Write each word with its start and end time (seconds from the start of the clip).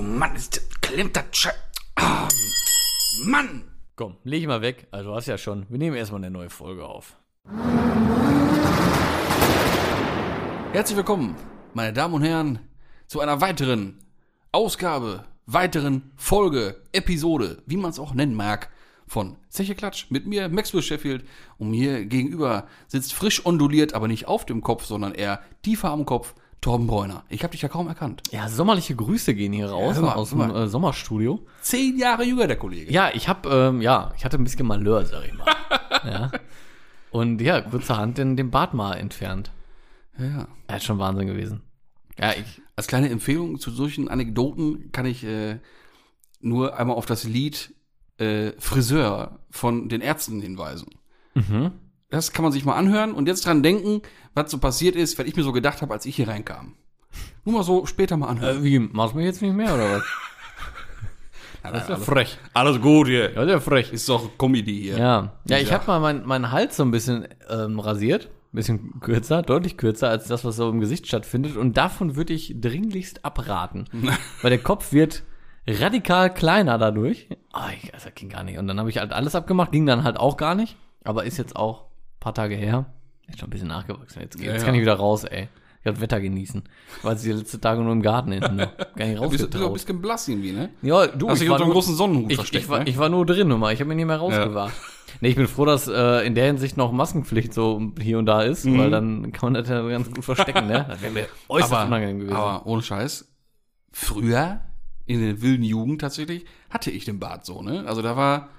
Oh 0.00 0.02
Mann, 0.02 0.34
ist, 0.34 0.80
klemmt 0.80 1.14
das 1.14 1.24
Sche 1.32 1.50
Ah, 1.96 2.26
Mann! 3.22 3.64
Komm, 3.96 4.16
leg 4.24 4.40
ich 4.40 4.46
mal 4.46 4.62
weg. 4.62 4.86
Also 4.90 5.10
du 5.10 5.14
hast 5.14 5.26
ja 5.26 5.36
schon. 5.36 5.66
Wir 5.68 5.76
nehmen 5.76 5.94
erstmal 5.94 6.22
eine 6.22 6.30
neue 6.30 6.48
Folge 6.48 6.86
auf. 6.86 7.18
Herzlich 10.72 10.96
willkommen, 10.96 11.36
meine 11.74 11.92
Damen 11.92 12.14
und 12.14 12.22
Herren, 12.22 12.60
zu 13.08 13.20
einer 13.20 13.42
weiteren 13.42 13.98
Ausgabe, 14.52 15.26
weiteren 15.44 16.12
Folge, 16.16 16.80
Episode, 16.92 17.62
wie 17.66 17.76
man 17.76 17.90
es 17.90 17.98
auch 17.98 18.14
nennen 18.14 18.34
mag, 18.34 18.70
von 19.06 19.36
Zeche 19.50 19.74
Klatsch 19.74 20.06
mit 20.08 20.26
mir, 20.26 20.48
Maxwell 20.48 20.80
Sheffield. 20.80 21.26
Und 21.58 21.72
mir 21.72 22.06
gegenüber 22.06 22.68
sitzt 22.86 23.12
frisch 23.12 23.44
onduliert, 23.44 23.92
aber 23.92 24.08
nicht 24.08 24.26
auf 24.26 24.46
dem 24.46 24.62
Kopf, 24.62 24.86
sondern 24.86 25.12
eher 25.12 25.42
tiefer 25.60 25.90
am 25.90 26.06
Kopf, 26.06 26.34
Torben 26.60 26.86
Bräuner. 26.86 27.24
Ich 27.30 27.42
habe 27.42 27.52
dich 27.52 27.62
ja 27.62 27.68
kaum 27.68 27.88
erkannt. 27.88 28.22
Ja, 28.32 28.48
sommerliche 28.48 28.94
Grüße 28.94 29.34
gehen 29.34 29.52
hier 29.52 29.70
raus 29.70 29.96
hör 29.96 30.02
mal, 30.02 30.12
aus 30.12 30.30
dem 30.30 30.40
äh, 30.42 30.68
Sommerstudio. 30.68 31.46
Zehn 31.62 31.96
Jahre 31.98 32.24
jünger, 32.24 32.46
der 32.46 32.56
Kollege. 32.56 32.92
Ja, 32.92 33.10
ich 33.14 33.28
hab, 33.28 33.46
ähm, 33.46 33.80
ja, 33.80 34.12
ich 34.16 34.24
hatte 34.24 34.36
ein 34.36 34.44
bisschen 34.44 34.66
Malheur, 34.66 35.06
sag 35.06 35.24
ich 35.26 35.32
mal. 35.32 35.46
ja. 36.04 36.30
Und 37.10 37.40
ja, 37.40 37.60
kurzerhand 37.62 38.18
den, 38.18 38.36
den 38.36 38.50
Bart 38.50 38.74
mal 38.74 38.94
entfernt. 38.94 39.50
ja. 40.18 40.46
Ja, 40.68 40.76
ist 40.76 40.84
schon 40.84 40.98
Wahnsinn 40.98 41.26
gewesen. 41.26 41.62
Ja, 42.18 42.32
ich, 42.32 42.60
Als 42.76 42.86
kleine 42.86 43.08
Empfehlung 43.08 43.58
zu 43.58 43.70
solchen 43.70 44.08
Anekdoten 44.08 44.92
kann 44.92 45.06
ich 45.06 45.24
äh, 45.24 45.58
nur 46.40 46.78
einmal 46.78 46.96
auf 46.96 47.06
das 47.06 47.24
Lied 47.24 47.74
äh, 48.18 48.52
Friseur 48.58 49.40
von 49.50 49.88
den 49.88 50.02
Ärzten 50.02 50.40
hinweisen. 50.42 50.88
mhm. 51.34 51.72
Das 52.10 52.32
kann 52.32 52.42
man 52.42 52.52
sich 52.52 52.64
mal 52.64 52.74
anhören 52.74 53.12
und 53.12 53.26
jetzt 53.28 53.46
dran 53.46 53.62
denken, 53.62 54.02
was 54.34 54.50
so 54.50 54.58
passiert 54.58 54.96
ist, 54.96 55.18
was 55.18 55.26
ich 55.26 55.36
mir 55.36 55.42
so 55.44 55.52
gedacht 55.52 55.80
habe, 55.80 55.92
als 55.94 56.06
ich 56.06 56.16
hier 56.16 56.28
reinkam. 56.28 56.74
Nur 57.44 57.54
mal 57.56 57.62
so 57.64 57.86
später 57.86 58.16
mal 58.16 58.28
anhören. 58.28 58.58
Äh, 58.58 58.64
wie, 58.64 58.78
machst 58.78 59.14
du 59.14 59.18
mich 59.18 59.26
jetzt 59.26 59.42
nicht 59.42 59.54
mehr, 59.54 59.74
oder 59.74 59.96
was? 59.98 60.02
Das 61.62 61.82
ist 61.82 61.88
ja 61.90 61.96
frech. 61.96 62.38
Alles 62.54 62.80
gut 62.80 63.08
hier. 63.08 63.32
Ja, 63.34 63.44
sehr 63.44 63.60
frech. 63.60 63.92
Ist 63.92 64.08
doch 64.08 64.38
Comedy 64.38 64.80
hier. 64.80 64.96
Ja, 64.98 65.32
ja 65.46 65.58
ich 65.58 65.68
Ja. 65.68 65.74
habe 65.74 65.86
mal 65.88 66.00
meinen 66.00 66.26
meinen 66.26 66.50
Hals 66.52 66.76
so 66.78 66.82
ein 66.82 66.90
bisschen 66.90 67.28
ähm, 67.50 67.78
rasiert. 67.78 68.30
Ein 68.52 68.56
bisschen 68.56 69.00
kürzer, 69.00 69.42
deutlich 69.42 69.76
kürzer 69.76 70.08
als 70.08 70.26
das, 70.26 70.42
was 70.42 70.56
so 70.56 70.70
im 70.70 70.80
Gesicht 70.80 71.06
stattfindet. 71.06 71.58
Und 71.58 71.76
davon 71.76 72.16
würde 72.16 72.32
ich 72.32 72.54
dringlichst 72.58 73.26
abraten. 73.26 73.84
weil 74.40 74.48
der 74.50 74.58
Kopf 74.58 74.92
wird 74.92 75.22
radikal 75.66 76.32
kleiner 76.32 76.78
dadurch. 76.78 77.28
Ah, 77.52 77.68
ich, 77.74 77.90
das 77.92 78.08
ging 78.14 78.30
gar 78.30 78.42
nicht. 78.42 78.58
Und 78.58 78.66
dann 78.66 78.78
habe 78.78 78.88
ich 78.88 78.96
halt 78.96 79.12
alles 79.12 79.34
abgemacht, 79.34 79.70
ging 79.70 79.84
dann 79.84 80.02
halt 80.02 80.16
auch 80.16 80.38
gar 80.38 80.54
nicht. 80.54 80.76
Aber 81.04 81.24
ist 81.24 81.36
jetzt 81.36 81.56
auch 81.56 81.89
paar 82.20 82.34
Tage 82.34 82.54
her. 82.54 82.86
Ist 83.28 83.38
schon 83.40 83.48
ein 83.48 83.50
bisschen 83.50 83.68
nachgewachsen. 83.68 84.20
Jetzt, 84.20 84.38
Ja, 84.40 84.52
jetzt 84.52 84.60
ja. 84.62 84.66
kann 84.66 84.74
ich 84.74 84.80
wieder 84.82 84.94
raus, 84.94 85.24
ey. 85.24 85.48
Ich 85.78 85.84
kann 85.84 85.94
das 85.94 86.02
Wetter 86.02 86.20
genießen. 86.20 86.62
Weil 87.02 87.16
sie 87.16 87.32
die 87.32 87.38
letzten 87.38 87.60
Tage 87.60 87.80
nur 87.80 87.92
im 87.92 88.02
Garten 88.02 88.32
hinten 88.32 88.56
noch. 88.56 88.76
Gar 88.96 89.06
nicht 89.06 89.18
Du 89.22 89.30
bist, 89.30 89.54
du 89.54 89.66
ein 89.66 89.72
bisschen 89.72 90.00
blass 90.02 90.28
irgendwie, 90.28 90.52
ne? 90.52 90.68
Ja, 90.82 91.06
du, 91.06 91.30
Hast 91.30 91.40
dich 91.40 91.48
unter 91.48 91.64
einem 91.64 91.72
großen 91.72 91.94
Sonnenhut 91.94 92.30
ich, 92.30 92.36
versteckt, 92.36 92.64
ich, 92.64 92.70
war, 92.70 92.80
ne? 92.80 92.90
ich 92.90 92.98
war 92.98 93.08
nur 93.08 93.24
drin 93.24 93.50
immer, 93.50 93.72
ich 93.72 93.80
habe 93.80 93.88
mich 93.88 93.96
nicht 93.96 94.06
mehr 94.06 94.18
rausgewagt. 94.18 94.74
Nee, 95.22 95.28
ich 95.28 95.36
bin 95.36 95.48
froh, 95.48 95.64
dass 95.64 95.88
äh, 95.88 96.26
in 96.26 96.34
der 96.34 96.46
Hinsicht 96.46 96.76
noch 96.76 96.92
Maskenpflicht 96.92 97.52
so 97.52 97.92
hier 98.00 98.18
und 98.18 98.26
da 98.26 98.42
ist, 98.42 98.64
weil 98.66 98.90
dann 98.90 99.32
kann 99.32 99.52
man 99.52 99.62
das 99.62 99.68
ja 99.68 99.86
ganz 99.88 100.10
gut 100.10 100.24
verstecken, 100.24 100.66
ne? 100.66 100.86
Das 100.88 101.02
wäre 101.02 101.12
mir 101.12 101.26
äußerst 101.48 101.72
aber, 101.72 101.86
unangenehm 101.86 102.18
gewesen. 102.20 102.36
aber 102.36 102.66
ohne 102.66 102.82
Scheiß, 102.82 103.28
früher, 103.90 104.60
in 105.06 105.20
der 105.20 105.42
wilden 105.42 105.64
Jugend 105.64 106.00
tatsächlich, 106.00 106.44
hatte 106.68 106.90
ich 106.90 107.04
den 107.04 107.18
Bart 107.18 107.44
so, 107.44 107.62
ne? 107.62 107.84
Also 107.86 108.02
da 108.02 108.16
war, 108.16 108.50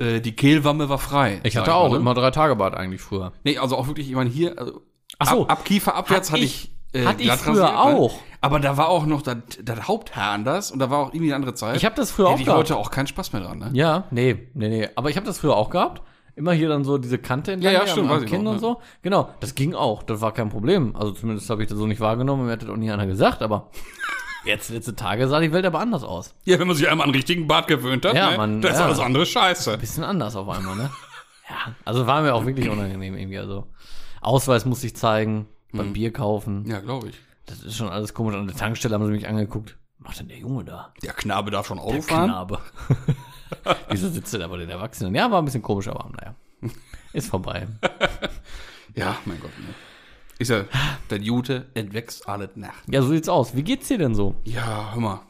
äh, 0.00 0.20
die 0.20 0.32
Kehlwamme 0.32 0.88
war 0.88 0.98
frei. 0.98 1.40
ich 1.44 1.56
hatte 1.56 1.74
auch 1.74 1.88
mal, 1.88 1.94
ne? 1.94 2.00
immer 2.00 2.14
drei 2.14 2.30
Tage 2.30 2.56
Bart 2.56 2.74
eigentlich 2.74 3.00
früher. 3.00 3.32
Nee, 3.44 3.58
also 3.58 3.76
auch 3.76 3.86
wirklich, 3.86 4.08
ich 4.08 4.14
meine 4.16 4.30
hier, 4.30 4.58
also 4.58 4.80
Ach 5.18 5.30
so. 5.30 5.42
ab, 5.44 5.52
ab 5.52 5.64
Kiefer 5.64 5.94
abwärts 5.94 6.30
Hat 6.30 6.36
hatte 6.36 6.44
ich- 6.44 6.72
ich, 6.92 7.00
äh, 7.00 7.04
hatte 7.06 7.22
ich 7.22 7.30
früher 7.32 7.62
rasiert, 7.64 7.78
auch. 7.78 8.12
Ne? 8.14 8.18
Aber 8.40 8.58
da 8.58 8.76
war 8.76 8.88
auch 8.88 9.06
noch 9.06 9.22
das, 9.22 9.36
das 9.62 9.86
Haupthaar 9.86 10.32
anders 10.32 10.70
und 10.72 10.78
da 10.78 10.88
war 10.90 10.98
auch 10.98 11.08
irgendwie 11.08 11.26
eine 11.26 11.36
andere 11.36 11.54
Zeit. 11.54 11.76
Ich 11.76 11.84
habe 11.84 11.94
das 11.94 12.10
früher 12.10 12.26
auch 12.26 12.32
Hätte 12.32 12.40
ich 12.42 12.46
gehabt. 12.46 12.60
heute 12.60 12.76
auch 12.76 12.90
keinen 12.90 13.06
Spaß 13.06 13.32
mehr 13.34 13.42
dran, 13.42 13.58
ne? 13.58 13.70
Ja, 13.74 14.04
nee, 14.10 14.48
nee, 14.54 14.68
nee. 14.68 14.88
Aber 14.96 15.10
ich 15.10 15.16
habe 15.16 15.26
das 15.26 15.38
früher 15.38 15.56
auch 15.56 15.70
gehabt. 15.70 16.02
Immer 16.36 16.52
hier 16.52 16.68
dann 16.70 16.84
so 16.84 16.96
diese 16.96 17.18
Kante 17.18 17.52
entlang 17.52 17.74
Ja, 17.74 17.80
ja, 17.80 17.86
stimmt, 17.86 18.08
am, 18.10 18.16
am 18.16 18.24
ich 18.24 18.30
Kinn 18.30 18.46
und 18.46 18.60
so. 18.60 18.80
Genau, 19.02 19.28
das 19.40 19.54
ging 19.54 19.74
auch. 19.74 20.02
Das 20.04 20.22
war 20.22 20.32
kein 20.32 20.48
Problem. 20.48 20.96
Also 20.96 21.12
zumindest 21.12 21.50
habe 21.50 21.62
ich 21.62 21.68
das 21.68 21.76
so 21.76 21.86
nicht 21.86 22.00
wahrgenommen. 22.00 22.46
Mir 22.46 22.52
hat 22.52 22.62
das 22.62 22.70
auch 22.70 22.76
nie 22.76 22.90
einer 22.90 23.06
gesagt. 23.06 23.42
Aber 23.42 23.68
jetzt, 24.44 24.70
letzte 24.70 24.94
Tage 24.96 25.28
sah 25.28 25.40
die 25.40 25.52
Welt 25.52 25.64
aber 25.66 25.80
anders 25.80 26.02
aus. 26.02 26.34
Ja, 26.44 26.58
wenn 26.58 26.66
man 26.66 26.76
sich 26.76 26.88
einmal 26.88 27.04
an 27.04 27.10
einen 27.10 27.16
richtigen 27.16 27.46
Bart 27.46 27.68
gewöhnt 27.68 28.04
hat, 28.04 28.14
Ja, 28.14 28.30
ne? 28.32 28.36
man- 28.36 28.60
da 28.62 28.68
ist 28.68 28.78
ja. 28.78 28.84
alles 28.86 28.98
andere 28.98 29.26
scheiße. 29.26 29.76
bisschen 29.78 30.04
anders 30.04 30.36
auf 30.36 30.48
einmal, 30.48 30.76
ne? 30.76 30.90
ja, 31.48 31.74
also 31.84 32.06
war 32.06 32.22
mir 32.22 32.34
auch 32.34 32.46
wirklich 32.46 32.68
unangenehm 32.68 33.14
irgendwie. 33.16 33.38
Also 33.38 33.66
Ausweis 34.20 34.64
musste 34.64 34.86
ich 34.86 34.96
zeigen, 34.96 35.46
beim 35.72 35.92
Bier 35.92 36.12
kaufen. 36.12 36.64
Ja, 36.68 36.80
glaube 36.80 37.08
ich. 37.08 37.18
Das 37.46 37.62
ist 37.62 37.76
schon 37.76 37.88
alles 37.88 38.12
komisch. 38.14 38.34
An 38.36 38.46
der 38.46 38.56
Tankstelle 38.56 38.94
haben 38.94 39.04
sie 39.06 39.12
mich 39.12 39.26
angeguckt. 39.26 39.76
Was 39.98 40.08
macht 40.08 40.20
denn 40.20 40.28
der 40.28 40.38
Junge 40.38 40.64
da? 40.64 40.92
Der 41.02 41.12
Knabe 41.12 41.50
darf 41.50 41.66
schon 41.66 41.78
Auto 41.78 41.92
Der 41.94 42.02
fahren. 42.02 42.28
Knabe. 42.30 42.58
Wieso 43.90 44.08
sitzt 44.08 44.32
der 44.32 44.40
da 44.40 44.48
bei 44.48 44.56
den 44.58 44.70
Erwachsenen? 44.70 45.14
Ja, 45.14 45.30
war 45.30 45.40
ein 45.42 45.44
bisschen 45.44 45.62
komisch, 45.62 45.88
aber 45.88 46.08
naja. 46.16 46.34
Ist 47.12 47.28
vorbei. 47.30 47.66
Ja, 48.96 49.16
mein 49.24 49.38
Gott, 49.40 49.56
ne? 49.60 49.66
Ist 50.40 50.48
ja, 50.48 50.64
der 51.10 51.18
Jute 51.18 51.66
entwächst 51.74 52.28
alle 52.28 52.50
Nacht. 52.54 52.82
Ja, 52.90 53.02
so 53.02 53.08
sieht's 53.08 53.28
aus. 53.28 53.54
Wie 53.54 53.62
geht's 53.62 53.88
dir 53.88 53.98
denn 53.98 54.14
so? 54.14 54.34
Ja, 54.44 54.90
hör 54.94 55.00
mal. 55.00 55.20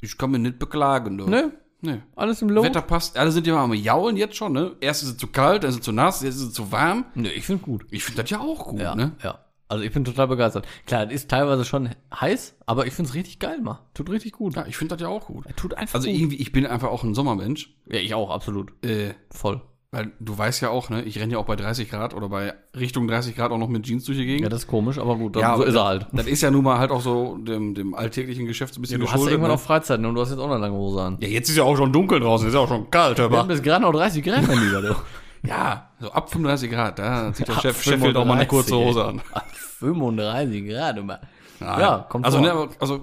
Ich 0.00 0.16
kann 0.16 0.30
mich 0.30 0.40
nicht 0.40 0.58
beklagen, 0.58 1.18
du. 1.18 1.26
Ne? 1.26 1.52
Ne. 1.82 2.02
Alles 2.16 2.40
im 2.42 2.48
Lot? 2.48 2.64
Wetter 2.64 2.82
passt. 2.82 3.16
Alle 3.18 3.30
sind 3.30 3.46
ja 3.46 3.54
mal 3.54 3.64
am 3.64 3.74
Jaulen 3.74 4.16
jetzt 4.16 4.36
schon, 4.36 4.52
ne? 4.52 4.72
Erst 4.80 5.02
ist 5.02 5.08
es 5.10 5.16
zu 5.18 5.26
kalt, 5.28 5.62
dann 5.62 5.70
ist 5.70 5.76
es 5.76 5.82
zu 5.82 5.92
nass, 5.92 6.22
jetzt 6.22 6.36
ist 6.36 6.42
es 6.42 6.52
zu 6.52 6.72
warm. 6.72 7.04
Ne, 7.14 7.30
ich 7.30 7.44
finde 7.46 7.62
gut. 7.62 7.86
Ich 7.90 8.04
finde 8.04 8.22
das 8.22 8.30
ja 8.30 8.40
auch 8.40 8.68
gut, 8.68 8.80
Ja, 8.80 8.94
ne? 8.94 9.12
ja. 9.22 9.38
Also 9.68 9.84
ich 9.84 9.92
bin 9.92 10.04
total 10.04 10.26
begeistert. 10.28 10.66
Klar, 10.86 11.06
es 11.06 11.12
ist 11.12 11.30
teilweise 11.30 11.64
schon 11.64 11.90
heiß, 12.18 12.56
aber 12.66 12.86
ich 12.86 12.92
find's 12.94 13.14
richtig 13.14 13.38
geil, 13.38 13.60
mal. 13.60 13.78
Tut 13.94 14.10
richtig 14.10 14.32
gut. 14.32 14.56
Ja, 14.56 14.66
ich 14.66 14.76
finde 14.76 14.96
das 14.96 15.02
ja 15.02 15.08
auch 15.08 15.26
gut. 15.26 15.44
Tut 15.56 15.74
einfach 15.74 15.94
Also 15.94 16.08
gut. 16.08 16.18
irgendwie, 16.18 16.36
ich 16.36 16.50
bin 16.52 16.66
einfach 16.66 16.88
auch 16.88 17.04
ein 17.04 17.14
Sommermensch. 17.14 17.72
ja, 17.86 17.98
ich 18.00 18.14
auch, 18.14 18.30
absolut. 18.30 18.72
Äh, 18.84 19.14
Voll. 19.30 19.60
Weil 19.92 20.12
du 20.20 20.38
weißt 20.38 20.60
ja 20.62 20.70
auch, 20.70 20.88
ne? 20.88 21.02
Ich 21.02 21.18
renne 21.18 21.32
ja 21.32 21.38
auch 21.38 21.46
bei 21.46 21.56
30 21.56 21.90
Grad 21.90 22.14
oder 22.14 22.28
bei 22.28 22.54
Richtung 22.78 23.08
30 23.08 23.34
Grad 23.34 23.50
auch 23.50 23.58
noch 23.58 23.68
mit 23.68 23.82
Jeans 23.84 24.04
durch 24.04 24.18
die 24.18 24.24
Gegend. 24.26 24.42
Ja, 24.42 24.48
das 24.48 24.60
ist 24.60 24.66
komisch, 24.68 24.98
aber 24.98 25.16
gut, 25.16 25.34
dann 25.34 25.42
Ja, 25.42 25.56
so 25.56 25.64
ist 25.64 25.74
er 25.74 25.84
halt. 25.84 26.06
Das 26.12 26.26
ist 26.26 26.42
ja 26.42 26.50
nun 26.52 26.62
mal 26.62 26.78
halt 26.78 26.90
auch 26.92 27.00
so 27.00 27.36
dem, 27.38 27.74
dem 27.74 27.94
alltäglichen 27.94 28.46
Geschäft 28.46 28.72
so 28.74 28.78
ein 28.78 28.82
bisschen 28.82 29.00
Du 29.00 29.06
hast 29.06 29.12
geschuldet. 29.14 29.32
irgendwann 29.32 29.50
ne? 29.50 29.56
auch 29.56 29.60
Freizeit 29.60 29.98
und 29.98 30.14
du 30.14 30.20
hast 30.20 30.30
jetzt 30.30 30.38
auch 30.38 30.50
eine 30.50 30.58
lange 30.58 30.76
Hose 30.76 31.00
an. 31.02 31.18
ja, 31.20 31.28
jetzt 31.28 31.48
ist 31.48 31.56
ja 31.56 31.64
auch 31.64 31.76
schon 31.76 31.92
dunkel 31.92 32.20
draußen, 32.20 32.46
ist 32.46 32.54
ja 32.54 32.60
auch 32.60 32.68
schon 32.68 32.88
kalt, 32.90 33.18
hör 33.18 33.30
Wir 33.30 33.38
haben 33.38 33.48
mal. 33.48 33.52
bis 33.54 33.62
gerade 33.62 33.82
noch 33.82 33.92
30 33.92 34.22
Grad, 34.24 34.46
mein 34.46 34.60
Lieber, 34.64 34.82
du. 34.82 34.94
Ja, 35.42 35.88
so 35.98 36.12
ab 36.12 36.28
35 36.30 36.70
Grad, 36.70 36.98
da 36.98 37.32
zieht 37.32 37.48
der 37.48 37.56
Ab 37.56 37.62
Chef 37.62 37.82
Sheffield 37.82 38.14
auch 38.14 38.26
mal 38.26 38.34
eine 38.34 38.44
35, 38.46 38.48
kurze 38.48 38.76
Hose 38.76 39.04
an. 39.06 39.22
Ab 39.32 39.46
35 39.54 40.68
Grad, 40.68 40.98
immer. 40.98 41.18
Ja, 41.60 42.06
kommt 42.10 42.26
also, 42.26 42.38
vor. 42.38 42.46
ne, 42.46 42.68
also, 42.78 43.00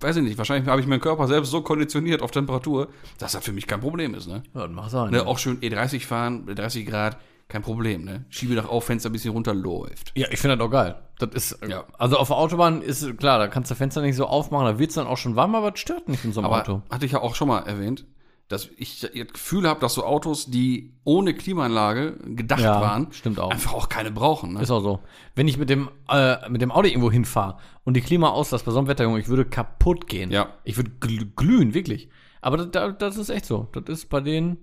weiß 0.00 0.16
ich 0.16 0.22
nicht, 0.22 0.38
wahrscheinlich 0.38 0.68
habe 0.68 0.80
ich 0.80 0.86
meinen 0.86 1.00
Körper 1.00 1.26
selbst 1.26 1.50
so 1.50 1.62
konditioniert 1.62 2.22
auf 2.22 2.30
Temperatur, 2.30 2.88
dass 3.18 3.32
das 3.32 3.44
für 3.44 3.52
mich 3.52 3.66
kein 3.66 3.80
Problem 3.80 4.14
ist, 4.14 4.26
ne? 4.28 4.42
Ja, 4.54 4.62
das 4.66 4.70
mag 4.70 4.90
sein. 4.90 5.10
ne 5.10 5.26
auch 5.26 5.38
schön 5.38 5.58
E30 5.60 6.06
fahren, 6.06 6.46
30 6.54 6.86
Grad, 6.86 7.18
kein 7.48 7.62
Problem, 7.62 8.04
ne? 8.04 8.24
Schiebedach 8.30 8.68
auf, 8.68 8.84
Fenster 8.84 9.10
ein 9.10 9.12
bisschen 9.12 9.32
runterläuft. 9.32 10.12
Ja, 10.14 10.28
ich 10.30 10.38
finde 10.38 10.56
das 10.56 10.66
auch 10.66 10.70
geil. 10.70 10.94
Das 11.18 11.30
ist, 11.34 11.58
Ja. 11.68 11.84
also 11.98 12.16
auf 12.16 12.28
der 12.28 12.36
Autobahn 12.36 12.80
ist 12.82 13.18
klar, 13.18 13.38
da 13.38 13.48
kannst 13.48 13.70
du 13.70 13.74
Fenster 13.74 14.00
nicht 14.02 14.16
so 14.16 14.26
aufmachen, 14.26 14.66
da 14.66 14.78
wird's 14.78 14.94
dann 14.94 15.06
auch 15.06 15.18
schon 15.18 15.36
warm, 15.36 15.54
aber 15.54 15.70
das 15.72 15.80
stört 15.80 16.08
nicht 16.08 16.24
in 16.24 16.32
so 16.32 16.40
einem 16.40 16.46
Aber 16.52 16.60
Auto. 16.62 16.82
hatte 16.90 17.04
ich 17.06 17.12
ja 17.12 17.20
auch 17.20 17.34
schon 17.34 17.48
mal 17.48 17.60
erwähnt, 17.60 18.06
dass 18.50 18.68
ich 18.76 18.98
das 18.98 19.12
Gefühl 19.12 19.68
habe, 19.68 19.78
dass 19.78 19.94
so 19.94 20.04
Autos, 20.04 20.46
die 20.46 20.92
ohne 21.04 21.34
Klimaanlage 21.34 22.18
gedacht 22.34 22.60
Ja, 22.60 22.80
waren, 22.80 23.12
stimmt 23.12 23.38
auch. 23.38 23.50
einfach 23.50 23.72
auch 23.74 23.88
keine 23.88 24.10
brauchen. 24.10 24.54
Ne? 24.54 24.62
Ist 24.62 24.72
auch 24.72 24.80
so. 24.80 24.98
Wenn 25.36 25.46
ich 25.46 25.56
mit 25.56 25.70
dem, 25.70 25.88
äh, 26.08 26.48
mit 26.50 26.60
dem 26.60 26.72
Audi 26.72 26.88
irgendwo 26.88 27.12
hinfahre 27.12 27.58
und 27.84 27.94
die 27.94 28.00
Klima 28.00 28.30
auslasse 28.30 28.64
bei 28.64 28.72
so 28.72 28.78
einem 28.78 28.88
Wetter, 28.88 29.16
ich 29.16 29.28
würde 29.28 29.44
kaputt 29.44 30.08
gehen. 30.08 30.32
Ja. 30.32 30.48
Ich 30.64 30.76
würde 30.76 30.90
gl 30.98 31.26
glühen, 31.36 31.74
wirklich. 31.74 32.10
Aber 32.40 32.56
das, 32.56 32.96
das 32.98 33.16
ist 33.18 33.28
echt 33.28 33.44
so. 33.46 33.68
Das 33.72 33.84
ist 33.86 34.08
bei 34.08 34.20
denen, 34.20 34.58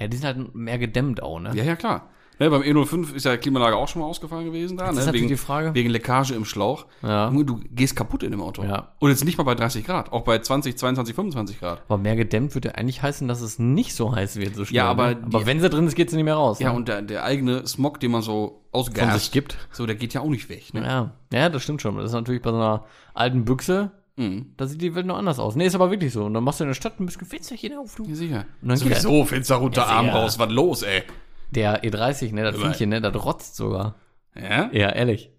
ja, 0.00 0.08
die 0.08 0.16
sind 0.16 0.26
halt 0.26 0.54
mehr 0.56 0.78
gedämmt 0.78 1.22
auch, 1.22 1.38
ne? 1.38 1.52
Ja, 1.54 1.62
ja, 1.62 1.76
klar. 1.76 2.10
Ne, 2.40 2.50
beim 2.50 2.62
E05 2.62 3.14
ist 3.14 3.24
ja 3.24 3.32
die 3.32 3.38
Klimaanlage 3.38 3.76
auch 3.76 3.88
schon 3.88 4.00
mal 4.02 4.06
ausgefallen 4.08 4.44
gewesen 4.44 4.76
da. 4.76 4.90
ist 4.90 5.06
ne? 5.06 5.12
wegen, 5.12 5.26
die 5.28 5.36
Frage. 5.36 5.74
Wegen 5.74 5.90
Leckage 5.90 6.32
im 6.34 6.44
Schlauch. 6.44 6.86
Ja. 7.02 7.30
Du 7.30 7.60
gehst 7.70 7.96
kaputt 7.96 8.22
in 8.22 8.30
dem 8.30 8.40
Auto. 8.40 8.62
Ja. 8.62 8.92
Und 9.00 9.10
jetzt 9.10 9.24
nicht 9.24 9.38
mal 9.38 9.44
bei 9.44 9.54
30 9.56 9.84
Grad, 9.84 10.12
auch 10.12 10.22
bei 10.22 10.38
20, 10.38 10.78
22, 10.78 11.14
25 11.16 11.58
Grad. 11.58 11.82
Aber 11.88 11.98
mehr 11.98 12.14
gedämmt 12.14 12.54
würde 12.54 12.76
eigentlich 12.76 13.02
heißen, 13.02 13.26
dass 13.26 13.40
es 13.40 13.58
nicht 13.58 13.94
so 13.94 14.14
heiß 14.14 14.36
wird, 14.36 14.54
so 14.54 14.64
schnell. 14.64 14.76
Ja, 14.76 14.84
aber 14.86 15.14
ne? 15.14 15.20
aber 15.24 15.40
die- 15.40 15.46
wenn 15.46 15.60
sie 15.60 15.68
drin 15.68 15.86
ist, 15.88 15.96
geht 15.96 16.10
sie 16.10 16.16
nicht 16.16 16.24
mehr 16.26 16.36
raus. 16.36 16.60
Ja, 16.60 16.70
ne? 16.70 16.76
und 16.76 16.86
der, 16.88 17.02
der 17.02 17.24
eigene 17.24 17.66
Smog, 17.66 17.98
den 18.00 18.12
man 18.12 18.22
so 18.22 18.62
von 18.72 18.80
ausgast, 18.80 19.18
sich 19.18 19.32
gibt. 19.32 19.56
so, 19.72 19.86
der 19.86 19.96
geht 19.96 20.14
ja 20.14 20.20
auch 20.20 20.28
nicht 20.28 20.48
weg. 20.48 20.72
Ne? 20.74 20.82
Ja. 20.84 21.10
ja, 21.32 21.48
das 21.48 21.62
stimmt 21.64 21.82
schon. 21.82 21.96
Das 21.96 22.06
ist 22.06 22.12
natürlich 22.12 22.42
bei 22.42 22.50
so 22.50 22.56
einer 22.56 22.84
alten 23.14 23.44
Büchse, 23.44 23.90
Mhm. 24.16 24.46
da 24.56 24.66
sieht 24.66 24.82
die 24.82 24.94
Welt 24.96 25.06
noch 25.06 25.16
anders 25.16 25.38
aus. 25.38 25.54
Nee, 25.54 25.66
ist 25.66 25.76
aber 25.76 25.92
wirklich 25.92 26.12
so. 26.12 26.24
Und 26.24 26.34
dann 26.34 26.42
machst 26.42 26.58
du 26.58 26.64
in 26.64 26.70
der 26.70 26.74
Stadt 26.74 26.98
ein 26.98 27.06
bisschen 27.06 27.24
Fensterchen 27.24 27.78
auf, 27.78 27.94
du. 27.94 28.04
Ja, 28.04 28.14
sicher. 28.16 28.46
Und 28.62 28.68
dann 28.68 28.78
geht 28.78 28.96
Sowieso, 29.00 29.24
Fenster 29.24 29.54
runter, 29.56 29.82
Ja, 29.82 29.86
Arm 29.86 30.08
raus, 30.08 30.38
was 30.40 30.50
los, 30.50 30.82
ey? 30.82 31.04
Der 31.50 31.82
E30, 31.82 32.32
ne, 32.34 32.42
das. 32.44 32.56
Viechchen, 32.56 32.90
ne, 32.90 33.00
das 33.00 33.14
rotzt 33.24 33.56
sogar. 33.56 33.94
Ja? 34.34 34.68
Ja, 34.72 34.90
ehrlich. 34.90 35.30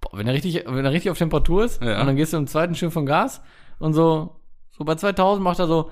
Boah, 0.00 0.10
wenn 0.18 0.26
er 0.26 0.34
richtig, 0.34 0.64
wenn 0.66 0.84
er 0.84 0.92
richtig 0.92 1.10
auf 1.10 1.18
Temperatur 1.18 1.64
ist 1.64 1.82
Ja. 1.82 2.00
und 2.00 2.06
dann 2.06 2.16
gehst 2.16 2.32
du 2.32 2.36
im 2.36 2.46
zweiten 2.46 2.74
Schiff 2.74 2.92
von 2.92 3.04
Gas 3.06 3.40
und 3.78 3.92
so, 3.94 4.34
So 4.70 4.84
bei 4.84 4.94
2000 4.94 5.42
macht 5.42 5.58
er 5.58 5.66
so, 5.66 5.90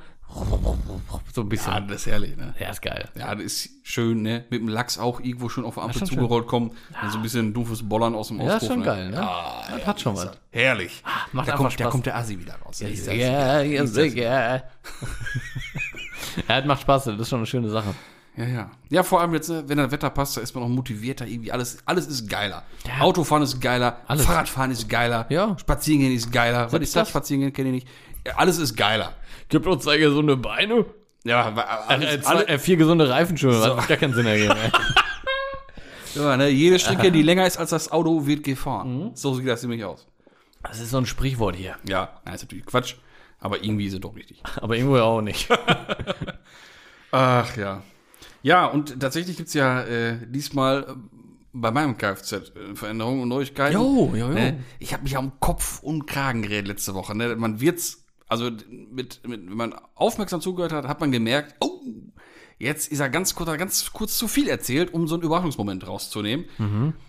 so 1.35 1.41
ein 1.43 1.49
bisschen. 1.49 1.73
Ja, 1.73 1.81
das 1.81 1.97
ist 2.03 2.07
herrlich, 2.07 2.37
ne? 2.37 2.55
Ja, 2.59 2.71
ist 2.71 2.83
geil. 2.83 3.09
Ja, 3.17 3.35
das 3.35 3.43
ist 3.45 3.71
schön, 3.83 4.23
ne? 4.23 4.45
Mit 4.51 4.61
dem 4.61 4.69
Lachs 4.69 4.97
auch 4.99 5.21
irgendwo 5.21 5.49
schön 5.49 5.65
auf 5.65 5.75
der 5.75 5.83
Ampel 5.85 5.99
schon 5.99 6.09
zugerollt 6.09 6.47
kommen. 6.47 6.71
Dann 7.01 7.11
so 7.11 7.19
ein 7.19 7.23
bisschen 7.23 7.53
dumpfes 7.53 7.89
Bollern 7.89 8.15
aus 8.15 8.29
dem 8.29 8.39
Ja, 8.41 8.45
Auspuff, 8.47 8.63
ist 8.63 8.69
schon 8.69 8.79
ne? 8.81 8.85
geil, 8.87 9.11
ne? 9.11 9.17
Ja, 9.17 9.63
Das 9.77 9.87
hat 9.87 10.01
schon 10.01 10.17
was. 10.17 10.31
herrlich. 10.51 11.03
Macht 11.33 11.49
da, 11.49 11.57
kommt, 11.57 11.73
da 11.73 11.85
Spaß. 11.85 11.91
kommt 11.93 12.07
der 12.07 12.17
Assi 12.17 12.39
wieder 12.39 12.55
raus. 12.65 12.79
Ja, 12.81 12.89
ja, 12.89 13.63
dir. 13.63 13.87
sicher. 13.87 14.63
Ja, 16.49 16.59
das 16.59 16.67
macht 16.67 16.83
Spaß, 16.83 17.05
das 17.05 17.19
ist 17.19 17.29
schon 17.31 17.39
eine 17.39 17.47
schöne 17.47 17.69
Sache. 17.71 17.95
Ja, 18.37 18.45
ja. 18.45 18.71
Ja, 18.91 19.03
vor 19.03 19.21
allem 19.21 19.33
jetzt, 19.35 19.49
ne, 19.49 19.65
wenn 19.67 19.79
das 19.79 19.91
Wetter 19.91 20.11
passt, 20.11 20.37
da 20.37 20.41
ist 20.43 20.55
man 20.55 20.63
auch 20.65 20.69
motivierter, 20.69 21.27
irgendwie 21.27 21.51
alles, 21.53 21.79
alles 21.87 22.07
ist 22.07 22.29
geiler. 22.29 22.65
Ja. 22.87 23.01
Autofahren 23.03 23.43
ist 23.43 23.61
geiler, 23.61 24.01
Alles. 24.07 24.27
Fahrradfahren 24.27 24.71
ist 24.71 24.89
geiler, 24.89 25.27
Ja. 25.31 25.57
Spazierengehen 25.59 26.13
ist 26.15 26.31
geiler. 26.31 26.67
Was 26.71 26.81
ist 26.81 26.95
das? 26.95 27.03
das? 27.05 27.09
Spazierengehen 27.11 27.53
kenne 27.53 27.69
ich 27.71 27.75
nicht. 27.85 27.89
Ja, 28.27 28.35
alles 28.37 28.59
ist 28.59 28.77
geiler. 28.77 29.15
Gibt 29.49 29.67
uns 29.67 29.85
zwei 29.85 29.97
gesunde 29.99 30.37
Beine. 30.37 30.85
Ja, 31.25 31.57
wa- 31.57 31.63
alles, 31.89 32.13
Äh, 32.15 32.21
zwei, 32.21 32.31
alle, 32.31 32.49
äh, 32.49 32.59
vier 32.59 32.77
gesunde 32.77 33.09
Reifenschuhe, 33.09 33.59
was 33.61 33.75
macht 33.75 33.89
gar 33.89 33.97
keinen 33.97 34.15
Sinn 34.15 34.27
ergeben. 34.27 34.55
ey. 34.57 34.71
ja, 36.23 36.37
ne, 36.37 36.49
jede 36.49 36.79
Strecke, 36.79 37.11
die 37.11 37.23
länger 37.31 37.47
ist 37.47 37.57
als 37.57 37.71
das 37.71 37.91
Auto, 37.91 38.27
wird 38.27 38.45
gefahren. 38.45 39.13
So 39.15 39.35
sieht 39.35 39.49
das 39.49 39.63
nämlich 39.63 39.85
aus. 39.85 40.07
Das 40.63 40.79
ist 40.81 40.91
so 40.91 40.99
ein 40.99 41.07
Sprichwort 41.07 41.57
hier. 41.57 41.77
Ja, 41.89 42.21
na, 42.25 42.35
ist 42.35 42.43
natürlich 42.43 42.67
Quatsch, 42.67 42.97
aber 43.41 43.63
irgendwie 43.65 43.87
ist 43.87 43.95
es 43.95 44.01
doch 44.01 44.15
richtig. 44.15 44.43
Aber 44.61 44.77
irgendwo 44.77 44.99
auch 44.99 45.21
nicht. 45.23 45.49
Ach 47.13 47.57
ja. 47.57 47.83
Ja, 48.43 48.67
und 48.67 49.01
tatsächlich 49.01 49.37
gibt's 49.37 49.55
ja 49.55 49.83
äh, 49.83 50.19
diesmal 50.29 50.85
äh, 50.89 50.95
bei 51.53 51.71
meinem 51.71 51.97
Kfz 51.97 52.33
äh, 52.33 52.41
Veränderungen 52.75 53.23
und 53.23 53.29
Neuigkeiten. 53.29 53.75
Jo, 53.75 54.11
jo, 54.15 54.29
jo. 54.29 54.29
Ne? 54.29 54.59
Ich 54.79 54.93
habe 54.93 55.03
mich 55.03 55.17
am 55.17 55.33
Kopf 55.41 55.83
und 55.83 56.07
Kragen 56.07 56.43
geredet 56.43 56.69
letzte 56.69 56.95
Woche. 56.95 57.17
Ne? 57.17 57.35
Man 57.37 57.61
wird's, 57.61 58.05
also 58.29 58.51
mit, 58.91 59.27
mit, 59.27 59.49
wenn 59.49 59.57
man 59.57 59.75
aufmerksam 59.95 60.41
zugehört 60.41 60.73
hat, 60.73 60.87
hat 60.87 61.01
man 61.01 61.11
gemerkt, 61.13 61.55
oh, 61.61 61.81
jetzt 62.59 62.91
ist 62.91 63.01
er 63.01 63.09
ganz 63.11 63.35
kurz, 63.35 63.51
ganz 63.59 63.93
kurz 63.93 64.17
zu 64.17 64.29
viel 64.29 64.49
erzählt, 64.49 64.95
um 64.95 65.07
so 65.09 65.15
einen 65.17 65.25
Überraschungsmoment 65.25 65.87
rauszunehmen. 65.87 66.45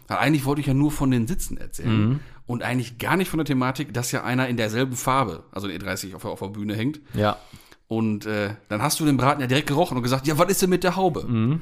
Weil 0.08 0.18
eigentlich 0.18 0.46
wollte 0.46 0.62
ich 0.62 0.68
ja 0.68 0.74
nur 0.74 0.92
von 0.92 1.12
den 1.12 1.28
Sitzen 1.28 1.58
erzählen. 1.58 2.20
Und 2.46 2.64
eigentlich 2.64 2.98
gar 2.98 3.18
nicht 3.18 3.30
von 3.30 3.40
der 3.40 3.46
Thematik, 3.46 3.94
dass 3.94 4.12
ja 4.14 4.24
einer 4.24 4.48
in 4.48 4.56
derselben 4.56 4.96
Farbe, 4.96 5.44
also 5.52 5.68
ein 5.68 5.74
E30 5.78 6.16
auf, 6.16 6.22
der- 6.22 6.32
auf 6.32 6.40
der 6.40 6.48
Bühne 6.48 6.76
hängt. 6.76 7.02
Ja. 7.14 7.38
Und 7.88 8.25
äh, 8.25 8.50
dann 8.69 8.81
hast 8.81 9.00
du 9.00 9.06
den 9.06 9.16
Braten 9.18 9.39
ja 9.42 9.48
direkt 9.48 9.68
gerochen 9.68 9.95
und 9.98 10.04
gesagt, 10.04 10.28
ja, 10.28 10.38
was 10.38 10.50
ist 10.50 10.62
denn 10.62 10.69
mit 10.69 10.84
der 10.84 10.95
Haube? 10.98 11.60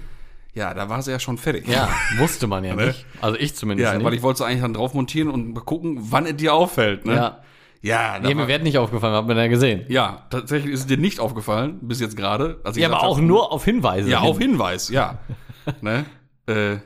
Ja, 0.54 0.74
da 0.74 0.89
war 0.89 1.01
sie 1.01 1.12
ja 1.12 1.19
schon 1.19 1.38
fertig. 1.38 1.68
Ja, 1.68 1.89
wusste 2.18 2.48
man 2.48 2.63
ja 2.63 2.75
nicht. 2.88 3.06
Also 3.22 3.38
ich 3.38 3.56
zumindest 3.56 3.92
Ja, 3.92 3.98
nicht. 3.98 4.06
weil 4.06 4.13
ich 4.13 4.22
wollte 4.24 4.39
sie 4.39 4.45
eigentlich 4.45 4.62
dann 4.62 4.74
drauf 4.74 4.94
montieren 4.94 5.30
und 5.30 5.54
mal 5.54 5.62
gucken, 5.62 5.98
wann 6.00 6.25
es 6.25 6.36
dir 6.38 6.54
auffällt. 6.54 7.06
Ne? 7.06 7.16
ja. 7.16 7.39
Ja, 7.81 8.18
Nee, 8.19 8.33
mir 8.33 8.48
wird 8.48 8.63
nicht 8.63 8.80
aufgefallen, 8.80 9.13
hat 9.13 9.27
man 9.27 9.38
ja 9.38 9.45
gesehen. 9.45 9.86
ja, 9.89 10.25
tatsächlich 10.31 10.74
ist 10.74 10.80
es 10.80 10.86
dir 10.88 10.98
nicht 10.98 11.19
aufgefallen, 11.19 11.77
bis 11.83 12.00
jetzt 12.00 12.18
gerade. 12.18 12.60
als 12.63 12.78
ich 12.78 12.81
Ja, 12.81 12.89
aber 12.89 13.04
auch 13.04 13.18
hab, 13.18 13.24
nur 13.24 13.51
auf 13.51 13.63
Hinweise. 13.63 14.10
Ja, 14.10 14.21
hin. 14.21 14.30
auf 14.31 14.38
Hinweis, 14.39 14.89
ja. 14.89 15.19
ne? 15.81 16.06
äh, 16.48 16.78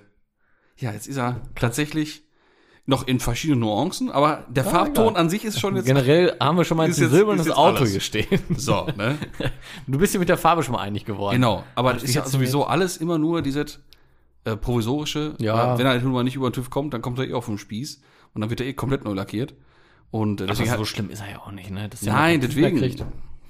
ja, 0.76 0.92
jetzt 0.92 1.08
ist 1.08 1.16
er 1.16 1.40
tatsächlich 1.56 2.24
noch 2.90 3.08
in 3.08 3.20
verschiedenen 3.20 3.60
Nuancen, 3.60 4.10
aber 4.10 4.46
der 4.50 4.66
Farbton 4.66 5.10
egal. 5.10 5.22
an 5.22 5.30
sich 5.30 5.46
ist 5.46 5.60
schon 5.60 5.76
jetzt. 5.76 5.86
Generell 5.86 6.36
haben 6.40 6.58
wir 6.58 6.66
schon 6.66 6.76
mal 6.76 6.84
ein 6.88 6.94
silbernes 6.94 7.50
Auto 7.52 7.78
alles. 7.78 7.92
hier 7.92 8.00
stehen. 8.00 8.40
So, 8.58 8.88
ne? 8.98 9.18
Du 9.88 10.00
bist 10.00 10.14
dir 10.14 10.20
mit 10.20 10.28
der 10.28 10.38
Farbe 10.38 10.64
schon 10.64 10.74
mal 10.74 10.82
einig 10.82 11.06
geworden. 11.06 11.36
Genau, 11.36 11.64
aber 11.76 11.94
das 11.94 12.04
ist 12.04 12.16
ja 12.16 12.26
sowieso 12.26 12.66
alles 12.66 12.98
immer 12.98 13.20
nur 13.20 13.42
dieses 13.44 13.80
äh, 14.44 14.56
provisorische. 14.58 15.36
Ja. 15.38 15.78
Wenn 15.78 15.86
er 15.86 15.92
halt 15.94 16.04
nun 16.04 16.14
mal 16.14 16.24
nicht 16.24 16.36
über 16.36 16.50
den 16.50 16.54
TÜV 16.54 16.70
kommt, 16.72 16.94
dann 16.94 17.02
kommt 17.04 17.20
er 17.20 17.26
eh 17.30 17.34
auf 17.34 17.46
den 17.46 17.60
Spieß 17.60 18.02
und 18.34 18.42
dann 18.42 18.50
wird 18.50 18.60
er 18.60 18.66
eh 18.68 18.74
komplett 18.74 19.06
neu 19.06 19.14
lackiert. 19.14 19.54
Und 20.12 20.42
äh, 20.42 20.46
Also 20.46 20.64
deswegen 20.64 20.72
so 20.76 20.80
hat, 20.82 20.88
schlimm 20.88 21.10
ist 21.12 21.22
er 21.22 21.30
ja 21.32 21.40
auch 21.42 21.52
nicht, 21.52 21.70
ne? 21.70 21.90
Dass 21.90 22.02
Nein, 22.02 22.42
deswegen. 22.42 22.82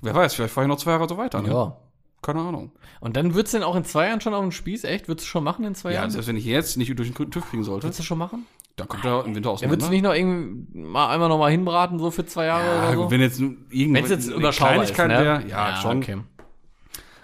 Wer 0.02 0.16
weiß, 0.16 0.34
vielleicht 0.34 0.54
fahre 0.54 0.66
ich 0.66 0.70
noch 0.70 0.78
zwei 0.78 0.92
Jahre 0.92 1.08
so 1.08 1.18
weiter. 1.18 1.42
Ne? 1.42 1.50
Ja. 1.50 1.78
Keine 2.22 2.42
Ahnung. 2.42 2.74
Und 3.00 3.16
dann 3.16 3.34
würdest 3.34 3.54
du 3.54 3.60
denn 3.60 3.66
auch 3.68 3.78
in 3.78 3.86
zwei 3.86 4.08
Jahren 4.08 4.20
schon 4.20 4.34
auf 4.34 4.42
den 4.44 4.52
Spieß? 4.52 4.84
Echt? 4.84 5.08
Würdest 5.08 5.26
du 5.28 5.30
schon 5.30 5.44
machen 5.46 5.64
in 5.64 5.74
zwei 5.76 5.92
Ja, 5.94 6.00
Jahren? 6.02 6.12
selbst 6.12 6.28
wenn 6.28 6.36
ich 6.36 6.44
jetzt 6.44 6.76
nicht 6.76 6.98
durch 7.00 7.14
den 7.14 7.32
TÜV 7.32 7.50
kriegen 7.50 7.64
sollte, 7.64 7.84
Würdest 7.86 8.00
du 8.00 8.04
schon 8.04 8.18
machen? 8.18 8.46
Dann 8.80 8.88
kommt 8.88 9.06
er 9.06 9.26
im 9.26 9.36
Winter 9.36 9.50
Ja, 9.50 9.54
auseinander. 9.54 9.74
würdest 9.74 9.90
du 9.90 9.94
nicht 9.94 10.04
noch 10.04 10.14
irgendwie 10.14 10.80
mal 10.80 11.10
einmal 11.10 11.30
noch 11.30 11.38
mal 11.38 11.52
hinbraten, 11.52 12.00
so 12.00 12.12
für 12.12 12.26
zwei 12.26 12.46
Jahre 12.46 12.66
ja, 12.66 12.90
oder 12.90 12.96
so? 12.96 13.12
wenn 13.12 13.22
jetzt 13.22 13.40
irgendwas 13.40 14.10
jetzt 14.10 14.28
überschaubar 14.30 14.84
ist, 14.84 14.98
ne? 14.98 15.10
wäre, 15.10 15.48
ja, 15.48 15.76
schon. 15.82 15.98
okay. 15.98 16.18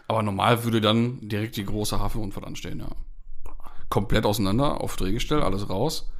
Aber 0.08 0.22
normal 0.22 0.64
würde 0.64 0.82
dann 0.82 1.20
direkt 1.28 1.58
die 1.58 1.66
große 1.66 2.00
Hafenrundfahrt 2.00 2.46
anstehen, 2.46 2.80
ja. 2.80 2.88
Komplett 3.90 4.26
auseinander, 4.26 4.82
auf 4.82 4.96
Drehgestell, 4.98 5.42
alles 5.42 5.70
raus. 5.70 6.12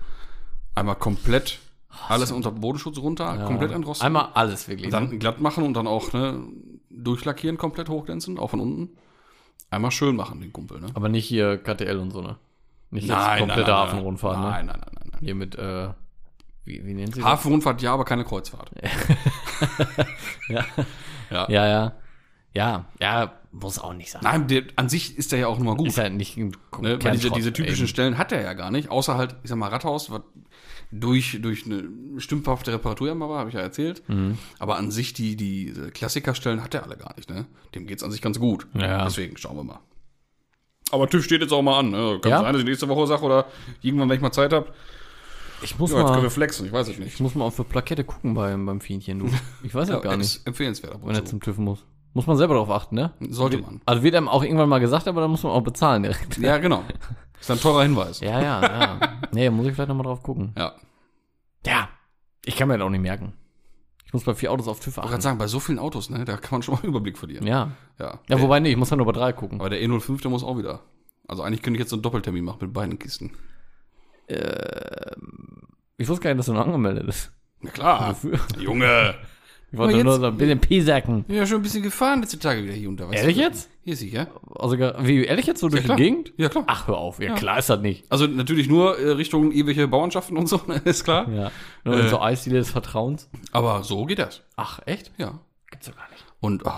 Einmal 0.76 0.96
komplett 0.96 1.60
alles 2.10 2.32
unter 2.32 2.52
Bodenschutz 2.52 2.98
runter, 2.98 3.38
komplett 3.46 3.72
entrosten. 3.72 4.06
Einmal 4.06 4.30
alles 4.34 4.68
wirklich. 4.68 4.88
ne? 4.88 4.92
dann 4.92 5.20
glatt 5.20 5.40
machen 5.42 5.64
und 5.64 5.74
dann 5.74 5.88
auch 5.88 6.14
ne, 6.14 6.44
durchlackieren, 6.90 7.58
komplett 7.58 7.90
hochglänzen, 7.90 8.38
auch 8.38 8.50
von 8.50 8.60
unten. 8.60 8.90
Einmal 9.72 9.92
schön 9.92 10.16
machen, 10.16 10.42
den 10.42 10.54
Kumpel, 10.54 10.80
ne? 10.80 10.88
Aber 10.94 11.10
nicht 11.10 11.26
hier 11.26 11.58
KTL 11.58 11.98
und 11.98 12.12
so, 12.12 12.22
ne? 12.22 12.38
Nicht 12.92 13.08
jetzt 13.08 13.38
komplette 13.40 13.74
Hafenrundfahrt, 13.74 14.40
ne? 14.40 14.50
Nein, 14.50 14.66
nein, 14.68 14.80
nein, 14.80 14.92
nein, 14.94 15.04
nein. 15.04 15.05
Hier 15.22 15.36
mit, 15.36 15.56
äh, 15.56 15.90
wie, 16.66 16.86
wie 16.86 16.94
nennen 16.94 17.12
sie 17.14 17.20
das? 17.22 17.30
Hafenrundfahrt 17.30 17.82
ja, 17.82 17.94
aber 17.94 18.06
keine 18.06 18.24
Kreuzfahrt. 18.26 18.72
Ja. 20.48 20.66
Ja. 21.32 21.50
Ja, 21.50 21.68
ja. 21.68 21.94
Ja, 22.54 22.86
ja, 23.02 23.34
muss 23.52 23.80
auch 23.80 23.94
nicht 23.94 24.12
sein. 24.12 24.22
Nein, 24.24 24.48
der, 24.48 24.64
an 24.78 24.88
sich 24.88 25.18
ist 25.18 25.32
der 25.34 25.40
ja 25.40 25.48
auch 25.48 25.58
nur 25.58 25.74
mal 25.74 25.76
gut. 25.78 25.88
Ist 25.88 25.98
halt 25.98 26.14
nicht 26.14 26.38
ein 26.38 26.56
Ne, 26.80 27.04
weil 27.04 27.12
diese, 27.14 27.30
diese 27.32 27.52
typischen 27.52 27.84
eben. 27.86 27.88
Stellen 27.90 28.18
hat 28.18 28.32
er 28.32 28.42
ja 28.42 28.54
gar 28.54 28.72
nicht, 28.72 28.90
außer 28.90 29.18
halt, 29.18 29.36
ich 29.44 29.50
sag 29.50 29.58
mal, 29.58 29.70
Rathaus, 29.70 30.10
was 30.10 30.22
durch, 30.92 31.40
durch 31.42 31.66
eine 31.66 31.84
stümperhafte 32.18 32.72
Reparatur 32.72 33.10
ja 33.10 33.16
mal 33.16 33.28
war, 33.28 33.40
habe 33.40 33.50
ich 33.50 33.56
ja 33.56 33.62
erzählt. 33.62 34.08
Mhm. 34.08 34.38
Aber 34.60 34.78
an 34.78 34.90
sich, 34.92 35.14
die, 35.14 35.36
die 35.36 35.74
Klassikerstellen 35.94 36.64
hat 36.64 36.74
er 36.74 36.84
alle 36.84 36.96
gar 36.96 37.14
nicht, 37.18 37.30
ne? 37.30 37.46
Dem 37.74 37.88
geht's 37.88 38.04
an 38.04 38.12
sich 38.12 38.22
ganz 38.22 38.40
gut. 38.40 38.68
Ja. 38.74 39.04
Deswegen 39.04 39.36
schauen 39.36 39.58
wir 39.58 39.64
mal. 39.64 39.80
Aber 40.92 41.10
TÜV 41.10 41.26
steht 41.26 41.42
jetzt 41.42 41.52
auch 41.52 41.62
mal 41.64 41.80
an, 41.80 41.90
ne? 41.90 42.20
Kann 42.22 42.32
Ja? 42.32 42.42
sein, 42.42 42.54
dass 42.54 42.62
ich 42.62 42.68
nächste 42.68 42.88
Woche 42.88 43.08
sage 43.08 43.24
oder 43.24 43.48
irgendwann, 43.82 44.08
wenn 44.08 44.16
ich 44.16 44.22
mal 44.22 44.32
Zeit 44.32 44.54
habe. 44.54 44.68
Ich 45.66 45.80
muss 45.80 45.92
Ja, 45.92 45.98
jetzt 45.98 46.06
können 46.08 46.18
wir 46.18 46.24
mal, 46.24 46.30
flexen, 46.30 46.66
ich 46.68 46.72
weiß 46.72 46.88
es 46.88 46.98
nicht. 47.00 47.14
ich 47.16 47.20
muss 47.20 47.36
mal 47.36 47.44
auf 47.46 47.56
die 47.56 47.64
Plakette 47.64 48.04
gucken 48.04 48.34
beim, 48.34 48.66
beim 48.66 48.80
Fienchen, 48.82 49.20
du. 49.20 49.30
Ich 49.64 49.74
weiß 49.76 49.90
ja, 49.90 50.00
gar 50.00 50.16
nicht, 50.16 50.46
empfehlenswert 50.48 51.00
wenn 51.04 51.16
er 51.16 51.26
zu. 51.26 51.32
zum 51.32 51.42
TÜV 51.42 51.58
muss. 51.58 51.86
Muss 52.14 52.28
man 52.28 52.38
selber 52.38 52.54
darauf 52.54 52.70
achten, 52.70 52.96
ne? 52.96 53.12
Sollte 53.30 53.58
man. 53.58 53.82
Also 53.86 54.02
wird 54.04 54.16
einem 54.16 54.30
auch 54.30 54.44
irgendwann 54.44 54.70
mal 54.70 54.80
gesagt, 54.80 55.08
aber 55.08 55.20
dann 55.22 55.32
muss 55.32 55.44
man 55.44 55.52
auch 55.52 55.62
bezahlen 55.64 56.04
direkt. 56.04 56.38
Ja, 56.38 56.58
genau. 56.60 56.84
Ist 57.42 57.52
ein 57.52 57.60
teurer 57.60 57.84
Hinweis. 57.84 58.22
Ja, 58.22 58.40
ja, 58.42 58.62
ja. 58.62 59.00
Nee, 59.34 59.50
muss 59.50 59.68
ich 59.68 59.74
vielleicht 59.74 59.90
nochmal 59.90 60.06
drauf 60.06 60.24
gucken. 60.24 60.54
Ja. 60.58 60.74
Ja. 61.66 61.90
Ich 62.46 62.56
kann 62.56 62.68
mir 62.70 62.78
das 62.78 62.86
auch 62.86 62.90
nicht 62.90 63.02
merken. 63.02 63.34
Ich 64.06 64.14
muss 64.14 64.24
bei 64.24 64.34
vier 64.34 64.52
Autos 64.52 64.68
auf 64.70 64.80
TÜV 64.80 64.94
Ich 64.94 64.98
achten. 65.00 65.10
gerade 65.10 65.22
sagen, 65.24 65.38
bei 65.40 65.48
so 65.48 65.60
vielen 65.60 65.80
Autos, 65.80 66.10
ne, 66.10 66.24
da 66.24 66.38
kann 66.38 66.52
man 66.52 66.62
schon 66.64 66.76
mal 66.76 66.82
einen 66.82 66.90
Überblick 66.92 67.18
verlieren. 67.18 67.46
Ja. 67.46 67.72
Ja. 68.00 68.20
Ja, 68.30 68.40
wobei, 68.40 68.60
nee, 68.62 68.70
ich 68.70 68.78
muss 68.78 68.90
dann 68.90 68.98
nur 69.00 69.08
bei 69.08 69.12
drei 69.12 69.34
gucken. 69.34 69.60
Aber 69.60 69.70
der 69.70 69.82
E05, 69.82 70.22
der 70.22 70.32
muss 70.32 70.44
auch 70.44 70.58
wieder. 70.58 70.82
Also 71.28 71.44
eigentlich 71.44 71.64
könnte 71.64 71.78
ich 71.78 71.82
jetzt 71.82 71.90
so 71.90 71.96
einen 71.98 72.04
Doppeltermin 72.04 72.46
machen 72.46 72.60
mit 72.62 72.72
beiden 72.72 72.98
Kisten. 72.98 73.32
Ich 75.98 76.08
wusste 76.08 76.24
gar 76.24 76.30
nicht, 76.32 76.40
dass 76.40 76.46
du 76.48 76.54
noch 76.54 76.66
angemeldet 76.66 77.06
bist. 77.06 77.32
Na 77.62 77.70
klar. 77.72 78.10
Wofür? 78.10 78.40
Junge. 78.60 79.16
Ich 79.72 79.80
wollte 79.80 80.02
nur 80.06 80.18
so 80.20 80.26
ein 80.28 80.38
bisschen 80.38 80.60
Piesacken. 80.62 81.26
Ja, 81.28 81.46
schon 81.46 81.58
ein 81.58 81.62
bisschen 81.64 81.84
gefahren 81.84 82.22
letzte 82.22 82.40
Tage 82.40 82.64
wieder 82.64 82.72
hier 82.74 82.88
unter. 82.88 83.12
Ehrlich 83.12 83.36
du? 83.36 83.42
jetzt? 83.42 83.70
Hier 83.84 83.98
sicher. 83.98 84.28
Also, 84.58 84.78
gar- 84.78 85.06
wie, 85.06 85.26
ehrlich 85.26 85.48
jetzt 85.48 85.60
so 85.60 85.68
durch 85.68 85.82
die 85.82 85.86
klar. 85.88 85.98
Gegend? 85.98 86.32
Ja, 86.38 86.48
klar. 86.48 86.64
Ach, 86.68 86.88
hör 86.88 86.96
auf. 86.98 87.20
Ja, 87.20 87.34
klar 87.34 87.60
ist 87.60 87.70
das 87.70 87.82
nicht. 87.82 88.10
Also 88.10 88.26
natürlich 88.26 88.70
nur 88.70 88.98
äh, 88.98 89.10
Richtung 89.10 89.52
irgendwelche 89.52 89.86
Bauernschaften 89.90 90.38
und 90.38 90.48
so, 90.48 90.62
ne, 90.68 90.76
ist 90.86 91.04
klar. 91.04 91.28
Ja. 91.30 91.52
Nur 91.84 91.98
Äh. 91.98 92.08
so 92.08 92.22
Eisdiele 92.22 92.60
des 92.60 92.70
Vertrauens. 92.70 93.28
Aber 93.52 93.84
so 93.84 94.06
geht 94.06 94.20
das. 94.20 94.44
Ach, 94.56 94.80
echt? 94.86 95.12
Ja. 95.18 95.40
Gibt's 95.70 95.88
doch 95.88 95.96
gar 95.98 96.10
nicht. 96.10 96.24
Und 96.40 96.64
oh, 96.66 96.72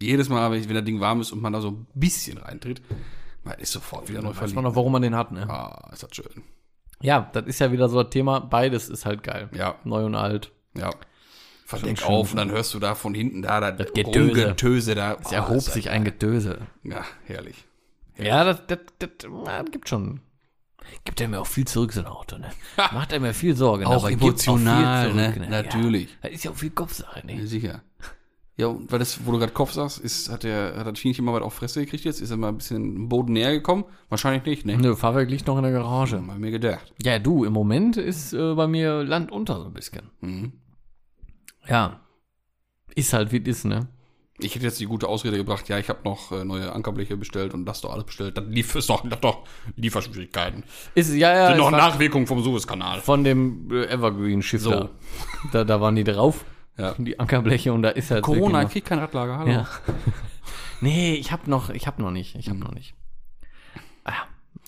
jedes 0.00 0.30
Mal, 0.30 0.50
wenn, 0.50 0.60
ich, 0.60 0.68
wenn 0.68 0.76
das 0.76 0.84
Ding 0.84 1.00
warm 1.00 1.20
ist 1.20 1.30
und 1.30 1.42
man 1.42 1.52
da 1.52 1.60
so 1.60 1.72
ein 1.72 1.86
bisschen 1.92 2.38
reintritt, 2.38 2.80
man 3.42 3.58
ist 3.58 3.72
sofort 3.72 4.08
wieder 4.08 4.22
neu 4.22 4.28
Weiß 4.30 4.36
verliebt. 4.38 4.54
man 4.54 4.64
noch, 4.64 4.76
warum 4.76 4.92
man 4.92 5.02
den 5.02 5.14
hat, 5.16 5.30
ne? 5.30 5.46
Ah, 5.50 5.90
ist 5.92 6.02
das 6.04 6.14
schön. 6.14 6.42
Ja, 7.00 7.28
das 7.32 7.44
ist 7.46 7.58
ja 7.60 7.70
wieder 7.72 7.88
so 7.88 7.98
ein 8.00 8.10
Thema. 8.10 8.40
Beides 8.40 8.88
ist 8.88 9.04
halt 9.06 9.22
geil. 9.22 9.48
Ja, 9.52 9.76
Neu 9.84 10.04
und 10.04 10.14
alt. 10.14 10.52
ja. 10.76 10.90
Verdeck 11.66 12.04
auf 12.04 12.32
und 12.32 12.36
dann 12.36 12.50
hörst 12.50 12.74
du 12.74 12.78
da 12.78 12.94
von 12.94 13.14
hinten 13.14 13.40
da 13.40 13.58
das, 13.72 13.90
Getöse. 13.94 14.18
Rumgetöse 14.42 14.94
da. 14.94 15.14
Es 15.14 15.32
Oh, 15.32 15.34
erhob 15.34 15.62
sich 15.62 15.88
ein 15.88 16.04
Getöse. 16.04 16.58
Ja, 16.82 17.04
herrlich. 17.24 17.64
Ja, 18.18 18.44
das, 18.44 18.60
das, 18.66 18.78
das, 18.98 19.08
ja, 19.46 19.62
das 19.62 19.70
gibt 19.72 19.88
schon. 19.88 20.20
Gibt 21.04 21.22
er 21.22 21.28
mir 21.28 21.40
auch 21.40 21.46
viel 21.46 21.66
zurück, 21.66 21.94
so 21.94 22.00
ein 22.00 22.06
Auto, 22.06 22.36
ne? 22.36 22.50
Macht 22.92 23.12
er 23.12 23.18
mir 23.20 23.32
viel 23.32 23.56
Sorgen. 23.56 23.86
Auch 23.86 24.06
emotional, 24.08 25.10
viel 25.10 25.22
zurück, 25.22 25.36
ne? 25.40 25.48
Natürlich. 25.48 26.10
Ja, 26.10 26.16
das 26.24 26.32
ist 26.32 26.44
ja 26.44 26.50
auch 26.50 26.56
viel 26.56 26.70
Kopfsache, 26.70 27.22
Ja, 27.26 27.34
ne? 27.34 27.46
sicher. 27.46 27.80
Ja, 28.56 28.72
weil 28.88 29.00
das, 29.00 29.26
wo 29.26 29.32
du 29.32 29.38
gerade 29.38 29.52
Kopf 29.52 29.72
sagst, 29.72 29.98
ist, 29.98 30.30
hat 30.30 30.44
der, 30.44 30.74
hat 30.76 30.86
das 30.86 31.00
Viech 31.00 31.20
mal 31.20 31.34
was 31.34 31.42
auf 31.42 31.54
Fresse 31.54 31.80
gekriegt 31.84 32.04
jetzt? 32.04 32.20
Ist 32.20 32.30
er 32.30 32.36
mal 32.36 32.48
ein 32.48 32.58
bisschen 32.58 33.08
Boden 33.08 33.32
näher 33.32 33.52
gekommen? 33.52 33.84
Wahrscheinlich 34.08 34.44
nicht, 34.44 34.64
ne? 34.64 34.76
Nö, 34.76 34.94
Fahrwerk 34.94 35.28
liegt 35.28 35.48
noch 35.48 35.56
in 35.56 35.64
der 35.64 35.72
Garage. 35.72 36.22
Hab 36.24 36.38
mir 36.38 36.52
gedacht. 36.52 36.92
Ja, 37.02 37.18
du, 37.18 37.44
im 37.44 37.52
Moment 37.52 37.96
ist 37.96 38.32
äh, 38.32 38.54
bei 38.54 38.68
mir 38.68 39.02
Land 39.02 39.32
unter 39.32 39.58
so 39.58 39.64
ein 39.66 39.72
bisschen. 39.72 40.10
Mhm. 40.20 40.52
Ja. 41.68 42.00
Ist 42.94 43.12
halt 43.12 43.32
wie 43.32 43.38
es 43.42 43.48
ist, 43.58 43.64
ne? 43.64 43.88
Ich 44.38 44.54
hätte 44.54 44.64
jetzt 44.64 44.78
die 44.80 44.86
gute 44.86 45.08
Ausrede 45.08 45.36
gebracht, 45.36 45.68
ja, 45.68 45.78
ich 45.78 45.88
habe 45.88 46.00
noch 46.04 46.30
äh, 46.32 46.44
neue 46.44 46.72
Ankerbleche 46.72 47.16
bestellt 47.16 47.54
und 47.54 47.66
das 47.66 47.80
doch 47.80 47.92
alles 47.92 48.04
bestellt. 48.04 48.36
Das 48.36 48.44
lief 48.48 48.74
ist 48.74 48.90
doch, 48.90 49.04
doch 49.20 49.44
Lieferschwierigkeiten. 49.76 50.64
Ist, 50.94 51.12
ja, 51.14 51.34
ja. 51.34 51.48
Sind 51.48 51.58
noch 51.58 51.66
es 51.72 51.72
Nachwirkungen 51.72 52.26
vom 52.26 52.42
Suezkanal. 52.42 53.00
von 53.00 53.24
dem 53.24 53.68
äh, 53.72 53.86
Evergreen-Schiff 53.86 54.62
So. 54.62 54.70
da. 54.70 54.90
da. 55.52 55.64
Da 55.64 55.80
waren 55.80 55.94
die 55.96 56.04
drauf. 56.04 56.44
Ja. 56.76 56.94
Die 56.98 57.18
Ankerbleche 57.18 57.72
und 57.72 57.82
da 57.82 57.90
ist 57.90 58.10
halt 58.10 58.22
Corona, 58.22 58.62
ich 58.62 58.70
krieg 58.70 58.84
kein 58.84 58.98
Radlager, 58.98 59.38
hallo. 59.38 59.50
ja. 59.50 59.68
nee, 60.80 61.14
ich 61.14 61.32
habe 61.32 61.48
noch, 61.50 61.70
ich 61.70 61.86
habe 61.86 62.02
noch 62.02 62.10
nicht, 62.10 62.34
ich 62.36 62.48
habe 62.48 62.58
Mhm. 62.58 62.64
noch 62.64 62.72
nicht. 62.72 62.94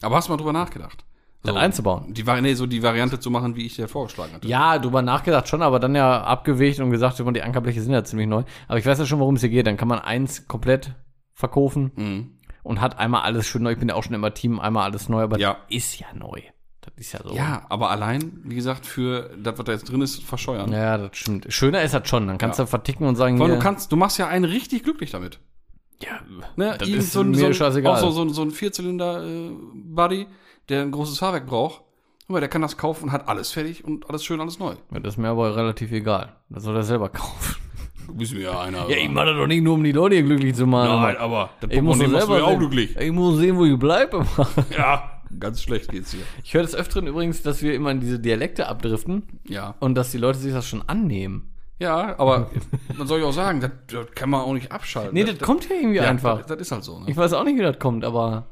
Aber 0.02 0.16
hast 0.16 0.28
du 0.28 0.32
mal 0.32 0.36
drüber 0.36 0.52
nachgedacht? 0.52 1.04
Das 1.42 1.56
einzubauen. 1.56 2.12
Die, 2.12 2.22
nee, 2.42 2.54
so 2.54 2.66
die 2.66 2.82
Variante 2.82 3.18
zu 3.20 3.30
machen, 3.30 3.54
wie 3.56 3.64
ich 3.66 3.76
dir 3.76 3.86
vorgeschlagen 3.88 4.34
hatte. 4.34 4.46
Ja, 4.48 4.78
drüber 4.78 5.00
nachgedacht 5.00 5.48
schon, 5.48 5.62
aber 5.62 5.78
dann 5.78 5.94
ja 5.94 6.22
abgewegt 6.22 6.80
und 6.80 6.90
gesagt, 6.90 7.18
die 7.18 7.42
Ankerbleche 7.42 7.80
sind 7.80 7.92
ja 7.92 8.02
ziemlich 8.04 8.26
neu. 8.28 8.42
Aber 8.68 8.78
ich 8.78 8.84
weiß 8.84 8.98
ja 8.98 9.06
schon, 9.06 9.20
worum 9.20 9.36
es 9.36 9.42
hier 9.42 9.50
geht. 9.50 9.66
Dann 9.66 9.76
kann 9.76 9.88
man 9.88 10.00
eins 10.00 10.48
komplett 10.48 10.94
verkaufen 11.32 11.92
Mhm. 11.94 12.38
und 12.62 12.80
hat 12.80 12.98
einmal 12.98 13.22
alles 13.22 13.46
schön 13.46 13.62
neu. 13.62 13.72
Ich 13.72 13.78
bin 13.78 13.88
ja 13.88 13.94
auch 13.94 14.02
schon 14.02 14.14
immer 14.14 14.34
Team, 14.34 14.58
einmal 14.60 14.84
alles 14.84 15.08
neu, 15.08 15.22
aber 15.22 15.38
Ja. 15.38 15.52
das 15.68 15.76
ist 15.76 15.98
ja 16.00 16.08
neu. 16.14 16.42
Das 16.86 16.94
ist 17.06 17.12
ja 17.12 17.20
so. 17.22 17.34
Ja, 17.34 17.62
aber 17.68 17.90
allein, 17.90 18.40
wie 18.44 18.54
gesagt, 18.54 18.86
für 18.86 19.30
das, 19.42 19.58
was 19.58 19.64
da 19.64 19.72
jetzt 19.72 19.90
drin 19.90 20.00
ist, 20.02 20.22
verscheuern. 20.22 20.72
Ja, 20.72 20.96
das 20.96 21.16
stimmt. 21.16 21.46
Schöner 21.50 21.82
ist 21.82 21.92
das 21.94 22.08
schon. 22.08 22.26
Dann 22.26 22.38
kannst 22.38 22.58
Ja. 22.58 22.64
du 22.64 22.70
verticken 22.70 23.04
und 23.06 23.16
sagen, 23.16 23.38
Weil 23.38 23.48
du 23.50 23.58
kannst, 23.58 23.90
du 23.92 23.96
machst 23.96 24.18
ja 24.18 24.28
einen 24.28 24.44
richtig 24.44 24.82
glücklich 24.84 25.10
damit. 25.10 25.38
ja, 26.00 26.20
Ne? 26.56 26.76
das 26.78 26.88
ist 26.88 27.12
so, 27.12 27.20
ein- 27.20 27.30
mir 27.30 27.52
so, 27.54 27.64
ein-. 27.64 27.86
Auch 27.86 27.98
so, 27.98 28.10
so, 28.10 28.28
so 28.28 28.42
ein 28.42 28.50
Vierzylinder-Buddy, 28.50 30.26
der 30.68 30.82
ein 30.82 30.90
großes 30.90 31.18
Fahrwerk 31.18 31.46
braucht. 31.46 31.82
Mal, 32.28 32.40
der 32.40 32.48
kann 32.48 32.62
das 32.62 32.76
kaufen 32.76 33.04
und 33.04 33.12
hat 33.12 33.28
alles 33.28 33.52
fertig 33.52 33.84
und 33.84 34.08
alles 34.10 34.24
schön, 34.24 34.40
alles 34.40 34.58
neu. 34.58 34.74
Ja, 34.92 34.98
das 35.00 35.14
ist 35.14 35.18
mir 35.18 35.28
aber 35.28 35.54
relativ 35.54 35.92
egal. 35.92 36.34
Das 36.48 36.64
soll 36.64 36.74
er 36.74 36.82
selber 36.82 37.08
kaufen. 37.08 37.54
Du 38.08 38.14
bist 38.14 38.34
mir 38.34 38.40
ja 38.42 38.60
einer. 38.60 38.88
Ja, 38.88 38.96
ich 38.96 39.08
mache 39.08 39.26
das 39.26 39.36
doch 39.36 39.46
nicht 39.46 39.62
nur, 39.62 39.74
um 39.74 39.84
die 39.84 39.92
Leute 39.92 40.16
hier 40.16 40.24
glücklich 40.24 40.54
zu 40.54 40.66
machen. 40.66 41.00
Nein, 41.02 41.16
aber 41.18 41.50
das 41.60 41.70
ich 41.70 41.80
muss 41.82 41.98
ja 42.00 42.06
auch 42.44 42.58
glücklich. 42.58 42.96
Ich 42.96 43.12
muss 43.12 43.38
sehen, 43.38 43.56
wo 43.56 43.64
ich 43.64 43.78
bleibe. 43.78 44.24
Ja, 44.76 45.15
ganz 45.40 45.62
schlecht 45.62 45.90
geht's 45.90 46.12
hier. 46.12 46.22
Ich 46.44 46.54
höre 46.54 46.62
des 46.62 46.74
Öfteren 46.74 47.06
übrigens, 47.06 47.42
dass 47.42 47.62
wir 47.62 47.74
immer 47.74 47.90
in 47.90 48.00
diese 48.00 48.18
Dialekte 48.18 48.66
abdriften 48.68 49.22
Ja. 49.48 49.74
und 49.80 49.94
dass 49.94 50.10
die 50.10 50.18
Leute 50.18 50.38
sich 50.38 50.52
das 50.52 50.66
schon 50.68 50.82
annehmen. 50.88 51.52
Ja, 51.78 52.18
aber 52.18 52.50
man 52.96 53.06
soll 53.06 53.20
ja 53.20 53.26
auch 53.26 53.32
sagen, 53.32 53.60
das, 53.60 53.70
das 53.88 54.06
kann 54.14 54.30
man 54.30 54.40
auch 54.40 54.54
nicht 54.54 54.72
abschalten. 54.72 55.12
Nee, 55.12 55.24
das, 55.24 55.38
kommt 55.40 55.68
ja 55.68 55.76
irgendwie 55.76 55.96
ja, 55.96 56.04
einfach. 56.08 56.38
Das, 56.38 56.46
das 56.46 56.60
ist 56.60 56.72
halt 56.72 56.84
so, 56.84 56.98
ne? 57.00 57.04
Ich 57.10 57.16
weiß 57.16 57.34
auch 57.34 57.44
nicht, 57.44 57.58
wie 57.58 57.62
das 57.62 57.78
kommt, 57.78 58.02
aber 58.04 58.46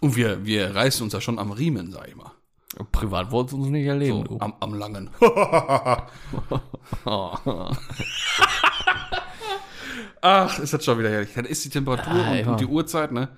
Und 0.00 0.16
wir, 0.16 0.44
wir 0.44 0.74
reißen 0.74 1.04
uns 1.04 1.12
ja 1.12 1.20
schon 1.20 1.38
am 1.38 1.52
Riemen, 1.52 1.92
sag 1.92 2.08
ich 2.08 2.16
mal. 2.16 2.32
privat 2.90 3.30
wolltest 3.30 3.52
du 3.52 3.58
uns 3.62 3.68
nicht 3.70 3.86
erleben, 3.86 4.24
So, 4.26 4.36
du. 4.36 4.40
am, 4.40 4.54
am 4.58 4.74
langen. 4.74 5.08
Ach, 10.20 10.58
ist 10.58 10.72
das 10.72 10.84
schon 10.84 10.98
wieder 10.98 11.10
herrlich. 11.10 11.30
Das 11.34 11.46
ist 11.46 11.64
die 11.64 11.70
Temperatur 11.70 12.12
Ah, 12.12 12.32
und, 12.32 12.46
und 12.48 12.60
die 12.60 12.66
Uhrzeit, 12.66 13.12
ne? 13.12 13.28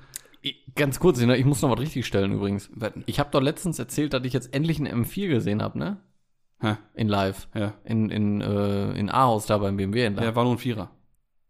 Ganz 0.74 0.98
kurz, 1.00 1.20
ne, 1.20 1.36
ich 1.36 1.44
muss 1.44 1.62
noch 1.62 1.70
was 1.70 1.80
richtig 1.80 2.06
stellen 2.06 2.32
übrigens. 2.32 2.70
Ich 3.06 3.18
habe 3.18 3.30
doch 3.30 3.40
letztens 3.40 3.78
erzählt, 3.78 4.12
dass 4.12 4.24
ich 4.24 4.32
jetzt 4.32 4.54
endlich 4.54 4.78
einen 4.78 5.04
M4 5.04 5.28
gesehen 5.28 5.62
habe, 5.62 5.78
ne? 5.78 5.96
Hä? 6.60 6.76
In 6.94 7.08
live. 7.08 7.48
Ja. 7.54 7.74
In, 7.84 8.10
in, 8.10 8.40
äh, 8.40 8.92
in 8.92 9.10
Ahaus 9.10 9.46
da 9.46 9.58
beim 9.58 9.76
BMW 9.76 10.06
in 10.06 10.14
live. 10.14 10.24
Ja, 10.24 10.34
war 10.36 10.44
nur 10.44 10.54
ein 10.54 10.58
Vierer. 10.58 10.90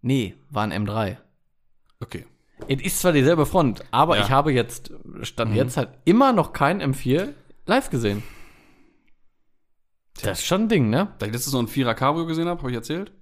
Nee, 0.02 0.34
war 0.50 0.64
ein 0.64 0.72
M3. 0.86 1.16
Okay. 2.00 2.26
Es 2.68 2.80
ist 2.82 3.00
zwar 3.00 3.12
dieselbe 3.12 3.46
Front, 3.46 3.84
aber 3.90 4.16
Ja. 4.16 4.24
ich 4.24 4.30
habe 4.30 4.52
jetzt, 4.52 4.92
stand 5.22 5.54
jetzt 5.54 5.76
halt 5.76 5.90
immer 6.04 6.32
noch 6.32 6.52
kein 6.52 6.80
M4 6.80 7.28
live 7.66 7.90
gesehen. 7.90 8.22
Das 10.22 10.38
ist 10.40 10.46
schon 10.46 10.62
ein 10.62 10.68
Ding, 10.68 10.88
ne? 10.90 11.14
Da 11.18 11.26
ich 11.26 11.32
letztes 11.32 11.52
noch 11.52 11.60
ein 11.60 11.68
Vierer 11.68 11.94
Cabrio 11.94 12.26
gesehen 12.26 12.48
habe, 12.48 12.60
habe 12.60 12.70
ich 12.70 12.76
erzählt. 12.76 13.12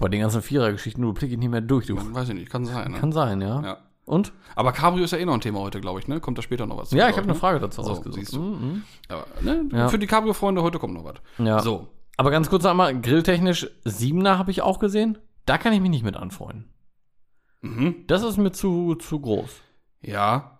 Bei 0.00 0.08
den 0.08 0.20
ganzen 0.20 0.42
Vierer-Geschichten, 0.42 1.02
du 1.02 1.12
blick 1.12 1.30
ich 1.30 1.38
nicht 1.38 1.50
mehr 1.50 1.60
durch, 1.60 1.86
du. 1.86 1.96
Weiß 2.14 2.28
ich 2.30 2.34
nicht, 2.34 2.50
kann 2.50 2.64
sein, 2.64 2.92
ne? 2.92 2.98
Kann 2.98 3.12
sein, 3.12 3.40
ja. 3.40 3.60
Ja. 3.62 3.78
Und? 4.06 4.32
Aber 4.56 4.72
Cabrio 4.72 5.04
ist 5.04 5.12
ja 5.12 5.18
eh 5.18 5.24
noch 5.24 5.34
ein 5.34 5.40
Thema 5.40 5.60
heute, 5.60 5.80
glaube 5.80 6.00
ich, 6.00 6.08
ne? 6.08 6.20
Kommt 6.20 6.38
da 6.38 6.42
später 6.42 6.66
noch 6.66 6.78
was 6.78 6.88
zu, 6.88 6.96
Ja, 6.96 7.08
ich 7.08 7.16
habe 7.16 7.24
eine 7.24 7.34
ne? 7.34 7.38
Frage 7.38 7.60
dazu 7.60 7.82
So, 7.82 7.90
rausgesucht. 7.90 8.32
du. 8.32 8.40
Mhm, 8.40 8.82
Aber, 9.08 9.26
ne? 9.42 9.68
Ja. 9.72 9.88
Für 9.88 9.98
die 9.98 10.06
Cabrio-Freunde, 10.06 10.62
heute 10.62 10.78
kommt 10.78 10.94
noch 10.94 11.04
was. 11.04 11.16
mhm. 11.38 11.46
Ja. 11.46 11.60
So. 11.60 11.88
Aber 12.16 12.30
ganz 12.30 12.50
kurz 12.50 12.64
einmal, 12.66 12.98
grilltechnisch, 13.00 13.68
Siebener 13.84 14.38
habe 14.38 14.50
ich 14.50 14.62
auch 14.62 14.78
gesehen. 14.78 15.18
Da 15.46 15.58
kann 15.58 15.72
ich 15.72 15.80
mich 15.80 15.90
nicht 15.90 16.04
mit 16.04 16.16
anfreunden. 16.16 16.72
Mhm. 17.62 18.04
Das 18.06 18.22
ist 18.22 18.36
mir 18.38 18.52
zu, 18.52 18.94
zu 18.96 19.20
groß. 19.20 19.50
Ja. 20.00 20.59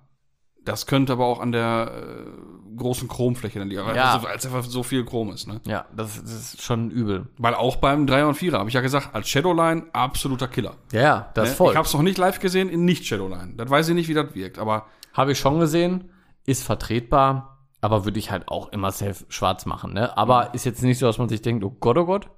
Das 0.70 0.86
könnte 0.86 1.12
aber 1.12 1.26
auch 1.26 1.40
an 1.40 1.52
der 1.52 1.92
äh, 1.94 2.76
großen 2.76 3.08
Chromfläche 3.08 3.58
dann 3.58 3.68
liegen, 3.68 3.84
weil 3.84 3.96
Ja. 3.96 4.14
also, 4.14 4.26
als 4.26 4.46
einfach 4.46 4.64
so 4.64 4.82
viel 4.82 5.04
Chrom 5.04 5.30
ist, 5.32 5.46
ne? 5.46 5.60
Ja, 5.66 5.84
das, 5.94 6.20
das 6.22 6.30
ist 6.32 6.62
schon 6.62 6.90
übel. 6.90 7.26
Weil 7.38 7.54
auch 7.54 7.76
beim 7.76 8.06
3er 8.06 8.26
und 8.28 8.36
4er 8.38 8.58
habe 8.58 8.68
ich 8.68 8.74
ja 8.74 8.80
gesagt, 8.80 9.14
als 9.14 9.28
Shadowline 9.28 9.86
absoluter 9.92 10.48
Killer. 10.48 10.74
Ja, 10.92 11.00
ja, 11.00 11.30
das 11.34 11.44
Ne? 11.44 11.50
ist 11.50 11.56
voll. 11.56 11.70
Ich 11.72 11.76
habe 11.76 11.86
es 11.86 11.92
noch 11.92 12.02
nicht 12.02 12.16
live 12.18 12.38
gesehen 12.40 12.68
in 12.70 12.84
nicht 12.84 13.04
Shadowline. 13.06 13.54
Das 13.56 13.68
weiß 13.68 13.88
ich 13.90 13.94
nicht, 13.94 14.08
wie 14.08 14.14
das 14.14 14.34
wirkt, 14.34 14.58
aber 14.58 14.86
Habe 15.12 15.32
ich 15.32 15.38
schon 15.40 15.58
gesehen, 15.58 16.10
ist 16.46 16.62
vertretbar, 16.62 17.58
aber 17.80 18.04
würde 18.04 18.18
ich 18.20 18.30
halt 18.30 18.46
auch 18.48 18.70
immer 18.72 18.92
safe 18.92 19.24
schwarz 19.28 19.66
machen, 19.66 19.92
ne? 19.92 20.16
Aber 20.16 20.54
ist 20.54 20.64
jetzt 20.64 20.82
nicht 20.82 20.98
so, 20.98 21.06
dass 21.06 21.18
man 21.18 21.28
sich 21.28 21.42
denkt, 21.42 21.64
oh 21.64 21.76
Gott, 21.80 21.98
oh 21.98 22.06
Gott. 22.06 22.30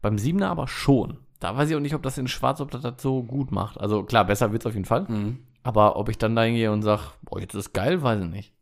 Beim 0.00 0.18
Siebener 0.18 0.48
aber 0.50 0.68
schon. 0.68 1.18
Da 1.40 1.56
weiß 1.56 1.68
ich 1.70 1.76
auch 1.76 1.80
nicht, 1.80 1.94
ob 1.96 2.02
das 2.02 2.18
in 2.18 2.28
schwarz, 2.28 2.60
ob 2.60 2.70
das 2.70 2.82
das 2.82 2.94
so 3.02 3.22
gut 3.24 3.50
macht. 3.50 3.80
Also 3.80 4.04
klar, 4.04 4.24
besser 4.24 4.52
wird's 4.52 4.64
auf 4.66 4.74
jeden 4.74 4.84
Fall. 4.84 5.06
Aber 5.62 5.96
ob 5.96 6.08
ich 6.08 6.18
dann 6.18 6.34
da 6.34 6.42
hingehe 6.42 6.72
und 6.72 6.82
sag, 6.82 7.12
boah, 7.22 7.40
jetzt 7.40 7.54
ist 7.54 7.72
geil, 7.72 8.02
weiß 8.02 8.20
ich 8.22 8.28
nicht. 8.28 8.52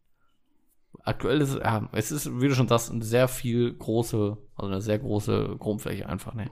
Aktuell 1.03 1.41
ist 1.41 1.51
es, 1.55 1.61
ja, 1.61 1.89
es 1.93 2.11
ist, 2.13 2.41
wie 2.41 2.49
du 2.49 2.55
schon 2.55 2.69
sagst, 2.69 2.91
eine 2.91 3.03
sehr 3.03 3.27
viel 3.27 3.73
große, 3.73 4.37
also 4.57 4.71
eine 4.71 4.83
sehr 4.83 4.99
große 4.99 5.57
Chromfläche 5.59 6.07
einfach, 6.09 6.35
ne? 6.35 6.51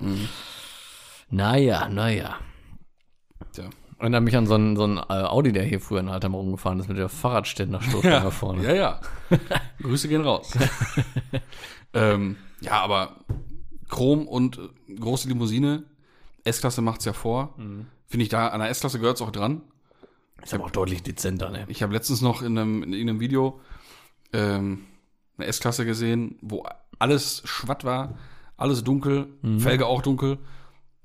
Naja, 1.31 1.89
naja. 1.89 2.37
tja. 3.53 3.69
Erinnert 3.99 4.23
mich 4.23 4.37
an 4.37 4.47
so 4.47 4.55
einen, 4.55 4.77
so 4.77 4.85
einen 4.85 4.99
äh, 4.99 5.03
Audi, 5.25 5.53
der 5.53 5.65
hier 5.65 5.81
früher 5.81 5.99
in 6.01 6.09
Altheim 6.09 6.33
rumgefahren 6.35 6.79
ist 6.79 6.89
mit 6.89 6.97
der 6.99 7.09
Fahrradständerstoßstange 7.09 8.31
vorne. 8.31 8.63
Ja, 8.63 8.75
ja. 8.75 9.01
Grüße 9.83 10.09
gehen 10.09 10.23
raus. 10.23 10.57
ähm, 11.93 12.37
ja, 12.61 12.81
aber 12.81 13.17
Chrom 13.89 14.29
und 14.29 14.61
große 15.01 15.29
Limousine, 15.29 15.83
S-Klasse 16.45 16.81
macht's 16.81 17.05
ja 17.07 17.13
vor. 17.13 17.55
Finde 18.07 18.23
ich 18.23 18.29
da, 18.29 18.49
an 18.49 18.61
der 18.61 18.71
S-Klasse 18.71 19.01
gehört's 19.01 19.21
auch 19.21 19.33
dran. 19.33 19.63
Ist 20.43 20.55
aber 20.55 20.65
auch 20.65 20.71
deutlich 20.71 21.03
dezenter, 21.03 21.51
ne? 21.51 21.65
Ich 21.69 21.83
habe 21.83 21.93
letztens 21.93 22.21
noch 22.23 22.43
in 22.43 22.57
einem, 22.59 22.83
in 22.83 22.93
irgendeinem 22.93 23.21
Video 23.21 23.61
ähm, 24.33 24.85
eine 25.37 25.47
S-Klasse 25.47 25.85
gesehen, 25.85 26.39
wo 26.43 26.65
alles 26.99 27.43
schwatt 27.45 27.85
war, 27.85 28.15
alles 28.57 28.83
dunkel, 28.85 29.29
Mhm. 29.43 29.61
Felge 29.61 29.87
auch 29.87 30.03
dunkel. 30.03 30.39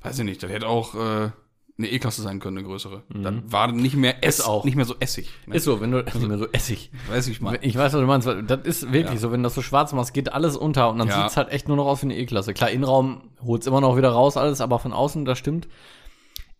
Weiß 0.01 0.17
ich 0.19 0.25
nicht, 0.25 0.41
das 0.43 0.51
hätte 0.51 0.67
auch 0.67 0.95
äh, 0.95 1.31
eine 1.77 1.87
E-Klasse 1.89 2.21
sein 2.21 2.39
können, 2.39 2.57
eine 2.59 2.67
größere. 2.67 3.03
Das 3.09 3.33
war 3.45 3.71
nicht 3.71 3.95
mehr 3.95 4.23
S, 4.23 4.37
Mhm. 4.37 4.41
Ist 4.41 4.47
auch. 4.47 4.63
nicht 4.65 4.75
mehr 4.75 4.85
so 4.85 4.95
Essig. 4.99 5.29
Ne? 5.47 5.55
Ist 5.55 5.63
so, 5.63 5.81
wenn 5.81 5.91
du, 5.91 5.97
nicht 6.03 6.27
mehr 6.27 6.37
so 6.37 6.47
Essig. 6.51 6.91
Weiß 7.09 7.27
ich 7.27 7.41
mal. 7.41 7.57
Ich 7.61 7.75
weiß, 7.77 7.93
was 7.93 7.99
du 8.01 8.05
meinst, 8.07 8.27
weil 8.27 8.43
das 8.43 8.59
ist 8.65 8.91
wirklich 8.93 9.15
Ja. 9.15 9.19
so, 9.19 9.31
wenn 9.31 9.41
du 9.41 9.47
das 9.47 9.55
so 9.55 9.61
schwarz 9.61 9.93
machst, 9.93 10.13
geht 10.13 10.31
alles 10.33 10.57
unter 10.57 10.89
und 10.89 10.99
dann 10.99 11.07
Ja. 11.07 11.21
sieht's 11.23 11.37
halt 11.37 11.49
echt 11.49 11.67
nur 11.67 11.77
noch 11.77 11.85
aus 11.85 12.01
wie 12.01 12.07
eine 12.07 12.17
E-Klasse. 12.17 12.53
Klar, 12.53 12.69
Innenraum 12.71 13.29
holt's 13.41 13.65
immer 13.67 13.81
noch 13.81 13.97
wieder 13.97 14.09
raus, 14.09 14.37
alles, 14.37 14.61
aber 14.61 14.77
von 14.79 14.93
außen, 14.93 15.25
das 15.25 15.37
stimmt, 15.39 15.67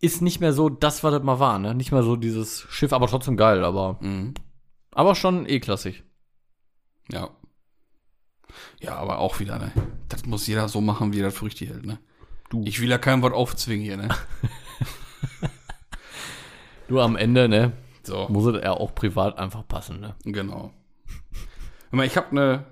ist 0.00 0.20
nicht 0.22 0.40
mehr 0.40 0.52
so 0.52 0.68
das, 0.68 1.02
was 1.04 1.12
das 1.12 1.22
mal 1.22 1.38
war, 1.40 1.58
ne? 1.58 1.74
Nicht 1.74 1.92
mehr 1.92 2.02
so 2.02 2.16
dieses 2.16 2.66
Schiff, 2.70 2.92
aber 2.92 3.06
trotzdem 3.06 3.36
geil, 3.36 3.64
aber, 3.64 3.96
Mhm. 4.00 4.34
aber 4.92 5.14
schon 5.14 5.48
E-klassig. 5.48 6.02
Ja. 7.10 7.30
Ja, 8.80 8.96
aber 8.96 9.18
auch 9.18 9.40
wieder, 9.40 9.58
ne? 9.58 9.72
Das 10.08 10.26
muss 10.26 10.46
jeder 10.46 10.68
so 10.68 10.80
machen, 10.80 11.12
wie 11.12 11.20
er 11.20 11.26
das 11.26 11.34
für 11.38 11.46
richtig 11.46 11.70
hält, 11.70 11.86
ne? 11.86 11.98
Du. 12.50 12.62
Ich 12.66 12.80
will 12.80 12.90
ja 12.90 12.98
kein 12.98 13.22
Wort 13.22 13.32
aufzwingen 13.34 13.84
hier, 13.84 13.96
ne? 13.96 14.08
Du 16.88 17.00
am 17.00 17.16
Ende, 17.16 17.48
ne? 17.48 17.72
So, 18.02 18.28
Muss 18.28 18.44
es 18.54 18.62
ja 18.62 18.72
auch 18.72 18.94
privat 18.94 19.38
einfach 19.38 19.66
passen, 19.66 20.00
ne? 20.00 20.14
genau. 20.24 20.70
Ich 22.02 22.16
habe 22.18 22.30
eine 22.32 22.66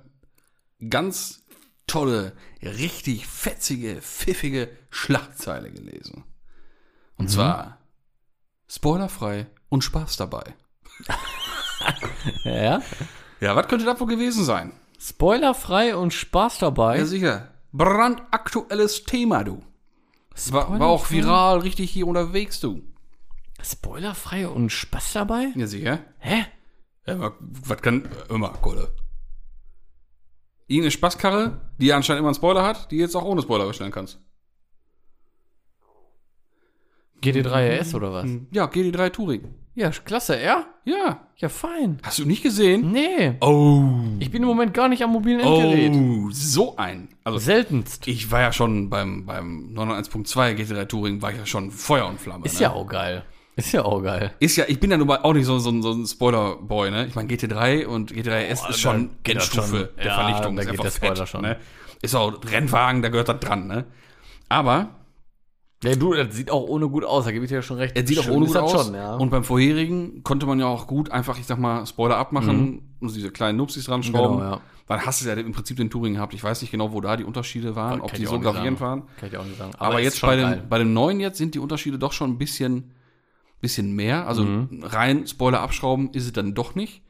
ganz 0.91 1.47
tolle, 1.87 2.33
richtig 2.61 3.27
fetzige, 3.27 4.03
pfiffige 4.03 4.69
Schlagzeile 4.91 5.71
gelesen. 5.71 6.25
Und 7.23 7.29
zwar 7.29 7.79
spoilerfrei 8.67 9.47
und 9.69 9.83
Spaß 9.83 10.17
dabei. 10.17 10.43
Ja? 12.45 12.81
Ja, 13.41 13.57
was 13.57 13.67
könnte 13.67 13.85
das 13.85 13.99
wohl 13.99 14.07
gewesen 14.07 14.45
sein? 14.45 14.73
Spoilerfrei 15.01 15.97
und 15.97 16.13
Spaß 16.13 16.59
dabei. 16.59 16.99
Ja, 16.99 17.05
sicher. 17.05 17.49
Brandaktuelles 17.73 19.03
Thema, 19.05 19.43
du. 19.43 19.63
War, 20.51 20.79
war 20.79 20.87
auch 20.87 21.11
viral, 21.11 21.59
richtig 21.59 21.91
hier 21.91 22.07
unterwegs, 22.07 22.61
du. 22.61 22.83
Spoilerfrei 23.61 24.47
und 24.47 24.71
Spaß 24.71 25.15
dabei? 25.15 25.53
Ja, 25.57 25.67
sicher. 25.67 25.99
Hä? 26.19 26.45
Ja, 27.07 27.33
was 27.41 27.83
kann. 27.83 28.09
Immer, 28.29 28.51
Kohle. 28.51 28.95
Irgendeine 30.69 30.93
Spaßkarre, 30.93 31.61
die 31.79 31.93
anscheinend 31.93 32.21
immer 32.21 32.29
einen 32.29 32.37
Spoiler 32.37 32.63
hat, 32.63 32.91
die 32.93 32.97
jetzt 32.99 33.17
auch 33.17 33.25
ohne 33.25 33.43
Spoiler 33.43 33.67
bestellen 33.67 33.91
kannst. 33.93 34.21
GT3 37.23 37.81
RS 37.81 37.95
oder 37.95 38.13
was? 38.13 38.29
Ja, 38.51 38.65
GD3 38.67 39.11
Touring. 39.11 39.43
Ja, 39.75 39.91
klasse, 39.91 40.39
ja? 40.41 40.67
Ja. 40.85 41.21
Ja, 41.37 41.49
fein. 41.49 41.99
Hast 42.03 42.19
du 42.19 42.27
nicht 42.27 42.43
gesehen? 42.43 42.93
Nee. 42.93 43.35
Oh. 43.41 43.85
Ich 44.19 44.31
bin 44.31 44.43
im 44.43 44.49
Moment 44.49 44.75
gar 44.75 44.89
nicht 44.89 45.03
am 45.03 45.13
mobilen 45.13 45.41
Endgerät. 45.41 45.93
Oh, 45.95 46.29
so 46.31 46.77
ein. 46.77 47.09
Also, 47.25 47.39
Seltenst. 47.39 48.07
ich 48.07 48.31
war 48.31 48.41
ja 48.41 48.53
schon 48.53 48.91
beim, 48.91 49.25
beim 49.25 49.73
901.2 49.75 50.57
GT3 50.57 50.87
Touring, 50.87 51.23
war 51.23 51.31
ich 51.33 51.39
ja 51.39 51.47
schon 51.47 51.71
Feuer 51.71 52.07
und 52.07 52.21
Flamme. 52.21 52.45
Ist 52.45 52.57
ne? 52.57 52.63
ja 52.65 52.73
auch 52.73 52.87
geil. 52.87 53.25
Ist 53.57 53.73
ja 53.73 53.85
auch 53.85 54.03
geil. 54.03 54.33
Ist 54.41 54.57
ja, 54.57 54.65
ich 54.69 54.79
bin 54.81 54.91
ja 54.91 54.97
nun 54.99 55.11
auch 55.11 55.33
nicht 55.35 55.45
so, 55.47 55.59
so, 55.59 55.71
ein- 55.71 55.83
so 55.83 55.93
ein 55.93 56.07
Spoiler-Boy, 56.07 56.91
ne? 56.91 57.07
Ich 57.07 57.15
meine, 57.15 57.29
GT3 57.29 57.87
und 57.87 58.13
GT3 58.13 58.47
S 58.47 58.61
Boah, 58.63 58.71
ist 58.71 58.81
schon 58.81 59.11
Endstufe 59.25 59.77
schon. 59.77 59.89
der 59.99 60.05
Ja, 60.07 60.15
Vernichtung. 60.15 60.57
da 60.57 60.63
ist 60.63 60.69
geht 60.71 60.81
einfach 60.81 60.85
der 60.85 60.91
Spoiler 61.07 61.17
fett, 61.17 61.29
schon. 61.29 61.43
Ne? 61.43 61.57
Ist 62.03 62.15
auch 62.15 62.33
Rennwagen, 62.51 63.03
da 63.03 63.09
gehört 63.09 63.29
das 63.29 63.41
dran, 63.41 63.67
ne? 63.69 63.85
Aber 64.49 64.89
Ja, 65.83 65.95
du, 65.97 66.15
das 66.15 66.35
sieht 66.35 66.51
auch 66.51 66.63
ohne 66.69 66.89
gut 66.89 67.05
aus, 67.05 67.25
da 67.25 67.33
gebe 67.33 67.45
ich 67.45 67.49
dir 67.49 67.57
ja 67.57 67.63
schon 67.63 67.77
recht. 67.79 67.97
er 67.97 68.07
sieht 68.07 68.19
auch 68.19 68.29
ohne 68.29 68.47
gut 68.47 68.57
aus. 68.57 68.87
Schon, 68.87 68.95
ja. 68.95 69.17
Und 69.17 69.31
beim 69.31 69.43
vorherigen 69.45 70.23
konnte 70.23 70.47
man 70.47 70.59
ja 70.61 70.67
auch 70.67 70.87
gut 70.87 71.11
einfach, 71.11 71.39
ich 71.39 71.47
sag 71.47 71.59
mal, 71.59 71.85
Spoiler 71.87 72.17
abmachen 72.17 72.83
und 73.01 73.15
diese 73.15 73.31
kleinen 73.31 73.59
Nupsis 73.59 73.85
dran 73.87 74.03
schrauben. 74.03 74.39
Genau, 74.39 74.51
ja. 74.53 74.61
Dann 74.87 75.07
hast 75.07 75.23
du 75.23 75.29
ja 75.29 75.35
im 75.35 75.53
Prinzip 75.53 75.77
den 75.79 75.91
Touring 75.91 76.15
gehabt. 76.15 76.35
Ich 76.35 76.43
weiß 76.45 76.61
nicht 76.61 76.71
genau, 76.71 76.93
wo 76.93 77.01
da 77.01 77.17
die 77.17 77.25
Unterschiede 77.25 77.75
waren, 77.77 77.93
Kann 77.93 78.01
ob 78.03 78.13
die 78.13 78.27
so 78.27 78.39
gravierend 78.39 78.81
waren. 78.81 79.05
Kann 79.19 79.29
ich 79.31 79.37
auch 79.37 79.45
nicht 79.45 79.57
sagen. 79.59 79.73
Aber, 79.79 80.01
ist 80.01 80.05
jetzt 80.05 80.21
bei 80.21 80.37
dem, 80.37 80.69
bei 80.69 80.79
dem 80.79 80.93
neuen 80.93 81.19
jetzt 81.21 81.39
sind 81.39 81.55
die 81.55 81.61
Unterschiede 81.61 81.99
doch 81.99 82.13
schon 82.13 82.31
ein 82.31 82.39
bisschen, 82.39 82.93
bisschen 83.61 83.93
mehr. 83.95 84.27
Also 84.27 84.45
Mhm. 84.45 84.83
rein 84.85 85.27
Spoiler 85.27 85.61
abschrauben 85.61 86.11
ist 86.13 86.27
es 86.27 86.33
dann 86.33 86.55
doch 86.55 86.75
nicht. 86.75 87.03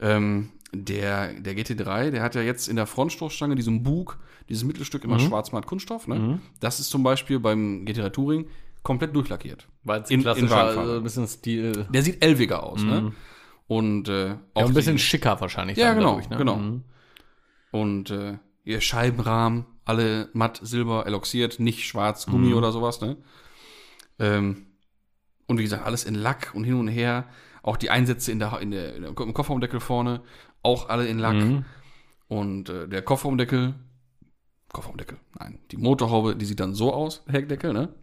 Ähm, 0.00 0.50
der, 0.72 1.32
der 1.34 1.54
GT3, 1.56 2.10
der 2.10 2.22
hat 2.22 2.34
ja 2.34 2.42
jetzt 2.42 2.68
in 2.68 2.76
der 2.76 2.86
Frontstoßstange 2.86 3.54
diesen 3.54 3.82
Bug, 3.82 4.18
dieses 4.48 4.64
Mittelstück 4.64 5.04
Mhm. 5.04 5.10
immer 5.10 5.20
schwarz-matt 5.20 5.66
Kunststoff. 5.66 6.06
Ne? 6.08 6.40
Das 6.60 6.78
ist 6.80 6.90
zum 6.90 7.02
Beispiel 7.02 7.38
beim 7.40 7.84
GT3 7.86 8.10
Touring 8.10 8.46
komplett 8.82 9.14
durchlackiert. 9.14 9.66
Weil 9.84 10.02
es 10.02 10.10
in- 10.10 10.20
in 10.22 10.26
äh, 10.48 10.96
ein 10.96 11.02
bisschen 11.02 11.26
Stil. 11.26 11.86
Der 11.92 12.02
sieht 12.02 12.22
elviger 12.24 12.62
aus. 12.62 12.82
Ne? 12.82 13.12
Und 13.66 14.08
äh, 14.08 14.30
Mhm. 14.30 14.38
Ja, 14.56 14.66
ein 14.66 14.74
bisschen 14.74 14.98
schicker 14.98 15.40
wahrscheinlich. 15.40 15.76
Ja, 15.78 15.92
genau, 15.94 16.10
dadurch, 16.16 16.30
ne? 16.30 16.36
genau. 16.36 16.56
Mhm. 16.56 16.84
Und 17.70 18.10
äh, 18.10 18.38
ihr 18.64 18.80
Scheibenrahmen, 18.80 19.66
alle 19.84 20.28
matt 20.32 20.60
silber 20.62 21.06
eloxiert, 21.06 21.60
nicht 21.60 21.86
schwarz 21.86 22.26
Gummi 22.26 22.48
Mhm. 22.48 22.54
oder 22.56 22.72
sowas, 22.72 23.00
ne? 23.00 23.16
Ähm, 24.18 24.66
und 25.46 25.58
wie 25.58 25.62
gesagt, 25.62 25.84
alles 25.86 26.04
in 26.04 26.14
Lack 26.14 26.52
und 26.54 26.64
hin 26.64 26.74
und 26.74 26.88
her. 26.88 27.26
Auch 27.62 27.76
die 27.76 27.90
Einsätze 27.90 28.32
in 28.32 28.38
der, 28.38 28.58
in 28.60 28.70
der, 28.70 28.94
in 28.96 29.02
der 29.02 29.10
im 29.10 29.34
Kofferraumdeckel 29.34 29.80
vorne, 29.80 30.22
auch 30.62 30.88
alle 30.88 31.06
in 31.06 31.18
Lack. 31.18 31.34
Mhm. 31.34 31.64
Und 32.28 32.68
äh, 32.68 32.88
der 32.88 33.02
Kofferraumdeckel, 33.02 33.74
Kofferraumdeckel, 34.72 35.18
nein, 35.38 35.58
die 35.70 35.76
Motorhaube, 35.78 36.36
die 36.36 36.44
sieht 36.44 36.60
dann 36.60 36.74
so 36.74 36.92
aus, 36.92 37.22
Heckdeckel, 37.28 37.72
ne? 37.72 37.94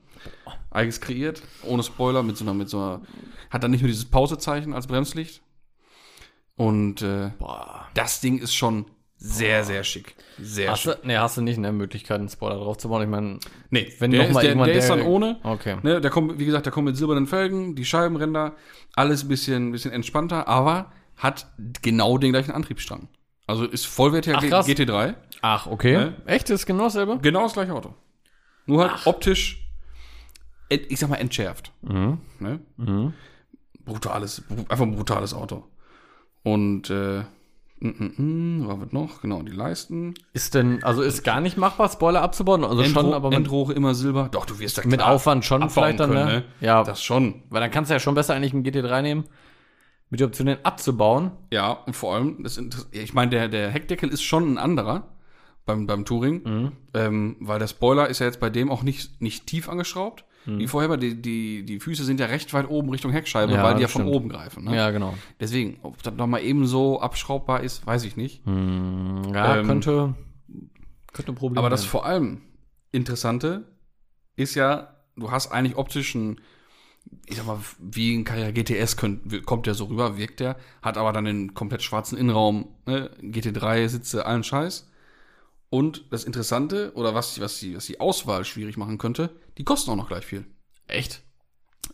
Eigens 0.72 1.00
kreiert, 1.00 1.44
ohne 1.64 1.84
Spoiler, 1.84 2.24
mit 2.24 2.36
so 2.38 2.44
einer, 2.44 2.54
mit 2.56 2.70
so 2.70 2.78
einer, 2.80 3.02
hat 3.52 3.64
dann 3.64 3.70
nicht 3.72 3.82
nur 3.82 3.90
dieses 3.90 4.06
Pausezeichen 4.06 4.74
als 4.74 4.88
Bremslicht. 4.88 5.42
Und 6.56 7.02
äh, 7.02 7.32
Boah. 7.38 7.88
das 7.94 8.22
Ding 8.22 8.40
ist 8.40 8.56
schon 8.56 8.86
sehr, 9.18 9.64
sehr 9.64 9.84
schick. 9.84 10.16
Sehr 10.40 10.72
Hast 10.72 10.82
schick. 10.82 11.02
du, 11.02 11.08
nee, 11.08 11.18
hast 11.18 11.38
du 11.38 11.42
nicht 11.42 11.58
eine 11.58 11.72
Möglichkeit, 11.72 12.20
einen 12.20 12.30
Spoiler 12.30 12.56
drauf 12.56 12.78
zu 12.78 12.90
bauen? 12.90 13.04
Ich 13.04 13.10
meine, 13.10 13.40
Nee, 13.70 13.92
wenn 14.00 14.12
der, 14.12 14.22
noch 14.22 14.28
ist, 14.30 14.34
mal 14.34 14.42
der, 14.42 14.50
irgendwann 14.52 14.70
der 14.70 14.78
ist 14.78 14.88
der- 14.88 14.98
dann 14.98 15.06
ohne. 15.06 15.40
okay. 15.44 15.78
Ne, 15.84 16.02
der 16.02 16.12
kommt, 16.12 16.40
wie 16.40 16.46
gesagt, 16.46 16.66
der 16.66 16.74
kommt 16.74 16.86
mit 16.86 16.98
silbernen 16.98 17.28
Felgen, 17.28 17.76
die 17.76 17.86
Scheibenränder, 17.86 18.56
alles 18.96 19.24
ein 19.24 19.28
bisschen, 19.28 19.72
bisschen 19.72 19.92
entspannter, 19.92 20.48
aber 20.48 20.92
hat 21.17 21.48
genau 21.81 22.17
den 22.17 22.31
gleichen 22.31 22.51
Antriebsstrang. 22.51 23.07
Also 23.48 23.65
ist 23.65 23.86
vollwertiger 23.86 24.38
Ach, 24.38 24.41
G- 24.41 24.50
krass. 24.50 24.67
GT3. 24.67 25.13
Ach, 25.41 25.67
okay. 25.67 25.93
Ne? 25.98 26.13
Echt? 26.25 26.50
Ist 26.50 26.65
genau 26.65 26.86
dasselbe? 26.86 27.19
Genau 27.22 27.43
das 27.43 27.53
gleiche 27.53 27.74
Auto. 27.74 27.93
Nur 28.65 28.81
halt 28.89 29.05
optisch, 29.05 29.67
ent- 30.69 30.89
ich 30.89 31.00
sag 31.00 31.10
mal, 31.10 31.17
entschärft. 31.17 31.72
Mhm. 31.84 32.17
Ne? 32.39 32.60
Mhm. 32.77 33.13
Brutales, 33.84 34.43
bru- 34.50 34.69
einfach 34.69 34.86
ein 34.86 34.95
brutales 34.95 35.34
Auto. 35.36 35.63
Und, 36.43 36.89
äh, 36.89 37.19
mm, 37.79 37.88
mm, 37.88 38.13
mm, 38.63 38.67
was 38.67 38.79
wird 38.79 38.93
noch? 38.93 39.22
Genau, 39.22 39.43
die 39.43 39.51
Leisten. 39.51 40.15
Ist 40.34 40.55
denn, 40.55 40.84
also 40.84 41.03
ist 41.03 41.24
gar 41.24 41.39
nicht 41.41 41.55
machbar, 41.57 41.89
Spoiler 41.89 42.22
abzubauen? 42.24 42.63
Also 42.63 42.84
schon, 42.84 43.05
Endro- 43.05 43.13
aber 43.13 43.29
mit, 43.29 43.38
Endrohre 43.38 43.74
immer 43.74 43.93
Silber. 43.93 44.29
Doch, 44.31 44.45
du 44.48 44.57
wirst 44.60 44.79
da 44.79 44.81
mit 44.86 45.01
Aufwand 45.03 45.45
schon 45.45 45.69
vielleicht 45.69 46.00
dann, 46.00 46.12
können, 46.12 46.25
ne? 46.25 46.34
ne? 46.34 46.43
Ja, 46.62 46.84
Das 46.84 47.03
schon. 47.03 47.43
weil 47.50 47.62
dann 47.62 47.69
kannst 47.72 47.91
du 47.91 47.93
ja 47.93 48.00
schon 48.00 48.15
besser 48.15 48.34
eigentlich 48.34 48.53
einen 48.53 48.63
GT3 48.63 49.01
nehmen, 49.03 49.25
mit 50.10 50.20
der 50.20 50.28
Option, 50.28 50.48
den 50.48 50.64
abzubauen. 50.64 51.32
Ja, 51.52 51.72
und 51.72 51.96
vor 51.96 52.14
allem, 52.16 52.44
das 52.44 52.62
ich 52.92 53.14
meine, 53.14 53.32
der, 53.32 53.48
der 53.50 53.70
Heckdeckel 53.72 54.10
ist 54.10 54.24
schon 54.24 54.54
ein 54.54 54.58
anderer 54.58 55.08
beim, 55.66 55.88
beim 55.88 56.06
Touring, 56.06 56.42
Mhm. 56.44 56.72
ähm, 56.94 57.36
weil 57.40 57.60
der 57.60 57.68
Spoiler 57.68 58.08
ist 58.08 58.20
ja 58.20 58.28
jetzt 58.28 58.40
bei 58.40 58.50
dem 58.50 58.70
auch 58.72 58.84
nicht, 58.84 59.20
nicht 59.22 59.48
tief 59.48 59.68
angeschraubt. 59.68 60.24
Mhm. 60.46 60.60
Wie 60.60 60.68
vorher, 60.68 60.96
die, 60.98 61.20
die, 61.20 61.64
die 61.66 61.80
Füße 61.80 62.04
sind 62.06 62.20
ja 62.20 62.28
recht 62.28 62.54
weit 62.54 62.70
oben 62.70 62.92
Richtung 62.92 63.12
Heckscheibe, 63.12 63.54
Ja, 63.54 63.64
weil 63.64 63.74
die 63.74 63.82
ja 63.82 63.88
das 63.88 63.94
von 63.94 64.04
stimmt. 64.04 64.16
oben 64.16 64.30
greifen. 64.30 64.64
Ne? 64.66 64.76
Ja, 64.76 64.92
genau. 64.92 65.16
Deswegen, 65.40 65.80
ob 65.82 66.02
das 66.04 66.14
nochmal 66.14 66.44
eben 66.44 66.68
so 66.68 67.02
abschraubbar 67.02 67.62
ist, 67.62 67.86
weiß 67.88 68.04
ich 68.04 68.16
nicht. 68.16 68.46
Hm, 68.46 69.24
ja, 69.34 69.58
Ähm, 69.58 69.66
könnte, 69.66 70.14
könnte 71.14 71.32
ein 71.32 71.36
Problem 71.36 71.58
Aber 71.58 71.72
das 71.72 71.82
sein. 71.82 71.90
vor 71.90 72.06
allem 72.06 72.42
Interessante 72.92 73.65
ist 74.36 74.54
ja, 74.56 74.96
du 75.15 75.32
hast 75.32 75.52
eigentlich 75.52 75.78
optisch 75.78 76.13
ein, 76.15 76.39
ich 77.28 77.38
sag 77.38 77.46
mal, 77.46 77.60
wie 77.80 78.15
ein 78.15 78.24
Carrera 78.24 78.52
GTS 78.52 78.98
könnt, 78.98 79.46
kommt 79.46 79.65
der 79.65 79.74
so 79.74 79.86
rüber, 79.86 80.18
wirkt 80.18 80.39
der, 80.39 80.58
hat 80.82 80.98
aber 80.98 81.12
dann 81.12 81.26
den 81.26 81.54
komplett 81.54 81.82
schwarzen 81.82 82.18
Innenraum, 82.18 82.68
ne, 82.86 83.10
GT3 83.22 83.88
Sitze, 83.88 84.26
allen 84.26 84.44
Scheiß. 84.44 84.89
Und 85.70 86.06
das 86.12 86.24
Interessante, 86.24 86.91
oder 86.96 87.15
was, 87.15 87.39
was, 87.39 87.60
die, 87.60 87.76
was 87.76 87.86
die 87.86 88.00
Auswahl 88.00 88.46
schwierig 88.46 88.78
machen 88.78 88.98
könnte, 88.98 89.36
die 89.58 89.63
kosten 89.63 89.91
auch 89.91 89.96
noch 89.96 90.08
gleich 90.08 90.26
viel. 90.26 90.46
Echt? 90.88 91.24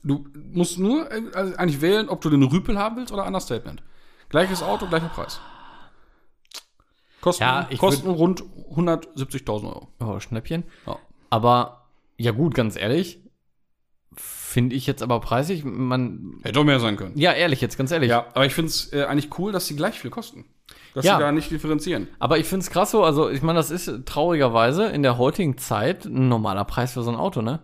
Du 0.04 0.28
musst 0.34 0.80
nur 0.80 1.10
also 1.34 1.56
eigentlich 1.56 1.82
wählen, 1.82 2.10
ob 2.10 2.22
du 2.22 2.30
den 2.30 2.44
Rüpel 2.44 2.78
haben 2.78 2.98
willst 2.98 3.12
oder 3.12 3.26
Understatement. 3.26 3.84
Gleiches 4.30 4.64
Auto, 4.64 4.88
gleicher 4.88 5.10
Preis. 5.10 5.40
Kosten, 7.22 7.44
Ja, 7.44 7.68
kosten 7.78 8.10
rund 8.10 8.42
170.000 8.42 9.66
Euro. 9.66 9.88
Oh, 10.00 10.20
Schnäppchen. 10.20 10.64
Ja. 10.88 10.98
Aber, 11.30 11.90
ja 12.18 12.32
gut, 12.32 12.56
ganz 12.56 12.76
ehrlich, 12.76 13.21
finde 14.16 14.76
ich 14.76 14.86
jetzt 14.88 15.02
aber 15.02 15.20
preisig, 15.22 15.64
man, 15.64 16.36
Hätte 16.44 16.54
doch 16.56 16.64
mehr 16.64 16.80
sein 16.80 16.98
können. 16.98 17.18
ja, 17.18 17.32
ehrlich 17.34 17.62
jetzt, 17.62 17.78
ganz 17.78 17.92
ehrlich. 17.92 18.10
Ja, 18.10 18.26
aber 18.34 18.46
ich 18.46 18.54
finde 18.54 18.70
es 18.70 18.92
äh, 18.94 19.04
eigentlich 19.06 19.30
cool, 19.40 19.52
dass 19.52 19.68
sie 19.68 19.76
gleich 19.76 20.00
viel 20.00 20.10
kosten. 20.12 20.46
Dass 20.94 21.06
Ja. 21.06 21.16
sie 21.16 21.22
da 21.22 21.32
nicht 21.32 21.50
differenzieren. 21.52 22.08
Aber 22.20 22.38
ich 22.38 22.46
finde 22.48 22.64
es 22.66 22.70
krass 22.70 22.92
so, 22.92 23.04
also 23.06 23.30
ich 23.30 23.42
meine, 23.42 23.58
das 23.58 23.72
ist 23.72 23.90
traurigerweise 24.06 24.88
in 24.88 25.04
der 25.04 25.18
heutigen 25.18 25.58
Zeit 25.58 26.04
ein 26.06 26.28
normaler 26.28 26.66
Preis 26.66 26.94
für 26.94 27.04
so 27.04 27.10
ein 27.12 27.16
Auto, 27.16 27.42
ne? 27.42 27.60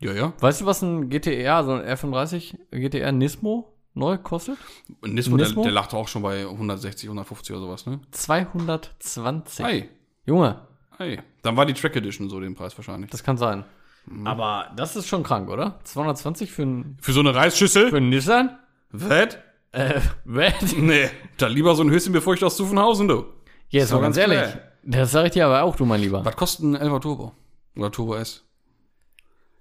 Ja, 0.00 0.12
ja. 0.12 0.32
Weißt 0.40 0.62
du, 0.62 0.66
was 0.66 0.80
ein 0.82 1.10
GTR, 1.10 1.62
so 1.64 1.72
ein 1.72 1.82
R35 1.82 2.54
GTR 2.70 3.12
Nismo 3.12 3.74
neu 3.92 4.16
kostet? 4.18 4.56
Und 5.02 5.14
Nismo, 5.14 5.36
der, 5.36 5.46
Nismo? 5.48 5.62
der 5.62 5.72
lacht 5.72 5.92
auch 5.94 6.08
schon 6.08 6.22
bei 6.22 6.40
160, 6.42 7.08
150 7.08 7.54
oder 7.54 7.66
sowas, 7.66 7.86
ne? 7.86 8.00
220. 8.12 9.64
Ei, 9.64 9.88
Junge, 10.26 10.60
ei. 10.98 11.22
Dann 11.42 11.56
war 11.56 11.66
die 11.66 11.74
Track 11.74 11.96
Edition 11.96 12.28
so 12.30 12.40
den 12.40 12.54
Preis 12.54 12.76
wahrscheinlich. 12.78 13.10
das 13.10 13.22
kann 13.22 13.36
sein. 13.36 13.64
Mhm. 14.06 14.26
Aber 14.26 14.70
das 14.76 14.96
ist 14.96 15.08
schon 15.08 15.22
krank, 15.22 15.48
oder? 15.48 15.80
220 15.84 16.52
für 16.52 16.62
einen 16.62 16.96
Für 17.00 17.12
so 17.12 17.20
eine 17.20 17.34
Reisschüssel? 17.34 17.90
für 17.90 17.96
einen 17.96 18.10
Nissan? 18.10 18.58
Was? 18.90 19.38
Äh, 19.72 20.00
was? 20.24 20.52
Nee, 20.76 21.10
da 21.38 21.46
lieber 21.48 21.74
so 21.74 21.82
ein 21.82 21.90
Höschen, 21.90 22.12
bevor 22.12 22.34
ich 22.34 22.44
aus 22.44 22.56
Zuffenhausen, 22.56 23.08
du. 23.08 23.24
Jetzt 23.70 23.88
So 23.88 23.96
mal 23.96 24.02
ganz 24.02 24.16
ehrlich. 24.16 24.38
klar. 24.38 24.52
Das 24.82 25.10
sage 25.12 25.28
ich 25.28 25.32
dir 25.32 25.46
aber 25.46 25.62
auch, 25.62 25.74
du 25.76 25.84
mein 25.86 26.00
Lieber. 26.00 26.24
Was 26.24 26.36
kostet 26.36 26.64
ein 26.66 26.76
11er 26.76 27.00
Turbo? 27.00 27.32
Oder 27.76 27.90
Turbo 27.90 28.14
S? 28.16 28.44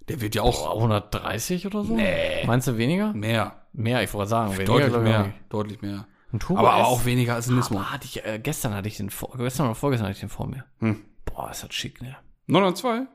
Der 0.09 0.19
wird 0.19 0.35
ja 0.35 0.41
auch 0.41 0.67
Boah, 0.67 0.75
130 0.75 1.65
oder 1.65 1.83
so? 1.85 1.95
Nee. 1.95 2.43
Meinst 2.45 2.67
du 2.67 2.77
weniger? 2.77 3.13
mehr. 3.13 3.55
Mehr, 3.71 4.03
ich 4.03 4.13
wollte 4.13 4.29
sagen, 4.29 4.51
weniger. 4.57 4.65
Deutlich 4.89 4.97
mehr. 5.01 5.33
Deutlich 5.49 5.81
mehr. 5.81 6.05
Ein 6.31 6.39
Turbo 6.39 6.59
Aber, 6.59 6.73
aber 6.73 6.85
auch 6.87 7.05
weniger 7.05 7.35
als 7.35 7.47
ein 7.47 7.55
Nismo. 7.55 7.79
Aber 7.79 7.91
hatte 7.91 8.05
ich, 8.05 8.23
äh, 8.25 8.39
gestern 8.43 8.75
hatte 8.75 8.87
ich 8.87 8.97
den 8.97 9.09
vor, 9.09 9.31
gestern 9.37 9.67
oder 9.67 9.75
vorgestern 9.75 10.07
hatte 10.07 10.15
ich 10.15 10.19
den 10.19 10.29
vor 10.29 10.45
mir. 10.47 10.65
Hm. 10.79 10.99
Boah, 11.25 11.49
ist 11.49 11.63
das 11.63 11.73
schick, 11.73 12.01
ne? 12.01 12.17
902? 12.47 13.07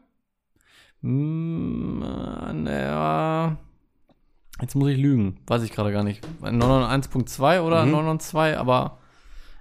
Hm, 1.02 2.02
äh, 2.02 2.52
naja. 2.52 3.56
Jetzt 4.61 4.74
muss 4.74 4.88
ich 4.88 4.98
lügen. 4.98 5.40
Weiß 5.46 5.62
ich 5.62 5.70
gerade 5.72 5.92
gar 5.92 6.02
nicht. 6.02 6.26
991.2 6.42 7.61
oder 7.62 7.84
Mhm. 7.84 7.92
992, 7.92 8.58
aber 8.58 8.98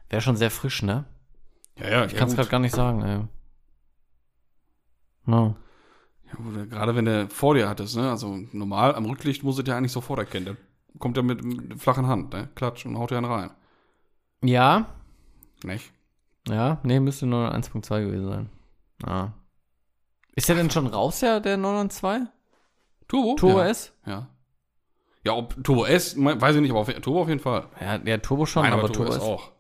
wäre 0.09 0.21
schon 0.21 0.37
sehr 0.37 0.49
frisch, 0.51 0.81
ne? 0.81 1.05
Ja, 1.77 1.89
ja, 1.89 2.05
Ich 2.05 2.15
kann 2.15 2.27
es 2.29 2.35
gerade 2.35 2.49
gar 2.49 2.59
nicht 2.59 2.73
sagen, 2.73 3.01
ey. 3.03 3.19
No. 5.25 5.55
Ja, 6.25 6.33
gut, 6.35 6.69
gerade 6.69 6.95
wenn 6.95 7.05
der 7.05 7.29
vor 7.29 7.53
dir 7.53 7.69
hattest, 7.69 7.95
ne? 7.95 8.09
Also 8.09 8.37
normal 8.51 8.95
am 8.95 9.05
Rücklicht 9.05 9.43
muss 9.43 9.59
es 9.59 9.67
ja 9.67 9.77
eigentlich 9.77 9.91
sofort 9.91 10.19
erkennen. 10.19 10.45
Der 10.45 10.57
kommt 10.99 11.15
ja 11.17 11.23
mit, 11.23 11.43
mit 11.43 11.79
flachen 11.79 12.07
Hand, 12.07 12.33
ne? 12.33 12.49
Klatsch 12.55 12.85
und 12.85 12.97
haut 12.97 13.11
ja 13.11 13.17
einen 13.17 13.27
rein. 13.31 13.51
Ja, 14.43 14.87
Nicht? 15.63 15.91
ja, 16.47 16.79
nee, 16.83 16.99
müsste 16.99 17.25
991.2 17.27 18.01
gewesen 18.05 18.27
sein. 18.27 18.49
Ah. 19.03 19.29
Ist 20.37 20.47
der 20.49 20.55
denn 20.55 20.69
schon 20.69 20.85
raus, 20.87 21.19
der, 21.19 21.39
der 21.39 21.57
992? 21.57 22.31
Turbo? 23.07 23.35
Turbo 23.35 23.59
ja. 23.59 23.67
S? 23.67 23.91
Ja. 24.05 24.27
Ja, 25.23 25.33
ob 25.33 25.61
Turbo 25.63 25.85
S, 25.85 26.15
weiß 26.15 26.55
ich 26.55 26.61
nicht, 26.61 26.69
aber 26.71 26.81
auf, 26.81 26.93
Turbo 26.93 27.23
auf 27.23 27.27
jeden 27.27 27.39
Fall. 27.39 27.65
Ja, 27.81 27.97
der 27.97 28.21
Turbo 28.21 28.45
schon, 28.45 28.61
Nein, 28.63 28.73
aber, 28.73 28.91
Turbo, 28.91 29.11
S 29.13 29.19
auch. 29.19 29.51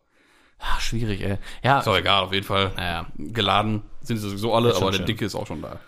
Ah, 0.59 0.79
schwierig, 0.79 1.21
ey. 1.21 1.37
Ja, 1.63 1.79
Ist 1.79 1.87
auch 1.87 1.97
egal, 1.97 2.23
auf 2.23 2.31
jeden 2.33 2.45
Fall. 2.45 2.71
naja. 2.77 3.07
Geladen 3.17 3.81
sind 4.01 4.17
sie 4.17 4.29
sowieso 4.29 4.53
alle, 4.53 4.75
aber 4.75 4.91
der 4.91 4.97
schön. 4.97 5.05
Dicke 5.07 5.25
ist 5.25 5.33
auch 5.35 5.47
schon 5.47 5.61
da. 5.63 5.79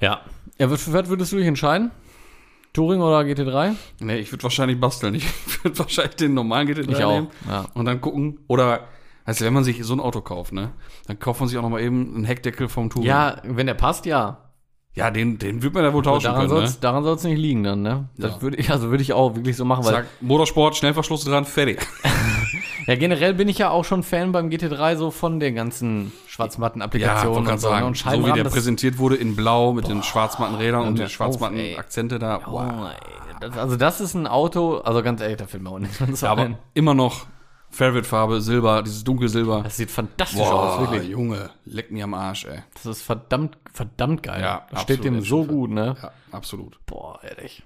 Ja. 0.00 0.20
Ja, 0.58 0.68
für 0.68 0.92
was 0.92 1.08
würdest 1.08 1.32
du 1.32 1.36
dich 1.36 1.46
entscheiden? 1.46 1.90
Touring 2.72 3.00
oder 3.00 3.20
GT3? 3.20 3.74
Ne, 4.00 4.18
ich 4.18 4.32
würde 4.32 4.44
wahrscheinlich 4.44 4.80
basteln. 4.80 5.14
Ich 5.16 5.26
würde 5.64 5.78
wahrscheinlich 5.80 6.16
den 6.16 6.34
normalen 6.34 6.68
GT3 6.68 6.90
Ich 6.90 7.04
auch. 7.04 7.12
nehmen 7.12 7.28
Ja. 7.48 7.66
und 7.74 7.84
dann 7.86 8.00
gucken. 8.00 8.38
Oder, 8.46 8.88
also 9.24 9.44
wenn 9.44 9.52
man 9.52 9.64
sich 9.64 9.84
so 9.84 9.94
ein 9.94 10.00
Auto 10.00 10.20
kauft, 10.20 10.52
ne, 10.52 10.70
dann 11.06 11.18
kauft 11.18 11.40
man 11.40 11.48
sich 11.48 11.58
auch 11.58 11.62
noch 11.62 11.70
mal 11.70 11.80
eben 11.80 12.14
einen 12.14 12.24
Heckdeckel 12.24 12.68
vom 12.68 12.90
Turbo. 12.90 13.06
ja, 13.06 13.36
wenn 13.44 13.66
der 13.66 13.74
passt, 13.74 14.06
ja. 14.06 14.38
Ja, 14.94 15.10
den, 15.10 15.38
den 15.38 15.62
wird 15.62 15.72
man 15.72 15.84
ja 15.84 15.94
wohl 15.94 16.02
tauschen 16.02 16.24
daran 16.24 16.40
können, 16.40 16.50
soll's, 16.50 16.72
ne? 16.74 16.78
daran 16.82 17.02
soll's 17.02 17.24
nicht 17.24 17.38
liegen 17.38 17.62
dann, 17.62 17.80
ne? 17.80 18.08
Das 18.18 18.32
Ja. 18.34 18.42
würde 18.42 18.58
ich, 18.58 18.70
also 18.70 18.90
würde 18.90 19.02
ich 19.02 19.14
auch 19.14 19.34
wirklich 19.34 19.56
so 19.56 19.64
machen, 19.64 19.84
weil 19.86 19.92
Sag, 19.94 20.06
Motorsport, 20.20 20.76
Schnellverschluss 20.76 21.24
dran, 21.24 21.46
fertig. 21.46 21.80
ja 22.86 22.96
generell 22.96 23.32
bin 23.32 23.48
ich 23.48 23.56
ja 23.56 23.70
auch 23.70 23.84
schon 23.86 24.02
Fan 24.02 24.32
beim 24.32 24.48
GT3 24.50 24.96
so 24.96 25.10
von 25.10 25.40
den 25.40 25.54
ganzen 25.54 26.12
Schwarzmatten-Applikationen 26.26 27.36
wollte 27.46 27.52
und 27.52 27.58
so, 27.60 27.70
ne? 27.74 27.84
und 27.86 27.96
so 27.96 28.26
wie 28.26 28.32
der 28.32 28.44
präsentiert 28.44 28.98
wurde 28.98 29.16
in 29.16 29.34
Blau 29.34 29.72
mit 29.72 29.88
den 29.88 30.02
schwarzmatten 30.02 30.56
Rädern 30.56 30.86
und 30.86 30.98
den 30.98 31.04
mir 31.04 31.08
schwarzmatten 31.08 31.56
auf, 31.56 31.62
ey. 31.64 31.76
Akzente 31.78 32.18
da. 32.18 32.40
Oh, 32.46 32.52
Wow. 32.52 32.90
ey, 32.90 32.96
das, 33.40 33.56
also 33.58 33.76
das 33.76 34.00
ist 34.02 34.14
ein 34.14 34.26
Auto, 34.26 34.78
also 34.78 35.02
ganz 35.02 35.20
ehrlich, 35.22 35.38
da 35.38 35.46
fällt 35.46 35.62
mir 35.62 35.70
auch 35.70 35.80
so 36.12 36.26
Ja, 36.26 36.32
aber 36.32 36.42
ein. 36.42 36.58
immer 36.74 36.92
noch 36.94 37.26
Favorite-Farbe, 37.72 38.40
Silber, 38.42 38.82
dieses 38.82 39.02
dunkle 39.02 39.28
Silber. 39.28 39.62
Das 39.62 39.78
sieht 39.78 39.90
fantastisch 39.90 40.38
Boah, 40.38 40.78
aus, 40.78 40.80
wirklich. 40.80 41.08
Junge, 41.10 41.50
leck 41.64 41.90
mir 41.90 42.04
am 42.04 42.12
Arsch, 42.14 42.44
ey. 42.44 42.62
Das 42.74 42.84
ist 42.84 43.02
verdammt, 43.02 43.56
verdammt 43.72 44.22
geil. 44.22 44.42
Ja, 44.42 44.66
das 44.70 44.82
steht 44.82 45.04
dem 45.04 45.22
so 45.22 45.44
gut, 45.44 45.70
ne? 45.70 45.96
Ja, 46.00 46.12
absolut. 46.30 46.78
Boah, 46.84 47.18
ehrlich. 47.22 47.62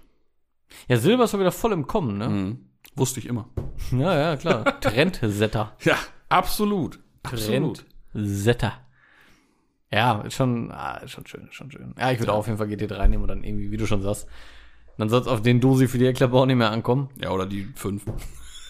Ja, 0.89 0.97
Silber 0.97 1.25
ist 1.25 1.35
doch 1.35 1.41
wieder 1.41 1.51
voll 1.53 1.73
im 1.73 1.87
Kommen, 1.89 2.19
ne? 2.19 2.29
Mhm. 2.29 2.59
Wusste 2.95 3.21
ich 3.21 3.27
immer. 3.27 3.49
Ja, 3.93 4.17
ja, 4.19 4.37
klar. 4.37 4.65
Trendsetter. 4.81 5.77
Ja, 5.83 5.97
absolut. 6.29 6.99
Absolut. 7.23 7.85
Trendsetter. 8.13 8.73
Ja, 9.93 10.23
ist 10.23 10.35
schon, 10.35 10.73
ah, 10.73 10.97
ist 10.99 11.13
schon 11.13 11.27
schön, 11.27 11.49
schon 11.51 11.71
schön. 11.71 11.95
Ja, 11.99 12.11
ich 12.11 12.19
würde 12.19 12.33
auch 12.33 12.39
auf 12.39 12.47
jeden 12.47 12.59
Fall 12.59 12.67
GT3 12.69 13.09
nehmen 13.09 13.23
und 13.23 13.29
dann 13.29 13.45
irgendwie, 13.45 13.71
wie 13.71 13.77
du 13.77 13.87
schon 13.87 14.03
sagst, 14.03 14.27
dann 14.99 15.09
soll 15.09 15.21
es 15.21 15.27
auf 15.27 15.43
den 15.43 15.61
Dosi 15.61 15.89
für 15.89 15.99
die 15.99 16.07
Heckklappe 16.07 16.35
auch 16.35 16.47
nicht 16.47 16.57
mehr 16.57 16.71
ankommen. 16.71 17.11
Ja, 17.21 17.31
oder 17.31 17.47
die 17.47 17.65
fünf. 17.75 18.05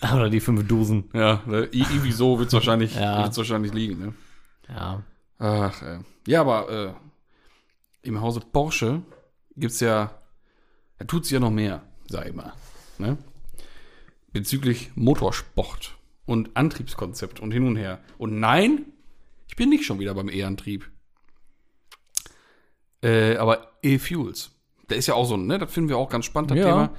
Oder 0.15 0.29
die 0.31 0.41
fünf 0.41 0.67
Dosen. 0.69 1.09
Ja, 1.13 1.43
irgendwie 1.47 2.13
so 2.13 2.39
wird's 2.39 2.53
wahrscheinlich, 2.53 2.95
Ja. 2.99 3.23
wird's 3.25 3.37
wahrscheinlich 3.39 3.73
liegen, 3.73 3.99
ne? 3.99 4.15
Ja. 4.69 5.03
Ach, 5.39 5.83
äh. 5.83 5.99
Ja, 6.27 6.41
aber 6.41 6.71
äh, 8.03 8.07
im 8.09 8.21
Hause 8.21 8.41
Porsche 8.41 9.03
gibt's 9.57 9.81
ja, 9.81 10.11
da 10.99 11.05
tut 11.05 11.25
sich 11.25 11.33
ja 11.33 11.41
noch 11.41 11.51
mehr, 11.51 11.83
sag 12.09 12.27
ich 12.27 12.35
mal. 12.35 12.53
Ne? 12.99 13.17
Bezüglich 14.33 14.91
Motorsport 14.97 15.97
und 16.27 16.57
Antriebskonzept 16.57 17.41
und 17.41 17.53
hin 17.53 17.67
und 17.67 17.77
her. 17.77 18.01
Und 18.19 18.39
nein, 18.41 18.87
ich 19.49 19.57
bin 19.57 19.69
nicht 19.71 19.85
schon 19.87 19.99
wieder 19.99 20.15
beim 20.15 20.29
E-Antrieb. 20.29 20.91
Äh, 23.03 23.37
aber 23.37 23.73
E-Fuels. 23.83 24.51
Der 24.91 24.97
ist 24.97 25.07
ja 25.07 25.15
auch 25.15 25.25
so, 25.27 25.37
ne? 25.37 25.59
Das 25.59 25.73
finden 25.73 25.89
wir 25.91 25.97
auch 25.99 26.09
ganz 26.09 26.25
spannend, 26.25 26.51
das 26.51 26.59
Ja. 26.59 26.65
Thema. 26.65 26.91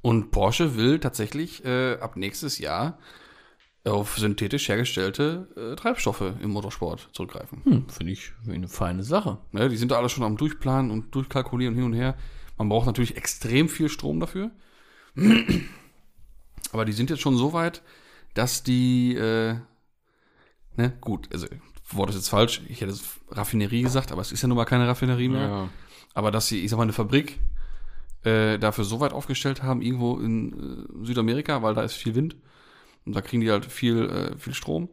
Und 0.00 0.30
Porsche 0.30 0.76
will 0.76 1.00
tatsächlich 1.00 1.64
äh, 1.64 1.98
ab 1.98 2.16
nächstes 2.16 2.58
Jahr 2.58 2.98
auf 3.84 4.18
synthetisch 4.18 4.68
hergestellte 4.68 5.48
äh, 5.56 5.76
Treibstoffe 5.76 6.34
im 6.40 6.50
Motorsport 6.50 7.08
zurückgreifen. 7.12 7.62
Hm, 7.64 7.88
finde 7.88 8.12
ich 8.12 8.32
eine 8.46 8.68
feine 8.68 9.02
Sache. 9.02 9.38
Ne, 9.52 9.68
die 9.68 9.76
sind 9.76 9.90
da 9.90 9.96
alle 9.96 10.08
schon 10.08 10.24
am 10.24 10.36
Durchplanen 10.36 10.90
und 10.90 11.14
durchkalkulieren 11.14 11.74
hin 11.74 11.84
und 11.84 11.94
her. 11.94 12.16
Man 12.56 12.68
braucht 12.68 12.86
natürlich 12.86 13.16
extrem 13.16 13.68
viel 13.68 13.88
Strom 13.88 14.20
dafür. 14.20 14.50
Aber 16.72 16.84
die 16.84 16.92
sind 16.92 17.10
jetzt 17.10 17.22
schon 17.22 17.36
so 17.36 17.52
weit, 17.52 17.82
dass 18.34 18.62
die, 18.62 19.14
äh, 19.14 19.56
ne, 20.76 20.96
gut, 21.00 21.28
also, 21.32 21.46
Wort 21.90 22.10
ist 22.10 22.16
jetzt 22.16 22.28
falsch, 22.28 22.60
ich 22.68 22.80
hätte 22.80 22.92
es 22.92 23.02
Raffinerie 23.30 23.80
gesagt, 23.80 24.12
aber 24.12 24.20
es 24.20 24.30
ist 24.30 24.42
ja 24.42 24.48
nun 24.48 24.58
mal 24.58 24.66
keine 24.66 24.86
Raffinerie 24.86 25.30
mehr. 25.30 25.48
Ja. 25.48 25.68
Aber 26.12 26.30
dass 26.30 26.46
sie, 26.46 26.62
ich 26.62 26.70
sag 26.70 26.76
mal, 26.76 26.82
eine 26.82 26.92
Fabrik 26.92 27.38
äh, 28.24 28.58
dafür 28.58 28.84
so 28.84 29.00
weit 29.00 29.12
aufgestellt 29.12 29.62
haben, 29.62 29.82
irgendwo 29.82 30.18
in 30.18 30.52
äh, 31.02 31.06
Südamerika, 31.06 31.62
weil 31.62 31.74
da 31.74 31.82
ist 31.82 31.94
viel 31.94 32.14
Wind 32.14 32.36
und 33.04 33.14
da 33.14 33.20
kriegen 33.20 33.40
die 33.40 33.50
halt 33.50 33.66
viel, 33.66 34.08
äh, 34.08 34.38
viel 34.38 34.54
Strom, 34.54 34.88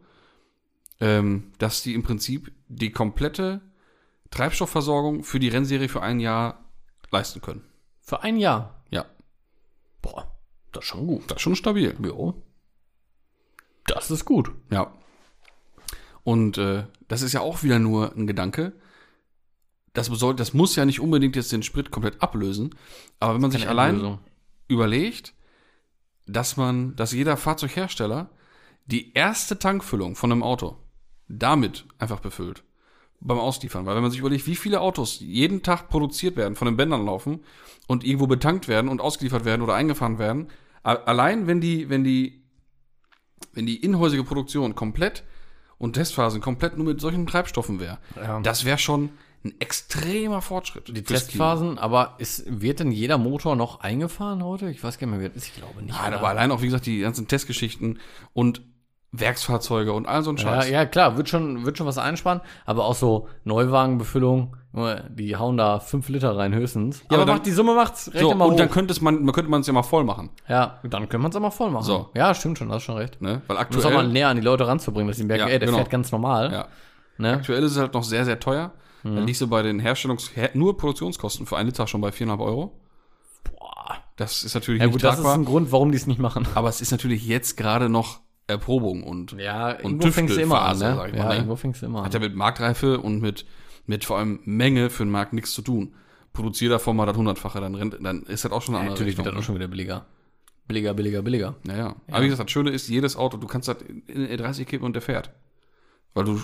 ähm, 1.00 1.52
dass 1.58 1.84
die 1.84 1.94
im 1.94 2.04
Prinzip 2.04 2.52
die 2.68 2.92
komplette 2.92 3.62
Treibstoffversorgung 4.32 5.24
für 5.24 5.40
die 5.40 5.50
Rennserie 5.50 5.90
für 5.90 6.02
ein 6.02 6.20
Jahr 6.20 6.66
leisten 7.12 7.42
können. 7.42 7.64
Für 8.02 8.22
ein 8.24 8.38
Jahr. 8.38 8.84
Ja, 8.92 9.06
Boah, 10.06 10.32
das 10.72 10.84
ist 10.84 10.90
schon 10.90 11.08
gut. 11.08 11.24
das 11.32 11.38
ist 11.38 11.42
schon 11.42 11.56
stabil. 11.56 11.96
Jo. 12.04 12.44
Das 13.88 14.12
ist 14.12 14.26
gut. 14.26 14.52
Ja. 14.70 14.94
Und 16.24 16.60
äh, 16.60 16.86
das 17.08 17.24
ist 17.24 17.34
ja 17.34 17.42
auch 17.42 17.64
wieder 17.64 17.80
nur 17.80 18.16
ein 18.16 18.28
Gedanke. 18.28 18.74
Das, 19.96 20.08
soll, 20.08 20.36
das 20.36 20.54
muss 20.54 20.76
ja 20.76 20.86
nicht 20.86 21.00
unbedingt 21.00 21.36
jetzt 21.36 21.52
den 21.52 21.64
Sprit 21.64 21.90
komplett 21.92 22.22
ablösen. 22.22 22.76
Aber 23.20 23.34
wenn 23.34 23.42
man 23.42 23.52
sich 23.52 23.68
allein 23.68 23.96
Endlösung. 23.96 24.20
überlegt, 24.68 25.34
dass 26.28 26.58
man, 26.58 26.96
dass 26.96 27.12
jeder 27.12 27.38
Fahrzeughersteller 27.38 28.30
die 28.86 29.14
erste 29.14 29.58
Tankfüllung 29.58 30.16
von 30.16 30.32
einem 30.32 30.44
Auto 30.44 30.78
damit 31.28 31.86
einfach 31.98 32.20
befüllt 32.20 32.64
beim 33.20 33.40
Ausliefern. 33.40 33.86
Weil 33.86 33.96
wenn 33.96 34.04
man 34.04 34.12
sich 34.12 34.20
überlegt, 34.20 34.46
wie 34.46 34.56
viele 34.56 34.82
Autos 34.82 35.20
jeden 35.20 35.64
Tag 35.64 35.90
produziert 35.90 36.36
werden, 36.36 36.56
von 36.56 36.68
den 36.68 36.78
Bändern 36.78 37.06
laufen 37.06 37.44
und 37.88 38.04
irgendwo 38.04 38.28
betankt 38.28 38.68
werden 38.68 38.90
und 38.90 39.02
ausgeliefert 39.02 39.46
werden 39.46 39.62
oder 39.62 39.74
eingefahren 39.74 40.20
werden, 40.20 40.50
allein 40.84 41.48
wenn 41.48 41.62
die, 41.62 41.90
wenn 41.90 42.04
die, 42.04 42.44
wenn 43.54 43.66
die 43.66 43.78
inhäusige 43.78 44.24
Produktion 44.24 44.76
komplett 44.76 45.24
und 45.78 45.94
Testphasen 45.94 46.42
komplett 46.42 46.78
nur 46.78 46.86
mit 46.86 47.02
solchen 47.02 47.26
Treibstoffen 47.26 47.80
wäre, 47.80 47.98
Ja. 48.16 48.40
das 48.42 48.66
wäre 48.66 48.78
schon 48.78 49.10
ein 49.46 49.54
extremer 49.60 50.42
Fortschritt. 50.42 50.88
Die. 50.90 51.04
Testphasen, 51.04 51.78
aber 51.78 52.16
ist, 52.18 52.44
wird 52.48 52.80
denn 52.80 52.92
jeder 52.92 53.18
Motor 53.18 53.56
noch 53.56 53.80
eingefahren 53.82 54.44
heute? 54.44 54.70
Ich 54.72 54.84
weiß 54.84 54.98
gar 54.98 55.08
nicht 55.08 55.16
mehr, 55.18 55.26
wie 55.26 55.34
das 55.34 55.38
ist. 55.44 55.48
Ich 55.50 55.56
glaube 55.56 55.82
nicht. 55.84 55.96
Nein, 55.98 56.10
oder? 56.10 56.18
aber 56.20 56.30
allein 56.30 56.52
auch, 56.52 56.62
wie 56.62 56.66
gesagt, 56.66 56.86
die 56.88 57.00
ganzen 57.00 57.28
Testgeschichten 57.28 58.00
und 58.34 58.62
Werksfahrzeuge 59.12 59.94
und 59.94 60.08
all 60.08 60.24
so 60.24 60.32
ein 60.32 60.38
ja, 60.38 60.44
Scheiß. 60.44 60.70
ja, 60.70 60.86
klar, 60.86 61.16
wird 61.16 61.30
schon, 61.30 61.66
wird 61.66 61.78
schon 61.78 61.88
was 61.88 61.98
einsparen, 61.98 62.42
aber 62.66 62.84
auch 62.86 62.96
so 62.96 63.30
Neuwagenbefüllung, 63.46 64.58
Junge, 64.74 65.10
die 65.10 65.38
hauen 65.38 65.56
da 65.56 65.80
fünf 65.80 66.10
Liter 66.10 66.36
rein 66.36 66.54
höchstens. 66.54 67.02
aber 67.08 67.16
aber 67.16 67.26
dann- 67.26 67.36
macht, 67.38 67.46
die 67.46 67.52
Summe 67.52 67.76
macht's, 67.76 68.08
rechne 68.10 68.22
So, 68.30 68.36
mal 68.36 68.46
und 68.46 68.54
hoch. 68.54 68.58
dann 68.58 68.70
könnte 68.70 68.92
es 68.92 69.00
man, 69.00 69.24
man 69.24 69.34
könnte 69.34 69.50
man 69.50 69.62
es 69.62 69.68
ja 69.68 69.74
mal 69.74 69.84
voll 69.84 70.04
machen, 70.04 70.32
ja, 70.50 70.80
dann 70.84 71.08
können 71.08 71.24
wir 71.24 71.30
es 71.30 71.36
auch 71.36 71.40
mal 71.40 71.52
voll 71.52 71.72
machen. 71.72 71.84
So. 71.86 72.10
Ja, 72.14 72.34
stimmt 72.34 72.58
schon, 72.58 72.70
hast 72.72 72.84
schon 72.84 72.98
recht. 72.98 73.22
ne? 73.22 73.42
Weil 73.48 73.58
Du 73.70 73.76
musst 73.76 73.86
auch 73.86 73.92
mal 73.92 73.98
aktuell, 74.00 74.12
näher 74.14 74.28
an 74.28 74.36
die 74.36 74.44
Leute 74.44 74.68
ranzubringen, 74.68 75.08
dass 75.08 75.18
die 75.18 75.24
merken, 75.24 75.48
Ja, 75.48 75.54
ey, 75.54 75.60
der 75.60 75.68
genau. 75.68 75.78
fährt 75.78 75.90
ganz 75.92 76.12
normal. 76.12 76.52
ja, 76.52 76.68
Ne? 77.18 77.32
aktuell 77.36 77.64
ist 77.64 77.72
es 77.72 77.78
halt 77.78 77.94
noch 77.94 78.04
sehr, 78.04 78.26
sehr 78.26 78.38
teuer. 78.42 78.72
Mhm. 79.06 79.16
Da 79.16 79.22
liegst 79.24 79.40
du 79.42 79.48
bei 79.48 79.62
den 79.62 79.80
Herstellungs-, 79.82 80.36
her, 80.36 80.50
nur 80.54 80.78
Produktionskosten 80.78 81.46
für 81.46 81.58
einen 81.58 81.68
Liter 81.70 81.88
schon 81.88 82.02
bei 82.02 82.10
4,5 82.10 82.40
Euro. 82.44 82.80
Boah. 83.44 83.98
Das 84.18 84.44
ist 84.44 84.54
natürlich 84.56 84.80
Ja 84.80 84.86
nicht 84.88 84.94
gut, 84.94 85.04
das 85.04 85.16
ist 85.16 85.22
tragbar. 85.22 85.38
ein 85.38 85.46
Grund, 85.46 85.72
warum 85.72 85.92
die 85.92 85.98
es 85.98 86.08
nicht 86.08 86.20
machen. 86.20 86.48
aber 86.56 86.70
es 86.70 86.82
ist 86.82 86.92
natürlich 86.92 87.26
jetzt 87.28 87.56
gerade 87.58 87.90
noch 87.90 88.22
Erprobung 88.48 89.04
und 89.04 89.34
Ja, 89.34 89.72
Und 89.72 89.84
irgendwo 90.04 90.12
fängst 90.12 90.36
du 90.38 90.42
immer 90.42 90.62
an, 90.62 90.78
ne? 90.80 90.96
mal, 90.96 91.16
Ja, 91.16 91.28
ne? 91.30 91.36
irgendwo 91.36 91.56
fängst 91.56 91.82
du 91.82 91.86
immer 91.88 92.00
an. 92.00 92.06
hat 92.06 92.14
ja 92.14 92.20
mit 92.20 92.36
Marktreife 92.36 93.00
und 93.00 93.22
mit, 93.22 93.46
mit 93.86 94.06
vor 94.06 94.18
allem 94.18 94.40
Menge 94.46 94.90
für 94.90 95.04
den 95.04 95.12
Markt 95.12 95.34
nichts 95.34 95.54
zu 95.54 95.62
tun. 95.62 95.96
Produzier 96.34 96.70
davon 96.70 96.96
mal 96.96 97.06
das 97.06 97.18
hundertfache, 97.18 97.60
dann, 97.62 97.76
rennt, 97.76 97.98
dann 98.02 98.24
ist 98.24 98.46
das 98.46 98.52
auch 98.52 98.62
schon 98.62 98.76
eine 98.76 98.84
Ja, 98.86 98.90
andere 98.90 98.94
natürlich 99.04 99.18
wird 99.18 99.26
das 99.28 99.32
Richtung. 99.34 99.42
auch 99.42 99.46
schon 99.46 99.56
wieder 99.56 99.68
billiger. 99.68 100.06
Billiger, 100.68 100.94
billiger, 100.94 101.22
billiger. 101.22 101.56
Ja, 101.68 101.78
ja. 101.78 101.96
Aber 102.12 102.24
wie 102.24 102.28
gesagt, 102.30 102.48
das 102.50 102.52
Schöne 102.52 102.72
ist, 102.72 102.88
jedes 102.88 103.16
Auto, 103.16 103.38
du 103.38 103.48
kannst 103.48 103.68
das 103.68 103.78
in 103.84 104.02
in 104.08 104.26
eine 104.26 104.36
E30 104.36 104.66
kippen 104.66 104.86
und 104.86 104.94
der 104.94 105.02
fährt. 105.02 105.30
Weil 106.14 106.24
du, 106.26 106.40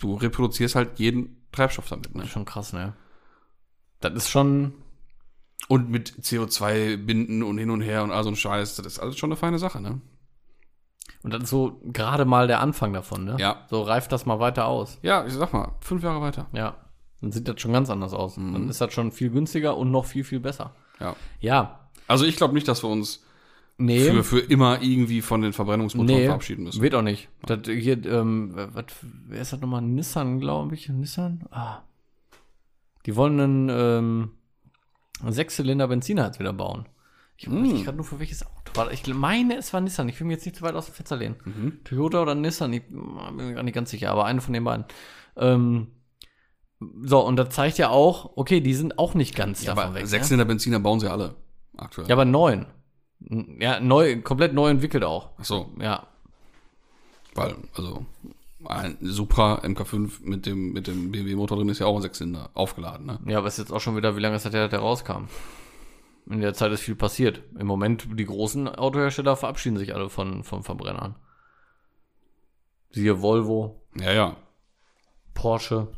du 0.00 0.14
reproduzierst 0.16 0.74
halt 0.74 0.98
jeden 0.98 1.41
Treibstoff 1.52 1.88
damit. 1.88 2.14
Ne? 2.14 2.20
Das 2.20 2.28
ist 2.28 2.32
schon 2.32 2.44
krass, 2.44 2.72
ne? 2.72 2.94
Das 4.00 4.12
ist 4.14 4.28
schon, 4.30 4.74
Und 5.68 5.90
mit 5.90 6.12
CO2 6.22 6.96
binden 6.96 7.42
und 7.42 7.58
hin 7.58 7.70
und 7.70 7.82
her 7.82 8.02
und 8.02 8.10
all 8.10 8.24
so 8.24 8.30
ein 8.30 8.36
Scheiß, 8.36 8.76
das 8.76 8.86
ist 8.86 8.98
alles 8.98 9.16
schon 9.16 9.30
eine 9.30 9.36
feine 9.36 9.58
Sache, 9.58 9.80
ne? 9.80 10.00
und 11.22 11.32
das 11.32 11.44
ist 11.44 11.50
so 11.50 11.80
gerade 11.84 12.24
mal 12.24 12.46
der 12.48 12.60
Anfang 12.60 12.92
davon, 12.92 13.24
ne? 13.24 13.36
Ja. 13.38 13.64
So 13.70 13.82
reift 13.82 14.10
das 14.10 14.26
mal 14.26 14.40
weiter 14.40 14.66
aus. 14.66 14.98
Ja, 15.02 15.24
ich 15.24 15.32
sag 15.34 15.52
mal, 15.52 15.76
fünf 15.80 16.02
Jahre 16.02 16.20
weiter. 16.20 16.46
Ja. 16.52 16.76
Dann 17.20 17.30
sieht 17.30 17.46
das 17.46 17.60
schon 17.60 17.72
ganz 17.72 17.90
anders 17.90 18.12
aus. 18.12 18.36
Mhm. 18.36 18.52
Dann 18.52 18.68
ist 18.68 18.80
das 18.80 18.92
schon 18.92 19.12
viel 19.12 19.30
günstiger 19.30 19.76
und 19.76 19.92
noch 19.92 20.04
viel, 20.04 20.24
viel 20.24 20.40
besser. 20.40 20.74
Ja. 20.98 21.14
Ja. 21.38 21.88
Also 22.08 22.24
ich 22.24 22.36
glaube 22.36 22.54
nicht, 22.54 22.66
dass 22.66 22.82
wir 22.82 22.90
uns 22.90 23.24
Nee. 23.84 24.00
für, 24.10 24.22
für 24.24 24.38
immer 24.40 24.80
irgendwie 24.82 25.22
von 25.22 25.42
den 25.42 25.52
Verbrennungsmotoren 25.52 26.20
nee, 26.20 26.26
verabschieden 26.26 26.64
müssen. 26.64 26.80
wird 26.82 26.94
auch 26.94 27.02
nicht. 27.02 27.28
Das 27.46 27.60
hier, 27.66 28.04
ähm, 28.06 28.52
was, 28.54 28.84
wer 29.26 29.40
ist 29.40 29.52
das 29.52 29.60
nochmal? 29.60 29.82
Nissan, 29.82 30.40
glaube 30.40 30.74
ich. 30.74 30.88
Nissan? 30.88 31.44
Ah. 31.50 31.78
Die 33.06 33.16
wollen 33.16 33.40
einen, 33.40 33.68
ähm, 33.70 34.30
Sechszylinder 35.32 35.88
Benziner 35.88 36.26
jetzt 36.26 36.38
wieder 36.40 36.52
bauen. 36.52 36.86
Ich 37.36 37.46
weiß 37.48 37.54
Hm. 37.54 37.62
nicht 37.62 37.84
gerade 37.84 37.96
nur 37.96 38.04
für 38.06 38.18
welches 38.20 38.44
Auto 38.44 38.74
war. 38.74 38.92
Ich 38.92 39.06
meine, 39.06 39.56
es 39.56 39.72
war 39.72 39.80
Nissan. 39.80 40.08
Ich 40.08 40.18
will 40.20 40.26
mir 40.26 40.34
jetzt 40.34 40.44
nicht 40.46 40.56
zu 40.56 40.62
weit 40.62 40.74
aus 40.74 40.86
dem 40.86 40.94
Fenster 40.94 41.16
lehnen. 41.16 41.36
Mhm. 41.44 41.84
Toyota 41.84 42.22
oder 42.22 42.34
Nissan, 42.34 42.72
ich 42.72 42.82
bin 42.86 43.36
mir 43.36 43.54
gar 43.54 43.62
nicht 43.62 43.74
ganz 43.74 43.90
sicher, 43.90 44.10
aber 44.10 44.24
eine 44.26 44.40
von 44.40 44.52
den 44.52 44.64
beiden. 44.64 44.84
Ähm, 45.36 45.88
so, 47.02 47.20
und 47.24 47.36
das 47.36 47.50
zeigt 47.54 47.78
ja 47.78 47.88
auch, 47.90 48.36
okay, 48.36 48.60
die 48.60 48.74
sind 48.74 48.98
auch 48.98 49.14
nicht 49.14 49.34
ganz 49.36 49.62
Ja, 49.62 49.74
davon 49.74 49.90
aber 49.90 49.94
weg. 50.02 50.10
ne? 50.10 50.26
in 50.30 50.38
der 50.38 50.44
Benziner 50.44 50.80
bauen 50.80 51.00
sie 51.00 51.10
alle 51.10 51.36
aktuell. 51.76 52.08
Ja, 52.08 52.14
aber 52.14 52.24
neun. 52.24 52.66
Ja, 53.58 53.80
neu, 53.80 54.20
komplett 54.22 54.52
neu 54.54 54.68
entwickelt 54.70 55.04
auch. 55.04 55.30
Ach 55.38 55.44
so, 55.44 55.70
Ja. 55.80 56.06
weil, 57.34 57.54
also 57.74 58.04
ein 58.64 58.96
Supra 59.00 59.60
MK5 59.64 60.22
mit 60.24 60.46
dem, 60.46 60.72
mit 60.72 60.86
dem 60.86 61.10
BMW-Motor 61.10 61.58
drin 61.58 61.68
ist 61.68 61.78
ja 61.80 61.86
auch 61.86 61.96
ein 61.96 62.02
Sechszylinder 62.02 62.50
aufgeladen, 62.54 63.06
ne? 63.06 63.18
Ja, 63.26 63.38
aber 63.38 63.48
ist 63.48 63.58
jetzt 63.58 63.72
auch 63.72 63.80
schon 63.80 63.96
wieder, 63.96 64.16
wie 64.16 64.20
lange 64.20 64.36
ist 64.36 64.44
das 64.44 64.52
her, 64.54 64.62
dass 64.62 64.70
der 64.70 64.80
rauskam? 64.80 65.24
In 66.30 66.40
der 66.40 66.54
Zeit 66.54 66.70
ist 66.70 66.82
viel 66.82 66.94
passiert. 66.94 67.42
Im 67.58 67.66
Moment, 67.66 68.06
die 68.16 68.24
großen 68.24 68.68
Autohersteller 68.68 69.34
verabschieden 69.36 69.76
sich 69.76 69.94
alle 69.94 70.08
von, 70.08 70.44
von 70.44 70.62
Verbrennern. 70.62 71.16
Siehe 72.90 73.20
Volvo, 73.22 73.82
Ja, 73.98 74.12
ja. 74.12 74.36
Porsche. 75.34 75.88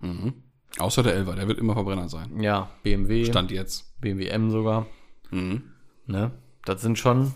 Mhm. 0.00 0.34
Außer 0.78 1.02
der 1.02 1.14
Elva, 1.14 1.34
der 1.34 1.48
wird 1.48 1.58
immer 1.58 1.74
Verbrenner 1.74 2.08
sein. 2.08 2.40
Ja, 2.40 2.70
BMW, 2.84 3.24
Stand 3.24 3.50
jetzt. 3.50 4.00
BMW 4.00 4.28
M 4.28 4.50
sogar. 4.50 4.86
Mhm. 5.30 5.69
Ne? 6.10 6.32
Das 6.64 6.82
sind 6.82 6.98
schon 6.98 7.32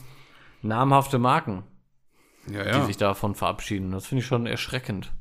namhafte 0.63 1.19
Marken, 1.19 1.63
Ja, 2.51 2.63
die 2.65 2.69
ja. 2.71 2.87
sich 2.87 2.97
davon 2.97 3.35
verabschieden. 3.35 3.91
Das 3.93 4.07
finde 4.07 4.21
ich 4.23 4.27
schon 4.27 4.47
erschreckend. 4.47 5.13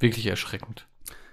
Wirklich 0.00 0.26
erschreckend. 0.26 0.86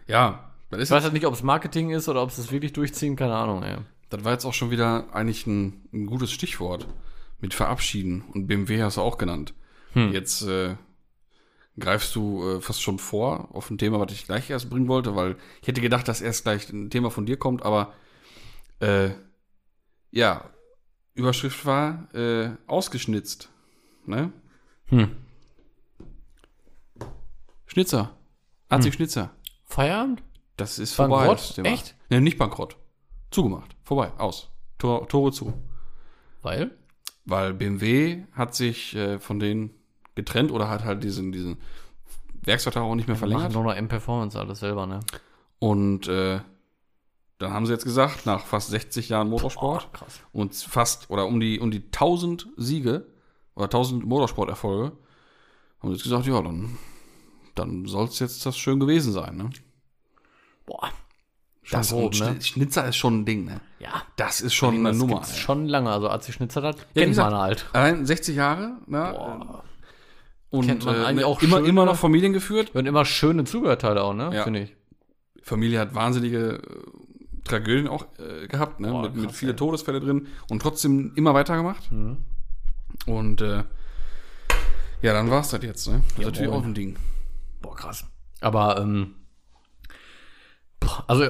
Ja, 0.07 0.51
das, 0.69 0.81
ist, 0.81 0.89
Ich 0.89 0.95
weiß 0.95 1.03
halt 1.03 1.13
nicht, 1.13 1.25
ob 1.25 1.33
es 1.33 1.43
Marketing 1.43 1.91
ist 1.91 2.07
oder 2.07 2.21
ob 2.21 2.29
es 2.29 2.51
wirklich 2.51 2.73
durchziehen, 2.73 3.15
keine 3.15 3.35
Ahnung, 3.35 3.63
ey. 3.63 3.77
das 4.09 4.23
war 4.23 4.31
jetzt 4.31 4.45
auch 4.45 4.53
schon 4.53 4.71
wieder 4.71 5.13
eigentlich 5.13 5.45
ein, 5.47 5.87
ein 5.93 6.05
gutes 6.05 6.31
Stichwort. 6.31 6.87
Mit 7.41 7.53
Verabschieden. 7.53 8.23
Und 8.33 8.47
BMW 8.47 8.81
hast 8.81 8.95
du 8.95 9.01
auch 9.01 9.17
genannt. 9.17 9.53
Hm. 9.91 10.13
Jetzt 10.13 10.41
äh, 10.43 10.77
greifst 11.77 12.15
du 12.15 12.47
äh, 12.57 12.61
fast 12.61 12.81
schon 12.81 12.97
vor 12.97 13.49
auf 13.53 13.69
ein 13.69 13.77
Thema, 13.77 13.99
was 13.99 14.13
ich 14.13 14.25
gleich 14.25 14.49
erst 14.49 14.69
bringen 14.69 14.87
wollte, 14.87 15.15
weil 15.17 15.35
ich 15.61 15.67
hätte 15.67 15.81
gedacht, 15.81 16.07
dass 16.07 16.21
erst 16.21 16.43
gleich 16.43 16.69
ein 16.71 16.89
Thema 16.89 17.11
von 17.11 17.25
dir 17.25 17.37
kommt, 17.37 17.63
aber 17.63 17.93
äh, 18.79 19.09
ja, 20.11 20.49
Überschrift 21.15 21.65
war 21.65 22.13
äh, 22.13 22.51
ausgeschnitzt. 22.67 23.49
Ne? 24.05 24.31
Hm. 24.87 25.15
Schnitzer. 27.65 28.15
AC 28.69 28.93
Schnitzer. 28.93 29.31
Feierabend? 29.65 30.21
Das 30.57 30.77
ist 30.79 30.95
Bankrott? 30.97 31.39
vorbei. 31.39 31.69
Echt? 31.69 31.95
Ne, 32.09 32.21
nicht 32.21 32.37
bankrott. 32.37 32.77
Zugemacht. 33.31 33.75
Vorbei. 33.83 34.11
Aus. 34.17 34.49
Tor, 34.77 35.07
Tore 35.07 35.31
zu. 35.31 35.53
Weil? 36.41 36.71
Weil 37.25 37.53
BMW 37.53 38.23
hat 38.33 38.53
sich 38.55 38.95
äh, 38.95 39.19
von 39.19 39.39
denen 39.39 39.71
getrennt 40.15 40.51
oder 40.51 40.69
hat 40.69 40.83
halt 40.83 41.03
diesen, 41.03 41.31
diesen 41.31 41.57
Werksvertrag 42.43 42.83
auch 42.83 42.95
nicht 42.95 43.07
mehr 43.07 43.15
Machen 43.15 43.29
verlängert. 43.29 43.53
nur 43.53 43.63
noch 43.63 43.73
M-Performance 43.73 44.39
alles 44.39 44.59
selber, 44.59 44.85
ne? 44.85 44.99
Und 45.59 46.07
äh, 46.07 46.39
dann 47.37 47.51
haben 47.53 47.65
sie 47.65 47.73
jetzt 47.73 47.83
gesagt, 47.85 48.25
nach 48.25 48.45
fast 48.45 48.69
60 48.69 49.09
Jahren 49.09 49.29
Motorsport 49.29 49.91
Boah, 49.91 50.07
und 50.31 50.55
fast 50.55 51.09
oder 51.09 51.25
um 51.27 51.39
die 51.39 51.59
um 51.59 51.71
die 51.71 51.83
1000 51.85 52.47
Siege 52.57 53.05
oder 53.55 53.65
1000 53.65 54.05
Motorsporterfolge 54.05 54.91
haben 55.79 55.89
sie 55.89 55.95
jetzt 55.95 56.03
gesagt, 56.03 56.25
ja, 56.27 56.41
dann 56.41 56.77
dann 57.55 57.85
soll 57.85 58.05
es 58.05 58.19
jetzt 58.19 58.45
das 58.45 58.57
schön 58.57 58.79
gewesen 58.79 59.11
sein, 59.13 59.37
ne? 59.37 59.49
Boah. 60.65 60.89
Schon 61.63 61.79
Das 61.79 61.91
und 61.93 62.19
ne? 62.19 62.25
Schni- 62.33 62.43
Schnitzer 62.45 62.87
ist 62.87 62.95
schon 62.97 63.21
ein 63.21 63.25
Ding, 63.25 63.45
ne? 63.45 63.59
Ja. 63.79 64.03
Das 64.17 64.39
ist 64.41 64.53
schon 64.53 64.75
eine 64.75 64.89
das 64.89 64.97
Nummer. 64.97 65.15
gibt's 65.15 65.31
ey. 65.33 65.37
schon 65.39 65.65
lange. 65.67 65.89
Also 65.89 66.09
AC 66.09 66.31
Schnitzer, 66.31 66.61
das 66.61 66.75
Ja, 66.77 66.83
kennt 67.01 67.07
gesagt, 67.11 67.31
man 67.31 67.41
halt. 67.41 67.65
Allein 67.73 68.05
60 68.05 68.35
Jahre, 68.35 68.77
ne? 68.87 69.11
Boah. 69.15 69.63
Und 70.51 70.67
Kennt 70.67 70.85
man 70.85 70.95
äh, 70.95 70.99
eigentlich 71.05 71.25
ne, 71.25 71.27
auch 71.27 71.41
immer, 71.41 71.57
schöne- 71.57 71.67
immer 71.69 71.85
noch 71.85 71.95
Familien 71.97 72.33
geführt. 72.33 72.73
Und 72.75 72.85
immer 72.85 73.03
schöne 73.03 73.43
Zubehörteile 73.45 74.03
auch, 74.03 74.13
ne? 74.13 74.29
Ja. 74.33 74.43
Finde 74.43 74.61
ich. 74.61 74.75
Familie 75.41 75.79
hat 75.79 75.95
wahnsinnige 75.95 76.61
äh, 76.61 77.04
Tragödien 77.45 77.87
auch 77.87 78.07
äh, 78.19 78.47
gehabt, 78.47 78.79
ne? 78.79 78.89
Boah, 78.89 79.03
mit, 79.03 79.15
mit 79.15 79.25
krass, 79.27 79.37
viele 79.37 79.51
ey. 79.51 79.55
Todesfälle 79.55 80.01
drin 80.01 80.27
und 80.49 80.61
trotzdem 80.61 81.13
immer 81.15 81.33
weitergemacht. 81.33 81.91
Mhm. 81.91 82.17
Und 83.05 83.41
äh, 83.41 83.63
ja, 85.01 85.13
dann 85.13 85.29
war's 85.29 85.51
das 85.51 85.63
jetzt, 85.63 85.87
ne? 85.87 86.01
Das 86.01 86.03
ist 86.03 86.17
Jawohl. 86.17 86.25
natürlich 86.31 86.51
auch 86.51 86.63
ein 86.63 86.73
Ding. 86.73 86.97
Boah, 87.61 87.75
krass. 87.75 88.05
Aber, 88.41 88.79
ähm, 88.79 89.15
boah, 90.79 91.03
also, 91.07 91.27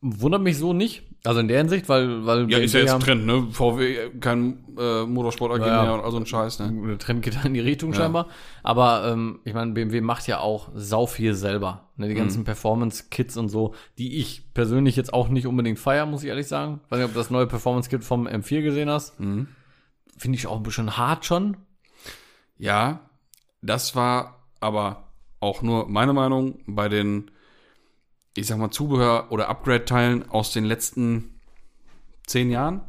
wundert 0.00 0.42
mich 0.42 0.58
so 0.58 0.72
nicht. 0.72 1.02
Also 1.22 1.40
in 1.40 1.48
der 1.48 1.58
Hinsicht, 1.58 1.88
weil, 1.90 2.24
weil 2.24 2.50
Ja, 2.50 2.56
ist 2.58 2.72
ja 2.72 2.80
jetzt 2.80 2.94
ein 2.94 3.00
Trend, 3.00 3.26
ne? 3.26 3.48
VW, 3.52 4.08
kein 4.20 4.64
äh, 4.78 5.04
Motorsport 5.04 5.52
AG 5.52 5.66
Ja, 5.66 5.82
mehr 5.82 5.92
und 5.94 6.00
all 6.00 6.10
so 6.10 6.16
ein 6.16 6.24
Scheiß, 6.24 6.60
ne? 6.60 6.72
Der 6.88 6.98
Trend 6.98 7.22
geht 7.22 7.36
da 7.36 7.42
in 7.42 7.52
die 7.52 7.60
Richtung 7.60 7.92
Ja. 7.92 7.98
scheinbar. 7.98 8.28
Aber 8.62 9.06
ähm, 9.12 9.40
ich 9.44 9.52
meine, 9.52 9.72
BMW 9.72 10.00
macht 10.00 10.26
ja 10.26 10.40
auch 10.40 10.70
sau 10.74 11.04
viel 11.06 11.34
selber. 11.34 11.88
Ne, 11.96 12.08
die 12.08 12.14
Mhm. 12.14 12.18
ganzen 12.18 12.44
Performance-Kits 12.44 13.36
und 13.36 13.50
so, 13.50 13.74
die 13.98 14.16
ich 14.18 14.54
persönlich 14.54 14.96
jetzt 14.96 15.12
auch 15.12 15.28
nicht 15.28 15.46
unbedingt 15.46 15.78
feier, 15.78 16.06
muss 16.06 16.22
ich 16.22 16.28
ehrlich 16.30 16.48
sagen. 16.48 16.80
Weiß 16.88 16.98
nicht, 16.98 17.06
ob 17.06 17.12
du 17.12 17.18
das 17.18 17.28
neue 17.30 17.46
Performance-Kit 17.46 18.02
vom 18.02 18.26
M4 18.26 18.62
gesehen 18.62 18.88
hast. 18.88 19.20
Mhm. 19.20 19.48
Finde 20.16 20.38
ich 20.38 20.46
auch 20.46 20.56
ein 20.56 20.62
bisschen 20.62 20.96
hart 20.96 21.26
schon. 21.26 21.58
Ja, 22.58 23.00
das 23.62 23.94
war 23.94 24.42
aber 24.60 25.04
auch 25.40 25.60
nur 25.62 25.88
meine 25.88 26.12
Meinung 26.14 26.60
bei 26.66 26.88
den, 26.88 27.30
ich 28.36 28.46
sag 28.46 28.58
mal, 28.58 28.70
Zubehör- 28.70 29.30
oder 29.30 29.48
Upgrade-Teilen 29.48 30.30
aus 30.30 30.52
den 30.52 30.64
letzten 30.64 31.40
zehn 32.26 32.50
Jahren. 32.50 32.80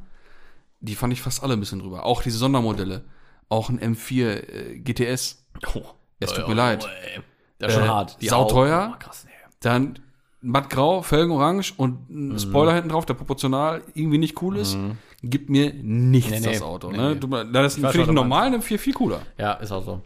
Die 0.79 0.95
fand 0.95 1.13
ich 1.13 1.21
fast 1.21 1.43
alle 1.43 1.53
ein 1.53 1.59
bisschen 1.59 1.79
drüber. 1.79 2.05
Auch 2.05 2.21
diese 2.23 2.37
Sondermodelle. 2.37 3.03
Auch 3.49 3.69
ein 3.69 3.79
M4 3.79 4.25
äh, 4.27 4.79
GTS. 4.79 5.45
Oh, 5.75 5.81
Es 6.19 6.33
tut 6.33 6.47
mir 6.47 6.53
leid. 6.55 6.85
ey. 7.15 7.21
Das 7.59 7.69
ist 7.71 7.75
schon 7.79 7.85
Äh, 7.85 7.89
hart. 7.89 8.17
sauteuer. 8.21 8.83
Augen- 8.85 8.93
Oh, 8.95 8.99
krass, 8.99 9.25
nee. 9.25 9.31
Dann 9.59 9.99
mattgrau, 10.41 11.01
Felgen-orange 11.03 11.73
und 11.77 12.09
Mhm. 12.09 12.31
ein 12.35 12.39
Spoiler 12.39 12.73
hinten 12.73 12.89
drauf, 12.89 13.05
der 13.05 13.13
proportional 13.13 13.83
irgendwie 13.93 14.17
nicht 14.17 14.41
cool 14.41 14.57
ist. 14.57 14.75
Gibt 15.21 15.51
mir 15.51 15.71
nichts 15.73 16.31
Nee, 16.31 16.39
nee. 16.39 16.53
das 16.53 16.61
Auto. 16.63 16.89
Ne? 16.91 17.15
Du, 17.15 17.27
das 17.27 17.75
finde 17.75 17.91
ich 17.91 17.99
einen 18.07 18.15
normalen 18.15 18.55
M4 18.59 18.79
viel 18.79 18.93
cooler. 18.93 19.21
Ja, 19.37 19.53
ist 19.53 19.71
auch 19.71 19.83
so. 19.85 20.01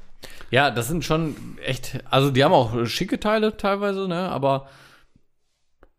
Ja, 0.51 0.71
das 0.71 0.89
sind 0.89 1.05
schon 1.05 1.35
echt, 1.63 1.99
also 2.09 2.31
die 2.31 2.43
haben 2.43 2.51
auch 2.53 2.85
schicke 2.85 3.17
Teile 3.19 3.55
teilweise, 3.55 4.07
ne, 4.09 4.29
aber 4.29 4.67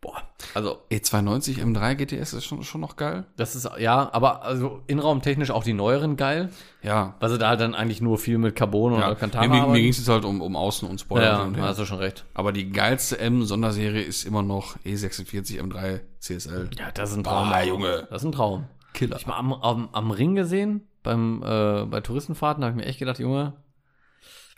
boah, 0.06 0.22
also 0.54 0.78
E290 0.90 1.58
M3 1.62 1.94
GTS 1.96 2.32
ist 2.34 2.44
schon, 2.44 2.62
schon 2.62 2.80
noch 2.80 2.96
geil. 2.96 3.24
das 3.36 3.56
ist, 3.56 3.68
ja, 3.78 4.08
aber 4.12 4.42
also 4.42 4.80
innenraumtechnisch 4.86 5.50
auch 5.50 5.64
die 5.64 5.72
neueren 5.72 6.16
geil, 6.16 6.50
Ja. 6.82 7.14
weil 7.20 7.30
sie 7.30 7.38
da 7.38 7.48
halt 7.48 7.60
dann 7.60 7.74
eigentlich 7.74 8.00
nur 8.00 8.18
viel 8.18 8.38
mit 8.38 8.54
Carbon 8.56 8.92
und 8.92 9.00
ja. 9.00 9.06
Alcantara 9.06 9.46
mir 9.48 9.62
mir, 9.62 9.66
mir 9.68 9.80
ging 9.80 9.90
es 9.90 9.98
jetzt 9.98 10.08
halt 10.08 10.24
um, 10.24 10.40
um 10.40 10.54
Außen 10.56 10.88
und 10.88 11.00
Spoiler. 11.00 11.24
Ja, 11.24 11.42
und 11.42 11.60
hast 11.60 11.78
du 11.78 11.84
schon 11.84 11.98
recht. 11.98 12.24
Aber 12.34 12.52
die 12.52 12.70
geilste 12.70 13.18
M-Sonderserie 13.18 14.02
ist 14.02 14.24
immer 14.24 14.42
noch 14.42 14.76
E46 14.84 15.60
M3 15.60 16.00
CSL. 16.20 16.70
Ja, 16.78 16.90
das 16.92 17.10
ist 17.10 17.16
ein 17.16 17.26
Ah, 17.26 17.50
Traum. 17.60 17.68
Junge. 17.68 18.06
Das 18.10 18.22
ist 18.22 18.26
ein 18.28 18.32
Traum. 18.32 18.64
Killer. 18.94 19.16
Ich 19.16 19.26
mal 19.26 19.36
am, 19.38 19.52
am, 19.52 19.88
am 19.92 20.10
Ring 20.10 20.34
gesehen, 20.34 20.86
beim, 21.02 21.42
äh, 21.42 21.84
bei 21.86 22.00
Touristenfahrten, 22.00 22.64
habe 22.64 22.72
ich 22.72 22.76
mir 22.76 22.86
echt 22.86 22.98
gedacht, 22.98 23.18
Junge, 23.18 23.52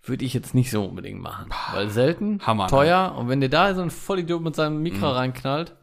würde 0.05 0.25
ich 0.25 0.33
jetzt 0.35 0.55
nicht 0.55 0.71
so 0.71 0.85
unbedingt 0.85 1.21
machen. 1.21 1.51
Weil 1.73 1.91
selten, 1.91 2.41
Hammer, 2.47 2.65
ne? 2.65 2.71
teuer, 2.71 3.15
und 3.19 3.29
wenn 3.29 3.41
dir 3.41 3.49
da 3.51 3.75
so 3.75 3.83
ein 3.83 3.91
Vollidiot 3.91 4.43
mit 4.43 4.55
seinem 4.57 4.83
Mikro 4.83 4.99
Mhm. 5.11 5.17
reinknallt, 5.17 5.75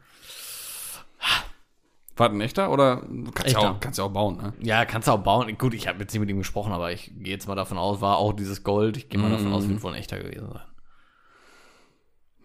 War 2.17 2.29
das 2.29 2.37
ein 2.37 2.41
echter 2.41 2.71
oder 2.71 3.01
kannst 3.01 3.39
ja 3.39 3.45
Echter. 3.59 3.71
auch, 3.71 3.79
kannst 3.81 3.99
ja 3.99 4.05
auch 4.05 4.11
bauen, 4.13 4.37
ne? 4.37 4.53
Ja, 4.61 4.85
kannst 4.85 5.09
du 5.09 5.11
auch 5.11 5.17
bauen. 5.19 5.57
Gut, 5.57 5.73
ich 5.73 5.89
habe 5.89 5.99
jetzt 5.99 6.13
nicht 6.13 6.21
mit 6.21 6.29
ihm 6.29 6.37
gesprochen, 6.37 6.71
aber 6.71 6.93
ich 6.93 7.11
gehe 7.13 7.33
jetzt 7.33 7.45
mal 7.49 7.55
davon 7.55 7.77
aus, 7.77 7.99
war 7.99 8.15
auch 8.17 8.31
dieses 8.31 8.63
Gold. 8.63 8.95
Ich 8.95 9.09
gehe 9.09 9.19
mal 9.19 9.29
davon 9.29 9.51
aus, 9.51 9.67
wird 9.67 9.83
wohl 9.83 9.91
ein 9.91 9.99
echter 9.99 10.19
gewesen 10.19 10.47
sein. 10.49 10.61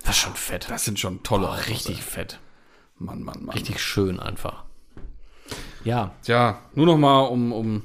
Das 0.00 0.10
ist 0.16 0.22
schon 0.22 0.34
fett. 0.34 0.68
Das 0.68 0.84
sind 0.84 0.98
schon 0.98 1.22
tolle 1.22 1.46
Boah, 1.46 1.52
Autos, 1.54 1.68
richtig 1.68 2.02
fett. 2.02 2.32
ey. 2.98 3.04
Mann, 3.06 3.22
Mann, 3.22 3.44
Mann. 3.44 3.54
Richtig 3.54 3.80
schön 3.80 4.18
einfach. 4.18 4.64
Ja, 5.84 6.16
Tja, 6.24 6.58
nur 6.74 6.86
noch 6.86 6.98
mal, 6.98 7.20
um, 7.20 7.52
um 7.52 7.82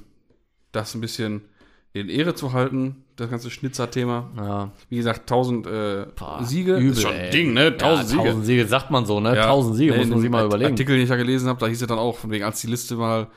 das 0.72 0.96
ein 0.96 1.02
bisschen 1.02 1.48
in 1.94 2.10
Ehre 2.10 2.34
zu 2.34 2.52
halten, 2.52 3.05
das 3.16 3.30
ganze 3.30 3.50
Schnitzer-Thema. 3.50 4.30
ja. 4.38 4.72
Wie 4.90 4.98
gesagt, 4.98 5.22
1000 5.22 5.68
äh, 5.68 6.06
Boah, 6.16 6.44
Siege. 6.44 6.76
übel, 6.78 6.92
ist 6.92 7.02
schon 7.02 7.14
ein. 7.14 7.32
Ding, 7.32 7.54
ne? 7.54 7.68
1000 7.68 7.82
ja, 7.82 8.04
Siege. 8.04 8.22
1000 8.22 8.46
Siege 8.46 8.68
sagt 8.68 8.92
man 8.92 9.06
so, 9.06 9.20
ne? 9.20 9.36
Ja. 9.36 9.44
1000 9.44 9.76
Siege, 9.78 9.94
muss 9.96 10.08
man 10.08 10.20
sich 10.22 10.30
mal 10.30 10.46
überlegen. 10.46 10.72
Artikel, 10.72 10.96
den 10.96 11.04
ich 11.04 11.10
ja 11.10 11.16
gelesen 11.16 11.48
habe, 11.48 11.60
da 11.60 11.68
hieß 11.68 11.82
es 11.82 11.88
dann 11.88 12.00
auch, 12.00 12.18
von 12.18 12.32
wegen, 12.32 12.44
als 12.44 12.62
die 12.62 12.68
Liste 12.68 12.96
mal, 12.96 13.28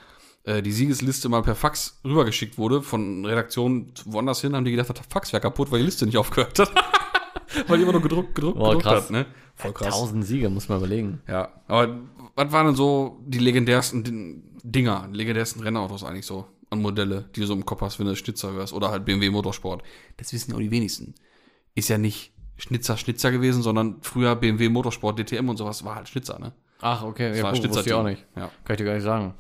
äh, 0.45 0.63
die 0.63 0.73
Siegesliste 0.73 1.29
mal 1.29 1.43
per 1.43 1.55
Fax 1.55 2.01
rübergeschickt 2.05 2.59
wurde, 2.59 2.83
von 2.83 3.25
Redaktionen 3.25 3.93
woanders 4.05 4.41
hin, 4.41 4.55
haben 4.57 4.65
die 4.65 4.73
gedacht, 4.73 4.91
das 4.91 5.01
Fax 5.09 5.33
wäre 5.33 5.41
kaputt, 5.41 5.71
weil 5.71 5.79
die 5.81 5.85
Liste 5.87 6.07
nicht 6.07 6.17
aufgehört 6.19 6.59
hat. 6.59 6.71
weil 7.69 7.79
die 7.79 7.83
immer 7.85 7.93
nur 7.93 8.03
gedruckt, 8.03 8.35
gedruckt, 8.35 8.59
Boah, 8.59 8.69
gedruckt 8.77 8.85
krass. 8.85 9.05
hat, 9.05 9.11
ne? 9.11 9.27
Voll 9.55 9.73
krass. 9.73 9.87
1000 9.95 10.25
Siege, 10.27 10.51
muss 10.51 10.69
man 10.69 10.79
überlegen. 10.79 11.21
Ja, 11.29 11.49
aber 11.67 11.99
was 12.35 12.53
waren 12.53 12.67
denn 12.67 12.77
so 12.77 13.19
die 13.27 13.39
legendärsten 13.39 14.05
Din- 14.05 14.43
Dinger, 14.63 15.09
legendärsten 15.13 15.63
Rennautos 15.63 16.05
eigentlich 16.05 16.27
so 16.27 16.47
an 16.71 16.83
Modelle, 16.83 17.29
die 17.35 17.41
du 17.41 17.47
so 17.47 17.55
im 17.55 17.65
Kopf 17.65 17.81
hast, 17.81 17.99
wenn 17.99 18.07
du 18.07 18.17
Schnitzer 18.17 18.53
hörst 18.53 18.73
oder 18.73 18.91
halt 18.91 19.05
BMW 19.05 19.31
Motorsport? 19.31 19.83
Das 20.17 20.33
wissen 20.33 20.51
ja 20.51 20.57
auch 20.57 20.61
die 20.61 20.71
wenigsten. 20.71 21.15
Ist 21.75 21.89
ja 21.89 21.99
nicht 21.99 22.33
Schnitzer 22.57 22.97
Schnitzer 22.97 23.31
gewesen, 23.31 23.63
sondern 23.63 24.03
früher 24.03 24.35
BMW 24.37 24.69
Motorsport 24.69 25.19
DTM 25.19 25.49
und 25.49 25.57
sowas 25.57 25.85
war 25.85 25.95
halt 25.95 26.09
Schnitzer, 26.09 26.39
ne? 26.39 26.53
Ach, 26.81 27.03
okay, 27.03 27.31
Das 27.31 27.39
ja, 27.39 27.45
war 27.45 27.53
cool, 27.55 27.69
wusste 27.69 27.89
ich 27.89 27.93
auch 27.93 28.05
nicht. 28.05 28.25
Ja. 28.37 28.51
Kann 28.65 28.75
ich 28.75 28.77
dir 28.79 28.85
gar 28.85 28.95
nicht 28.95 29.03
sagen. 29.03 29.35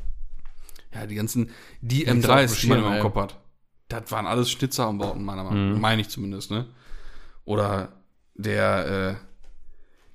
Ja, 0.94 1.06
die 1.06 1.14
ganzen, 1.14 1.50
die 1.80 2.04
Nichts 2.04 2.28
auf 2.28 2.36
M3s, 2.36 2.60
dem 2.60 2.76
die 2.76 2.82
man 2.82 2.96
im. 2.96 3.02
Kopf 3.02 3.16
hat. 3.16 3.38
Das 3.88 4.10
waren 4.10 4.26
alles 4.26 4.50
Schnitzer-Umbauten, 4.50 5.24
meiner 5.24 5.44
Meinung 5.44 5.68
nach. 5.68 5.74
Mhm. 5.76 5.80
Meine 5.80 6.00
ich 6.02 6.08
zumindest, 6.08 6.50
ne? 6.50 6.66
Oder 7.44 7.92
der, 8.34 9.18
äh, 9.18 9.26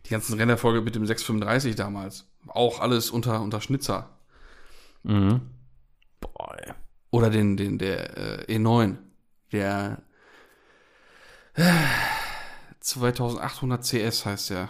die 0.05 0.09
ganzen 0.09 0.37
Rennerfolge 0.37 0.81
mit 0.81 0.95
dem 0.95 1.05
635 1.05 1.75
damals. 1.75 2.29
Auch 2.47 2.79
alles 2.79 3.09
unter, 3.09 3.41
unter 3.41 3.61
Schnitzer. 3.61 4.09
Mhm. 5.03 5.41
Boah, 6.19 6.55
ey. 6.59 6.73
Oder 7.13 7.29
den, 7.29 7.57
den, 7.57 7.77
der 7.77 8.49
äh, 8.49 8.55
E9. 8.57 8.97
Der 9.51 10.01
äh, 11.53 11.71
2800 12.79 13.83
CS 13.83 14.25
heißt 14.25 14.49
der. 14.49 14.69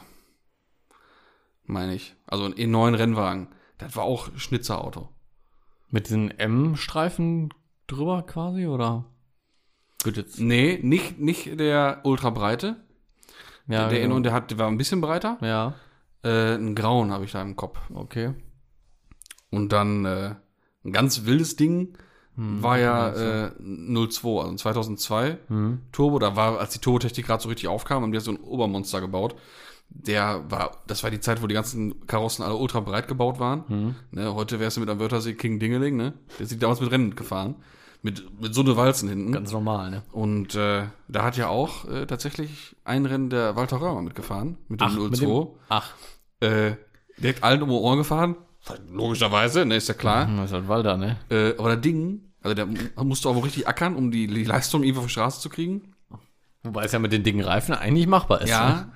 Meine 1.63 1.95
ich. 1.95 2.17
Also 2.27 2.43
ein 2.43 2.53
E9 2.53 2.97
Rennwagen. 2.97 3.47
Das 3.77 3.95
war 3.95 4.03
auch 4.03 4.27
Schnitzerauto. 4.35 5.07
Mit 5.89 6.07
diesen 6.07 6.37
M-Streifen 6.37 7.53
drüber 7.87 8.23
quasi, 8.23 8.67
oder? 8.67 9.05
Gut, 10.03 10.17
jetzt. 10.17 10.37
Nee, 10.37 10.81
nicht, 10.83 11.19
nicht 11.19 11.57
der 11.57 12.01
ultra 12.03 12.29
breite. 12.29 12.75
Ja, 13.67 13.87
der 13.87 14.01
genau. 14.01 14.17
E9, 14.17 14.21
der, 14.21 14.33
hat, 14.33 14.51
der 14.51 14.57
war 14.57 14.67
ein 14.67 14.77
bisschen 14.77 14.99
breiter. 14.99 15.37
ja. 15.39 15.75
Äh, 16.23 16.55
einen 16.55 16.75
grauen 16.75 17.11
habe 17.11 17.23
ich 17.23 17.31
da 17.31 17.41
im 17.41 17.55
Kopf. 17.55 17.79
Okay. 17.93 18.33
Und 19.49 19.71
dann 19.71 20.03
äh, 20.03 20.35
ein 20.83 20.91
ganz 20.91 21.23
wildes 21.23 21.55
Ding 21.55 21.97
Hm, 22.35 22.63
war 22.63 22.79
ja 22.79 23.45
äh, 23.47 23.51
02, 23.59 24.41
also 24.41 24.55
2002 24.55 25.37
Hm. 25.47 25.81
Turbo. 25.91 26.19
Da 26.19 26.35
war, 26.35 26.59
als 26.59 26.73
die 26.73 26.79
Turbotechnik 26.79 27.25
gerade 27.25 27.41
so 27.43 27.49
richtig 27.49 27.67
aufkam, 27.67 28.03
haben 28.03 28.11
die 28.11 28.19
so 28.19 28.31
ein 28.31 28.37
Obermonster 28.37 29.01
gebaut. 29.01 29.35
Der 29.89 30.43
war, 30.49 30.77
das 30.87 31.03
war 31.03 31.11
die 31.11 31.19
Zeit, 31.19 31.43
wo 31.43 31.47
die 31.47 31.53
ganzen 31.53 32.07
Karossen 32.07 32.43
alle 32.43 32.55
ultra 32.55 32.79
breit 32.79 33.07
gebaut 33.07 33.39
waren. 33.39 33.63
Hm. 33.67 33.95
Ne, 34.11 34.33
heute 34.33 34.59
wärst 34.59 34.77
du 34.77 34.81
mit 34.81 34.89
einem 34.89 34.99
Wörthersee 34.99 35.33
King 35.35 35.59
Dingeling, 35.59 35.95
ne? 35.95 36.13
Der 36.39 36.45
ist 36.45 36.61
damals 36.63 36.81
mit 36.81 36.89
Rennen 36.91 37.15
gefahren. 37.15 37.55
Mit, 38.01 38.41
mit 38.41 38.53
so 38.53 38.61
eine 38.61 38.75
Walzen 38.75 39.07
hinten. 39.07 39.31
Ganz 39.31 39.51
normal, 39.53 39.91
ne? 39.91 40.03
Und 40.11 40.55
äh, 40.55 40.83
da 41.07 41.23
hat 41.23 41.37
ja 41.37 41.47
auch 41.47 41.87
äh, 41.87 42.05
tatsächlich 42.05 42.75
ein 42.83 43.05
Rennen 43.05 43.29
der 43.29 43.55
Walter 43.55 43.79
Römer 43.79 44.01
mitgefahren, 44.01 44.57
mit 44.67 44.81
dem 44.81 44.89
02. 44.89 45.09
mit 45.09 45.21
dem, 45.21 45.47
ach, 45.69 45.93
äh, 46.41 46.71
direkt 47.17 47.43
allen 47.43 47.61
um 47.61 47.69
Ohren 47.71 47.97
gefahren. 47.99 48.35
Logischerweise, 48.89 49.65
ne, 49.65 49.75
ist 49.75 49.87
ja 49.87 49.93
klar. 49.93 50.25
das 50.37 50.45
ist 50.45 50.53
halt 50.53 50.67
Walter, 50.67 50.97
ne? 50.97 51.17
Äh, 51.29 51.57
aber 51.57 51.73
das 51.75 51.81
Ding, 51.81 52.33
also 52.41 52.53
der 52.55 52.67
musste 53.03 53.27
auch 53.29 53.35
wohl 53.35 53.43
richtig 53.43 53.67
ackern, 53.67 53.95
um 53.95 54.11
die, 54.11 54.27
die 54.27 54.43
Leistung 54.45 54.83
irgendwo 54.83 55.01
auf 55.01 55.07
die 55.07 55.11
Straße 55.13 55.41
zu 55.41 55.49
kriegen. 55.49 55.93
Wobei 56.63 56.85
es 56.85 56.93
ja 56.93 56.99
mit 56.99 57.11
den 57.11 57.23
dicken 57.23 57.41
Reifen 57.41 57.73
eigentlich 57.75 58.07
machbar 58.07 58.39
ist. 58.41 58.45
ne? 58.49 58.51
Ja. 58.51 58.91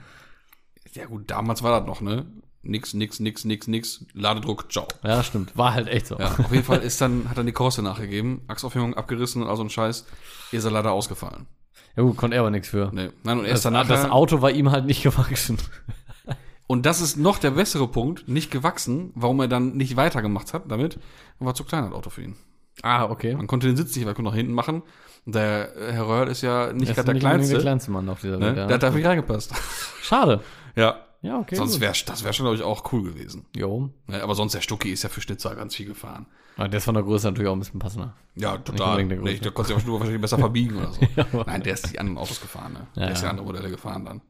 Ja 0.93 1.05
gut, 1.05 1.29
damals 1.29 1.61
war 1.63 1.77
das 1.79 1.87
noch, 1.87 2.01
ne? 2.01 2.25
Nix, 2.63 2.93
nix, 2.93 3.19
nix, 3.19 3.45
nix, 3.45 3.67
nix. 3.67 4.05
Ladedruck, 4.13 4.71
ciao. 4.71 4.87
Ja, 5.03 5.21
stimmt. 5.21 5.55
War 5.55 5.73
halt 5.73 5.87
echt 5.87 6.07
so. 6.07 6.17
Ja, 6.17 6.31
auf 6.39 6.51
jeden 6.51 6.63
Fall 6.63 6.79
ist 6.79 6.99
dann, 7.01 7.29
hat 7.29 7.37
dann 7.37 7.45
die 7.45 7.51
Korse 7.51 7.81
nachgegeben, 7.81 8.41
Achsaufhängung 8.47 8.95
abgerissen 8.95 9.41
und 9.43 9.49
all 9.49 9.55
so 9.57 9.63
ein 9.63 9.69
Scheiß. 9.69 10.05
Ist 10.51 10.63
er 10.65 10.71
leider 10.71 10.91
ausgefallen. 10.91 11.45
Ja 11.95 12.03
gut, 12.03 12.17
konnte 12.17 12.35
er 12.35 12.41
aber 12.41 12.51
nichts 12.51 12.69
für. 12.69 12.89
Ne. 12.93 13.13
Nein, 13.23 13.37
und 13.37 13.43
Das, 13.43 13.51
erst 13.51 13.65
danach. 13.65 13.87
das 13.87 14.09
Auto 14.09 14.41
war 14.41 14.51
ihm 14.51 14.71
halt 14.71 14.85
nicht 14.85 15.03
gewachsen. 15.03 15.57
Und 16.67 16.85
das 16.85 16.99
ist 17.01 17.15
noch 17.17 17.37
der 17.39 17.51
bessere 17.51 17.87
Punkt, 17.87 18.27
nicht 18.27 18.51
gewachsen, 18.51 19.11
warum 19.15 19.39
er 19.39 19.47
dann 19.47 19.77
nicht 19.77 19.95
weitergemacht 19.95 20.53
hat 20.53 20.63
damit, 20.69 20.99
war 21.39 21.55
zu 21.55 21.63
klein 21.63 21.85
das 21.85 21.93
Auto 21.93 22.09
für 22.09 22.21
ihn. 22.23 22.35
Ah, 22.83 23.05
okay. 23.05 23.35
Man 23.35 23.47
konnte 23.47 23.67
den 23.67 23.77
Sitz 23.77 23.95
nicht 23.95 24.05
weit 24.05 24.19
nach 24.19 24.35
hinten 24.35 24.53
machen. 24.53 24.83
Der 25.25 25.75
äh, 25.75 25.93
Herr 25.93 26.07
Röhrl 26.07 26.27
ist 26.27 26.41
ja 26.41 26.71
nicht 26.73 26.89
Er 26.89 26.95
gerade 26.95 27.05
der 27.05 27.13
nicht 27.15 27.21
kleinste. 27.23 27.53
der 27.53 27.61
kleinste 27.61 27.91
Mann 27.91 28.07
auf 28.09 28.21
dieser 28.21 28.37
ne? 28.37 28.45
Welt. 28.47 28.57
Der 28.57 28.67
Ja. 28.67 28.73
hat 28.75 28.83
da 28.83 28.89
nicht 28.91 29.05
reingepasst. 29.05 29.53
Schade. 30.01 30.41
ja. 30.75 30.97
Ja, 31.23 31.39
okay. 31.39 31.55
Sonst 31.55 31.79
wäre 31.79 31.93
das 32.05 32.23
wär 32.23 32.31
schon, 32.31 32.43
glaube 32.43 32.57
ich, 32.57 32.61
auch 32.61 32.93
cool 32.93 33.03
gewesen. 33.03 33.45
Jo. 33.55 33.89
Ne? 34.05 34.21
Aber 34.21 34.35
sonst, 34.35 34.53
der 34.53 34.61
Stucki 34.61 34.91
ist 34.91 35.01
ja 35.03 35.09
für 35.09 35.19
Schnitzer 35.19 35.55
ganz 35.55 35.75
viel 35.75 35.87
gefahren. 35.87 36.27
Aber 36.55 36.67
der 36.69 36.77
ist 36.77 36.85
von 36.85 36.93
der 36.93 37.03
Größe 37.03 37.25
natürlich 37.27 37.49
auch 37.49 37.53
ein 37.55 37.59
bisschen 37.59 37.79
passender. 37.79 38.13
Ja, 38.35 38.57
total. 38.57 38.97
der 38.97 39.05
Nee, 39.05 39.15
Größte. 39.23 39.41
der 39.41 39.51
konnte 39.51 39.73
sich 39.73 39.81
auch 39.81 39.85
nur 39.87 39.99
wahrscheinlich 39.99 40.21
besser 40.21 40.37
verbiegen 40.37 40.77
oder 40.77 40.91
so. 40.91 41.01
aber- 41.33 41.45
Nein, 41.47 41.63
der 41.63 41.73
ist 41.73 41.91
die 41.91 41.97
anderen 41.99 42.19
Autos 42.19 42.39
gefahren. 42.39 42.73
Ne? 42.73 42.87
Ja, 42.95 43.01
der 43.03 43.11
ist 43.13 43.19
ja 43.21 43.25
ja. 43.25 43.29
andere 43.31 43.45
Modelle 43.47 43.69
gefahren 43.71 44.05
dann. 44.05 44.21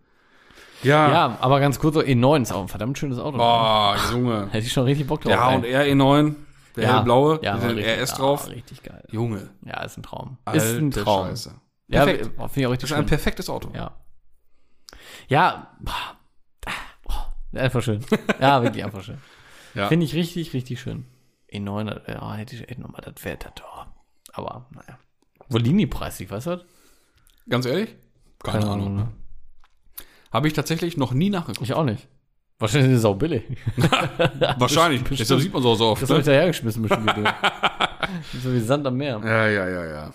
Ja. 0.83 1.11
Ja, 1.11 1.37
aber 1.41 1.59
ganz 1.59 1.79
kurz, 1.79 1.95
so 1.95 2.01
E9 2.01 2.41
ist 2.43 2.51
auch 2.51 2.61
ein 2.61 2.67
verdammt 2.67 2.97
schönes 2.97 3.17
Auto. 3.19 3.37
Boah, 3.37 3.97
Junge. 4.11 4.47
Hätte 4.51 4.65
ich 4.65 4.71
schon 4.71 4.83
richtig 4.83 5.07
Bock 5.07 5.21
drauf. 5.21 5.31
Der 5.61 5.63
ey. 5.63 5.89
H&R 5.89 5.95
E9, 5.95 6.35
der 6.75 6.83
ja, 6.83 6.95
hellblaue, 6.97 7.39
ja, 7.41 7.55
mit 7.57 7.63
dem 7.63 7.77
RS 7.79 8.11
ja, 8.11 8.17
drauf. 8.17 8.49
richtig 8.49 8.83
geil. 8.83 9.03
Junge. 9.09 9.49
Ja, 9.65 9.83
ist 9.83 9.97
ein 9.97 10.03
Traum. 10.03 10.37
Alte 10.45 10.63
ist 10.63 10.77
ein 10.77 10.91
Traum. 10.91 11.27
Scheiße. 11.27 11.53
Ja, 11.87 12.03
Perfekt. 12.05 12.25
finde 12.35 12.59
ich 12.59 12.67
auch 12.67 12.71
richtig 12.71 12.89
Das 12.89 12.91
ist 12.91 12.91
ein 12.91 12.97
schön. 13.03 13.05
perfektes 13.07 13.49
Auto. 13.49 13.69
Ja. 13.73 13.91
Ja, 15.29 15.75
boah, 15.79 16.17
einfach 17.55 17.81
schön. 17.81 18.05
Ja, 18.39 18.61
wirklich 18.63 18.83
einfach 18.83 19.03
schön. 19.03 19.17
Ja. 19.73 19.89
Finde 19.89 20.05
ich 20.07 20.15
richtig, 20.15 20.53
richtig 20.53 20.81
schön. 20.81 21.05
E9, 21.53 22.11
ja, 22.11 22.33
hätte 22.33 22.55
ich 22.55 22.67
echt 22.67 22.79
nochmal, 22.79 23.01
das 23.01 23.23
wäre 23.23 23.37
das 23.37 23.51
doch. 23.53 23.85
Aber, 24.33 24.65
naja. 24.71 24.97
Wo 25.49 25.59
liegen 25.59 25.77
die 25.77 25.85
preislich, 25.85 26.31
weißt 26.31 26.47
du 26.47 26.49
das? 26.55 26.65
Ganz 27.47 27.67
ehrlich? 27.67 27.95
Keine, 28.43 28.67
Ahnung. 28.67 28.95
ne? 28.95 29.07
Habe 30.31 30.47
ich 30.47 30.53
tatsächlich 30.53 30.97
noch 30.97 31.13
nie 31.13 31.29
nachgeguckt. 31.29 31.61
Ich 31.61 31.73
auch 31.73 31.83
nicht. 31.85 32.07
Wahrscheinlich 32.59 32.91
ist 32.93 32.99
es 32.99 33.05
auch 33.05 33.15
billig. 33.15 33.43
Wahrscheinlich. 34.57 35.03
Deshalb 35.03 35.41
sieht 35.41 35.53
man 35.53 35.61
so, 35.61 35.75
so 35.75 35.85
oft. 35.89 36.01
Das 36.01 36.09
habe 36.09 36.21
ich 36.21 36.25
Ne? 36.25 36.33
dahergeschmissen 36.33 36.81
bestimmt. 36.81 37.11
so 38.43 38.51
wie 38.53 38.59
Sand 38.59 38.87
am 38.87 38.97
Meer. 38.97 39.21
Ja, 39.23 39.47
ja, 39.47 39.69
ja, 39.69 39.85
ja. 39.85 40.13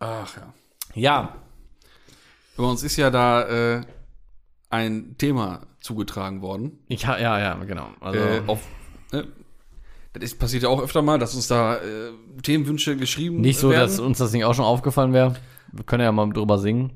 Ach 0.00 0.36
ja. 0.36 0.52
Ja, 0.94 1.34
Bei 2.56 2.64
uns 2.64 2.82
ist 2.82 2.96
ja 2.96 3.10
da 3.10 3.42
äh, 3.76 3.80
ein 4.70 5.16
Thema 5.18 5.60
zugetragen 5.80 6.40
worden. 6.40 6.78
ich 6.88 7.02
ja, 7.02 7.18
ja, 7.18 7.54
genau. 7.64 7.88
Also, 8.00 8.18
Äh, 8.18 8.42
auf, 8.46 8.60
äh, 9.12 9.22
das 10.14 10.22
ist, 10.24 10.38
passiert 10.38 10.62
ja 10.62 10.70
auch 10.70 10.80
öfter 10.82 11.02
mal, 11.02 11.18
dass 11.18 11.34
uns 11.34 11.46
da 11.48 11.76
äh, 11.76 12.10
Themenwünsche 12.42 12.96
geschrieben 12.96 13.42
nicht 13.42 13.58
so, 13.58 13.68
werden. 13.70 13.82
dass 13.82 14.00
uns 14.00 14.16
das 14.18 14.32
nicht 14.32 14.44
auch 14.46 14.54
schon 14.54 14.64
aufgefallen 14.64 15.12
wäre. 15.12 15.36
Wir 15.72 15.84
können 15.84 16.02
ja 16.04 16.12
mal 16.12 16.30
drüber 16.32 16.58
singen. 16.58 16.92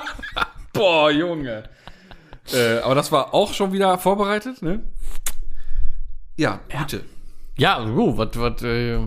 Boah, 0.72 1.10
Junge. 1.10 1.64
äh, 2.52 2.78
aber 2.78 2.94
das 2.94 3.10
war 3.12 3.32
auch 3.34 3.52
schon 3.54 3.72
wieder 3.72 3.98
vorbereitet, 3.98 4.62
ne? 4.62 4.82
Ja, 6.36 6.60
bitte. 6.68 7.04
Ja, 7.56 7.82
uh, 7.84 8.18
was, 8.18 8.28
was, 8.34 8.62
äh, 8.62 8.98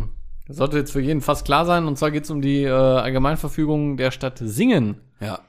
sollte 0.47 0.78
jetzt 0.78 0.91
für 0.91 0.99
jeden 1.02 1.21
fast 1.21 1.45
klar 1.45 1.65
sein. 1.65 1.86
Und 1.86 1.97
zwar 1.97 2.10
geht 2.12 2.23
es 2.23 2.32
um 2.32 2.41
die 2.41 2.63
äh, 2.63 2.69
Allgemeinverfügung 2.71 3.97
der 3.97 4.10
Stadt 4.12 4.39
Singen 4.43 4.99
Ja. 5.19 5.39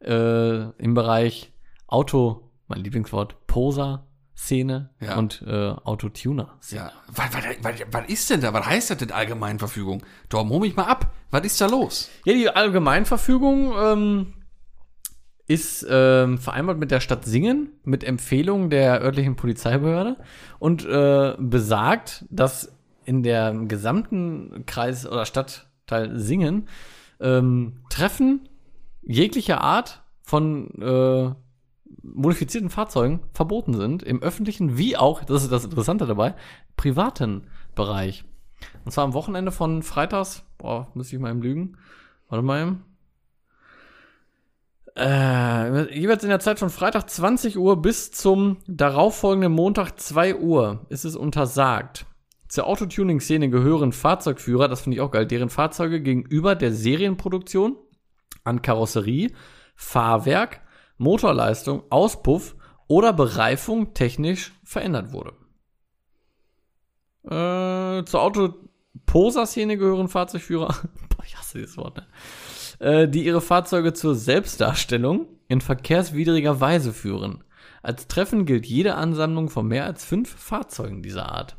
äh, 0.00 0.70
im 0.82 0.94
Bereich 0.94 1.52
Auto, 1.86 2.50
mein 2.68 2.80
Lieblingswort, 2.80 3.46
Poser-Szene 3.46 4.88
Ja. 5.00 5.16
und 5.18 5.42
äh, 5.46 5.68
Autotuner. 5.84 6.58
Ja. 6.70 6.90
Was, 7.08 7.34
was, 7.34 7.44
was, 7.62 7.74
was 7.92 8.08
ist 8.08 8.30
denn 8.30 8.40
da? 8.40 8.54
Was 8.54 8.64
heißt 8.66 8.90
das 8.90 8.96
denn 8.98 9.12
Allgemeinverfügung? 9.12 10.02
Torben, 10.30 10.50
hol 10.50 10.60
mich 10.60 10.74
mal 10.74 10.84
ab. 10.86 11.12
Was 11.30 11.44
ist 11.44 11.60
da 11.60 11.66
los? 11.66 12.08
Ja, 12.24 12.32
die 12.32 12.48
Allgemeinverfügung 12.48 13.74
ähm, 13.78 14.32
ist 15.48 15.86
ähm, 15.88 16.38
vereinbart 16.38 16.78
mit 16.78 16.90
der 16.90 17.00
Stadt 17.00 17.24
Singen, 17.24 17.68
mit 17.84 18.02
Empfehlung 18.02 18.68
der 18.68 19.00
örtlichen 19.00 19.36
Polizeibehörde 19.36 20.16
und 20.58 20.84
äh, 20.84 21.34
besagt, 21.38 22.24
dass 22.30 22.76
in 23.04 23.22
der 23.22 23.54
gesamten 23.54 24.64
Kreis- 24.66 25.06
oder 25.06 25.24
Stadtteil 25.24 26.18
Singen 26.18 26.68
ähm, 27.20 27.80
Treffen 27.88 28.48
jeglicher 29.02 29.60
Art 29.60 30.02
von 30.22 30.70
äh, 30.80 31.32
modifizierten 32.02 32.70
Fahrzeugen 32.70 33.20
verboten 33.32 33.74
sind, 33.74 34.02
im 34.02 34.22
öffentlichen 34.22 34.76
wie 34.76 34.96
auch, 34.96 35.24
das 35.24 35.44
ist 35.44 35.52
das 35.52 35.64
Interessante 35.64 36.06
dabei, 36.06 36.34
privaten 36.76 37.46
Bereich. 37.74 38.24
Und 38.84 38.90
zwar 38.90 39.04
am 39.04 39.14
Wochenende 39.14 39.52
von 39.52 39.82
Freitags, 39.82 40.44
boah, 40.58 40.88
müsste 40.94 41.14
ich 41.14 41.22
mal 41.22 41.30
eben 41.30 41.42
lügen. 41.42 41.76
Warte 42.28 42.44
mal. 42.44 42.76
Äh, 44.96 45.94
jeweils 45.94 46.22
in 46.22 46.30
der 46.30 46.40
Zeit 46.40 46.58
von 46.58 46.70
Freitag 46.70 47.10
20 47.10 47.58
Uhr 47.58 47.82
bis 47.82 48.12
zum 48.12 48.58
darauffolgenden 48.66 49.52
Montag 49.52 50.00
2 50.00 50.36
Uhr 50.36 50.86
ist 50.88 51.04
es 51.04 51.16
untersagt. 51.16 52.06
Zur 52.48 52.66
Autotuning-Szene 52.66 53.50
gehören 53.50 53.92
Fahrzeugführer, 53.92 54.68
das 54.68 54.80
finde 54.80 54.96
ich 54.96 55.02
auch 55.02 55.10
geil, 55.10 55.26
deren 55.26 55.50
Fahrzeuge 55.50 56.00
gegenüber 56.00 56.54
der 56.54 56.72
Serienproduktion 56.72 57.76
an 58.42 58.62
Karosserie, 58.62 59.32
Fahrwerk, 59.74 60.62
Motorleistung, 60.96 61.82
Auspuff 61.90 62.56
oder 62.88 63.12
Bereifung 63.12 63.92
technisch 63.92 64.54
verändert 64.64 65.12
wurde. 65.12 65.32
Äh, 67.24 68.04
zur 68.04 68.22
Autoposer-Szene 68.22 69.76
gehören 69.76 70.08
Fahrzeugführer, 70.08 70.68
boah, 71.10 71.24
ich 71.26 71.36
hasse 71.36 71.58
dieses 71.58 71.76
Wort, 71.76 71.98
ne? 71.98 72.06
Äh, 72.78 73.08
die 73.08 73.24
ihre 73.24 73.40
Fahrzeuge 73.40 73.92
zur 73.92 74.14
Selbstdarstellung 74.14 75.26
in 75.48 75.60
verkehrswidriger 75.60 76.60
Weise 76.60 76.92
führen. 76.92 77.42
Als 77.82 78.08
Treffen 78.08 78.46
gilt 78.46 78.66
jede 78.66 78.96
Ansammlung 78.96 79.48
von 79.48 79.66
mehr 79.68 79.86
als 79.86 80.04
fünf 80.04 80.28
Fahrzeugen 80.34 81.02
dieser 81.02 81.30
Art. 81.30 81.56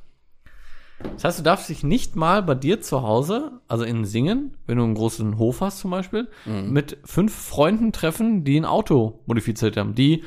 Das 1.13 1.23
heißt, 1.23 1.39
du 1.39 1.43
darfst 1.43 1.69
dich 1.69 1.83
nicht 1.83 2.15
mal 2.15 2.41
bei 2.41 2.55
dir 2.55 2.81
zu 2.81 3.03
Hause, 3.03 3.61
also 3.67 3.83
in 3.83 4.03
Singen, 4.03 4.57
wenn 4.65 4.79
du 4.79 4.83
einen 4.83 4.95
großen 4.95 5.37
Hof 5.37 5.61
hast 5.61 5.77
zum 5.79 5.91
Beispiel, 5.91 6.27
mit 6.45 6.97
fünf 7.05 7.33
Freunden 7.35 7.91
treffen, 7.93 8.43
die 8.43 8.59
ein 8.59 8.65
Auto 8.65 9.21
modifiziert 9.27 9.77
haben, 9.77 9.93
die 9.93 10.23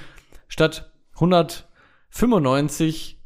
statt 0.48 0.92
195, 1.14 3.18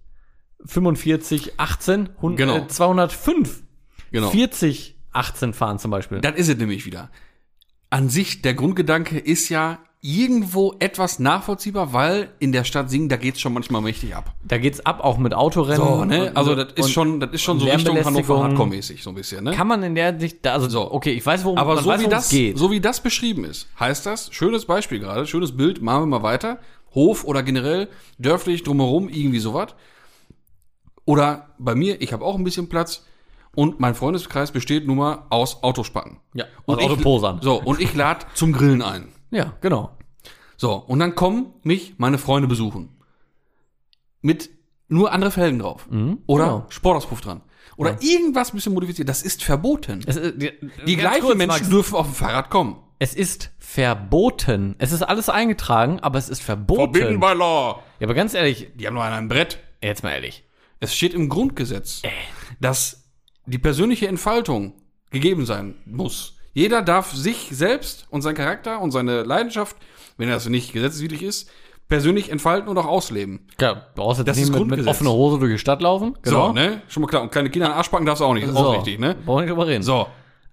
45, 0.64 1.60
18, 1.60 2.08
100, 2.16 2.38
Genau. 2.38 2.56
äh, 2.56 2.66
205, 2.68 3.62
Genau. 4.10 4.30
40, 4.30 4.96
18 5.12 5.52
fahren 5.52 5.78
zum 5.78 5.90
Beispiel. 5.90 6.20
Das 6.20 6.36
ist 6.36 6.48
es 6.48 6.56
nämlich 6.56 6.86
wieder. 6.86 7.10
An 7.94 8.08
sich, 8.08 8.42
der 8.42 8.54
Grundgedanke 8.54 9.18
ist 9.18 9.48
ja 9.50 9.78
irgendwo 10.00 10.74
etwas 10.80 11.20
nachvollziehbar, 11.20 11.92
weil 11.92 12.28
in 12.40 12.50
der 12.50 12.64
Stadt 12.64 12.90
Singen, 12.90 13.08
da 13.08 13.16
geht's 13.16 13.40
schon 13.40 13.52
manchmal 13.54 13.82
mächtig 13.82 14.16
ab. 14.16 14.34
Da 14.42 14.58
geht's 14.58 14.84
ab 14.84 14.98
auch 15.04 15.16
mit 15.16 15.32
Autorennen. 15.32 15.76
So, 15.76 16.04
ne? 16.04 16.32
Also 16.34 16.56
das 16.56 16.72
ist 16.74 16.90
schon, 16.90 17.20
das 17.20 17.30
ist 17.30 17.42
schon 17.42 17.60
so 17.60 17.66
Richtung. 17.66 17.96
Hannover 18.04 18.42
Hardcore-mäßig, 18.42 19.00
so 19.02 19.10
ein 19.10 19.14
bisschen, 19.14 19.44
ne? 19.44 19.52
Kann 19.52 19.68
man 19.68 19.84
in 19.84 19.94
der 19.94 20.18
Sicht, 20.18 20.38
da- 20.44 20.54
also 20.54 20.68
So. 20.68 20.90
okay, 20.92 21.12
ich 21.12 21.24
weiß, 21.24 21.44
worum 21.44 21.56
Aber 21.56 21.76
man 21.76 21.84
so 21.84 21.88
weiß, 21.90 22.00
wie 22.00 22.04
worum 22.06 22.10
das, 22.16 22.24
es 22.24 22.30
geht. 22.30 22.58
so 22.58 22.70
wie 22.72 22.80
das 22.80 23.00
beschrieben 23.00 23.44
ist, 23.44 23.68
heißt 23.78 24.04
das, 24.06 24.28
schönes 24.34 24.64
Beispiel 24.64 24.98
gerade, 24.98 25.24
schönes 25.28 25.56
Bild, 25.56 25.80
machen 25.80 26.02
wir 26.02 26.18
mal 26.18 26.22
weiter. 26.24 26.58
Hof 26.96 27.24
oder 27.24 27.44
generell 27.44 27.88
dörflich 28.18 28.64
drumherum, 28.64 29.08
irgendwie 29.08 29.38
sowas. 29.38 29.68
Oder 31.04 31.48
bei 31.58 31.74
mir, 31.76 32.02
ich 32.02 32.12
habe 32.12 32.24
auch 32.24 32.34
ein 32.34 32.44
bisschen 32.44 32.68
Platz 32.68 33.04
und 33.54 33.80
mein 33.80 33.94
Freundeskreis 33.94 34.52
besteht 34.52 34.86
nun 34.86 34.98
mal 34.98 35.26
aus 35.30 35.62
Autospacken. 35.62 36.18
ja, 36.34 36.44
Und 36.66 36.80
ich- 36.80 36.86
Autoposern. 36.86 37.40
So, 37.42 37.60
und 37.60 37.80
ich 37.80 37.94
lade 37.94 38.26
zum 38.34 38.52
Grillen 38.52 38.82
ein. 38.82 39.08
Ja, 39.30 39.54
genau. 39.60 39.96
So, 40.56 40.74
und 40.74 40.98
dann 41.00 41.14
kommen 41.14 41.52
mich 41.62 41.94
meine 41.98 42.18
Freunde 42.18 42.46
besuchen. 42.48 42.90
Mit 44.22 44.50
nur 44.88 45.12
andere 45.12 45.30
Felgen 45.30 45.58
drauf. 45.58 45.88
Oder 46.26 46.44
genau. 46.44 46.66
Sportauspuff 46.68 47.20
dran. 47.20 47.42
Oder 47.76 47.96
irgendwas 48.02 48.52
ein 48.52 48.56
bisschen 48.56 48.74
modifiziert. 48.74 49.08
Das 49.08 49.22
ist 49.22 49.42
verboten. 49.42 50.00
Es 50.06 50.14
die 50.36 50.52
Die 50.86 50.96
gleichen 50.96 51.36
Menschen 51.36 51.70
dürfen 51.70 51.96
auf 51.96 52.06
dem 52.06 52.14
Fahrrad 52.14 52.50
kommen. 52.50 52.76
Es 53.00 53.14
ist 53.14 53.50
verboten. 53.58 54.76
Es 54.78 54.92
ist 54.92 55.02
alles 55.02 55.28
eingetragen, 55.28 55.98
aber 56.00 56.18
es 56.18 56.28
ist 56.28 56.42
verboten. 56.42 56.92
by 57.18 57.32
law. 57.34 57.82
Ja, 57.98 58.06
aber 58.06 58.14
ganz 58.14 58.34
ehrlich, 58.34 58.68
Die 58.76 58.86
haben 58.86 58.94
nur 58.94 59.02
einen 59.02 59.28
Brett. 59.28 59.58
jetzt 59.82 60.02
mal 60.04 60.12
ehrlich. 60.12 60.44
Es 60.80 60.94
steht 60.94 61.14
im 61.14 61.28
Grundgesetz, 61.28 62.02
dass 62.60 63.03
die 63.46 63.58
persönliche 63.58 64.08
Entfaltung 64.08 64.72
gegeben 65.10 65.46
sein 65.46 65.74
muss. 65.86 66.36
Jeder 66.52 66.82
darf 66.82 67.12
sich 67.12 67.48
selbst 67.50 68.06
und 68.10 68.22
seinen 68.22 68.36
Charakter 68.36 68.80
und 68.80 68.90
seine 68.92 69.22
Leidenschaft, 69.22 69.76
wenn 70.16 70.28
das 70.28 70.48
nicht 70.48 70.72
gesetzeswidrig 70.72 71.22
ist, 71.22 71.50
persönlich 71.88 72.30
entfalten 72.30 72.68
und 72.68 72.78
auch 72.78 72.86
ausleben. 72.86 73.46
Klar, 73.58 73.74
du 73.74 73.80
brauchst 73.96 74.18
jetzt 74.18 74.28
Das 74.28 74.36
nicht 74.36 74.48
ist 74.50 74.58
mit, 74.58 74.66
mit 74.78 74.86
offener 74.86 75.12
Hose 75.12 75.38
durch 75.38 75.52
die 75.52 75.58
Stadt 75.58 75.82
laufen. 75.82 76.16
So, 76.22 76.52
ne? 76.52 76.80
Schon 76.88 77.02
mal 77.02 77.08
klar. 77.08 77.22
Und 77.22 77.32
kleine 77.32 77.50
Kinder 77.50 77.66
an 77.66 77.72
den 77.72 77.76
Arsch 77.78 77.88
packen 77.88 78.06
darfst 78.06 78.20
du 78.20 78.24
auch 78.24 78.34
nicht. 78.34 78.44
Ist 78.44 78.52
So, 78.52 78.58
auch 78.58 78.76
richtig, 78.76 78.98
ne? 78.98 79.16
Brauchen 79.26 79.38
wir 79.38 79.42
nicht 79.42 79.50
drüber 79.50 79.66
reden. 79.66 79.82
So. 79.82 80.06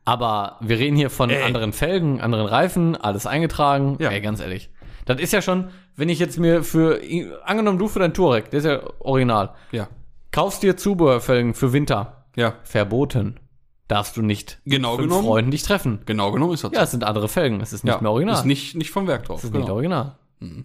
Aber 0.04 0.58
wir 0.62 0.78
reden 0.80 0.98
hier 0.98 1.10
von 1.12 1.30
Ey. 1.30 1.44
anderen 1.44 1.74
Felgen, 1.74 2.20
anderen 2.20 2.48
Reifen, 2.48 2.96
alles 2.98 3.28
eingetragen. 3.28 3.98
Ja. 4.00 4.10
Ey, 4.10 4.20
ganz 4.22 4.40
ehrlich. 4.40 4.72
Das 5.06 5.22
ist 5.22 5.32
ja 5.32 5.42
schon, 5.42 5.70
wenn 5.96 6.10
ich 6.10 6.20
jetzt 6.20 6.38
mir 6.40 6.64
für, 6.64 7.00
angenommen 7.46 7.78
du 7.78 7.88
für 7.88 8.00
dein 8.00 8.14
Touareg, 8.14 8.50
der 8.50 8.60
ist 8.60 8.66
ja 8.66 8.82
original, 9.00 9.54
Ja. 9.72 9.88
kaufst 10.32 10.64
dir 10.64 10.76
Zubehörfelgen 10.76 11.54
für 11.54 11.72
Winter, 11.74 12.21
Ja. 12.36 12.56
verboten. 12.64 13.40
Darfst 13.88 14.16
du 14.16 14.22
nicht 14.22 14.62
Genau 14.66 14.96
mit 14.96 15.08
genommen. 15.10 15.28
Freunden 15.28 15.52
dich 15.52 15.64
treffen. 15.64 16.00
Genau 16.06 16.32
genommen 16.32 16.54
ist 16.54 16.64
das. 16.64 16.72
Ja, 16.72 16.84
es 16.84 16.92
sind 16.92 17.04
andere 17.04 17.28
Felgen, 17.28 17.60
es 17.60 17.74
ist 17.74 17.84
nicht 17.84 18.02
mehr 18.02 18.12
original. 18.12 18.36
Ist 18.36 18.46
nicht, 18.46 18.76
nicht 18.76 18.90
vom 18.90 19.06
Werk 19.08 19.26
drauf. 19.26 19.42
Das 19.42 19.46
ist 19.46 19.52
genau. 19.52 19.66
nicht 19.66 19.72
original. 19.72 20.18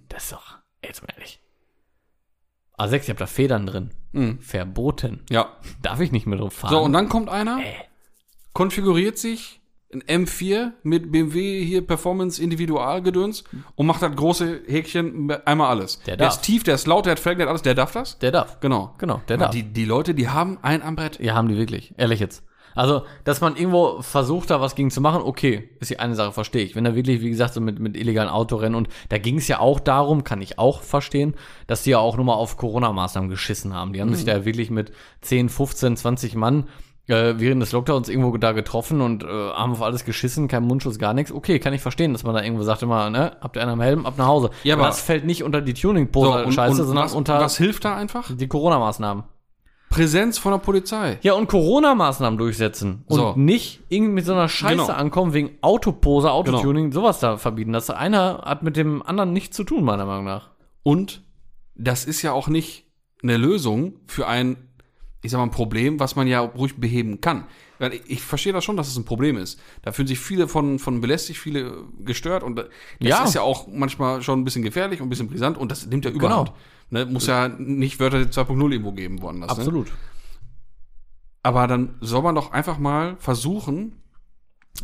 Das 0.08 0.24
ist 0.24 0.32
doch, 0.32 0.58
jetzt 0.84 1.02
mal 1.02 1.12
ehrlich. 1.14 1.40
A6, 2.78 3.02
ich 3.02 3.10
hab 3.10 3.16
da 3.16 3.26
Federn 3.26 3.66
drin. 3.66 3.90
Mhm. 4.12 4.38
Verboten. 4.40 5.24
Ja. 5.30 5.48
Darf 5.82 6.00
ich 6.00 6.12
nicht 6.12 6.26
mehr 6.26 6.38
drauf 6.38 6.52
fahren. 6.52 6.70
So, 6.70 6.80
und 6.82 6.92
dann 6.92 7.08
kommt 7.08 7.28
einer, 7.28 7.58
konfiguriert 8.52 9.18
sich 9.18 9.60
ein 9.92 10.02
M4 10.26 10.72
mit 10.82 11.12
BMW 11.12 11.64
hier 11.64 11.86
Performance 11.86 12.42
Individualgedöns 12.42 13.44
und 13.76 13.86
macht 13.86 14.02
das 14.02 14.14
große 14.14 14.62
Häkchen 14.66 15.30
einmal 15.44 15.68
alles. 15.68 16.00
Der 16.00 16.16
der 16.16 16.26
darf. 16.26 16.36
ist 16.36 16.42
tief, 16.42 16.64
der 16.64 16.74
ist 16.74 16.86
laut, 16.86 17.06
der 17.06 17.12
hat 17.12 17.20
Felgen, 17.20 17.38
der 17.38 17.46
hat 17.46 17.50
alles, 17.50 17.62
der 17.62 17.74
darf 17.74 17.92
das? 17.92 18.18
der 18.18 18.32
darf. 18.32 18.60
Genau. 18.60 18.94
Genau, 18.98 19.22
der 19.28 19.38
darf. 19.38 19.50
Die, 19.50 19.62
die 19.62 19.84
Leute, 19.84 20.14
die 20.14 20.28
haben 20.28 20.58
ein 20.62 20.82
am 20.82 20.96
Brett. 20.96 21.20
Ja, 21.20 21.34
haben 21.34 21.48
die 21.48 21.56
wirklich. 21.56 21.94
Ehrlich 21.96 22.20
jetzt. 22.20 22.42
Also, 22.74 23.04
dass 23.24 23.40
man 23.40 23.56
irgendwo 23.56 24.02
versucht, 24.02 24.50
da 24.50 24.60
was 24.60 24.74
gegen 24.74 24.90
zu 24.90 25.00
machen, 25.00 25.22
okay, 25.22 25.70
ist 25.80 25.90
die 25.90 25.98
eine 25.98 26.14
Sache, 26.14 26.32
verstehe 26.32 26.62
ich. 26.62 26.76
Wenn 26.76 26.84
er 26.84 26.94
wirklich, 26.94 27.22
wie 27.22 27.30
gesagt, 27.30 27.54
so 27.54 27.60
mit, 27.62 27.78
mit 27.78 27.96
illegalen 27.96 28.28
Autorennen 28.28 28.74
und 28.74 28.88
da 29.08 29.16
ging 29.16 29.38
es 29.38 29.48
ja 29.48 29.60
auch 29.60 29.80
darum, 29.80 30.24
kann 30.24 30.42
ich 30.42 30.58
auch 30.58 30.82
verstehen, 30.82 31.34
dass 31.66 31.84
die 31.84 31.90
ja 31.90 31.98
auch 31.98 32.16
nur 32.16 32.26
mal 32.26 32.34
auf 32.34 32.58
Corona-Maßnahmen 32.58 33.30
geschissen 33.30 33.72
haben. 33.72 33.94
Die 33.94 34.00
haben 34.02 34.14
sich 34.14 34.26
da 34.26 34.44
wirklich 34.44 34.70
mit 34.70 34.92
10, 35.22 35.48
15, 35.48 35.96
20 35.96 36.34
Mann 36.34 36.68
äh, 37.08 37.34
während 37.38 37.62
des 37.62 37.72
Lockdowns 37.72 38.08
irgendwo 38.08 38.36
da 38.36 38.52
getroffen 38.52 39.00
und 39.00 39.22
äh, 39.22 39.26
haben 39.26 39.72
auf 39.72 39.82
alles 39.82 40.04
geschissen, 40.04 40.48
kein 40.48 40.64
Mundschutz, 40.64 40.98
gar 40.98 41.14
nichts. 41.14 41.30
Okay, 41.32 41.58
kann 41.58 41.72
ich 41.72 41.80
verstehen, 41.80 42.12
dass 42.12 42.24
man 42.24 42.34
da 42.34 42.42
irgendwo 42.42 42.62
sagt 42.64 42.82
immer, 42.82 43.10
ne, 43.10 43.36
habt 43.40 43.56
ihr 43.56 43.62
einen 43.62 43.72
am 43.72 43.80
Helm, 43.80 44.06
ab 44.06 44.14
nach 44.18 44.26
Hause. 44.26 44.50
Ja, 44.64 44.74
aber- 44.74 44.86
das 44.86 45.00
fällt 45.00 45.24
nicht 45.24 45.42
unter 45.44 45.60
die 45.60 45.72
So, 45.76 45.88
Tuning-Pose-Scheiße, 45.88 46.84
sondern 46.84 47.04
was, 47.04 47.14
unter 47.14 47.40
was 47.40 47.56
hilft 47.58 47.84
da 47.84 47.94
einfach? 47.96 48.30
die 48.34 48.48
Corona-Maßnahmen. 48.48 49.24
Präsenz 49.88 50.36
von 50.36 50.50
der 50.50 50.58
Polizei. 50.58 51.18
Ja, 51.22 51.34
und 51.34 51.46
Corona-Maßnahmen 51.48 52.38
durchsetzen. 52.38 53.04
Und 53.06 53.16
So. 53.16 53.34
nicht 53.36 53.80
irgendwie 53.88 54.14
mit 54.14 54.24
so 54.24 54.32
einer 54.32 54.48
Scheiße 54.48 54.74
Genau. 54.74 54.88
ankommen, 54.92 55.32
wegen 55.32 55.50
Autopose, 55.62 56.30
Autotuning, 56.32 56.90
sowas 56.90 57.20
da 57.20 57.36
verbieten. 57.36 57.72
Das 57.72 57.88
einer 57.90 58.42
hat 58.44 58.64
mit 58.64 58.76
dem 58.76 59.00
anderen 59.02 59.32
nichts 59.32 59.56
zu 59.56 59.62
tun, 59.62 59.84
meiner 59.84 60.04
Meinung 60.04 60.24
nach. 60.24 60.50
Und 60.82 61.22
das 61.76 62.04
ist 62.04 62.22
ja 62.22 62.32
auch 62.32 62.48
nicht 62.48 62.84
eine 63.22 63.36
Lösung 63.36 63.94
für 64.06 64.26
ein, 64.26 64.56
ich 65.26 65.32
sag 65.32 65.38
mal, 65.38 65.44
ein 65.44 65.50
Problem, 65.50 66.00
was 66.00 66.16
man 66.16 66.26
ja 66.26 66.40
ruhig 66.40 66.76
beheben 66.76 67.20
kann. 67.20 67.44
Weil 67.78 67.92
ich, 67.94 68.02
ich 68.06 68.22
verstehe 68.22 68.52
das 68.52 68.64
schon, 68.64 68.76
dass 68.76 68.88
es 68.88 68.96
ein 68.96 69.04
Problem 69.04 69.36
ist. 69.36 69.60
Da 69.82 69.92
fühlen 69.92 70.08
sich 70.08 70.18
viele 70.18 70.48
von, 70.48 70.78
von 70.78 71.00
belästigt, 71.00 71.38
viele 71.38 71.84
gestört 72.00 72.42
und 72.42 72.56
das 72.56 72.66
Ja. 73.00 73.24
ist 73.24 73.34
ja 73.34 73.42
auch 73.42 73.66
manchmal 73.66 74.22
schon 74.22 74.40
ein 74.40 74.44
bisschen 74.44 74.62
gefährlich 74.62 75.00
und 75.00 75.06
ein 75.06 75.10
bisschen 75.10 75.28
brisant 75.28 75.58
und 75.58 75.70
das 75.70 75.86
nimmt 75.86 76.04
ja 76.04 76.10
überhand. 76.10 76.52
Ne, 76.88 77.04
muss 77.04 77.26
ja 77.26 77.48
nicht 77.48 77.98
Wörter 78.00 78.18
2.0 78.18 78.70
irgendwo 78.72 78.92
geben 78.92 79.20
woanders. 79.20 79.50
Ne? 79.58 79.64
Aber 81.42 81.66
dann 81.66 81.96
soll 82.00 82.22
man 82.22 82.34
doch 82.34 82.52
einfach 82.52 82.78
mal 82.78 83.16
versuchen, 83.18 84.00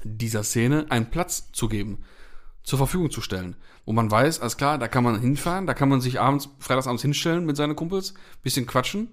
dieser 0.04 0.42
Szene 0.42 0.86
einen 0.90 1.10
Platz 1.10 1.52
zu 1.52 1.68
geben, 1.68 1.98
zur 2.62 2.78
Verfügung 2.78 3.10
zu 3.10 3.20
stellen. 3.20 3.56
Wo 3.84 3.92
man 3.92 4.10
weiß, 4.10 4.40
alles 4.40 4.56
klar, 4.56 4.78
da 4.78 4.86
kann 4.88 5.02
man 5.04 5.20
hinfahren, 5.20 5.66
da 5.66 5.74
kann 5.74 5.88
man 5.88 6.00
sich 6.00 6.20
abends, 6.20 6.48
freitagsabends 6.58 7.02
hinstellen 7.02 7.46
mit 7.46 7.56
seinen 7.56 7.74
Kumpels, 7.76 8.14
bisschen 8.42 8.66
quatschen. 8.66 9.08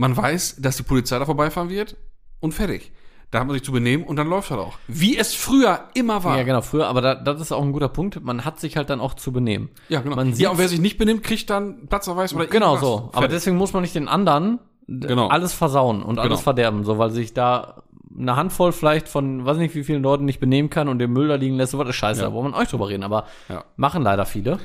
Man 0.00 0.16
weiß, 0.16 0.56
dass 0.60 0.76
die 0.78 0.82
Polizei 0.82 1.18
da 1.18 1.26
vorbeifahren 1.26 1.68
wird 1.68 1.96
und 2.40 2.52
fertig. 2.52 2.90
Da 3.30 3.38
hat 3.40 3.46
man 3.46 3.54
sich 3.54 3.62
zu 3.62 3.70
benehmen 3.70 4.02
und 4.02 4.16
dann 4.16 4.28
läuft 4.28 4.50
das 4.50 4.58
auch. 4.58 4.78
Wie 4.88 5.16
es 5.16 5.34
früher 5.34 5.80
immer 5.94 6.24
war. 6.24 6.36
Ja, 6.38 6.42
genau, 6.42 6.62
früher, 6.62 6.88
aber 6.88 7.00
da, 7.00 7.14
das 7.14 7.40
ist 7.40 7.52
auch 7.52 7.62
ein 7.62 7.70
guter 7.72 7.88
Punkt. 7.90 8.20
Man 8.24 8.44
hat 8.44 8.58
sich 8.58 8.76
halt 8.76 8.88
dann 8.90 8.98
auch 9.00 9.14
zu 9.14 9.30
benehmen. 9.30 9.68
Ja, 9.88 10.00
genau. 10.00 10.16
Man 10.16 10.32
ja, 10.32 10.50
und 10.50 10.58
wer 10.58 10.68
sich 10.68 10.80
nicht 10.80 10.96
benimmt, 10.98 11.22
kriegt 11.22 11.48
dann 11.50 11.86
Platzverweis 11.86 12.34
oder 12.34 12.46
genau 12.46 12.76
so. 12.78 12.96
Aber 13.12 13.12
Fertig. 13.12 13.30
deswegen 13.36 13.56
muss 13.58 13.72
man 13.74 13.82
nicht 13.82 13.94
den 13.94 14.08
anderen 14.08 14.58
Genau. 14.88 15.28
alles 15.28 15.52
versauen 15.52 16.02
und 16.02 16.18
alles 16.18 16.30
Genau. 16.30 16.42
verderben, 16.42 16.82
so 16.84 16.98
weil 16.98 17.10
sich 17.10 17.32
da 17.32 17.82
eine 18.18 18.34
Handvoll 18.34 18.72
vielleicht 18.72 19.06
von, 19.06 19.44
weiß 19.44 19.58
nicht 19.58 19.74
wie 19.76 19.84
vielen 19.84 20.02
Leuten 20.02 20.24
nicht 20.24 20.40
benehmen 20.40 20.68
kann 20.68 20.88
und 20.88 20.98
den 20.98 21.12
Müll 21.12 21.28
da 21.28 21.36
liegen 21.36 21.54
lässt, 21.54 21.70
so 21.70 21.78
was 21.78 21.88
ist 21.90 21.94
scheiße, 21.94 22.22
Ja. 22.22 22.26
da 22.28 22.32
wollen 22.34 22.50
wir 22.52 22.58
euch 22.58 22.68
drüber 22.68 22.88
reden, 22.88 23.04
aber 23.04 23.26
Ja. 23.48 23.64
machen 23.76 24.02
leider 24.02 24.26
viele. 24.26 24.58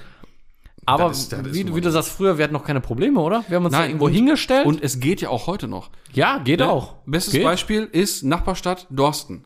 Aber 0.87 1.07
Das 1.09 1.19
ist- 1.19 1.31
das 1.31 1.43
wie, 1.53 1.73
wie 1.75 1.81
du 1.81 1.91
sagst, 1.91 2.09
früher, 2.11 2.37
wir 2.37 2.43
hatten 2.43 2.53
noch 2.53 2.63
keine 2.63 2.79
Probleme, 2.81 3.19
oder? 3.19 3.43
Wir 3.47 3.57
haben 3.57 3.65
uns 3.65 3.71
da 3.73 3.79
Nein, 3.79 3.89
irgendwo 3.91 4.05
und- 4.05 4.13
hingestellt. 4.13 4.65
Und 4.67 4.83
es 4.83 4.99
geht 4.99 5.21
ja 5.21 5.29
auch 5.29 5.47
heute 5.47 5.67
noch. 5.67 5.89
ja, 6.13 6.37
geht 6.39 6.59
Ne? 6.59 6.69
auch. 6.69 6.95
Bestes 7.05 7.33
geht. 7.33 7.43
Beispiel 7.43 7.89
ist 7.91 8.23
Nachbarstadt 8.23 8.85
Dorsten. 8.89 9.45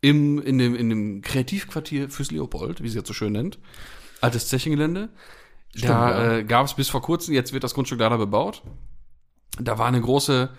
Im, 0.00 0.40
in, 0.42 0.58
dem, 0.58 0.74
in 0.74 0.88
dem 0.88 1.22
Kreativquartier 1.22 2.08
fürs 2.10 2.30
Leopold, 2.30 2.82
wie 2.82 2.88
sie 2.88 2.98
jetzt 2.98 3.06
so 3.08 3.14
schön 3.14 3.32
nennt. 3.32 3.58
Altes 4.20 4.48
Zechengelände. 4.48 5.10
da 5.74 5.88
ja. 5.88 6.32
äh, 6.38 6.44
gab 6.44 6.66
es 6.66 6.74
bis 6.74 6.88
vor 6.88 7.02
kurzem, 7.02 7.34
jetzt 7.34 7.52
wird 7.52 7.64
das 7.64 7.74
Grundstück 7.74 8.00
leider 8.00 8.18
bebaut. 8.18 8.62
Da 9.60 9.78
war 9.78 9.86
eine 9.86 10.00
große 10.00 10.50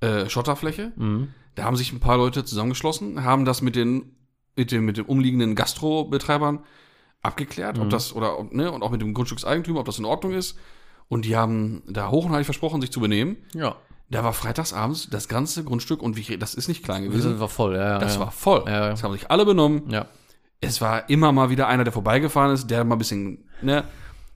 äh, 0.00 0.28
Schotterfläche. 0.28 0.92
Mhm. 0.96 1.28
Da 1.54 1.64
haben 1.64 1.76
sich 1.76 1.92
ein 1.92 2.00
paar 2.00 2.16
Leute 2.18 2.44
zusammengeschlossen, 2.44 3.24
haben 3.24 3.44
das 3.44 3.62
mit 3.62 3.74
den, 3.76 4.16
mit 4.56 4.70
den, 4.72 4.84
mit 4.84 4.96
den 4.96 5.04
umliegenden 5.06 5.54
Gastrobetreibern 5.54 6.60
abgeklärt, 7.24 7.76
Mhm. 7.76 7.82
ob 7.84 7.90
das, 7.90 8.14
oder, 8.14 8.36
ne, 8.50 8.70
und 8.70 8.82
auch 8.82 8.90
mit 8.90 9.00
dem 9.00 9.14
Grundstückseigentümer, 9.14 9.80
ob 9.80 9.86
das 9.86 9.98
in 9.98 10.04
Ordnung 10.04 10.32
ist. 10.32 10.56
Und 11.08 11.24
die 11.24 11.36
haben 11.36 11.82
da 11.86 12.10
hoch 12.10 12.24
und 12.24 12.32
heilig 12.32 12.46
versprochen, 12.46 12.80
sich 12.80 12.90
zu 12.92 13.00
benehmen. 13.00 13.36
Ja. 13.54 13.76
Da 14.10 14.22
war 14.22 14.32
freitagsabends 14.32 15.08
das 15.10 15.28
ganze 15.28 15.64
Grundstück 15.64 16.02
und 16.02 16.16
wie, 16.16 16.20
ich- 16.20 16.38
das 16.38 16.54
ist 16.54 16.68
nicht 16.68 16.84
klein 16.84 17.04
gewesen. 17.04 17.22
sind 17.30 17.40
wir 17.40 17.48
voll, 17.48 17.74
ja. 17.74 17.92
ja 17.94 17.98
Das 17.98 18.14
ja. 18.14 18.20
war 18.20 18.30
voll. 18.30 18.64
Ja. 18.66 18.90
Das 18.90 19.02
haben 19.02 19.12
sich 19.12 19.30
alle 19.30 19.44
benommen. 19.44 19.88
Ja. 19.90 20.06
Es 20.60 20.80
war 20.80 21.08
immer 21.10 21.32
mal 21.32 21.50
wieder 21.50 21.66
einer, 21.68 21.84
der 21.84 21.92
vorbeigefahren 21.92 22.52
ist, 22.52 22.70
der 22.70 22.84
mal 22.84 22.94
ein 22.96 22.98
bisschen 22.98 23.48
ne, 23.60 23.84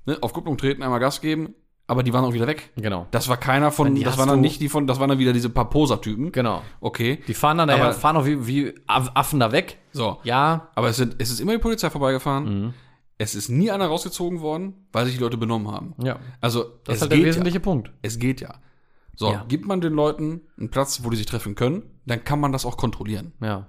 ne, 0.05 0.19
auf 0.21 0.33
Kupplung 0.33 0.59
treten, 0.59 0.83
einmal 0.83 1.01
Gas 1.01 1.21
geben, 1.21 1.55
aber 1.89 2.03
die 2.05 2.13
waren 2.13 2.25
auch 2.25 2.33
wieder 2.35 2.47
weg. 2.47 2.71
Genau. 2.77 3.09
Das 3.11 3.29
war 3.29 3.37
keiner 3.37 3.73
von, 3.73 3.95
Die 3.95 4.05
das 4.05 4.17
waren 4.19 4.29
dann 4.29 4.41
nicht 4.41 4.61
die 4.61 4.69
von, 4.69 4.87
das 4.87 5.01
waren 5.01 5.09
dann 5.09 5.19
wieder 5.19 5.33
diese 5.33 5.51
paar 5.51 5.69
Poser-Typen. 5.69 6.31
Genau. 6.31 6.63
Okay. 6.81 7.21
Die 7.27 7.35
fahren 7.35 7.59
dann 7.59 7.67
daher, 7.69 7.87
Aber- 7.87 7.95
fahren 7.95 8.17
auch 8.17 8.27
wie, 8.27 8.47
wie 8.47 8.75
Aff- 8.87 9.11
Affen 9.15 9.41
da 9.41 9.51
weg. 9.51 9.79
So. 9.93 10.19
Ja. 10.23 10.69
Aber 10.77 10.89
es, 10.91 10.97
sind, 10.97 11.17
es 11.19 11.31
ist 11.31 11.41
immer 11.41 11.53
die 11.53 11.59
Polizei 11.59 11.91
vorbeigefahren. 11.91 12.45
Mhm. 12.67 12.75
Es 13.21 13.35
ist 13.35 13.49
nie 13.49 13.71
einer 13.73 13.87
rausgezogen 13.87 14.41
worden, 14.41 14.87
weil 14.93 15.07
sich 15.07 15.17
die 15.17 15.21
Leute 15.21 15.37
benommen 15.39 15.73
haben. 15.73 15.95
Ja. 16.01 16.21
Also, 16.41 16.65
Das 16.85 16.97
ist 16.97 17.01
halt 17.03 17.11
der 17.13 17.25
wesentliche 17.25 17.57
ja. 17.59 17.63
Punkt. 17.65 17.91
Es 18.03 18.21
geht 18.21 18.41
ja. 18.41 18.55
So, 19.17 19.33
Ja. 19.33 19.45
gibt 19.49 19.67
man 19.67 19.81
den 19.81 19.95
Leuten 19.95 20.43
einen 20.57 20.71
Platz, 20.71 21.01
wo 21.03 21.11
die 21.11 21.17
sich 21.17 21.27
treffen 21.27 21.57
können, 21.57 21.83
dann 22.07 22.23
kann 22.23 22.39
man 22.39 22.53
das 22.53 22.65
auch 22.65 22.77
kontrollieren. 22.77 23.33
Ja. 23.41 23.67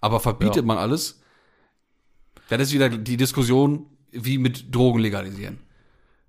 Aber 0.00 0.20
verbietet 0.20 0.56
Ja. 0.56 0.62
man 0.62 0.78
alles, 0.78 1.20
dann 2.48 2.60
ist 2.60 2.72
wieder 2.72 2.88
die 2.88 3.16
Diskussion, 3.18 3.86
wie 4.12 4.38
mit 4.38 4.74
Drogen 4.74 5.00
legalisieren. 5.00 5.58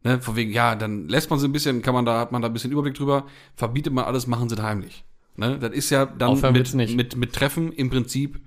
Ne, 0.08 0.22
von 0.22 0.38
wegen, 0.38 0.52
ja, 0.52 0.76
dann 0.76 1.10
lässt 1.10 1.30
man 1.30 1.38
sie 1.38 1.48
ein 1.48 1.52
bisschen, 1.52 1.82
kann 1.82 1.94
man 1.94 2.06
da, 2.06 2.20
hat 2.20 2.32
man 2.32 2.42
da 2.42 2.48
ein 2.48 2.54
bisschen 2.54 2.72
Überblick 2.72 2.94
drüber, 2.94 3.26
verbietet 3.56 3.92
man 3.92 4.06
alles, 4.06 4.26
machen 4.26 4.48
sie 4.48 4.56
es 4.56 4.62
heimlich. 4.62 5.04
Ne, 5.36 5.60
das 5.60 5.72
ist 5.72 5.90
ja 5.90 6.06
dann 6.06 6.30
Aufhören 6.30 6.54
mit, 6.54 6.74
nicht. 6.74 6.96
mit, 6.96 7.18
mit 7.18 7.34
Treffen 7.34 7.74
im 7.74 7.90
Prinzip 7.90 8.40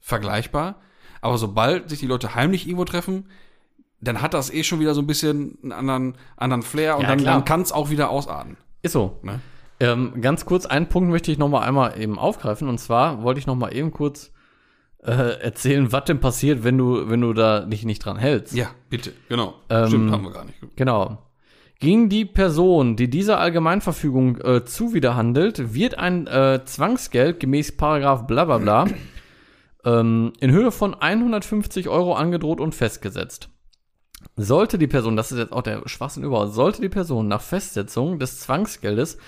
vergleichbar. 0.00 0.76
Aber 1.20 1.38
sobald 1.38 1.90
sich 1.90 1.98
die 1.98 2.06
Leute 2.06 2.36
heimlich 2.36 2.66
irgendwo 2.66 2.84
treffen, 2.84 3.26
dann 4.00 4.22
hat 4.22 4.32
das 4.32 4.52
eh 4.52 4.62
schon 4.62 4.80
wieder 4.80 4.94
so 4.94 5.00
ein 5.00 5.06
bisschen 5.06 5.58
einen 5.62 5.72
anderen, 5.72 6.14
anderen 6.36 6.62
Flair 6.62 6.96
und 6.96 7.02
Ja, 7.02 7.08
dann, 7.08 7.24
dann 7.24 7.44
kann 7.44 7.62
es 7.62 7.72
auch 7.72 7.90
wieder 7.90 8.10
ausarten. 8.10 8.56
Ist 8.82 8.92
so. 8.92 9.18
Ne? 9.22 9.40
Ähm, 9.80 10.20
ganz 10.20 10.44
kurz, 10.44 10.66
einen 10.66 10.88
Punkt 10.88 11.10
möchte 11.10 11.32
ich 11.32 11.38
noch 11.38 11.48
mal 11.48 11.60
einmal 11.60 12.00
eben 12.00 12.18
aufgreifen. 12.18 12.68
Und 12.68 12.78
zwar 12.78 13.22
wollte 13.22 13.40
ich 13.40 13.46
noch 13.46 13.56
mal 13.56 13.74
eben 13.74 13.90
kurz 13.90 14.31
äh, 15.02 15.40
erzählen, 15.40 15.90
was 15.92 16.04
denn 16.04 16.20
passiert, 16.20 16.64
wenn 16.64 16.78
du, 16.78 17.08
wenn 17.10 17.20
du 17.20 17.32
da 17.32 17.60
dich 17.60 17.84
nicht 17.84 18.04
dran 18.04 18.16
hältst. 18.16 18.54
Ja, 18.54 18.70
bitte, 18.88 19.12
genau. 19.28 19.54
Ähm, 19.68 19.88
Stimmt, 19.88 20.12
haben 20.12 20.24
wir 20.24 20.30
gar 20.30 20.44
nicht. 20.44 20.58
Genau. 20.76 21.18
Gegen 21.80 22.08
die 22.08 22.24
Person, 22.24 22.94
die 22.94 23.10
dieser 23.10 23.40
Allgemeinverfügung 23.40 24.40
äh, 24.40 24.64
zuwiderhandelt, 24.64 25.74
wird 25.74 25.98
ein 25.98 26.28
äh, 26.28 26.60
Zwangsgeld 26.64 27.40
gemäß 27.40 27.76
Paragraph 27.76 28.28
bla 28.28 28.44
bla 28.44 28.58
bla 28.58 28.86
ähm, 29.84 30.32
in 30.38 30.52
Höhe 30.52 30.70
von 30.70 30.94
150 30.94 31.88
Euro 31.88 32.14
angedroht 32.14 32.60
und 32.60 32.74
festgesetzt. 32.74 33.48
Sollte 34.36 34.78
die 34.78 34.86
Person, 34.86 35.16
das 35.16 35.32
ist 35.32 35.38
jetzt 35.38 35.52
auch 35.52 35.62
der 35.62 35.82
Schwachsinn 35.86 36.22
überhaupt, 36.22 36.54
sollte 36.54 36.80
die 36.80 36.88
Person 36.88 37.26
nach 37.26 37.40
Festsetzung 37.40 38.20
des 38.20 38.38
Zwangsgeldes 38.38 39.18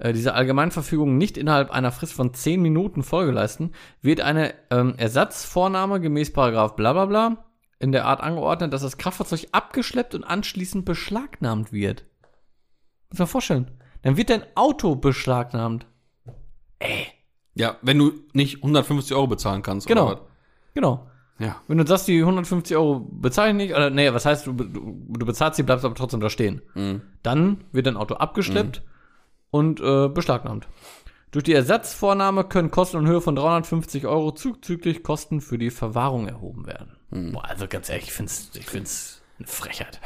äh, 0.00 0.12
diese 0.12 0.34
Allgemeinverfügung 0.34 1.18
nicht 1.18 1.36
innerhalb 1.36 1.70
einer 1.70 1.92
Frist 1.92 2.14
von 2.14 2.32
10 2.32 2.60
Minuten 2.60 3.02
Folge 3.02 3.32
leisten, 3.32 3.72
wird 4.00 4.20
eine 4.20 4.54
ähm, 4.70 4.94
Ersatzvornahme 4.96 6.00
gemäß 6.00 6.32
Paragraph 6.32 6.74
bla 6.74 6.92
bla 6.92 7.06
bla 7.06 7.44
in 7.78 7.92
der 7.92 8.06
Art 8.06 8.20
angeordnet, 8.20 8.72
dass 8.72 8.82
das 8.82 8.98
Kraftfahrzeug 8.98 9.48
abgeschleppt 9.52 10.14
und 10.14 10.24
anschließend 10.24 10.84
beschlagnahmt 10.84 11.72
wird. 11.72 12.04
Muss 13.10 13.18
man 13.18 13.28
vorstellen. 13.28 13.70
Dann 14.02 14.16
wird 14.16 14.30
dein 14.30 14.44
Auto 14.54 14.96
beschlagnahmt. 14.96 15.86
Ja, 17.54 17.76
wenn 17.82 17.98
du 17.98 18.12
nicht 18.32 18.56
150 18.56 19.14
Euro 19.14 19.26
bezahlen 19.26 19.62
kannst. 19.62 19.86
Genau. 19.86 20.20
Genau. 20.74 21.10
Ja. 21.38 21.56
Wenn 21.68 21.78
du 21.78 21.86
sagst, 21.86 22.06
die 22.08 22.20
150 22.20 22.76
Euro 22.76 23.00
bezahle 23.00 23.50
ich 23.50 23.56
nicht, 23.56 23.74
oder 23.74 23.90
nee, 23.90 24.12
was 24.12 24.26
heißt, 24.26 24.46
du, 24.46 24.52
du, 24.52 25.06
du 25.08 25.26
bezahlst 25.26 25.56
sie, 25.56 25.62
bleibst 25.62 25.84
aber 25.84 25.94
trotzdem 25.94 26.20
da 26.20 26.30
stehen. 26.30 26.62
Mhm. 26.74 27.02
Dann 27.22 27.64
wird 27.72 27.86
dein 27.86 27.96
Auto 27.96 28.14
abgeschleppt 28.14 28.82
und 29.50 29.80
äh, 29.80 30.08
beschlagnahmt. 30.08 30.68
Durch 31.30 31.44
die 31.44 31.52
Ersatzvornahme 31.54 32.44
können 32.44 32.70
Kosten 32.70 32.98
in 32.98 33.06
Höhe 33.06 33.20
von 33.20 33.36
350 33.36 34.06
Euro 34.06 34.32
zuzüglich 34.32 35.02
Kosten 35.04 35.40
für 35.40 35.58
die 35.58 35.70
Verwahrung 35.70 36.26
erhoben 36.26 36.66
werden. 36.66 36.96
Mhm. 37.10 37.32
Boah, 37.32 37.44
also 37.48 37.66
ganz 37.68 37.88
ehrlich, 37.88 38.06
ich 38.06 38.12
find's, 38.12 38.50
ich 38.54 38.66
find's 38.66 39.22
eine 39.38 39.46
Frechheit. 39.46 40.00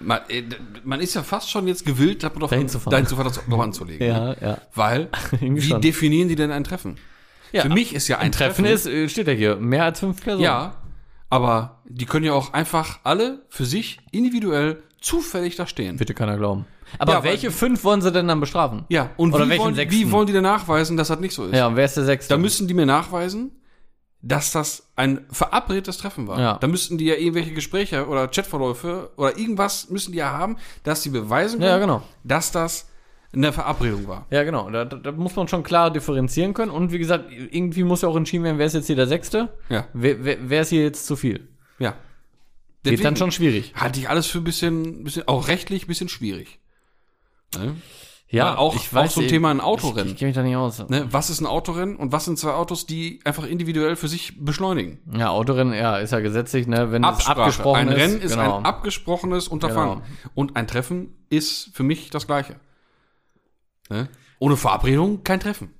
Man, 0.00 0.20
äh, 0.28 0.42
man 0.84 1.00
ist 1.00 1.14
ja 1.14 1.22
fast 1.22 1.50
schon 1.50 1.68
jetzt 1.68 1.84
gewillt, 1.84 2.22
da 2.22 2.28
doch 2.28 2.50
Dahin 2.50 2.68
zu 2.68 2.78
fahren. 2.80 2.90
dahin 2.90 3.06
zu 3.06 3.16
fahren, 3.16 3.26
das 3.28 3.46
noch 3.46 3.60
anzulegen. 3.60 4.06
ne? 4.06 4.36
Ja, 4.40 4.48
ja. 4.48 4.58
Weil, 4.74 5.08
wie 5.40 5.60
schon. 5.62 5.80
definieren 5.80 6.28
die 6.28 6.36
denn 6.36 6.50
ein 6.50 6.64
Treffen? 6.64 6.96
ja. 7.52 7.62
Für 7.62 7.68
mich 7.68 7.94
ist 7.94 8.08
ja 8.08 8.18
ein, 8.18 8.26
Ein 8.26 8.32
Treffen 8.32 8.64
ist, 8.64 8.86
äh, 8.86 9.08
steht 9.08 9.28
ja 9.28 9.32
hier, 9.32 9.56
mehr 9.56 9.84
als 9.84 10.00
fünf 10.00 10.22
Personen. 10.22 10.44
Ja, 10.44 10.74
aber 11.30 11.82
die 11.86 12.06
können 12.06 12.24
ja 12.24 12.32
auch 12.32 12.52
einfach 12.52 13.00
alle 13.04 13.44
für 13.48 13.64
sich 13.64 14.00
individuell 14.10 14.82
zufällig 15.00 15.56
da 15.56 15.66
stehen. 15.66 15.96
Bitte 15.96 16.14
keiner 16.14 16.36
glauben. 16.36 16.66
Aber 16.98 17.12
Ja, 17.12 17.22
welche 17.24 17.50
fünf 17.50 17.84
wollen 17.84 18.00
sie 18.00 18.12
denn 18.12 18.28
dann 18.28 18.40
bestrafen? 18.40 18.84
Ja, 18.88 19.10
und 19.16 19.34
Oder 19.34 19.48
wie, 19.48 19.58
wollen, 19.58 19.74
sechsten? 19.74 19.98
wie 20.00 20.10
wollen 20.10 20.26
die 20.26 20.32
denn 20.32 20.42
nachweisen, 20.42 20.96
dass 20.96 21.08
das 21.08 21.20
nicht 21.20 21.34
so 21.34 21.46
ist? 21.46 21.54
Ja, 21.54 21.66
und 21.66 21.76
wer 21.76 21.84
ist 21.84 21.96
der 21.96 22.04
Sechste? 22.04 22.32
Da 22.34 22.38
müssen 22.38 22.68
die 22.68 22.74
mir 22.74 22.86
nachweisen, 22.86 23.52
dass 24.20 24.50
das 24.50 24.88
ein 24.96 25.26
verabredetes 25.30 25.98
Treffen 25.98 26.26
war. 26.26 26.40
Ja. 26.40 26.54
Da 26.58 26.66
müssten 26.66 26.98
die 26.98 27.04
ja 27.04 27.14
irgendwelche 27.14 27.52
Gespräche 27.52 28.08
oder 28.08 28.26
Chatverläufe 28.28 29.10
oder 29.16 29.38
irgendwas 29.38 29.90
müssen 29.90 30.12
die 30.12 30.18
ja 30.18 30.30
haben, 30.32 30.56
dass 30.82 31.02
sie 31.02 31.10
beweisen 31.10 31.60
können, 31.60 31.70
Ja, 31.70 31.78
genau. 31.78 32.02
dass 32.24 32.50
das 32.50 32.88
eine 33.32 33.52
Verabredung 33.52 34.08
war. 34.08 34.26
Ja, 34.30 34.42
genau. 34.42 34.70
Da, 34.70 34.84
da, 34.86 35.12
muss 35.12 35.36
man 35.36 35.48
schon 35.48 35.62
klar 35.62 35.90
differenzieren 35.92 36.54
können. 36.54 36.70
Und 36.70 36.92
wie 36.92 36.98
gesagt, 36.98 37.26
irgendwie 37.30 37.84
muss 37.84 38.02
ja 38.02 38.08
auch 38.08 38.16
entschieden 38.16 38.42
werden, 38.44 38.58
wer 38.58 38.66
ist 38.66 38.72
jetzt 38.72 38.86
hier 38.86 38.96
der 38.96 39.06
Sechste? 39.06 39.50
Ja. 39.68 39.86
Wer, 39.92 40.24
wer, 40.24 40.38
wer 40.40 40.62
ist 40.62 40.70
hier 40.70 40.82
jetzt 40.82 41.06
zu 41.06 41.14
viel? 41.14 41.46
Ja. 41.78 41.94
Wird 42.82 43.04
dann 43.04 43.16
schon 43.16 43.30
schwierig. 43.30 43.74
Halte 43.76 44.00
ich 44.00 44.08
alles 44.08 44.26
für 44.26 44.38
ein 44.38 44.44
bisschen, 44.44 45.04
bisschen 45.04 45.28
auch 45.28 45.48
rechtlich 45.48 45.84
ein 45.84 45.88
bisschen 45.88 46.08
schwierig. 46.08 46.58
Ne? 47.56 47.76
Ja, 48.30 48.50
Weil 48.50 48.56
auch- 48.56 48.76
auch 48.76 49.06
so 49.08 49.20
ein 49.20 49.24
ich- 49.24 49.30
Thema 49.30 49.50
ein 49.50 49.56
Ich, 49.56 49.62
Autorennen. 49.62 50.12
ich 50.12 50.18
kenne 50.18 50.28
mich 50.28 50.36
da 50.36 50.42
nicht 50.42 50.56
aus. 50.56 50.86
Ne? 50.90 51.06
Was 51.10 51.30
ist 51.30 51.40
ein 51.40 51.46
Autorennen 51.46 51.96
und 51.96 52.12
was 52.12 52.26
sind 52.26 52.38
zwei 52.38 52.52
Autos, 52.52 52.84
die 52.84 53.20
einfach 53.24 53.46
individuell 53.46 53.96
für 53.96 54.06
sich 54.08 54.44
beschleunigen? 54.44 54.98
Ja, 55.16 55.30
Autorennen, 55.30 55.72
ja, 55.72 55.96
ist 55.96 56.10
ja 56.12 56.20
gesetzlich, 56.20 56.66
ne? 56.66 56.92
Wenn 56.92 57.02
es 57.04 57.08
Absprache. 57.08 57.40
abgesprochen 57.40 57.76
ein 57.80 57.88
ist. 57.88 57.96
Rennen 57.96 58.20
ist 58.20 58.32
genau. 58.36 58.58
ein 58.58 58.66
abgesprochenes 58.66 59.48
Unterfangen. 59.48 60.02
Und 60.34 60.56
ein 60.56 60.66
Treffen 60.66 61.14
ist 61.30 61.70
für 61.72 61.84
mich 61.84 62.10
das 62.10 62.26
Gleiche. 62.26 62.56
Ne? 63.88 64.08
Ohne 64.38 64.56
Verabredung 64.58 65.24
kein 65.24 65.40
Treffen. 65.40 65.72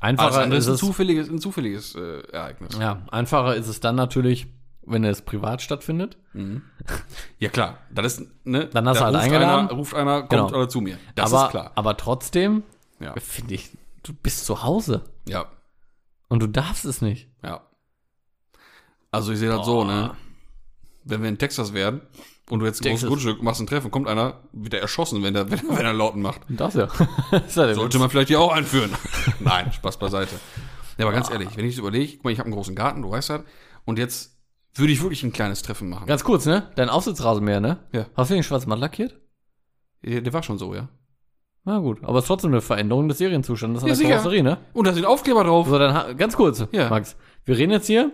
Einfacher 0.00 0.44
ist 0.46 0.58
ist 0.58 0.68
ein 0.68 0.74
es, 0.74 0.78
zufälliges, 0.80 1.28
ein 1.28 1.40
zufälliges 1.40 1.96
äh, 1.96 2.20
Ereignis. 2.30 2.78
ja, 2.78 3.02
einfacher 3.10 3.56
ist 3.56 3.66
es 3.66 3.80
dann 3.80 3.96
natürlich, 3.96 4.46
wenn 4.90 5.04
es 5.04 5.22
privat 5.22 5.62
stattfindet. 5.62 6.16
Ja 7.38 7.48
klar, 7.48 7.78
das 7.90 8.18
ist, 8.18 8.30
ne, 8.44 8.66
Dann 8.66 8.88
hast 8.88 9.00
da 9.00 9.00
du 9.00 9.04
halt 9.06 9.14
ruft 9.16 9.24
eingeladen. 9.24 9.68
Einer, 9.68 9.76
ruft 9.78 9.94
einer, 9.94 10.18
kommt 10.20 10.30
Genau. 10.30 10.46
oder 10.48 10.68
zu 10.68 10.80
mir. 10.80 10.98
Das 11.14 11.32
aber, 11.32 11.44
ist 11.46 11.50
klar. 11.50 11.72
aber 11.74 11.96
trotzdem, 11.96 12.62
Ja. 13.00 13.14
finde 13.18 13.54
ich, 13.54 13.70
du 14.02 14.12
bist 14.12 14.44
zu 14.44 14.62
Hause 14.62 15.02
Ja, 15.26 15.46
und 16.28 16.40
du 16.40 16.46
darfst 16.46 16.84
es 16.84 17.00
nicht. 17.02 17.28
ja. 17.42 17.62
Also 19.10 19.32
ich 19.32 19.38
sehe 19.38 19.48
das 19.48 19.64
so, 19.64 19.84
ne? 19.84 20.10
Wenn 21.04 21.22
wir 21.22 21.28
in 21.30 21.38
Texas 21.38 21.72
wären 21.72 22.02
und 22.50 22.60
du 22.60 22.66
jetzt 22.66 22.84
ein 22.84 22.90
großes. 22.90 23.08
Grundstück 23.08 23.42
machst 23.42 23.60
ein 23.60 23.66
Treffen, 23.66 23.90
kommt 23.90 24.06
einer, 24.06 24.40
wird 24.52 24.74
er 24.74 24.82
erschossen, 24.82 25.22
wenn 25.22 25.32
der, 25.32 25.50
wenn, 25.50 25.60
wenn 25.70 25.86
er 25.86 25.94
Lauten 25.94 26.20
macht. 26.20 26.42
Das 26.48 26.74
ja. 26.74 26.86
das 27.30 27.54
ja 27.54 27.74
Sollte 27.74 27.94
Witz. 27.94 28.00
man 28.00 28.10
vielleicht 28.10 28.28
hier 28.28 28.40
auch 28.40 28.52
einführen. 28.52 28.92
Nein, 29.40 29.72
Spaß 29.72 29.98
beiseite. 29.98 30.34
Ja, 30.98 31.06
aber 31.06 31.14
ganz 31.14 31.30
ehrlich, 31.30 31.56
wenn 31.56 31.64
ich 31.64 31.76
so 31.76 31.80
überlege, 31.82 32.16
guck 32.16 32.24
mal, 32.24 32.32
ich 32.32 32.38
habe 32.38 32.46
einen 32.48 32.54
großen 32.54 32.74
Garten, 32.74 33.00
du 33.02 33.10
weißt 33.10 33.30
das, 33.30 33.40
und 33.86 33.98
jetzt 33.98 34.36
würde 34.78 34.92
ich 34.92 35.02
wirklich 35.02 35.22
ein 35.22 35.32
kleines 35.32 35.62
Treffen 35.62 35.88
machen. 35.88 36.06
Ganz 36.06 36.24
kurz, 36.24 36.46
ne? 36.46 36.70
Dein 36.76 36.88
Aufsitzrasenmäher, 36.88 37.60
ne? 37.60 37.78
Ja. 37.92 38.06
Hast 38.16 38.30
du 38.30 38.34
den 38.34 38.42
schwarz 38.42 38.66
matt 38.66 38.78
lackiert? 38.78 39.16
Der, 40.04 40.20
der 40.20 40.32
war 40.32 40.42
schon 40.42 40.58
so, 40.58 40.74
ja. 40.74 40.88
Na 41.64 41.78
gut, 41.78 42.02
aber 42.02 42.18
es 42.18 42.24
ist 42.24 42.28
trotzdem 42.28 42.50
eine 42.52 42.60
Veränderung 42.60 43.08
des 43.08 43.18
Serienzustandes 43.18 43.82
an 43.82 43.88
Ja, 43.88 43.92
der 43.92 43.96
sicher. 43.96 44.10
Karosserie, 44.10 44.42
ne? 44.42 44.58
Und 44.72 44.86
da 44.86 44.92
sind 44.92 45.04
Aufkleber 45.04 45.44
drauf. 45.44 45.68
So, 45.68 45.78
dann 45.78 46.16
ganz 46.16 46.36
kurz, 46.36 46.66
Ja. 46.72 46.88
Max. 46.88 47.16
Wir 47.44 47.58
reden 47.58 47.72
jetzt 47.72 47.86
hier 47.86 48.12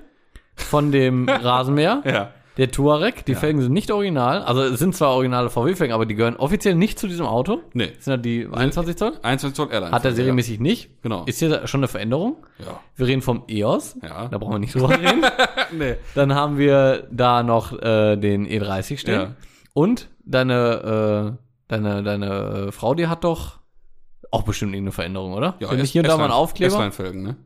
von 0.56 0.90
dem 0.92 1.28
Rasenmäher, 1.28 2.02
Ja. 2.04 2.30
Der 2.56 2.70
Touareg. 2.70 3.24
Die 3.24 3.34
Felgen 3.34 3.60
sind 3.60 3.72
nicht 3.72 3.90
original. 3.90 4.42
Also 4.42 4.62
es 4.62 4.78
sind 4.78 4.94
zwar 4.94 5.10
originale 5.10 5.50
VW-Felgen, 5.50 5.92
aber 5.92 6.06
die 6.06 6.14
gehören 6.14 6.36
offiziell 6.36 6.74
nicht 6.74 6.98
zu 6.98 7.08
diesem 7.08 7.26
Auto. 7.26 7.62
Nee. 7.72 7.92
Das 7.96 8.04
sind 8.04 8.12
ja 8.12 8.16
die 8.16 8.48
21 8.50 8.96
Zoll. 8.96 9.12
21 9.22 9.56
Zoll 9.56 9.72
Airline. 9.72 9.92
Hat 9.92 10.04
er 10.04 10.12
serienmäßig 10.12 10.60
nicht. 10.60 10.90
Genau. 11.02 11.24
Ist 11.24 11.40
hier 11.40 11.66
schon 11.66 11.80
eine 11.80 11.88
Veränderung. 11.88 12.36
Ja. 12.58 12.80
Wir 12.96 13.06
reden 13.06 13.22
vom 13.22 13.44
EOS. 13.48 13.96
Ja. 14.02 14.28
Da 14.28 14.38
brauchen 14.38 14.52
wir 14.52 14.58
nicht 14.60 14.74
drüber 14.74 14.90
reden. 14.90 15.24
Nee. 15.76 15.96
Dann 16.14 16.34
haben 16.34 16.56
wir 16.58 17.08
da 17.10 17.42
noch 17.42 17.72
äh, 17.72 18.16
den 18.16 18.46
E30 18.46 18.98
stehen. 18.98 19.20
Ja. 19.20 19.34
Und 19.72 20.08
deine, 20.24 21.36
äh, 21.36 21.44
deine, 21.66 22.02
deine 22.04 22.66
äh, 22.68 22.72
Frau, 22.72 22.94
die 22.94 23.08
hat 23.08 23.24
doch 23.24 23.58
auch 24.30 24.42
bestimmt 24.42 24.72
irgendeine 24.72 24.92
Veränderung, 24.92 25.32
oder? 25.32 25.56
Ja, 25.58 25.70
Wenn 25.70 25.80
nicht 25.80 25.90
hier 25.90 26.02
und 26.02 26.08
da 26.08 26.16
mal 26.16 26.26
ein 26.26 26.30
Aufkleber. 26.30 26.74
S-Line-Felgen, 26.74 27.22
ne? 27.22 27.36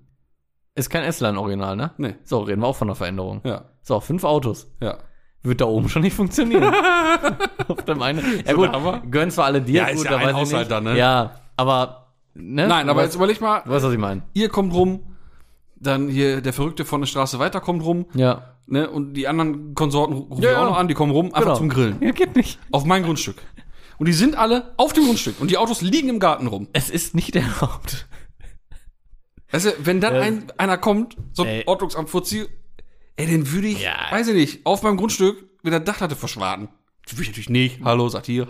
Ist 0.75 0.91
kein 0.91 1.05
S-Line-Original, 1.05 1.77
ne? 1.77 1.91
Nee. 1.97 2.15
So, 2.25 2.41
reden 2.41 2.61
wir 2.61 2.67
auch 2.67 2.77
von 2.77 2.89
einer 2.89 2.95
Veränderung. 2.95 3.41
Ja. 3.45 3.65
So, 3.89 4.01
fünf 4.01 4.23
Autos. 4.25 4.71
Ja. 4.83 4.99
Wird 5.43 5.63
da 5.63 5.65
oben 5.65 5.89
schon 5.89 6.03
nicht 6.03 6.15
funktionieren. 6.15 6.63
Auf 7.69 7.85
dem 7.87 8.03
einen. 8.03 8.43
Ja, 8.45 8.51
So 8.53 8.57
gut, 8.59 8.71
Hammer. 8.71 9.01
gönnen 9.11 9.31
zwar 9.31 9.47
alle 9.47 9.63
dir. 9.63 9.73
Ja, 9.83 9.87
ist 9.87 9.97
gut, 9.97 10.05
ja 10.05 10.11
da 10.13 10.19
ein 10.19 10.35
Haushalt 10.37 10.71
dann, 10.71 10.85
ne? 10.85 10.97
Ja, 10.99 11.41
aber. 11.57 12.13
Ne? 12.35 12.69
Nein, 12.69 12.85
du 12.87 12.91
aber 12.93 13.01
weißt, 13.01 13.07
jetzt 13.07 13.15
überleg 13.17 13.41
mal, 13.41 13.63
du 13.65 13.71
weißt, 13.71 13.85
was 13.87 13.93
ich 13.93 13.99
meine. 13.99 14.23
ihr 14.35 14.51
kommt 14.51 14.75
rum, 14.75 15.17
dann 15.77 16.09
hier 16.09 16.41
der 16.43 16.53
Verrückte 16.53 16.85
von 16.85 17.01
der 17.01 17.07
Straße 17.09 17.39
weiter 17.39 17.61
kommt 17.63 17.83
rum, 17.83 18.05
Ja. 18.15 18.57
ne? 18.67 18.91
Und 18.91 19.15
die 19.15 19.27
anderen 19.27 19.75
Konsorten 19.75 20.15
rufen 20.17 20.43
Ja, 20.43 20.51
die 20.51 20.57
auch 20.57 20.61
ja. 20.65 20.69
noch 20.69 20.77
an, 20.79 20.87
die 20.89 20.95
kommen 20.95 21.13
rum, 21.13 21.27
einfach 21.29 21.41
Genau. 21.43 21.57
zum 21.57 21.69
Grillen. 21.71 21.97
Ja, 22.03 22.11
geht 22.13 22.37
nicht. 22.37 22.59
Auf 22.71 22.85
mein 22.85 23.03
Grundstück. 23.05 23.37
Und 23.97 24.07
die 24.07 24.13
sind 24.13 24.37
alle 24.37 24.75
auf 24.77 24.93
dem 24.93 25.05
Grundstück. 25.07 25.41
Und 25.41 25.51
die 25.51 25.57
Autos 25.57 25.81
liegen 25.81 26.11
im 26.11 26.21
Garten 26.21 26.47
rum. 26.47 26.69
Es 26.75 26.91
ist 26.91 27.15
nicht 27.15 27.35
erlaubt. 27.35 28.07
Weißt 29.51 29.65
du, 29.67 29.71
wenn 29.83 30.01
dann 30.03 30.15
Ja. 30.15 30.21
ein, 30.21 30.53
einer 30.59 30.77
kommt, 30.79 31.17
so 31.33 31.43
ein. 31.45 31.63
Ordnungsamt 31.67 32.11
Fuzzi, 32.11 32.47
ey, 33.19 33.27
den 33.27 33.51
würde 33.53 33.69
ich, 33.69 33.83
Ja. 33.83 33.97
weiß 34.11 34.29
ich 34.29 34.35
nicht, 34.35 34.65
auf 34.67 34.83
meinem 34.83 34.97
Grundstück 34.97 35.45
mit 35.63 35.73
der 35.73 35.81
Dachplatte 35.81 36.17
verschwaden. 36.17 36.69
Das 37.05 37.15
würde 37.15 37.23
ich 37.23 37.29
natürlich 37.29 37.51
nicht. 37.51 37.81
Hallo, 37.85 38.09
Satire. 38.09 38.49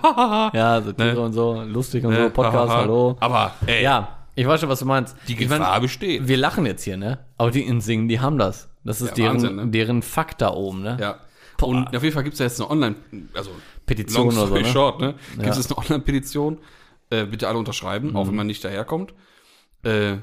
Ja, 0.54 0.80
Satire 0.82 1.14
Ne? 1.14 1.20
und 1.20 1.32
so, 1.32 1.62
lustig 1.62 2.04
und 2.04 2.14
so, 2.14 2.20
Ne? 2.22 2.30
Podcast, 2.30 2.68
Hahaha. 2.70 2.80
hallo. 2.82 3.16
Aber, 3.20 3.54
ey, 3.66 3.82
Ja, 3.82 4.18
ich 4.34 4.46
weiß 4.46 4.60
schon, 4.60 4.68
was 4.68 4.78
du 4.80 4.84
meinst. 4.84 5.16
die 5.28 5.32
ich 5.34 5.48
mein, 5.48 5.58
Gefahr 5.60 5.80
besteht. 5.80 6.26
wir 6.28 6.36
lachen 6.36 6.66
jetzt 6.66 6.82
hier, 6.84 6.96
ne? 6.96 7.18
Aber 7.36 7.50
die 7.50 7.62
Insingen, 7.62 8.08
die 8.08 8.20
haben 8.20 8.38
das. 8.38 8.68
Das 8.84 9.00
ist 9.00 9.10
Ja, 9.10 9.14
deren, 9.14 9.32
Wahnsinn, 9.34 9.56
ne? 9.56 9.66
deren 9.68 10.02
Fakt 10.02 10.40
da 10.40 10.52
oben, 10.52 10.82
ne? 10.82 10.96
Ja. 11.00 11.18
Und 11.60 11.88
auf 11.96 12.02
jeden 12.04 12.14
Fall 12.14 12.22
gibt's 12.24 12.38
ja 12.38 12.46
jetzt 12.46 12.60
eine 12.60 12.70
Online, 12.70 12.94
also 13.34 13.50
Petition 13.86 14.26
long 14.28 14.36
oder 14.36 14.46
so, 14.46 14.54
ne? 14.54 14.64
short, 14.64 15.00
ne? 15.00 15.14
Gibt 15.32 15.44
Ja. 15.44 15.50
es 15.50 15.56
jetzt 15.58 15.70
eine 15.72 15.78
Online-Petition? 15.78 16.58
Äh, 17.10 17.24
bitte 17.26 17.48
alle 17.48 17.58
unterschreiben, 17.58 18.14
auch 18.16 18.26
wenn 18.28 18.34
man 18.36 18.46
nicht 18.46 18.62
daherkommt. 18.64 19.14
Äh, 19.82 20.16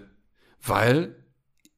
weil 0.66 1.16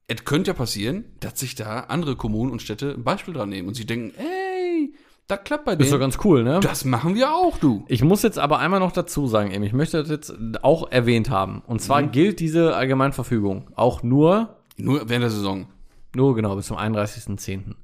es 0.07 0.23
könnte 0.25 0.51
ja 0.51 0.53
passieren, 0.55 1.05
dass 1.19 1.39
sich 1.39 1.55
da 1.55 1.81
andere 1.81 2.15
Kommunen 2.15 2.51
und 2.51 2.61
Städte 2.61 2.91
ein 2.97 3.03
Beispiel 3.03 3.33
dran 3.33 3.49
nehmen 3.49 3.67
und 3.67 3.73
sie 3.75 3.85
denken, 3.85 4.13
ey, 4.17 4.93
das 5.27 5.39
klappt 5.43 5.65
bei 5.65 5.73
Ist 5.73 5.79
doch 5.91 5.97
denen. 5.97 5.99
ganz 5.99 6.17
cool, 6.23 6.43
ne? 6.43 6.61
Das 6.61 6.85
machen 6.85 7.13
wir 7.15 7.33
auch, 7.33 7.57
du. 7.57 7.83
Ich 7.89 8.01
muss 8.01 8.23
jetzt 8.23 8.39
aber 8.39 8.59
einmal 8.59 8.79
noch 8.79 8.93
dazu 8.93 9.27
sagen, 9.27 9.51
eben, 9.51 9.63
ich 9.65 9.73
möchte 9.73 9.97
das 10.01 10.09
jetzt 10.09 10.33
auch 10.63 10.89
erwähnt 10.89 11.29
haben. 11.29 11.61
Und 11.67 11.81
zwar 11.81 12.01
Mhm. 12.01 12.11
gilt 12.11 12.39
diese 12.39 12.75
Allgemeinverfügung 12.75 13.69
auch 13.75 14.03
nur, 14.03 14.55
Nur 14.77 15.09
während 15.09 15.23
der 15.23 15.29
Saison. 15.29 15.67
nur 16.15 16.33
genau 16.35 16.55
bis 16.55 16.67
zum 16.67 16.77
31.10. 16.77 17.75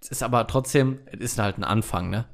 Es 0.00 0.08
ist 0.08 0.22
aber 0.24 0.46
trotzdem, 0.48 0.98
es 1.06 1.20
ist 1.20 1.38
halt 1.38 1.58
ein 1.58 1.64
Anfang, 1.64 2.10
ne? 2.10 2.26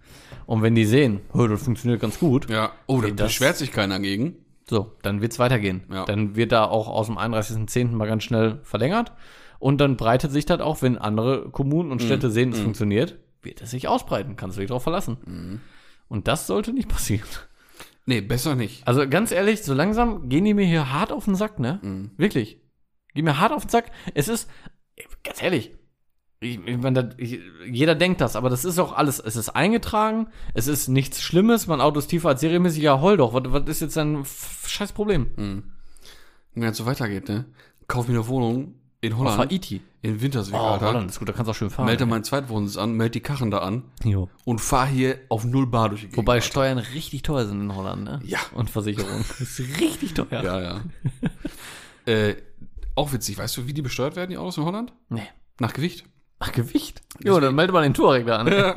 Und 0.47 0.63
wenn 0.63 0.75
die 0.75 0.85
sehen, 0.87 1.21
oh, 1.35 1.47
das 1.47 1.63
funktioniert 1.63 2.01
ganz 2.01 2.19
gut, 2.19 2.49
Ja. 2.49 2.73
Oh, 2.87 3.03
da 3.03 3.25
beschwert 3.25 3.57
sich 3.59 3.71
keiner 3.73 3.99
gegen. 4.01 4.37
So, 4.69 4.93
dann 5.03 5.21
wird's 5.21 5.39
weitergehen. 5.39 5.85
Ja. 5.93 6.05
Dann 6.05 6.37
wird 6.37 6.53
da 6.53 6.65
auch 6.65 6.89
aus 6.89 7.07
dem 7.07 7.19
31.10. 7.19 7.93
mal 7.93 8.07
ganz 8.07 8.23
schnell 8.25 8.61
verlängert. 8.63 9.13
Und 9.59 9.81
dann 9.81 9.97
breitet 9.97 10.31
sich 10.31 10.47
das 10.47 10.61
auch, 10.61 10.83
wenn 10.83 10.99
andere 10.99 11.51
Kommunen 11.51 11.87
Mhm. 11.87 11.93
und 11.93 12.03
Städte 12.03 12.31
sehen, 12.31 12.53
es 12.53 12.61
funktioniert, 12.61 13.19
wird 13.43 13.63
es 13.63 13.71
sich 13.71 13.89
ausbreiten. 13.89 14.37
Kannst 14.37 14.57
du 14.57 14.61
dich 14.61 14.69
darauf 14.69 14.83
verlassen. 14.83 15.17
Mhm. 15.27 15.61
Und 16.09 16.29
das 16.29 16.47
sollte 16.47 16.73
nicht 16.73 16.89
passieren. 16.89 17.29
Nee, 18.07 18.21
besser 18.21 18.55
nicht. 18.55 18.87
Also 18.87 19.09
ganz 19.09 19.33
ehrlich, 19.33 19.63
so 19.63 19.73
langsam 19.73 20.29
gehen 20.29 20.45
die 20.45 20.53
mir 20.55 20.67
hier 20.67 20.93
hart 20.93 21.13
auf 21.13 21.25
den 21.25 21.35
Sack, 21.35 21.59
ne? 21.59 21.79
Mhm. 21.83 22.11
Wirklich. 22.19 22.59
Gehen 23.15 23.25
mir 23.25 23.39
hart 23.39 23.53
auf 23.53 23.65
den 23.65 23.71
Sack. 23.71 23.91
Es 24.13 24.29
ist, 24.29 24.51
ganz 25.23 25.43
ehrlich, 25.43 25.73
Ich, 26.45 26.59
ich 26.67 26.77
meine, 26.79 27.11
jeder 27.71 27.95
denkt 27.95 28.21
das, 28.21 28.37
aber 28.37 28.51
das 28.51 28.65
ist 28.65 28.79
auch 28.79 28.93
alles. 28.93 29.19
Es 29.19 29.35
ist 29.37 29.49
eingetragen, 29.51 30.27
es 30.53 30.67
ist 30.67 30.89
nichts 30.89 31.23
Schlimmes, 31.23 31.67
mein 31.67 31.81
Auto 31.81 31.99
ist 31.99 32.09
tiefer 32.09 32.29
als 32.29 32.41
serienmäßig. 32.41 32.83
Ja, 32.83 33.01
heul 33.01 33.17
doch. 33.17 33.33
Was, 33.33 33.43
was 33.47 33.63
ist 33.69 33.81
jetzt 33.81 33.97
ein 33.99 34.21
f- 34.21 34.65
scheiß 34.67 34.93
Problem? 34.93 35.29
Und 35.37 35.65
wenn 36.55 36.65
es 36.71 36.77
so 36.77 36.87
weitergeht, 36.87 37.29
ne? 37.29 37.47
Kauf 37.89 38.07
mir 38.09 38.15
eine 38.15 38.27
Wohnung 38.29 38.75
in 39.01 39.13
Auf 39.13 39.19
Holland. 39.21 39.39
Haiti. 39.53 39.81
In 40.03 40.21
Winterswijk, 40.21 40.61
Oh, 40.61 40.65
Alter. 40.65 40.89
Holland 40.89 41.11
ist 41.11 41.19
gut, 41.19 41.29
da 41.29 41.33
kannst 41.33 41.49
du 41.49 41.53
auch 41.53 41.57
schön 41.57 41.71
fahren. 41.71 41.87
Melde 41.87 42.05
meinen 42.05 42.25
Zweitwohnsitz 42.25 42.77
an, 42.77 42.93
melde 42.93 43.13
die 43.13 43.21
Karren 43.21 43.51
da 43.51 43.59
an 43.59 43.85
Jo. 44.05 44.29
und 44.45 44.61
fahr 44.61 44.87
hier 44.87 45.19
auf 45.31 45.45
null 45.47 45.67
Bar 45.67 45.89
durch 45.89 46.03
die 46.03 46.07
Gegend. 46.09 46.19
Wobei 46.19 46.35
Alter. 46.35 46.47
Steuern 46.47 46.77
richtig 46.79 47.23
teuer 47.23 47.47
sind 47.47 47.61
in 47.63 47.75
Holland, 47.75 48.05
ne? 48.05 48.21
Ja. 48.25 48.39
Und 48.55 48.69
Versicherung. 48.69 49.25
Das 49.39 49.41
ist 49.41 49.81
richtig 49.81 50.13
teuer. 50.13 50.43
Ja, 50.43 50.61
ja. 50.61 50.81
äh, 52.13 52.37
auch 52.95 53.13
witzig, 53.13 53.39
weißt 53.39 53.57
du, 53.57 53.67
wie 53.67 53.73
die 53.75 53.83
besteuert 53.83 54.15
werden, 54.17 54.31
die 54.31 54.37
Autos 54.37 54.59
in 54.59 54.65
Holland? 54.65 54.93
Nee. 55.09 55.23
Nach 55.59 55.73
Gewicht. 55.73 56.05
Ach, 56.47 56.53
Gewicht? 56.53 57.03
Jo, 57.23 57.41
dann 57.41 57.55
melde 57.55 57.73
mal 57.73 57.83
den 57.83 57.95
Touareg 57.95 58.27
da 58.27 58.37
an. 58.37 58.47
Ja. 58.53 58.73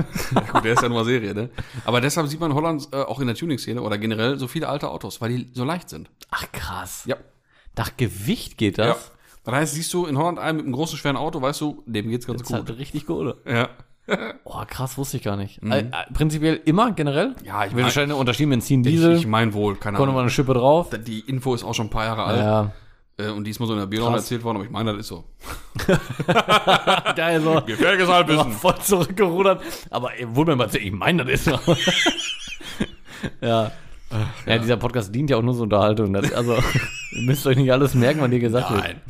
Gut, 0.53 0.63
der 0.63 0.73
ist 0.73 0.81
ja 0.81 0.89
nur 0.89 1.03
Serie, 1.05 1.33
ne? 1.33 1.49
Aber 1.85 2.01
deshalb 2.01 2.27
sieht 2.27 2.39
man 2.39 2.51
in 2.51 2.57
Holland 2.57 2.87
äh, 2.91 2.97
auch 2.97 3.19
in 3.19 3.27
der 3.27 3.35
Tuning-Szene 3.35 3.81
oder 3.81 3.97
generell 3.97 4.37
so 4.39 4.47
viele 4.47 4.69
alte 4.69 4.89
Autos, 4.89 5.19
weil 5.21 5.29
die 5.29 5.49
so 5.53 5.63
leicht 5.63 5.89
sind. 5.89 6.09
Ach, 6.31 6.45
krass. 6.51 7.03
Ja. 7.05 7.15
Nach 7.75 7.95
Gewicht 7.97 8.57
geht 8.57 8.77
Ja. 8.77 8.87
das? 8.87 9.11
Das 9.43 9.55
heißt, 9.55 9.73
siehst 9.75 9.93
du 9.93 10.05
in 10.05 10.17
Holland 10.17 10.39
einen 10.39 10.57
mit 10.57 10.65
einem 10.65 10.73
großen, 10.73 10.97
schweren 10.97 11.15
Auto, 11.17 11.41
weißt 11.41 11.61
du, 11.61 11.83
dem 11.85 12.09
geht's 12.09 12.27
ganz 12.27 12.41
Das 12.41 12.47
gut. 12.49 12.67
halt 12.67 12.77
richtig 12.79 13.05
Kohle. 13.05 13.37
Ja. 13.45 13.69
Oh, 14.45 14.61
krass, 14.65 14.97
wusste 14.97 15.17
ich 15.17 15.23
gar 15.23 15.35
nicht. 15.35 15.61
Äh, 15.61 15.79
äh, 15.79 15.91
prinzipiell 16.13 16.61
immer, 16.63 16.93
generell? 16.93 17.35
Ja, 17.43 17.65
ich 17.65 17.71
mein- 17.73 17.79
unterscheiden 17.81 18.13
unterschieden 18.13 18.51
Benzin, 18.51 18.79
Ich, 18.85 18.91
Diesel. 18.91 19.17
ich 19.17 19.27
mein 19.27 19.53
wohl, 19.53 19.75
keine 19.75 19.97
Kommt 19.97 20.03
Ahnung. 20.03 20.07
nochmal 20.07 20.21
eine 20.21 20.29
Schippe 20.29 20.53
drauf. 20.53 20.91
Die 21.05 21.19
Info 21.19 21.53
ist 21.53 21.65
auch 21.65 21.73
schon 21.73 21.87
ein 21.87 21.89
paar 21.89 22.05
Jahre 22.05 22.23
alt. 22.23 22.39
Ja. 22.39 22.71
Äh, 23.17 23.29
und 23.29 23.43
die 23.45 23.51
ist 23.51 23.59
mal 23.59 23.65
so 23.65 23.73
in 23.73 23.79
der 23.79 23.87
Bierlaune 23.87 24.17
erzählt 24.17 24.43
worden, 24.43 24.57
aber 24.57 24.65
ich 24.65 24.71
meine, 24.71 24.91
das 24.91 25.01
ist 25.01 25.07
so. 25.07 25.23
Geil, 27.15 27.41
so. 27.41 27.61
Gefährliches 27.65 28.07
Halbwissen. 28.07 28.51
voll 28.51 28.77
zurückgerudert. 28.79 29.61
Aber 29.89 30.11
wohl 30.27 30.45
mir 30.45 30.55
mal, 30.55 30.69
ich 30.75 30.91
meine, 30.91 31.25
das 31.25 31.41
ist 31.41 31.47
noch. 31.47 31.61
ja. 33.41 33.71
ja. 34.45 34.57
dieser 34.59 34.77
Podcast 34.77 35.13
dient 35.13 35.31
ja 35.31 35.37
auch 35.37 35.41
nur 35.41 35.55
zur 35.55 35.63
Unterhaltung. 35.63 36.13
Das, 36.13 36.31
also, 36.31 36.53
ihr 37.11 37.21
müsst 37.23 37.47
euch 37.47 37.57
nicht 37.57 37.71
alles 37.71 37.95
merken, 37.95 38.21
was 38.21 38.29
dir 38.29 38.39
gesagt 38.39 38.69
wird. 38.69 38.83
Nein. 38.83 39.01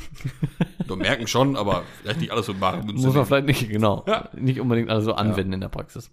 Du 0.88 0.96
merken 0.96 1.28
schon, 1.28 1.58
aber 1.58 1.84
vielleicht 2.02 2.22
nicht 2.22 2.32
alles 2.32 2.46
so 2.46 2.54
Münze. 2.54 2.94
Muss 2.94 3.04
man 3.04 3.14
nehmen. 3.14 3.26
vielleicht 3.26 3.48
nicht, 3.48 3.70
genau, 3.70 4.06
Ja. 4.08 4.30
nicht 4.38 4.62
unbedingt 4.62 4.90
alles 4.90 5.04
so 5.04 5.16
anwenden 5.16 5.52
in 5.52 5.60
der 5.60 5.68
Praxis. 5.68 6.10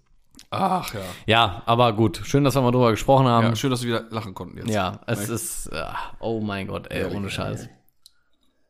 Ach 0.49 0.93
ja. 0.93 0.99
Ja, 1.25 1.63
aber 1.65 1.93
gut. 1.93 2.21
Schön, 2.25 2.43
dass 2.43 2.55
wir 2.55 2.61
mal 2.61 2.71
drüber 2.71 2.91
gesprochen 2.91 3.25
haben. 3.25 3.47
Ja, 3.47 3.55
schön, 3.55 3.71
dass 3.71 3.83
wir 3.83 3.87
wieder 3.87 4.05
lachen 4.09 4.33
konnten 4.33 4.57
jetzt. 4.57 4.69
Ja, 4.69 4.99
es 5.07 5.29
ist, 5.29 5.69
ja, 5.73 5.95
oh 6.19 6.41
mein 6.41 6.67
Gott, 6.67 6.91
ey, 6.91 7.05
ohne 7.05 7.29
Scheiß. 7.29 7.69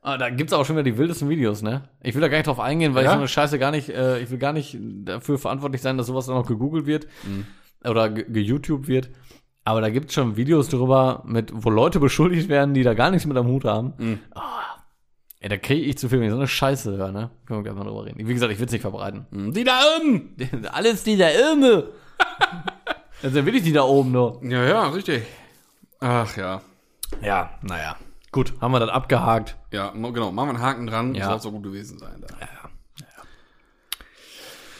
Ah, 0.07 0.17
da 0.19 0.29
gibt's 0.29 0.53
auch 0.53 0.63
schon 0.65 0.75
wieder 0.75 0.83
die 0.83 0.97
wildesten 0.99 1.29
Videos, 1.29 1.63
ne? 1.63 1.89
Ich 2.03 2.13
will 2.13 2.21
da 2.21 2.27
gar 2.27 2.37
nicht 2.37 2.45
drauf 2.45 2.59
eingehen, 2.59 2.93
weil 2.93 3.03
Ja? 3.05 3.09
ich 3.09 3.13
so 3.15 3.19
eine 3.19 3.27
Scheiße 3.27 3.57
gar 3.57 3.71
nicht, 3.71 3.89
äh, 3.89 4.19
ich 4.19 4.29
will 4.29 4.37
gar 4.37 4.53
nicht 4.53 4.77
dafür 5.03 5.39
verantwortlich 5.39 5.81
sein, 5.81 5.97
dass 5.97 6.05
sowas 6.07 6.27
dann 6.27 6.35
noch 6.35 6.45
gegoogelt 6.45 6.85
wird 6.85 7.07
Mhm. 7.23 7.47
oder 7.83 8.09
ge- 8.11 8.25
ge-YouTube 8.29 8.87
wird. 8.87 9.09
Aber 9.63 9.81
da 9.81 9.89
gibt's 9.89 10.13
schon 10.13 10.37
Videos 10.37 10.69
drüber, 10.69 11.23
mit, 11.25 11.51
wo 11.55 11.71
Leute 11.71 11.99
beschuldigt 11.99 12.49
werden, 12.49 12.75
die 12.75 12.83
da 12.83 12.93
gar 12.93 13.09
nichts 13.09 13.25
mit 13.25 13.35
am 13.35 13.47
Hut 13.47 13.65
haben. 13.65 13.93
Mhm. 13.97 14.19
Ah, 14.35 14.75
ey, 15.39 15.49
da 15.49 15.57
kriege 15.57 15.81
ich 15.87 15.97
zu 15.97 16.07
viel, 16.07 16.19
wenn 16.19 16.25
ich 16.27 16.31
so 16.33 16.37
eine 16.37 16.47
Scheiße 16.47 16.95
höre, 16.95 17.11
ne? 17.11 17.31
Können 17.47 17.61
wir 17.61 17.63
gleich 17.63 17.75
mal 17.75 17.89
drüber 17.89 18.05
reden. 18.05 18.19
Wie 18.27 18.31
gesagt, 18.33 18.51
ich 18.53 18.59
will's 18.59 18.71
nicht 18.73 18.81
verbreiten. 18.81 19.25
Die 19.55 19.63
da 19.63 19.79
oben! 19.97 20.35
Alles 20.71 21.03
dieser 21.03 21.33
Irme! 21.33 21.85
Also 23.23 23.43
will 23.43 23.55
ich 23.55 23.63
die 23.63 23.73
da 23.73 23.81
oben 23.83 24.11
nur. 24.11 24.39
Ja, 24.43 24.63
ja, 24.65 24.87
richtig. 24.89 25.23
Ach 25.99 26.37
ja. 26.37 26.61
Ja, 27.23 27.49
naja. 27.63 27.95
Gut, 28.35 28.51
haben 28.59 28.73
wir 28.73 28.81
das 28.81 28.89
abgehakt. 28.89 29.55
Ja, 29.71 29.91
genau. 29.91 30.29
Machen 30.29 30.49
wir 30.49 30.55
einen 30.55 30.61
Haken 30.61 30.87
dran. 30.87 31.15
Ja. 31.15 31.29
Soll 31.29 31.39
so 31.39 31.51
gut 31.53 31.63
gewesen 31.63 31.97
sein. 31.97 32.21
Da. 32.27 32.35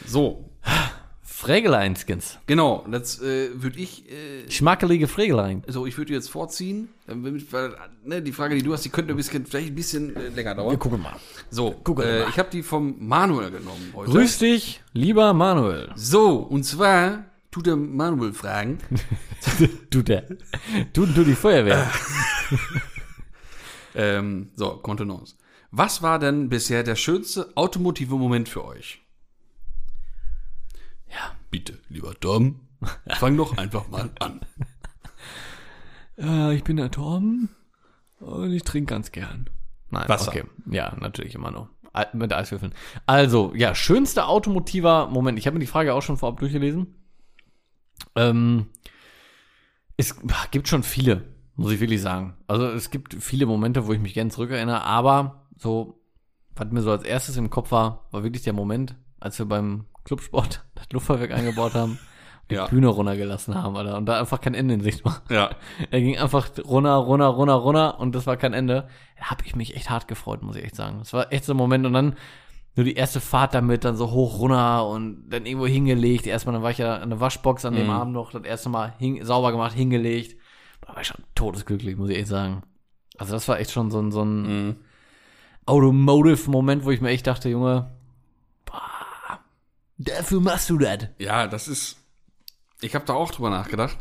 So, 0.04 0.50
Frägeleinskins. 1.22 2.38
genau. 2.46 2.84
Jetzt 2.92 3.22
äh, 3.22 3.48
würde 3.62 3.78
ich, 3.78 4.04
äh, 4.12 4.50
Schmackelige 4.50 5.08
Frägelein. 5.08 5.62
so 5.68 5.86
ich 5.86 5.96
würde 5.96 6.12
jetzt 6.12 6.28
vorziehen, 6.28 6.90
damit- 7.06 7.50
weil 7.50 7.74
ne, 8.04 8.20
die 8.20 8.32
Frage, 8.32 8.56
die 8.56 8.62
du 8.62 8.74
hast, 8.74 8.84
die 8.84 8.90
könnte 8.90 9.14
ein 9.14 9.16
bisschen, 9.16 9.46
vielleicht 9.46 9.68
ein 9.68 9.74
bisschen 9.74 10.14
äh, 10.16 10.28
länger 10.28 10.54
dauern. 10.54 10.78
gucken 10.78 11.00
mal. 11.00 11.16
So, 11.48 11.70
gucken 11.70 12.04
äh, 12.04 12.20
mal. 12.24 12.28
ich 12.28 12.38
habe 12.38 12.50
die 12.50 12.62
vom 12.62 12.96
Manuel 13.08 13.50
genommen 13.50 13.90
heute. 13.94 14.10
Grüß 14.10 14.36
dich, 14.38 14.82
lieber 14.92 15.32
Manuel. 15.32 15.92
So, 15.94 16.40
und 16.40 16.64
zwar 16.64 17.24
tut 17.50 17.64
der 17.66 17.76
Manuel 17.76 18.34
fragen. 18.34 18.78
Du 19.88 20.02
der. 20.02 20.24
Du, 20.92 21.06
du 21.06 21.24
die 21.24 21.34
Feuerwehr. 21.34 21.90
Ähm, 23.96 24.50
so, 24.54 24.76
Kontenance. 24.76 25.36
Was 25.70 26.02
war 26.02 26.18
denn 26.18 26.48
bisher 26.48 26.82
der 26.82 26.96
schönste 26.96 27.56
automotive 27.56 28.14
Moment 28.14 28.48
für 28.48 28.64
euch? 28.64 29.00
Ja. 31.08 31.34
Bitte, 31.50 31.78
lieber 31.88 32.14
Tom, 32.20 32.60
fang 33.18 33.36
doch 33.36 33.56
einfach 33.56 33.88
mal 33.88 34.10
an. 34.20 34.40
Äh, 36.18 36.54
ich 36.54 36.64
bin 36.64 36.78
der 36.78 36.90
Tom 36.90 37.50
und 38.20 38.50
ich 38.50 38.62
trinke 38.62 38.94
ganz 38.94 39.12
gern. 39.12 39.50
Nein, 39.90 40.08
Wasser. 40.08 40.28
okay. 40.30 40.44
Ja, 40.64 40.96
natürlich 40.98 41.34
immer 41.34 41.50
noch. 41.50 41.68
Mit 42.14 42.32
Eiswürfeln. 42.32 42.74
Also, 43.04 43.52
ja, 43.54 43.74
schönster 43.74 44.26
automotiver 44.26 45.08
Moment. 45.08 45.38
Ich 45.38 45.46
habe 45.46 45.56
mir 45.56 45.60
die 45.60 45.66
Frage 45.66 45.92
auch 45.92 46.00
schon 46.00 46.16
vorab 46.16 46.40
durchgelesen. 46.40 46.94
Ähm, 48.14 48.70
es 49.98 50.16
gibt 50.50 50.68
schon 50.68 50.82
viele, 50.82 51.35
muss 51.56 51.72
ich 51.72 51.80
wirklich 51.80 52.02
sagen. 52.02 52.34
Also 52.46 52.66
es 52.66 52.90
gibt 52.90 53.14
viele 53.14 53.46
Momente, 53.46 53.86
wo 53.86 53.92
ich 53.92 54.00
mich 54.00 54.14
gerne 54.14 54.30
zurückerinnere, 54.30 54.82
aber 54.82 55.46
so, 55.56 56.00
was 56.54 56.70
mir 56.70 56.82
so 56.82 56.90
als 56.90 57.02
erstes 57.04 57.36
im 57.36 57.50
Kopf 57.50 57.70
war, 57.72 58.06
war 58.10 58.22
wirklich 58.22 58.42
der 58.42 58.52
Moment, 58.52 58.96
als 59.20 59.38
wir 59.38 59.46
beim 59.46 59.86
Clubsport 60.04 60.64
das 60.74 60.86
Luftfahrwerk 60.92 61.32
eingebaut 61.32 61.74
haben, 61.74 61.98
die 62.50 62.54
Ja. 62.54 62.66
Bühne 62.66 62.88
runtergelassen 62.88 63.54
haben, 63.60 63.76
Alter, 63.76 63.96
und 63.96 64.06
da 64.06 64.20
einfach 64.20 64.40
kein 64.40 64.54
Ende 64.54 64.74
in 64.74 64.80
Sicht 64.80 65.04
war. 65.04 65.22
Ja. 65.30 65.50
Er 65.90 66.00
ging 66.00 66.16
einfach 66.18 66.48
runter, 66.64 66.94
runter, 66.94 67.26
runter, 67.26 67.54
runter 67.54 67.98
und 68.00 68.14
das 68.14 68.26
war 68.26 68.36
kein 68.36 68.52
Ende. 68.52 68.88
Da 69.18 69.30
habe 69.30 69.44
ich 69.46 69.56
mich 69.56 69.74
echt 69.76 69.90
hart 69.90 70.06
gefreut, 70.08 70.42
muss 70.42 70.56
ich 70.56 70.64
echt 70.64 70.76
sagen. 70.76 70.98
Das 71.00 71.12
war 71.12 71.32
echt 71.32 71.44
so 71.44 71.54
ein 71.54 71.56
Moment 71.56 71.86
und 71.86 71.92
dann 71.94 72.16
nur 72.76 72.84
die 72.84 72.94
erste 72.94 73.20
Fahrt 73.20 73.54
damit, 73.54 73.84
dann 73.84 73.96
so 73.96 74.10
hoch 74.10 74.38
runter 74.38 74.86
und 74.86 75.30
dann 75.30 75.46
irgendwo 75.46 75.66
hingelegt. 75.66 76.26
Erstmal, 76.26 76.52
dann 76.52 76.62
war 76.62 76.70
ich 76.70 76.76
ja 76.78 76.96
in 76.98 77.08
der 77.08 77.20
Waschbox 77.20 77.64
an 77.64 77.74
dem 77.74 77.88
Abend 77.88 78.12
noch, 78.12 78.30
das 78.32 78.42
erste 78.44 78.68
Mal 78.68 78.92
hin, 78.98 79.24
sauber 79.24 79.50
gemacht, 79.50 79.72
hingelegt. 79.72 80.36
Da 80.86 80.94
war 80.94 81.00
ich 81.02 81.08
schon 81.08 81.22
todesglücklich, 81.34 81.96
muss 81.96 82.10
ich 82.10 82.16
echt 82.18 82.28
sagen. 82.28 82.62
Also 83.18 83.32
das 83.32 83.48
war 83.48 83.58
echt 83.58 83.70
schon 83.72 83.90
so 83.90 84.00
ein, 84.00 84.12
so 84.12 84.22
ein 84.22 84.66
Mhm. 84.68 84.76
Automotive-Moment, 85.66 86.84
wo 86.84 86.90
ich 86.92 87.00
mir 87.00 87.10
echt 87.10 87.26
dachte, 87.26 87.48
Junge, 87.48 87.90
boah, 88.64 89.40
dafür 89.98 90.40
machst 90.40 90.70
du 90.70 90.78
das. 90.78 91.08
Ja, 91.18 91.48
das 91.48 91.66
ist. 91.68 91.96
Ich 92.80 92.94
habe 92.94 93.04
da 93.04 93.14
auch 93.14 93.30
drüber 93.32 93.50
nachgedacht. 93.50 93.96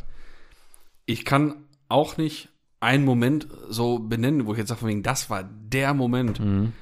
Ich 1.06 1.26
kann 1.26 1.56
auch 1.90 2.18
nicht 2.18 2.50
einen 2.82 3.06
Moment 3.06 3.48
so 3.70 4.00
benennen, 4.00 4.46
wo 4.46 4.52
ich 4.54 4.60
jetzt 4.60 4.68
sage, 4.70 4.80
von 4.82 4.90
wegen, 4.90 5.02
das 5.04 5.30
war 5.30 5.44
der 5.44 5.94
Moment. 5.94 6.40
Mhm. 6.40 6.74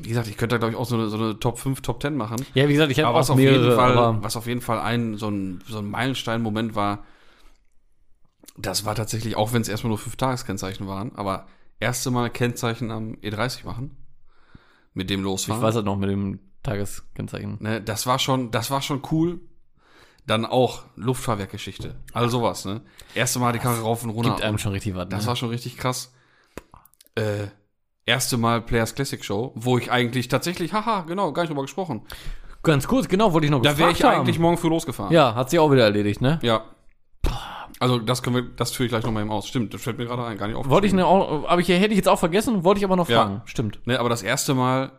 Wie 0.00 0.08
gesagt, 0.08 0.28
ich 0.28 0.36
könnte 0.36 0.54
da, 0.54 0.58
glaube 0.58 0.72
ich, 0.72 0.78
auch 0.78 0.86
so 0.86 0.96
eine, 0.96 1.08
so 1.08 1.16
eine 1.18 1.38
Top 1.38 1.58
5, 1.58 1.82
Top 1.82 2.00
10 2.00 2.16
machen. 2.16 2.44
Ja, 2.54 2.68
wie 2.68 2.72
gesagt, 2.72 2.90
ich 2.92 2.98
habe 3.00 3.08
Aber 3.08 3.18
was 3.18 3.30
auch 3.30 3.34
auf, 3.34 3.40
mehrere, 3.40 3.62
jeden 3.64 3.76
Fall, 3.76 3.98
aber 3.98 4.22
was 4.22 4.36
auf 4.36 4.46
jeden 4.46 4.60
Fall 4.60 4.80
ein 4.80 5.16
so 5.16 5.28
ein, 5.28 5.60
so 5.68 5.78
ein 5.78 5.90
Meilenstein-Moment 5.90 6.74
war, 6.74 7.04
das 8.58 8.84
war 8.84 8.94
tatsächlich, 8.94 9.36
auch 9.36 9.52
wenn 9.52 9.62
es 9.62 9.68
erstmal 9.68 9.88
nur 9.88 9.98
fünf 9.98 10.16
Tageskennzeichen 10.16 10.86
waren, 10.86 11.14
aber 11.16 11.46
erste 11.80 12.10
Mal 12.10 12.30
Kennzeichen 12.30 12.90
am 12.90 13.14
E30 13.14 13.64
machen. 13.64 13.96
Mit 14.94 15.10
dem 15.10 15.20
ich 15.20 15.24
losfahren. 15.24 15.62
weiß 15.62 15.76
halt 15.76 15.84
noch 15.84 15.96
mit 15.96 16.10
dem 16.10 16.40
Tageskennzeichen. 16.62 17.58
Ne, 17.60 17.80
das 17.80 18.06
war 18.06 18.18
schon, 18.18 18.50
das 18.50 18.70
war 18.70 18.82
schon 18.82 19.02
cool. 19.12 19.40
Dann 20.26 20.44
auch 20.44 20.82
Luftfahrwerkgeschichte. 20.96 21.94
All 22.12 22.28
sowas, 22.28 22.66
ne? 22.66 22.82
Erste 23.14 23.38
Mal 23.38 23.52
die 23.54 23.60
Karre 23.60 23.80
rauf 23.80 24.02
und 24.02 24.10
runter. 24.10 24.30
Gibt 24.30 24.42
einem 24.42 24.58
schon 24.58 24.72
richtig 24.72 24.94
was. 24.94 25.08
das 25.08 25.22
ne? 25.22 25.28
war 25.28 25.36
schon 25.36 25.48
richtig 25.48 25.78
krass. 25.78 26.12
Äh, 27.14 27.46
erste 28.04 28.36
Mal 28.36 28.60
Players 28.60 28.94
Classic 28.94 29.24
Show, 29.24 29.52
wo 29.54 29.78
ich 29.78 29.90
eigentlich 29.90 30.28
tatsächlich, 30.28 30.74
haha, 30.74 31.02
genau, 31.02 31.32
gar 31.32 31.42
nicht 31.42 31.50
drüber 31.50 31.62
gesprochen. 31.62 32.02
Ganz 32.62 32.86
kurz, 32.86 33.08
genau, 33.08 33.32
wollte 33.32 33.46
ich 33.46 33.50
noch 33.50 33.62
Da 33.62 33.78
wäre 33.78 33.90
ich 33.90 34.02
haben. 34.02 34.20
eigentlich 34.20 34.38
morgen 34.38 34.58
für 34.58 34.68
losgefahren. 34.68 35.12
Ja, 35.12 35.34
hat 35.34 35.48
sich 35.48 35.58
auch 35.58 35.70
wieder 35.70 35.84
erledigt, 35.84 36.20
ne? 36.20 36.38
Ja. 36.42 36.64
Also 37.80 37.98
das 37.98 38.22
können 38.22 38.36
wir, 38.36 38.42
das 38.56 38.72
führe 38.72 38.86
ich 38.86 38.90
gleich 38.90 39.04
nochmal 39.04 39.22
eben 39.22 39.30
aus. 39.32 39.46
Stimmt, 39.46 39.72
das 39.74 39.82
fällt 39.82 39.98
mir 39.98 40.06
gerade 40.06 40.24
ein, 40.24 40.36
gar 40.36 40.48
nicht 40.48 40.56
auf. 40.56 40.68
Wollte 40.68 40.86
ich 40.86 40.92
ne, 40.92 41.06
auch, 41.06 41.48
aber 41.48 41.60
ich 41.60 41.68
hätte 41.68 41.88
ich 41.88 41.96
jetzt 41.96 42.08
auch 42.08 42.18
vergessen, 42.18 42.64
wollte 42.64 42.78
ich 42.78 42.84
aber 42.84 42.96
noch 42.96 43.08
Ja. 43.08 43.22
fragen. 43.22 43.42
Stimmt. 43.44 43.80
Ne, 43.86 43.98
aber 44.00 44.08
das 44.08 44.22
erste 44.22 44.54
Mal 44.54 44.92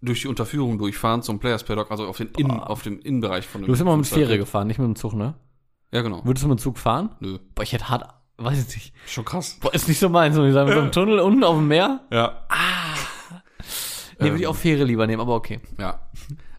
durch 0.00 0.22
die 0.22 0.28
Unterführung 0.28 0.78
durchfahren 0.78 1.22
zum 1.22 1.38
Players 1.38 1.62
Paddock, 1.64 1.90
also 1.90 2.06
auf, 2.06 2.16
den 2.16 2.28
Innen, 2.36 2.58
auf 2.58 2.82
dem 2.82 2.98
Innenbereich 3.00 3.46
von 3.46 3.60
dem. 3.60 3.66
Du 3.66 3.72
bist 3.72 3.82
immer 3.82 3.96
mit. 3.96 4.06
Fähre 4.06 4.38
gefahren, 4.38 4.66
nicht 4.66 4.78
mit 4.78 4.86
dem 4.86 4.96
Zug, 4.96 5.12
ne? 5.14 5.34
Ja, 5.92 6.02
genau. 6.02 6.24
Würdest 6.24 6.44
du 6.44 6.48
mit 6.48 6.58
dem 6.58 6.62
Zug 6.62 6.78
fahren? 6.78 7.10
Nö. 7.20 7.38
Boah, 7.54 7.62
ich 7.62 7.72
hätte 7.72 7.88
hart, 7.90 8.08
weiß 8.38 8.66
ich 8.66 8.74
nicht. 8.74 8.94
Schon 9.06 9.24
krass. 9.24 9.58
Boah, 9.60 9.72
ist 9.74 9.86
nicht 9.88 9.98
so 9.98 10.08
meins, 10.08 10.36
muss 10.36 10.48
ich 10.48 10.54
sagen. 10.54 10.68
Mit 10.68 10.74
so 10.74 10.80
einem 10.80 10.92
Tunnel 10.92 11.18
unten 11.20 11.44
auf 11.44 11.56
dem 11.56 11.68
Meer? 11.68 12.00
Ja. 12.10 12.42
Nee, 14.18 14.30
würde 14.30 14.40
ich 14.40 14.46
auch 14.46 14.56
Fähre 14.56 14.84
lieber 14.84 15.06
nehmen, 15.06 15.20
aber 15.20 15.34
okay. 15.34 15.60
Ja. 15.78 16.00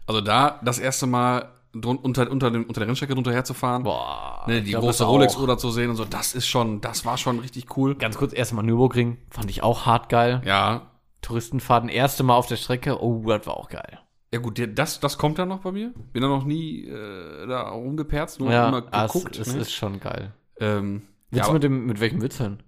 Also 0.06 0.20
da 0.20 0.60
das 0.62 0.78
erste 0.78 1.06
Mal 1.06 1.48
drun- 1.74 1.98
unter, 1.98 2.30
unter, 2.30 2.50
dem, 2.50 2.64
unter 2.64 2.80
der 2.80 2.88
Rennstrecke 2.88 3.14
drunter 3.14 3.32
herzufahren, 3.32 3.82
Boah. 3.82 4.44
ne, 4.46 4.62
die 4.62 4.72
große 4.72 5.00
das. 5.04 5.08
Rolex-Uhr 5.08 5.58
zu 5.58 5.70
sehen 5.70 5.90
und 5.90 5.96
so, 5.96 6.04
das 6.04 6.34
ist 6.34 6.46
schon, 6.46 6.80
das 6.80 7.04
war 7.04 7.16
schon 7.18 7.38
richtig 7.40 7.76
cool. 7.76 7.94
Ganz 7.94 8.16
kurz, 8.16 8.32
erstmal 8.32 8.64
Nürburgring. 8.64 9.18
Fand 9.30 9.50
ich 9.50 9.62
auch 9.62 9.86
hart 9.86 10.08
geil. 10.08 10.42
Ja. 10.44 10.90
Touristenfahrten, 11.22 11.88
erste 11.88 12.22
Mal 12.22 12.36
auf 12.36 12.46
der 12.46 12.56
Strecke. 12.56 13.02
Oh, 13.02 13.22
das 13.26 13.46
war 13.46 13.56
auch 13.56 13.68
geil. 13.68 13.98
Ja 14.32 14.40
gut, 14.40 14.60
das, 14.78 14.98
das 15.00 15.16
kommt 15.16 15.38
dann 15.38 15.48
noch 15.48 15.60
bei 15.60 15.70
mir. 15.72 15.92
Bin 16.12 16.20
da 16.22 16.28
noch 16.28 16.44
nie 16.44 16.86
äh, 16.86 17.46
da 17.46 17.68
rumgeperzt, 17.68 18.40
nur 18.40 18.50
Ja, 18.50 18.68
immer 18.68 18.84
ah, 18.90 19.04
es, 19.04 19.12
geguckt. 19.12 19.38
es 19.38 19.54
ne? 19.54 19.60
ist 19.60 19.72
schon 19.72 20.00
geil. 20.00 20.32
ähm, 20.58 21.02
Willst 21.30 21.46
ja, 21.46 21.52
mit 21.52 21.62
dem, 21.62 21.86
mit 21.86 22.00
welchem 22.00 22.20
Witz 22.20 22.38
hin? 22.38 22.58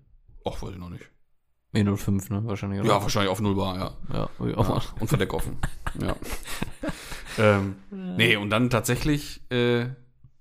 ach, 0.45 0.63
weiß 0.63 0.71
ich 0.71 0.79
noch 0.79 0.91
nicht. 0.91 1.05
E05, 1.75 2.33
ne? 2.33 2.43
Wahrscheinlich, 2.47 2.81
oder? 2.81 2.89
Ja, 2.89 3.03
wahrscheinlich 3.03 3.31
auf 3.31 3.41
Nullbar. 3.41 3.77
Ja, 3.77 3.91
ja. 4.15 4.47
ja. 4.47 4.81
Und 5.01 5.09
Verdeck 5.09 5.35
offen. 5.35 5.59
ja. 6.01 6.15
ähm, 7.39 7.77
nee, 7.91 8.37
und 8.37 8.51
dann 8.51 8.71
tatsächlich 8.71 9.41
äh, 9.51 9.87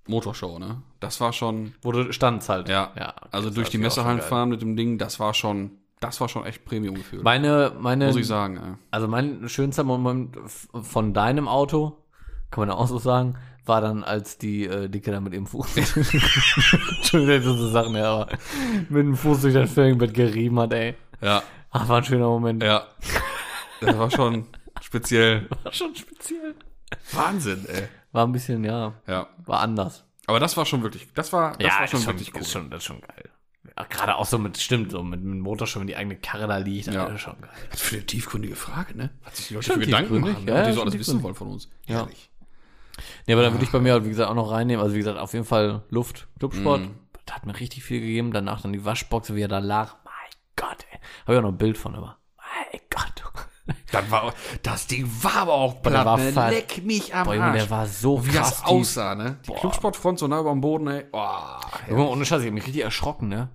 Motorshow, 0.07 0.59
ne? 0.59 0.81
Das 0.99 1.19
war 1.21 1.33
schon, 1.33 1.73
Wo 1.81 1.91
du 1.91 2.11
standst 2.11 2.49
halt. 2.49 2.69
ja, 2.69 2.91
ja 2.97 3.13
also 3.31 3.49
durch 3.49 3.69
die 3.69 3.77
Messehallen 3.77 4.21
fahren 4.21 4.49
mit 4.49 4.61
dem 4.61 4.75
Ding, 4.75 4.97
das 4.97 5.19
war 5.19 5.33
schon, 5.33 5.71
das 5.99 6.19
war 6.21 6.29
schon 6.29 6.45
echt 6.45 6.65
Premium-Gefühl. 6.65 7.21
Meine, 7.23 7.73
meine, 7.79 8.07
Muss 8.07 8.15
ich 8.17 8.27
sagen, 8.27 8.57
ey. 8.57 8.73
also 8.91 9.07
mein 9.07 9.47
schönster 9.49 9.83
Moment 9.83 10.37
von 10.73 11.13
deinem 11.13 11.47
Auto, 11.47 11.97
kann 12.51 12.67
man 12.67 12.75
auch 12.75 12.87
so 12.87 12.97
sagen, 12.99 13.35
war 13.65 13.81
dann, 13.81 14.03
als 14.03 14.37
die 14.37 14.65
äh, 14.65 14.89
Dicke 14.89 15.11
da 15.11 15.19
mit 15.19 15.33
ihrem 15.33 15.47
Fuß, 15.47 15.77
Entschuldigung, 16.97 17.57
so 17.57 17.69
Sachen, 17.69 17.95
ja, 17.95 18.13
aber 18.13 18.27
mit 18.89 18.99
dem 19.05 19.15
Fuß 19.15 19.41
durch 19.41 19.53
das 19.55 19.71
Felgenbett 19.71 20.13
gerieben 20.13 20.59
hat, 20.59 20.73
ey. 20.73 20.95
Ja, 21.21 21.41
Ach, 21.71 21.87
war 21.89 21.97
ein 21.97 22.03
schöner 22.03 22.27
Moment. 22.27 22.61
ja. 22.63 22.83
Das 23.81 23.97
war 23.97 24.09
schon 24.09 24.45
speziell. 24.81 25.47
War 25.63 25.73
schon 25.73 25.95
speziell. 25.95 26.55
Wahnsinn, 27.11 27.65
ey. 27.67 27.87
War 28.11 28.25
ein 28.25 28.31
bisschen, 28.31 28.63
ja, 28.63 28.93
Ja. 29.07 29.27
war 29.45 29.59
anders. 29.61 30.03
Aber 30.27 30.39
das 30.39 30.55
war 30.57 30.65
schon 30.65 30.81
wirklich, 30.83 31.07
das 31.13 31.31
war, 31.33 31.55
das 31.57 31.71
war 31.79 31.87
schon 31.87 31.99
ist 31.99 32.07
wirklich 32.07 32.33
cool. 32.33 32.41
Ist 32.41 32.51
schon, 32.51 32.69
das 32.69 32.79
ist 32.79 32.85
schon 32.85 33.01
geil. 33.01 33.29
Ja, 33.77 33.83
Gerade 33.89 34.15
auch 34.15 34.25
so 34.25 34.37
mit, 34.37 34.57
stimmt, 34.57 34.91
so 34.91 35.03
mit, 35.03 35.21
mit 35.21 35.39
Motor 35.39 35.67
schon, 35.67 35.81
wenn 35.81 35.87
die 35.87 35.95
eigene 35.95 36.15
Karre 36.15 36.47
da 36.47 36.57
liegt, 36.57 36.87
Ja. 36.87 37.05
das 37.05 37.15
ist 37.15 37.21
schon 37.21 37.39
geil. 37.41 37.49
Was 37.71 37.81
für 37.81 37.95
eine 37.97 38.05
tiefgründige 38.05 38.55
Frage, 38.55 38.97
ne? 38.97 39.09
Was 39.23 39.37
sich 39.37 39.47
die 39.49 39.53
Leute 39.55 39.65
Schon 39.65 39.79
Gedanken 39.81 40.21
machen, 40.21 40.47
ja, 40.47 40.53
ne? 40.55 40.61
die 40.63 40.67
ja, 40.69 40.73
so 40.73 40.79
schon 40.79 40.87
alles 40.89 40.99
wissen 40.99 41.23
wollen 41.23 41.35
von 41.35 41.47
uns. 41.49 41.69
Ja. 41.85 41.97
Herrlich. 41.97 42.29
Nee, 43.27 43.33
aber 43.33 43.41
dann 43.43 43.53
würde 43.53 43.65
ich 43.65 43.71
bei 43.71 43.79
mir 43.79 43.91
halt, 43.93 44.05
wie 44.05 44.09
gesagt, 44.09 44.29
auch 44.29 44.35
noch 44.35 44.51
reinnehmen. 44.51 44.81
Also, 44.81 44.95
wie 44.95 44.99
gesagt, 44.99 45.19
auf 45.19 45.33
jeden 45.33 45.45
Fall 45.45 45.83
Luft, 45.89 46.27
Clubsport. 46.39 46.81
Mhm. 46.81 46.95
Das 47.25 47.35
hat 47.35 47.45
mir 47.45 47.59
richtig 47.59 47.83
viel 47.83 47.99
gegeben. 47.99 48.31
Danach 48.31 48.61
dann 48.61 48.71
die 48.71 48.85
Waschbox, 48.85 49.33
wie 49.35 49.41
er 49.41 49.47
da 49.49 49.59
lag. 49.59 49.95
Mein 50.05 50.13
Gott, 50.55 50.85
ey. 50.91 50.99
Habe 51.23 51.33
ich 51.33 51.37
auch 51.39 51.41
noch 51.43 51.49
ein 51.51 51.57
Bild 51.57 51.77
von, 51.77 51.95
aber. 51.95 52.17
Mein 52.37 52.79
Gott. 52.89 53.14
Das, 53.91 54.11
war, 54.11 54.33
das 54.61 54.85
Ding 54.87 55.09
war 55.21 55.37
aber 55.37 55.53
auch 55.53 55.73
der 55.81 55.89
platt, 55.89 56.05
war 56.05 56.17
ne? 56.17 56.49
Leck 56.51 56.83
mich 56.85 57.15
am 57.15 57.23
Boah, 57.25 57.33
Junge, 57.33 57.45
Arsch. 57.47 57.57
der 57.61 57.69
war 57.71 57.87
so 57.87 58.23
Wie 58.25 58.29
krass 58.29 58.61
das 58.61 58.65
aussah, 58.65 59.15
ne? 59.15 59.37
Die. 59.47 59.53
Clubsportfront 59.53 60.19
so 60.19 60.27
nah 60.27 60.39
über 60.39 60.51
dem 60.51 60.61
Boden, 60.61 60.87
ey. 60.87 61.05
Boah, 61.11 61.59
Junge, 61.89 62.07
ohne 62.07 62.25
Scheiß, 62.25 62.41
ich 62.41 62.47
hab 62.47 62.53
mich 62.53 62.65
richtig 62.65 62.83
erschrocken, 62.83 63.27
ne? 63.27 63.49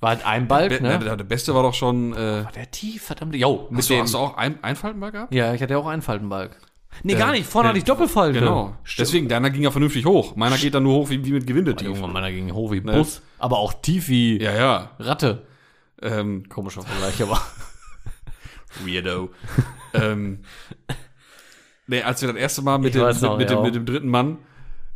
War 0.00 0.10
halt 0.10 0.26
ein 0.26 0.46
Balk, 0.48 0.80
ne? 0.80 0.98
der, 0.98 1.16
der 1.16 1.24
Beste 1.24 1.54
war 1.54 1.62
doch 1.62 1.74
schon, 1.74 2.12
äh, 2.14 2.44
War 2.44 2.52
der 2.52 2.70
tief, 2.70 3.02
verdammt. 3.04 3.34
Jo, 3.34 3.66
mit 3.70 3.78
hast, 3.80 3.90
du, 3.90 3.98
hast 4.00 4.14
du 4.14 4.18
auch 4.18 4.36
ein, 4.36 4.62
Einfalten 4.62 4.98
mal 5.00 5.10
gehabt? 5.12 5.34
ja, 5.34 5.52
ich 5.54 5.62
hatte 5.62 5.72
ja 5.74 5.78
auch 5.78 5.86
einen 5.86 6.02
Faltenbalg. 6.02 6.56
Nee, 7.02 7.12
Äh, 7.12 7.16
gar 7.16 7.32
nicht. 7.32 7.46
Vorne 7.46 7.66
ja, 7.66 7.68
hatte 7.70 7.78
ich 7.78 7.84
Doppelfalte. 7.84 8.38
Genau. 8.38 8.74
Deswegen, 8.98 9.28
deiner 9.28 9.50
ging 9.50 9.62
ja 9.62 9.70
vernünftig 9.70 10.06
hoch. 10.06 10.34
Meiner 10.36 10.56
geht 10.56 10.74
dann 10.74 10.82
nur 10.82 10.94
hoch 10.94 11.10
wie, 11.10 11.22
wie 11.24 11.32
mit 11.32 11.46
Gewindetief. 11.46 11.88
Irgendwann 11.88 12.12
meiner 12.12 12.30
ging 12.32 12.52
hoch 12.54 12.72
wie 12.72 12.80
Bus, 12.80 13.20
aber 13.38 13.58
auch 13.58 13.74
tief 13.74 14.08
wie 14.08 14.42
Ja, 14.42 14.54
ja. 14.54 14.90
Ratte. 14.98 15.46
Ähm, 16.00 16.44
Komischer 16.48 16.82
Vergleich, 16.82 17.22
aber. 17.22 17.40
Weirdo. 18.84 19.30
ähm, 19.94 20.40
nee, 21.86 22.02
als 22.02 22.20
wir 22.22 22.28
das 22.32 22.36
erste 22.36 22.62
Mal 22.62 22.78
mit, 22.78 22.94
dem, 22.94 23.02
weiß 23.02 23.20
noch, 23.22 23.38
mit, 23.38 23.50
ja. 23.50 23.56
dem, 23.56 23.62
mit 23.64 23.74
dem 23.74 23.86
dritten 23.86 24.08
Mann, 24.08 24.38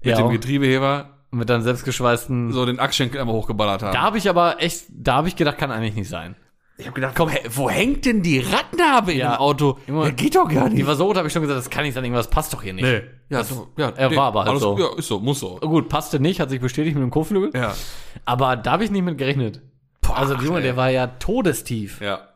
mit 0.03 0.11
Ja. 0.11 0.17
dem 0.17 0.31
Getriebeheber, 0.31 1.11
Mit 1.31 1.49
deinem 1.49 1.63
selbstgeschweißten. 1.63 2.53
so 2.53 2.67
den 2.67 2.81
Achsschenkel 2.81 3.21
einmal 3.21 3.37
hochgeballert 3.37 3.83
haben. 3.83 3.93
Da 3.95 4.03
habe 4.03 4.19
ich 4.19 4.29
aber 4.29 4.61
echt, 4.63 4.85
da 4.91 5.15
habe 5.17 5.29
ich 5.29 5.37
gedacht, 5.37 5.59
kann 5.59 5.71
eigentlich 5.71 5.95
nicht 5.95 6.09
sein. 6.09 6.35
ich 6.79 6.87
hab 6.87 6.95
gedacht, 6.95 7.15
komm, 7.15 7.29
wo 7.51 7.69
hängt 7.69 8.07
denn 8.07 8.23
die 8.23 8.39
Rattenhabe 8.41 9.13
in 9.13 9.19
Ja. 9.19 9.35
dem 9.37 9.41
Auto? 9.41 9.79
Junge, 9.87 10.05
Ja, 10.07 10.11
geht 10.13 10.35
doch 10.35 10.49
gar 10.49 10.71
Die 10.71 10.77
nicht. 10.77 10.87
war 10.87 10.97
so 10.97 11.05
rot, 11.05 11.17
habe 11.19 11.27
ich 11.27 11.33
schon 11.33 11.43
gesagt, 11.43 11.59
das 11.59 11.69
kann 11.69 11.85
nicht 11.85 11.93
sein, 11.93 12.03
irgendwas 12.05 12.31
passt 12.31 12.55
doch 12.55 12.63
hier 12.63 12.73
nicht. 12.73 12.85
Nee. 12.85 13.03
Ja, 13.29 13.45
so, 13.45 13.69
ja, 13.77 13.91
er 13.91 14.17
war 14.17 14.29
aber 14.29 14.41
halt 14.41 14.49
alles, 14.49 14.63
so. 14.63 14.79
Ja, 14.79 14.97
ist 14.97 15.07
so, 15.07 15.21
muss 15.21 15.41
so. 15.41 15.57
Gut, 15.61 15.91
passte 15.91 16.19
nicht, 16.21 16.41
hat 16.41 16.49
sich 16.49 16.59
bestätigt 16.61 16.97
mit 16.97 17.03
dem 17.03 17.11
Kotflügel. 17.11 17.51
Ja. 17.55 17.75
Aber 18.25 18.57
da 18.57 18.73
habe 18.73 18.85
ich 18.85 18.91
nicht 18.91 19.03
mit 19.05 19.19
gerechnet. 19.19 19.61
also, 20.13 20.35
ach, 20.37 20.43
Junge, 20.43 20.63
der 20.63 20.77
war 20.79 20.89
ja 20.91 21.07
todestief. 21.07 22.01
Ja. 22.01 22.30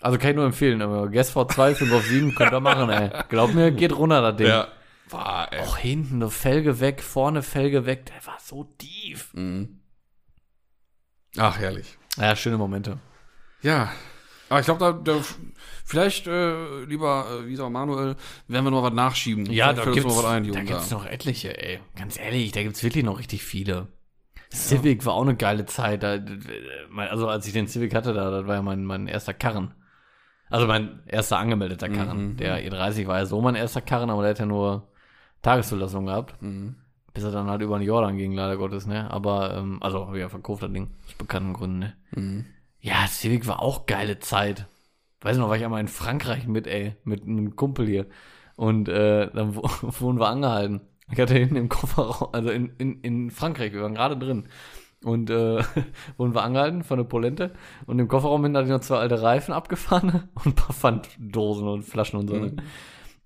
Also 0.00 0.18
kann 0.18 0.30
ich 0.30 0.36
nur 0.36 0.46
empfehlen, 0.46 0.80
aber 0.80 1.08
Guess 1.08 1.30
vor 1.30 1.46
2, 1.48 1.74
5 1.74 1.92
auf 1.92 2.06
7 2.06 2.34
könnt 2.34 2.52
ihr 2.52 2.60
machen, 2.60 2.88
ey. 2.88 3.10
Glaub 3.28 3.52
mir, 3.52 3.70
geht 3.70 3.94
runter, 3.96 4.22
das 4.22 4.36
Ding. 4.36 4.46
Ja. 4.46 4.68
War, 5.10 5.52
ey. 5.52 5.60
Auch 5.60 5.76
hinten 5.76 6.16
eine 6.16 6.30
Felge 6.30 6.80
weg, 6.80 7.02
vorne 7.02 7.42
Felge 7.42 7.84
weg, 7.84 8.06
der 8.06 8.26
war 8.26 8.38
so 8.42 8.64
tief. 8.78 9.34
Mhm. 9.34 9.80
Ach, 11.36 11.58
herrlich. 11.58 11.98
Ja, 12.16 12.34
schöne 12.34 12.56
Momente. 12.56 12.98
Ja. 13.62 13.92
Aber 14.48 14.60
ich 14.60 14.66
glaube, 14.66 14.80
da, 14.80 14.92
da 14.92 15.20
vielleicht, 15.84 16.26
äh, 16.26 16.84
lieber 16.84 17.26
äh, 17.30 17.46
Visa 17.46 17.68
Manuel, 17.68 18.16
werden 18.48 18.64
wir 18.64 18.70
noch 18.70 18.82
was 18.82 18.92
nachschieben. 18.92 19.46
Ja, 19.46 19.68
Vielleicht 19.68 19.86
da 19.86 19.90
gibt's, 19.92 20.08
noch 20.08 20.24
was 20.24 20.24
ein, 20.24 20.52
da 20.52 20.62
gibt's 20.62 20.90
noch 20.90 21.06
etliche, 21.06 21.56
ey. 21.62 21.78
Ganz 21.96 22.18
ehrlich, 22.18 22.52
da 22.52 22.62
gibt's 22.62 22.82
wirklich 22.82 23.04
noch 23.04 23.18
richtig 23.18 23.44
viele. 23.44 23.88
Civic 24.52 25.04
war 25.06 25.14
auch 25.14 25.22
eine 25.22 25.36
geile 25.36 25.66
Zeit. 25.66 26.02
Da, 26.02 26.18
also 26.96 27.28
als 27.28 27.46
ich 27.46 27.52
den 27.52 27.68
Civic 27.68 27.94
hatte, 27.94 28.12
da, 28.12 28.30
das 28.30 28.46
war 28.46 28.56
ja 28.56 28.62
mein, 28.62 28.84
mein 28.84 29.06
erster 29.06 29.34
Karren. 29.34 29.74
Also 30.50 30.66
mein 30.66 31.00
erster 31.06 31.38
angemeldeter 31.38 31.88
Karren. 31.88 32.32
Mhm. 32.32 32.36
Der 32.36 32.60
E30 32.60 33.06
war 33.06 33.18
ja 33.18 33.26
so 33.26 33.40
mein 33.40 33.54
erster 33.54 33.80
Karren, 33.80 34.10
aber 34.10 34.22
der 34.22 34.30
hat 34.32 34.38
ja 34.40 34.46
nur 34.46 34.88
Tageszulassung 35.42 36.06
gehabt. 36.06 36.40
Mhm. 36.42 36.74
Bis 37.14 37.24
er 37.24 37.30
dann 37.30 37.48
halt 37.48 37.62
über 37.62 37.78
den 37.78 37.86
Jordan 37.86 38.16
ging, 38.16 38.32
leider 38.32 38.56
Gottes, 38.56 38.86
ne? 38.86 39.10
Aber, 39.10 39.56
ähm, 39.56 39.78
also 39.82 40.06
hab 40.06 40.14
ich 40.14 40.20
ja 40.20 40.28
verkauft, 40.28 40.62
das 40.62 40.72
Ding. 40.72 40.90
Aus 41.06 41.14
bekannten 41.14 41.52
Gründen, 41.52 41.78
ne? 41.78 41.96
Mhm. 42.14 42.44
Ja, 42.80 43.06
Civic 43.06 43.46
war 43.46 43.62
auch 43.62 43.86
geile 43.86 44.18
Zeit. 44.18 44.66
Weiß 45.20 45.36
noch, 45.36 45.48
war 45.48 45.56
ich 45.56 45.64
einmal 45.64 45.80
in 45.80 45.88
Frankreich 45.88 46.46
mit, 46.46 46.66
ey, 46.66 46.96
mit 47.04 47.24
einem 47.24 47.56
Kumpel 47.56 47.86
hier. 47.86 48.06
Und 48.56 48.88
äh, 48.88 49.30
dann 49.32 49.54
wurden 49.56 50.20
wir 50.20 50.28
angehalten. 50.28 50.82
Ich 51.12 51.18
hatte 51.18 51.34
hinten 51.34 51.56
im 51.56 51.68
Kofferraum, 51.68 52.28
also 52.32 52.50
in, 52.50 52.72
in, 52.78 53.00
in 53.00 53.30
Frankreich, 53.30 53.72
wir 53.72 53.82
waren 53.82 53.94
gerade 53.94 54.16
drin. 54.16 54.48
Und 55.02 55.30
äh, 55.30 55.62
wurden 56.16 56.34
wir 56.34 56.42
angehalten 56.42 56.82
von 56.82 56.98
der 56.98 57.04
Polente. 57.04 57.52
Und 57.86 57.98
im 57.98 58.08
Kofferraum 58.08 58.42
hinten 58.42 58.58
hatte 58.58 58.66
ich 58.66 58.72
noch 58.72 58.80
zwei 58.80 58.98
alte 58.98 59.22
Reifen 59.22 59.52
abgefahren 59.52 60.28
und 60.34 60.46
ein 60.46 60.54
paar 60.54 60.74
Pfanddosen 60.74 61.68
und 61.68 61.82
Flaschen 61.84 62.18
und 62.18 62.28
so. 62.28 62.36
Ne? 62.36 62.56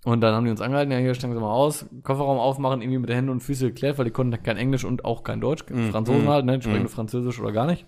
Und 0.05 0.21
dann 0.21 0.35
haben 0.35 0.45
die 0.45 0.51
uns 0.51 0.61
angehalten, 0.61 0.91
ja, 0.91 0.99
hier 0.99 1.15
steigen 1.15 1.33
sie 1.33 1.39
mal 1.39 1.51
aus, 1.51 1.87
Kofferraum 2.03 2.37
aufmachen, 2.37 2.81
irgendwie 2.81 2.99
mit 2.99 3.09
den 3.09 3.15
Händen 3.15 3.31
und 3.31 3.41
Füßen 3.41 3.69
geklärt, 3.69 3.97
weil 3.97 4.05
die 4.05 4.11
konnten 4.11 4.41
kein 4.43 4.55
Englisch 4.55 4.85
und 4.85 5.03
auch 5.03 5.23
kein 5.23 5.41
Deutsch. 5.41 5.65
Franzosen 5.89 6.29
halt, 6.29 6.45
ne? 6.45 6.59
Die 6.59 6.69
sprechen 6.69 6.87
Französisch 6.87 7.39
oder 7.39 7.51
gar 7.51 7.65
nicht. 7.65 7.85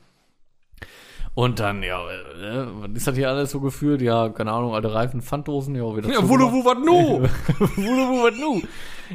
Und 1.37 1.59
dann, 1.59 1.83
ja, 1.83 1.99
äh, 2.09 2.65
was 2.79 2.89
ist 2.95 3.05
das 3.05 3.15
hier 3.15 3.29
alles 3.29 3.51
so 3.51 3.59
gefühlt? 3.59 4.01
Ja, 4.01 4.29
keine 4.29 4.51
Ahnung, 4.51 4.73
alte 4.73 4.91
Reifen, 4.91 5.21
Pfanddosen, 5.21 5.75
ja, 5.75 5.95
wieder 5.95 6.09
Ja, 6.09 6.27
wulle, 6.27 6.45
wo, 6.51 6.65
wat 6.65 6.79
nu? 6.79 7.21
Wulle, 7.75 8.07
wo, 8.09 8.23
wat 8.23 8.33
nu? 8.39 8.63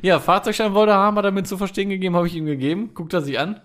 Ja, 0.03 0.21
Fahrzeugschein 0.21 0.73
wollte 0.73 0.93
er 0.93 0.99
haben, 0.99 1.17
hat 1.17 1.25
er 1.25 1.33
mir 1.33 1.43
zu 1.43 1.57
verstehen 1.57 1.89
gegeben, 1.89 2.15
habe 2.15 2.29
ich 2.29 2.37
ihm 2.37 2.47
gegeben, 2.47 2.95
guckt 2.95 3.13
er 3.13 3.23
sich 3.23 3.41
an. 3.41 3.61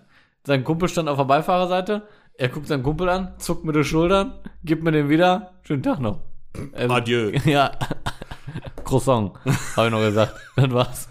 Sein 0.48 0.64
Kumpel 0.64 0.88
stand 0.88 1.10
auf 1.10 1.18
der 1.18 1.26
Beifahrerseite, 1.26 2.08
er 2.36 2.48
guckt 2.48 2.68
seinen 2.68 2.82
Kumpel 2.82 3.10
an, 3.10 3.38
zuckt 3.38 3.66
mit 3.66 3.76
den 3.76 3.84
Schultern, 3.84 4.40
gibt 4.64 4.82
mir 4.82 4.94
den 4.94 5.10
wieder, 5.10 5.60
schönen 5.64 5.84
Tag 5.84 6.00
noch. 6.00 6.22
Also, 6.72 6.94
Adieu. 6.94 7.38
Ja, 7.46 7.74
Croissant, 8.86 9.34
habe 9.76 9.88
ich 9.88 9.92
noch 9.92 10.00
gesagt, 10.00 10.36
das 10.56 10.72
war's. 10.72 11.10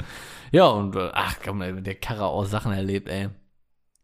Ja, 0.53 0.69
und, 0.69 0.97
äh, 0.97 1.11
ach 1.13 1.37
komm, 1.45 1.61
ey, 1.61 1.83
der 1.83 1.97
Karre 1.97 2.25
auch 2.25 2.47
Sachen 2.47 2.73
erlebt, 2.73 3.11
ey. 3.11 3.29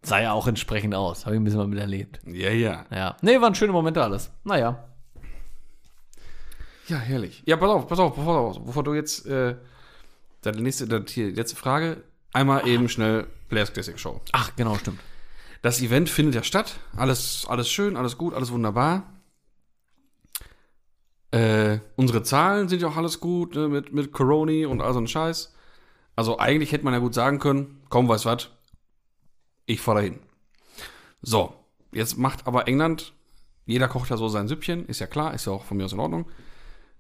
Sah 0.02 0.20
ja 0.20 0.32
auch 0.32 0.46
entsprechend 0.48 0.94
aus, 0.94 1.24
habe 1.24 1.34
ich 1.34 1.40
ein 1.40 1.44
bisschen 1.44 1.60
mal 1.60 1.66
miterlebt. 1.66 2.20
Ja, 2.26 2.50
ja. 2.50 2.84
Ja. 2.90 3.16
Nee, 3.22 3.40
waren 3.40 3.54
schöne 3.54 3.72
Momente 3.72 4.02
alles. 4.02 4.30
Naja. 4.44 4.84
Ja, 6.88 6.98
herrlich. 6.98 7.42
Ja, 7.46 7.56
pass 7.56 7.70
auf, 7.70 7.88
pass 7.88 7.98
auf, 7.98 8.14
pass 8.14 8.26
auf, 8.26 8.66
bevor 8.66 8.84
du 8.84 8.92
jetzt, 8.92 9.24
äh, 9.26 9.56
deine 10.42 10.60
nächste, 10.60 10.84
hier, 11.08 11.30
die 11.30 11.36
letzte 11.36 11.56
Frage, 11.56 12.02
einmal 12.34 12.68
eben 12.68 12.90
schnell 12.90 13.28
Players 13.48 13.72
Classic 13.72 13.98
Show. 13.98 14.20
Ach, 14.32 14.54
genau, 14.56 14.74
stimmt. 14.74 15.00
Das 15.62 15.80
Event 15.80 16.10
findet 16.10 16.34
ja 16.34 16.42
statt. 16.42 16.78
Alles, 16.96 17.46
alles 17.48 17.70
schön, 17.70 17.96
alles 17.96 18.18
gut, 18.18 18.34
alles 18.34 18.50
wunderbar. 18.50 19.04
Äh, 21.30 21.78
unsere 21.96 22.22
Zahlen 22.22 22.68
sind 22.68 22.82
ja 22.82 22.88
auch 22.88 22.96
alles 22.96 23.20
gut, 23.20 23.54
ne, 23.54 23.68
mit, 23.68 23.92
mit 23.92 24.12
Corona 24.12 24.68
und 24.68 24.82
all 24.82 24.92
so 24.92 25.00
ein 25.00 25.06
Scheiß. 25.06 25.54
Also 26.14 26.38
eigentlich 26.38 26.72
hätte 26.72 26.84
man 26.84 26.92
ja 26.92 26.98
gut 26.98 27.14
sagen 27.14 27.38
können, 27.38 27.80
komm, 27.88 28.08
weiß 28.08 28.26
was, 28.26 28.50
ich 29.64 29.80
fahr 29.80 29.94
dahin. 29.94 30.18
So, 31.22 31.54
jetzt 31.92 32.18
macht 32.18 32.46
aber 32.46 32.68
England, 32.68 33.14
jeder 33.64 33.88
kocht 33.88 34.10
ja 34.10 34.16
so 34.16 34.28
sein 34.28 34.48
Süppchen, 34.48 34.84
ist 34.86 34.98
ja 34.98 35.06
klar, 35.06 35.32
ist 35.32 35.46
ja 35.46 35.52
auch 35.52 35.64
von 35.64 35.76
mir 35.76 35.84
aus 35.84 35.92
in 35.92 36.00
Ordnung. 36.00 36.30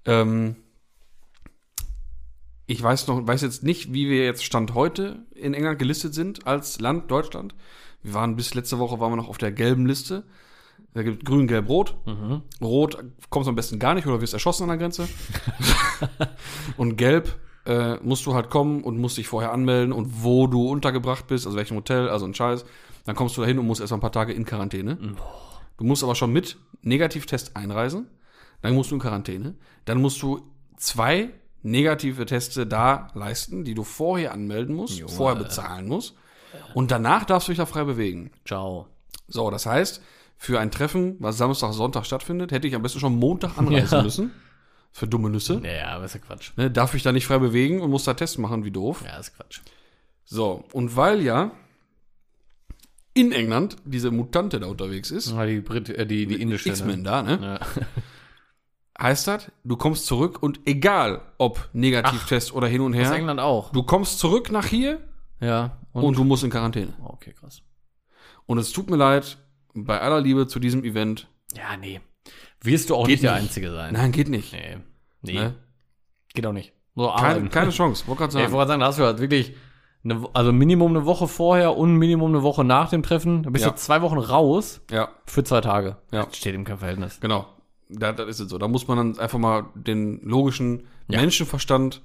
Ähm, 0.06 0.56
ich 2.66 2.82
weiß 2.82 3.08
noch, 3.08 3.26
weiß 3.26 3.42
jetzt 3.42 3.64
nicht, 3.64 3.92
wie 3.92 4.08
wir 4.08 4.24
jetzt 4.24 4.44
Stand 4.44 4.72
heute 4.72 5.26
in 5.34 5.52
England 5.52 5.78
gelistet 5.78 6.14
sind 6.14 6.46
als 6.46 6.80
Land 6.80 7.10
Deutschland. 7.10 7.54
Wir 8.02 8.14
waren 8.14 8.36
bis 8.36 8.54
letzte 8.54 8.78
Woche 8.78 8.98
waren 9.00 9.12
wir 9.12 9.16
noch 9.16 9.28
auf 9.28 9.38
der 9.38 9.52
gelben 9.52 9.86
Liste. 9.86 10.24
Da 10.94 11.02
gibt 11.02 11.24
grün, 11.24 11.46
gelb, 11.46 11.68
rot. 11.68 11.96
Rot 12.60 13.02
kommst 13.30 13.46
du 13.46 13.50
am 13.50 13.56
besten 13.56 13.78
gar 13.78 13.94
nicht 13.94 14.06
oder 14.06 14.20
wirst 14.20 14.34
erschossen 14.34 14.64
an 14.64 14.68
der 14.70 14.78
Grenze. 14.78 15.08
und 16.76 16.96
gelb 16.96 17.38
äh, 17.64 17.96
musst 18.02 18.26
du 18.26 18.34
halt 18.34 18.50
kommen 18.50 18.82
und 18.82 18.98
musst 18.98 19.16
dich 19.16 19.28
vorher 19.28 19.52
anmelden 19.52 19.92
und 19.92 20.22
wo 20.22 20.46
du 20.46 20.68
untergebracht 20.68 21.26
bist, 21.28 21.46
also 21.46 21.56
welchem 21.56 21.76
Hotel, 21.76 22.08
also 22.08 22.26
ein 22.26 22.34
Scheiß. 22.34 22.64
Dann 23.04 23.16
kommst 23.16 23.36
du 23.36 23.40
da 23.40 23.46
hin 23.46 23.58
und 23.58 23.66
musst 23.66 23.80
erst 23.80 23.90
mal 23.90 23.98
ein 23.98 24.02
paar 24.02 24.12
Tage 24.12 24.32
in 24.32 24.44
Quarantäne. 24.44 24.98
Du 25.76 25.84
musst 25.84 26.04
aber 26.04 26.14
schon 26.14 26.32
mit 26.32 26.56
Negativtest 26.82 27.56
einreisen. 27.56 28.08
Dann 28.60 28.74
musst 28.74 28.90
du 28.90 28.96
in 28.96 29.00
Quarantäne. 29.00 29.54
Dann 29.84 30.00
musst 30.00 30.22
du 30.22 30.42
zwei 30.76 31.30
negative 31.62 32.26
Teste 32.26 32.66
da 32.66 33.08
leisten, 33.14 33.64
die 33.64 33.74
du 33.74 33.84
vorher 33.84 34.32
anmelden 34.32 34.74
musst, 34.74 34.98
Junge. 34.98 35.12
vorher 35.12 35.42
bezahlen 35.42 35.88
musst. 35.88 36.14
Und 36.74 36.90
danach 36.90 37.24
darfst 37.24 37.48
du 37.48 37.52
dich 37.52 37.58
da 37.58 37.66
frei 37.66 37.84
bewegen. 37.84 38.30
Ciao. 38.46 38.86
So, 39.28 39.50
das 39.50 39.66
heißt, 39.66 40.02
für 40.36 40.58
ein 40.60 40.70
Treffen, 40.70 41.16
was 41.20 41.38
Samstag, 41.38 41.72
Sonntag 41.72 42.04
stattfindet, 42.06 42.52
hätte 42.52 42.66
ich 42.66 42.74
am 42.74 42.82
besten 42.82 43.00
schon 43.00 43.16
Montag 43.16 43.56
anreisen 43.58 43.98
Ja. 43.98 44.02
müssen. 44.02 44.32
Für 44.94 45.06
dumme 45.06 45.30
Nüsse. 45.30 45.54
Naja, 45.54 45.88
aber 45.88 46.04
ist 46.04 46.14
ja 46.14 46.20
Quatsch. 46.20 46.50
Ne, 46.56 46.70
darf 46.70 46.94
ich 46.94 47.02
da 47.02 47.12
nicht 47.12 47.26
frei 47.26 47.38
bewegen 47.38 47.80
und 47.80 47.90
muss 47.90 48.04
da 48.04 48.12
Tests 48.14 48.36
machen, 48.36 48.64
wie 48.64 48.70
doof. 48.70 49.02
Ja, 49.06 49.16
ist 49.16 49.34
Quatsch. 49.34 49.60
So, 50.24 50.64
und 50.72 50.96
weil 50.96 51.22
ja 51.22 51.52
in 53.14 53.32
England 53.32 53.76
diese 53.84 54.10
Mutante 54.10 54.60
da 54.60 54.66
unterwegs 54.66 55.10
ist, 55.10 55.30
Ja, 55.32 55.46
die, 55.46 55.60
Brit 55.60 55.88
äh, 55.90 56.06
die, 56.06 56.26
die 56.26 56.40
indische. 56.40 56.68
X-Men 56.70 57.04
da, 57.04 57.22
ne? 57.22 57.38
Ne? 57.38 57.60
Ja. 57.60 57.82
Heißt 59.02 59.26
das, 59.26 59.50
du 59.64 59.76
kommst 59.76 60.06
zurück 60.06 60.42
und 60.42 60.60
egal 60.66 61.22
ob 61.38 61.68
Negativtest 61.72 62.52
oder 62.54 62.68
hin 62.68 62.82
und 62.82 62.94
Aus 62.94 63.00
her, 63.00 63.12
England 63.12 63.40
auch. 63.40 63.72
du 63.72 63.82
kommst 63.82 64.18
zurück 64.18 64.52
nach 64.52 64.66
hier 64.66 65.00
Ja. 65.42 65.78
und, 65.92 66.16
du 66.16 66.24
musst 66.24 66.44
in 66.44 66.50
Quarantäne. 66.50 66.92
okay, 67.04 67.32
krass. 67.32 67.62
Und 68.46 68.58
es 68.58 68.72
tut 68.72 68.88
mir 68.90 68.96
leid, 68.96 69.38
bei 69.74 70.00
aller 70.00 70.20
Liebe 70.20 70.46
zu 70.46 70.58
diesem 70.60 70.84
Event. 70.84 71.28
Ja, 71.54 71.76
nee. 71.76 72.00
Wirst 72.62 72.90
du 72.90 72.94
auch 72.94 73.06
Geht 73.06 73.14
nicht 73.14 73.24
der 73.24 73.32
nicht. 73.34 73.42
Einzige 73.42 73.72
sein. 73.72 73.92
Nein, 73.94 74.12
geht 74.12 74.28
nicht. 74.28 74.52
Nee. 74.52 74.78
Nee. 75.22 75.32
Ne? 75.34 75.54
Geht 76.34 76.46
auch 76.46 76.52
nicht. 76.52 76.72
So 76.94 77.08
Keine, 77.18 77.48
keine 77.48 77.70
Chance, 77.70 78.06
wollte 78.06 78.20
gerade 78.20 78.32
Ja, 78.34 78.40
ich 78.40 78.44
sagen. 78.44 78.52
wollte 78.52 78.58
gerade 78.58 78.68
sagen, 78.68 78.80
da 78.80 78.86
hast 78.86 78.98
du 78.98 79.04
halt 79.04 79.18
wirklich 79.20 79.54
eine, 80.04 80.24
also 80.34 80.52
Minimum 80.52 80.94
eine 80.96 81.06
Woche 81.06 81.26
vorher 81.26 81.76
und 81.76 81.96
Minimum 81.96 82.30
eine 82.32 82.42
Woche 82.42 82.64
nach 82.64 82.90
dem 82.90 83.02
Treffen. 83.02 83.42
Da 83.44 83.50
bist 83.50 83.64
Ja. 83.64 83.70
du 83.70 83.76
zwei 83.76 84.02
Wochen 84.02 84.18
raus 84.18 84.80
Ja, 84.90 85.08
für 85.26 85.42
zwei 85.44 85.60
Tage. 85.60 85.96
Ja. 86.12 86.24
Das 86.26 86.36
steht 86.36 86.54
ihm 86.54 86.64
kein 86.64 86.78
Verhältnis. 86.78 87.18
genau. 87.20 87.46
Da, 87.88 88.12
das 88.12 88.26
ist 88.28 88.40
es 88.40 88.48
so. 88.48 88.56
Da 88.58 88.68
muss 88.68 88.88
man 88.88 88.96
dann 88.96 89.18
einfach 89.18 89.38
mal 89.38 89.66
den 89.74 90.20
logischen 90.22 90.86
Ja. 91.08 91.20
Menschenverstand, 91.20 92.00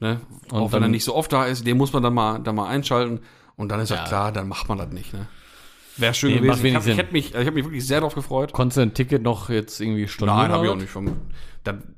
ne, 0.00 0.20
Und 0.50 0.58
auch 0.60 0.72
wenn 0.72 0.82
er 0.82 0.88
nicht 0.88 1.04
so 1.04 1.14
oft 1.14 1.32
da 1.32 1.44
ist, 1.44 1.66
den 1.66 1.76
muss 1.76 1.92
man 1.92 2.02
dann 2.02 2.14
mal, 2.14 2.38
dann 2.40 2.54
mal 2.56 2.68
einschalten. 2.68 3.20
Und 3.56 3.68
dann 3.70 3.80
ist 3.80 3.90
ja 3.90 3.96
Ja. 3.96 4.04
klar, 4.04 4.32
dann 4.32 4.48
macht 4.48 4.68
man 4.68 4.78
das 4.78 4.88
nicht. 4.88 5.12
Ne? 5.12 5.26
Wäre 5.96 6.14
schön 6.14 6.30
Nee, 6.32 6.40
gewesen. 6.40 6.64
Ich, 6.66 6.74
hab, 6.74 6.86
ich, 6.86 6.96
hätte 6.96 7.12
mich, 7.12 7.30
ich 7.34 7.36
habe 7.36 7.50
mich 7.52 7.64
wirklich 7.64 7.86
sehr 7.86 8.00
darauf 8.00 8.14
gefreut. 8.14 8.52
Konntest 8.52 8.78
du 8.78 8.80
ein 8.82 8.94
Ticket 8.94 9.22
noch 9.22 9.50
jetzt 9.50 9.80
irgendwie 9.80 10.08
stornieren? 10.08 10.38
Nein, 10.42 10.50
habe 10.52 10.64
ich 10.64 10.70
auch 10.72 10.76
nicht. 10.76 10.88
Vom, 10.90 11.14
dann, 11.64 11.94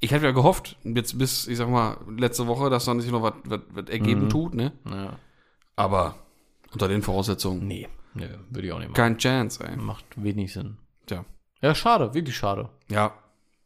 ich 0.00 0.10
hätte 0.10 0.24
ja 0.26 0.32
gehofft, 0.32 0.76
jetzt 0.82 1.16
bis, 1.18 1.46
ich 1.46 1.56
sag 1.58 1.68
mal, 1.68 1.96
letzte 2.18 2.46
Woche, 2.48 2.70
dass 2.70 2.84
dann 2.86 3.00
sich 3.00 3.10
noch 3.12 3.22
was, 3.22 3.88
ergeben 3.88 4.24
Mhm. 4.24 4.28
tut, 4.30 4.54
ne? 4.54 4.72
Ja. 4.90 5.12
Aber 5.76 6.16
unter 6.72 6.88
den 6.88 7.02
Voraussetzungen, 7.02 7.66
Nee. 7.66 7.88
Nee, 8.14 8.28
würde 8.50 8.66
ich 8.66 8.72
auch 8.72 8.78
nicht 8.78 8.88
machen. 8.88 8.94
kein 8.94 9.18
Chance, 9.18 9.62
ey. 9.68 9.76
Macht 9.76 10.04
wenig 10.16 10.52
Sinn. 10.52 10.78
Tja. 11.06 11.24
Ja, 11.60 11.74
schade, 11.74 12.14
wirklich 12.14 12.34
schade. 12.36 12.70
Ja, 12.90 13.12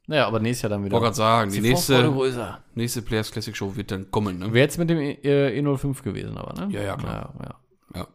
Naja, 0.06 0.26
aber 0.26 0.40
nächstes 0.40 0.62
Jahr 0.62 0.70
dann 0.70 0.84
wieder. 0.84 0.92
wollte 0.92 1.04
gerade 1.04 1.16
sagen, 1.16 1.50
die 1.52 1.60
Vorfreude 1.60 2.02
nächste, 2.02 2.12
größer. 2.12 2.60
nächste 2.74 3.02
Players 3.02 3.30
Classic 3.30 3.56
Show 3.56 3.76
wird 3.76 3.90
dann 3.92 4.10
kommen, 4.10 4.38
ne? 4.38 4.46
Wäre 4.52 4.64
jetzt 4.64 4.78
mit 4.78 4.90
dem 4.90 4.98
äh, 4.98 5.16
E05 5.60 6.02
gewesen, 6.02 6.36
aber, 6.36 6.66
ne? 6.66 6.72
Ja, 6.74 6.82
ja, 6.82 6.96
klar. 6.96 7.32
Ja, 7.38 7.44
ja. 7.44 7.54
Ja. 8.00 8.06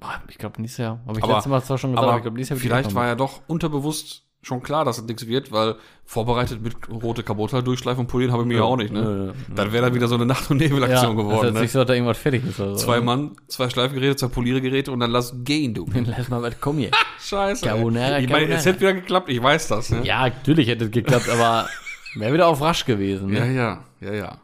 Boah, 0.00 0.22
Ich 0.28 0.38
glaube, 0.38 0.60
nächstes 0.60 0.78
Jahr. 0.78 1.00
Habe 1.06 1.18
ich 1.18 1.24
Aber- 1.24 1.34
letztes 1.34 1.50
Mal 1.50 1.62
zwar 1.62 1.78
schon 1.78 1.90
gesagt, 1.90 2.02
aber, 2.02 2.08
Aber 2.12 2.18
ich 2.18 2.22
glaube, 2.22 2.36
nächstes 2.36 2.58
Jahr 2.58 2.62
wird 2.62 2.72
vielleicht 2.72 2.90
die 2.90 2.94
war 2.94 3.06
ja 3.06 3.14
doch 3.14 3.40
unterbewusst 3.48 4.24
schon 4.42 4.62
klar, 4.62 4.84
dass 4.84 4.96
das 4.96 5.06
nichts 5.06 5.26
wird, 5.26 5.52
weil 5.52 5.76
vorbereitet 6.04 6.60
mit 6.60 6.74
rote 6.90 7.22
Kabotta 7.22 7.62
durchschleifen 7.62 8.00
und 8.00 8.06
polieren 8.08 8.32
habe 8.32 8.42
ich 8.42 8.48
mir 8.48 8.56
ja 8.56 8.62
auch 8.64 8.76
nicht, 8.76 8.92
ne? 8.92 9.00
Nö. 9.00 9.32
Dann 9.54 9.72
wäre 9.72 9.84
dann 9.84 9.94
wieder 9.94 10.08
so 10.08 10.16
eine 10.16 10.26
Nacht- 10.26 10.50
und 10.50 10.56
Nebelaktion 10.58 11.16
ja, 11.16 11.22
geworden, 11.22 11.54
Das 11.54 11.62
ne? 11.62 11.68
so, 11.68 11.78
dass 11.78 11.86
da 11.86 11.94
irgendwas 11.94 12.18
fertig 12.18 12.44
ist. 12.44 12.58
Oder 12.58 12.70
so. 12.70 12.84
Zwei 12.84 13.00
Mann, 13.00 13.36
zwei 13.46 13.70
Schleifgeräte, 13.70 14.16
zwei 14.16 14.26
Poliergeräte 14.26 14.90
und 14.90 15.00
dann 15.00 15.12
lass 15.12 15.32
gehen, 15.44 15.74
du. 15.74 15.86
Lass 15.94 16.28
mal 16.28 16.42
was 16.42 16.60
kommen 16.60 16.80
hier. 16.80 16.90
Scheiße. 17.20 17.64
Carbonara. 17.64 18.18
Ich 18.18 18.28
meine, 18.28 18.52
es 18.52 18.66
hätte 18.66 18.80
wieder 18.80 18.94
geklappt, 18.94 19.28
ich 19.30 19.40
weiß 19.40 19.68
das, 19.68 19.90
ne? 19.90 20.04
ja, 20.04 20.28
natürlich 20.28 20.68
hätte 20.68 20.86
es 20.86 20.90
geklappt, 20.90 21.28
aber 21.28 21.68
wäre 22.16 22.34
wieder 22.34 22.48
auf 22.48 22.60
rasch 22.60 22.84
gewesen. 22.84 23.30
Ne? 23.30 23.38
Ja, 23.38 23.46
ja, 23.46 23.84
ja, 24.00 24.12
ja. 24.12 24.38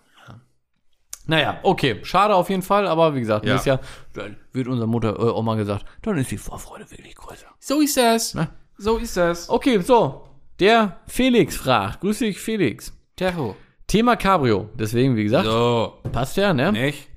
Naja, 1.27 1.59
okay. 1.63 2.01
Schade 2.05 2.35
auf 2.35 2.49
jeden 2.49 2.63
Fall, 2.63 2.87
aber 2.87 3.15
wie 3.15 3.21
gesagt, 3.21 3.45
Ja. 3.45 3.53
nächstes 3.53 3.67
Jahr 3.67 3.81
dann 4.15 4.37
wird 4.53 4.67
unsere 4.67 4.89
Mutter, 4.89 5.11
äh, 5.19 5.23
Oma 5.23 5.57
gesagt, 5.57 5.85
dann 6.03 6.17
ist 6.17 6.31
die 6.31 6.39
Vorfreude 6.39 6.91
wirklich 6.91 7.15
größer. 7.17 7.47
So 7.59 7.81
ist 7.81 7.97
das. 7.99 8.35
Ne? 8.35 8.49
So 8.79 8.97
ist 8.97 9.17
das. 9.17 9.49
Okay, 9.51 9.81
so. 9.81 10.25
Der 10.61 10.99
Felix 11.07 11.57
fragt. 11.57 12.01
Grüß 12.01 12.21
dich, 12.21 12.39
Felix. 12.39 12.93
Terror. 13.17 13.57
Thema 13.87 14.17
Cabrio. 14.17 14.69
Deswegen, 14.75 15.17
wie 15.17 15.25
gesagt, 15.25 15.47
So. 15.47 15.95
passt 16.13 16.37
ja, 16.37 16.53
ne? 16.53 16.73
Nicht? 16.73 17.09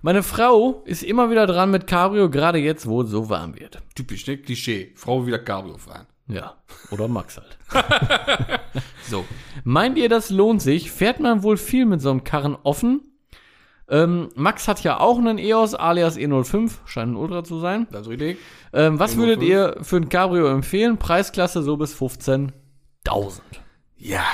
Meine 0.00 0.22
Frau 0.22 0.82
ist 0.84 1.02
immer 1.02 1.30
wieder 1.30 1.46
dran 1.46 1.70
mit 1.70 1.86
Cabrio, 1.86 2.28
gerade 2.28 2.58
jetzt, 2.58 2.86
wo 2.86 3.02
es 3.02 3.10
so 3.10 3.28
warm 3.28 3.58
wird. 3.58 3.78
Typisch, 3.94 4.26
ne? 4.26 4.36
Klischee. 4.38 4.92
Frau 4.96 5.26
wieder 5.26 5.38
Cabrio 5.38 5.76
fahren. 5.78 6.06
Ja. 6.28 6.56
Oder 6.90 7.08
Max 7.08 7.38
halt. 7.38 7.58
So. 9.08 9.24
Meint 9.64 9.98
ihr, 9.98 10.08
das 10.08 10.30
lohnt 10.30 10.62
sich? 10.62 10.90
Fährt 10.90 11.20
man 11.20 11.42
wohl 11.42 11.56
viel 11.58 11.84
mit 11.84 12.00
so 12.00 12.10
einem 12.10 12.24
Karren 12.24 12.56
offen? 12.62 13.11
Ähm, 13.92 14.30
Max 14.34 14.68
hat 14.68 14.82
ja 14.82 15.00
auch 15.00 15.18
einen 15.18 15.36
EOS 15.36 15.74
alias 15.74 16.16
E05, 16.16 16.78
scheint 16.86 17.12
ein 17.12 17.16
Ultra 17.16 17.44
zu 17.44 17.60
sein. 17.60 17.86
Das 17.90 18.02
ist 18.02 18.08
richtig. 18.08 18.38
Ähm, 18.72 18.98
was 18.98 19.12
E05. 19.12 19.16
würdet 19.18 19.42
ihr 19.42 19.76
für 19.82 19.96
ein 19.96 20.08
Cabrio 20.08 20.46
empfehlen? 20.46 20.96
Preisklasse 20.96 21.62
so 21.62 21.76
bis 21.76 21.94
15.000. 21.94 22.52
Ja. 23.98 24.24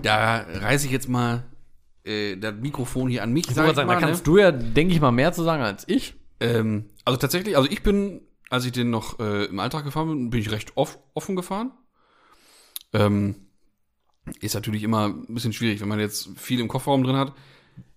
Da 0.00 0.46
reiße 0.48 0.86
ich 0.86 0.92
jetzt 0.92 1.10
mal 1.10 1.44
äh, 2.04 2.36
das 2.36 2.54
Mikrofon 2.54 3.10
hier 3.10 3.22
an 3.22 3.32
mich. 3.32 3.46
Ich 3.46 3.54
sag 3.54 3.68
ich 3.68 3.76
sagen, 3.76 3.88
mal, 3.88 3.94
da 3.94 4.00
ne? 4.00 4.06
kannst 4.06 4.26
du 4.26 4.38
ja, 4.38 4.52
denke 4.52 4.94
ich 4.94 5.00
mal, 5.02 5.12
mehr 5.12 5.34
zu 5.34 5.42
sagen 5.42 5.62
als 5.62 5.84
ich. 5.86 6.14
Ähm, 6.40 6.86
also 7.04 7.18
tatsächlich, 7.18 7.58
also 7.58 7.68
ich 7.70 7.82
bin, 7.82 8.22
als 8.48 8.64
ich 8.64 8.72
den 8.72 8.88
noch 8.88 9.20
äh, 9.20 9.44
im 9.44 9.58
Alltag 9.58 9.84
gefahren 9.84 10.08
bin, 10.08 10.30
bin 10.30 10.40
ich 10.40 10.50
recht 10.50 10.78
off 10.78 10.98
offen 11.12 11.36
gefahren. 11.36 11.72
Ähm, 12.94 13.49
ist 14.40 14.54
natürlich 14.54 14.82
immer 14.82 15.08
ein 15.08 15.26
bisschen 15.34 15.52
schwierig, 15.52 15.80
wenn 15.80 15.88
man 15.88 15.98
jetzt 16.00 16.30
viel 16.36 16.60
im 16.60 16.68
Kofferraum 16.68 17.02
drin 17.02 17.16
hat. 17.16 17.32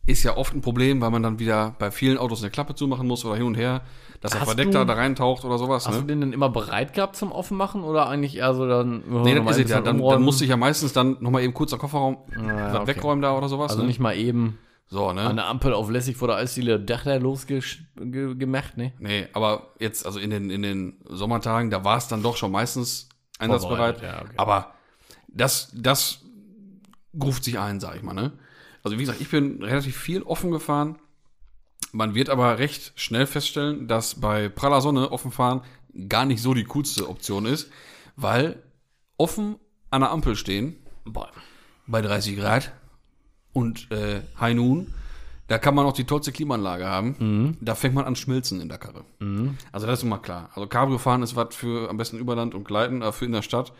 Ist 0.05 0.23
ja 0.23 0.35
oft 0.35 0.53
ein 0.53 0.61
Problem, 0.61 0.99
weil 0.99 1.11
man 1.11 1.23
dann 1.23 1.39
wieder 1.39 1.75
bei 1.79 1.89
vielen 1.89 2.17
Autos 2.17 2.41
eine 2.41 2.51
Klappe 2.51 2.75
zumachen 2.75 3.07
muss 3.07 3.23
oder 3.23 3.35
hin 3.37 3.45
und 3.45 3.55
her, 3.55 3.83
dass 4.19 4.33
der 4.33 4.41
Verdeckter 4.41 4.79
du- 4.81 4.85
da 4.85 4.93
reintaucht 4.95 5.45
oder 5.45 5.57
sowas. 5.57 5.87
Hast 5.87 5.95
du 5.95 6.01
Ne? 6.01 6.07
den 6.07 6.19
denn 6.21 6.33
immer 6.33 6.49
bereit 6.49 6.93
gehabt 6.93 7.15
zum 7.15 7.31
Offenmachen 7.31 7.83
oder 7.83 8.09
eigentlich 8.09 8.35
eher 8.37 8.53
so 8.53 8.67
dann? 8.67 9.01
oh, 9.09 9.19
Nee, 9.19 9.33
das 9.35 9.43
ein 9.43 9.47
ist 9.49 9.59
es 9.65 9.71
ja. 9.71 9.79
Dann, 9.79 9.99
dann 10.01 10.21
musste 10.21 10.43
ich 10.43 10.49
ja 10.49 10.57
meistens 10.57 10.91
dann 10.91 11.17
nochmal 11.21 11.41
eben 11.43 11.53
kurz 11.53 11.69
der 11.69 11.79
Kofferraum 11.79 12.17
ja, 12.35 12.73
was 12.73 12.81
okay. 12.81 12.87
wegräumen 12.87 13.21
da 13.21 13.37
oder 13.37 13.47
sowas. 13.47 13.71
Also 13.71 13.83
ne? 13.83 13.87
nicht 13.87 13.99
mal 14.01 14.17
eben 14.17 14.57
so, 14.87 15.07
an 15.07 15.15
ne? 15.15 15.35
der 15.35 15.47
Ampel 15.47 15.73
auf 15.73 15.89
lässig 15.89 16.17
vor 16.17 16.27
der 16.27 16.37
Eisdiele 16.37 16.81
Dachler 16.81 17.19
losgemacht, 17.19 18.77
ne? 18.77 18.93
Nee, 18.99 19.27
aber 19.33 19.73
jetzt, 19.79 20.05
also 20.05 20.19
in 20.19 20.29
den, 20.29 20.49
in 20.49 20.61
den 20.61 20.97
Sommertagen, 21.09 21.69
da 21.69 21.83
war 21.85 21.97
es 21.97 22.07
dann 22.07 22.23
doch 22.23 22.35
schon 22.37 22.51
meistens 22.51 23.09
einsatzbereit. 23.39 24.01
Ja, 24.01 24.21
okay. 24.21 24.33
Aber 24.37 24.73
das, 25.33 25.71
das 25.73 26.21
ruft 27.19 27.43
sich 27.43 27.59
ein, 27.59 27.79
sag 27.79 27.95
ich 27.95 28.03
mal, 28.03 28.13
ne? 28.13 28.33
Also 28.83 28.97
wie 28.97 29.01
gesagt, 29.01 29.21
ich 29.21 29.29
bin 29.29 29.63
relativ 29.63 29.97
viel 29.97 30.23
offen 30.23 30.51
gefahren. 30.51 30.97
Man 31.91 32.15
wird 32.15 32.29
aber 32.29 32.59
recht 32.59 32.93
schnell 32.95 33.25
feststellen, 33.27 33.87
dass 33.87 34.19
bei 34.19 34.49
praller 34.49 34.81
Sonne 34.81 35.11
offen 35.11 35.31
fahren 35.31 35.61
gar 36.09 36.25
nicht 36.25 36.41
so 36.41 36.53
die 36.53 36.63
coolste 36.63 37.07
Option 37.07 37.45
ist, 37.45 37.69
weil 38.15 38.61
offen 39.17 39.57
an 39.91 40.01
der 40.01 40.11
Ampel 40.11 40.35
stehen, 40.35 40.75
Boah. 41.05 41.29
bei 41.85 42.01
30 42.01 42.35
Grad 42.35 42.71
und 43.53 43.91
äh, 43.91 44.21
High 44.39 44.55
Noon, 44.55 44.93
da 45.47 45.59
kann 45.59 45.75
man 45.75 45.85
auch 45.85 45.93
die 45.93 46.05
tollste 46.05 46.31
Klimaanlage 46.31 46.85
haben. 46.87 47.57
Da 47.61 47.75
fängt 47.75 47.93
man 47.93 48.05
an 48.05 48.15
schmilzen 48.15 48.59
in 48.59 48.69
der 48.69 48.79
Karre. 48.79 49.03
Also 49.71 49.85
das 49.85 49.99
ist 49.99 50.03
immer 50.03 50.17
klar. 50.17 50.49
Also 50.55 50.67
Cabrio 50.67 50.97
fahren 50.97 51.21
ist 51.21 51.35
was 51.35 51.53
für 51.53 51.89
am 51.89 51.97
besten 51.97 52.17
Überland 52.17 52.55
und 52.55 52.63
Gleiten, 52.63 53.03
aber 53.03 53.13
für 53.13 53.25
in 53.25 53.33
der 53.33 53.41
Stadt, 53.43 53.71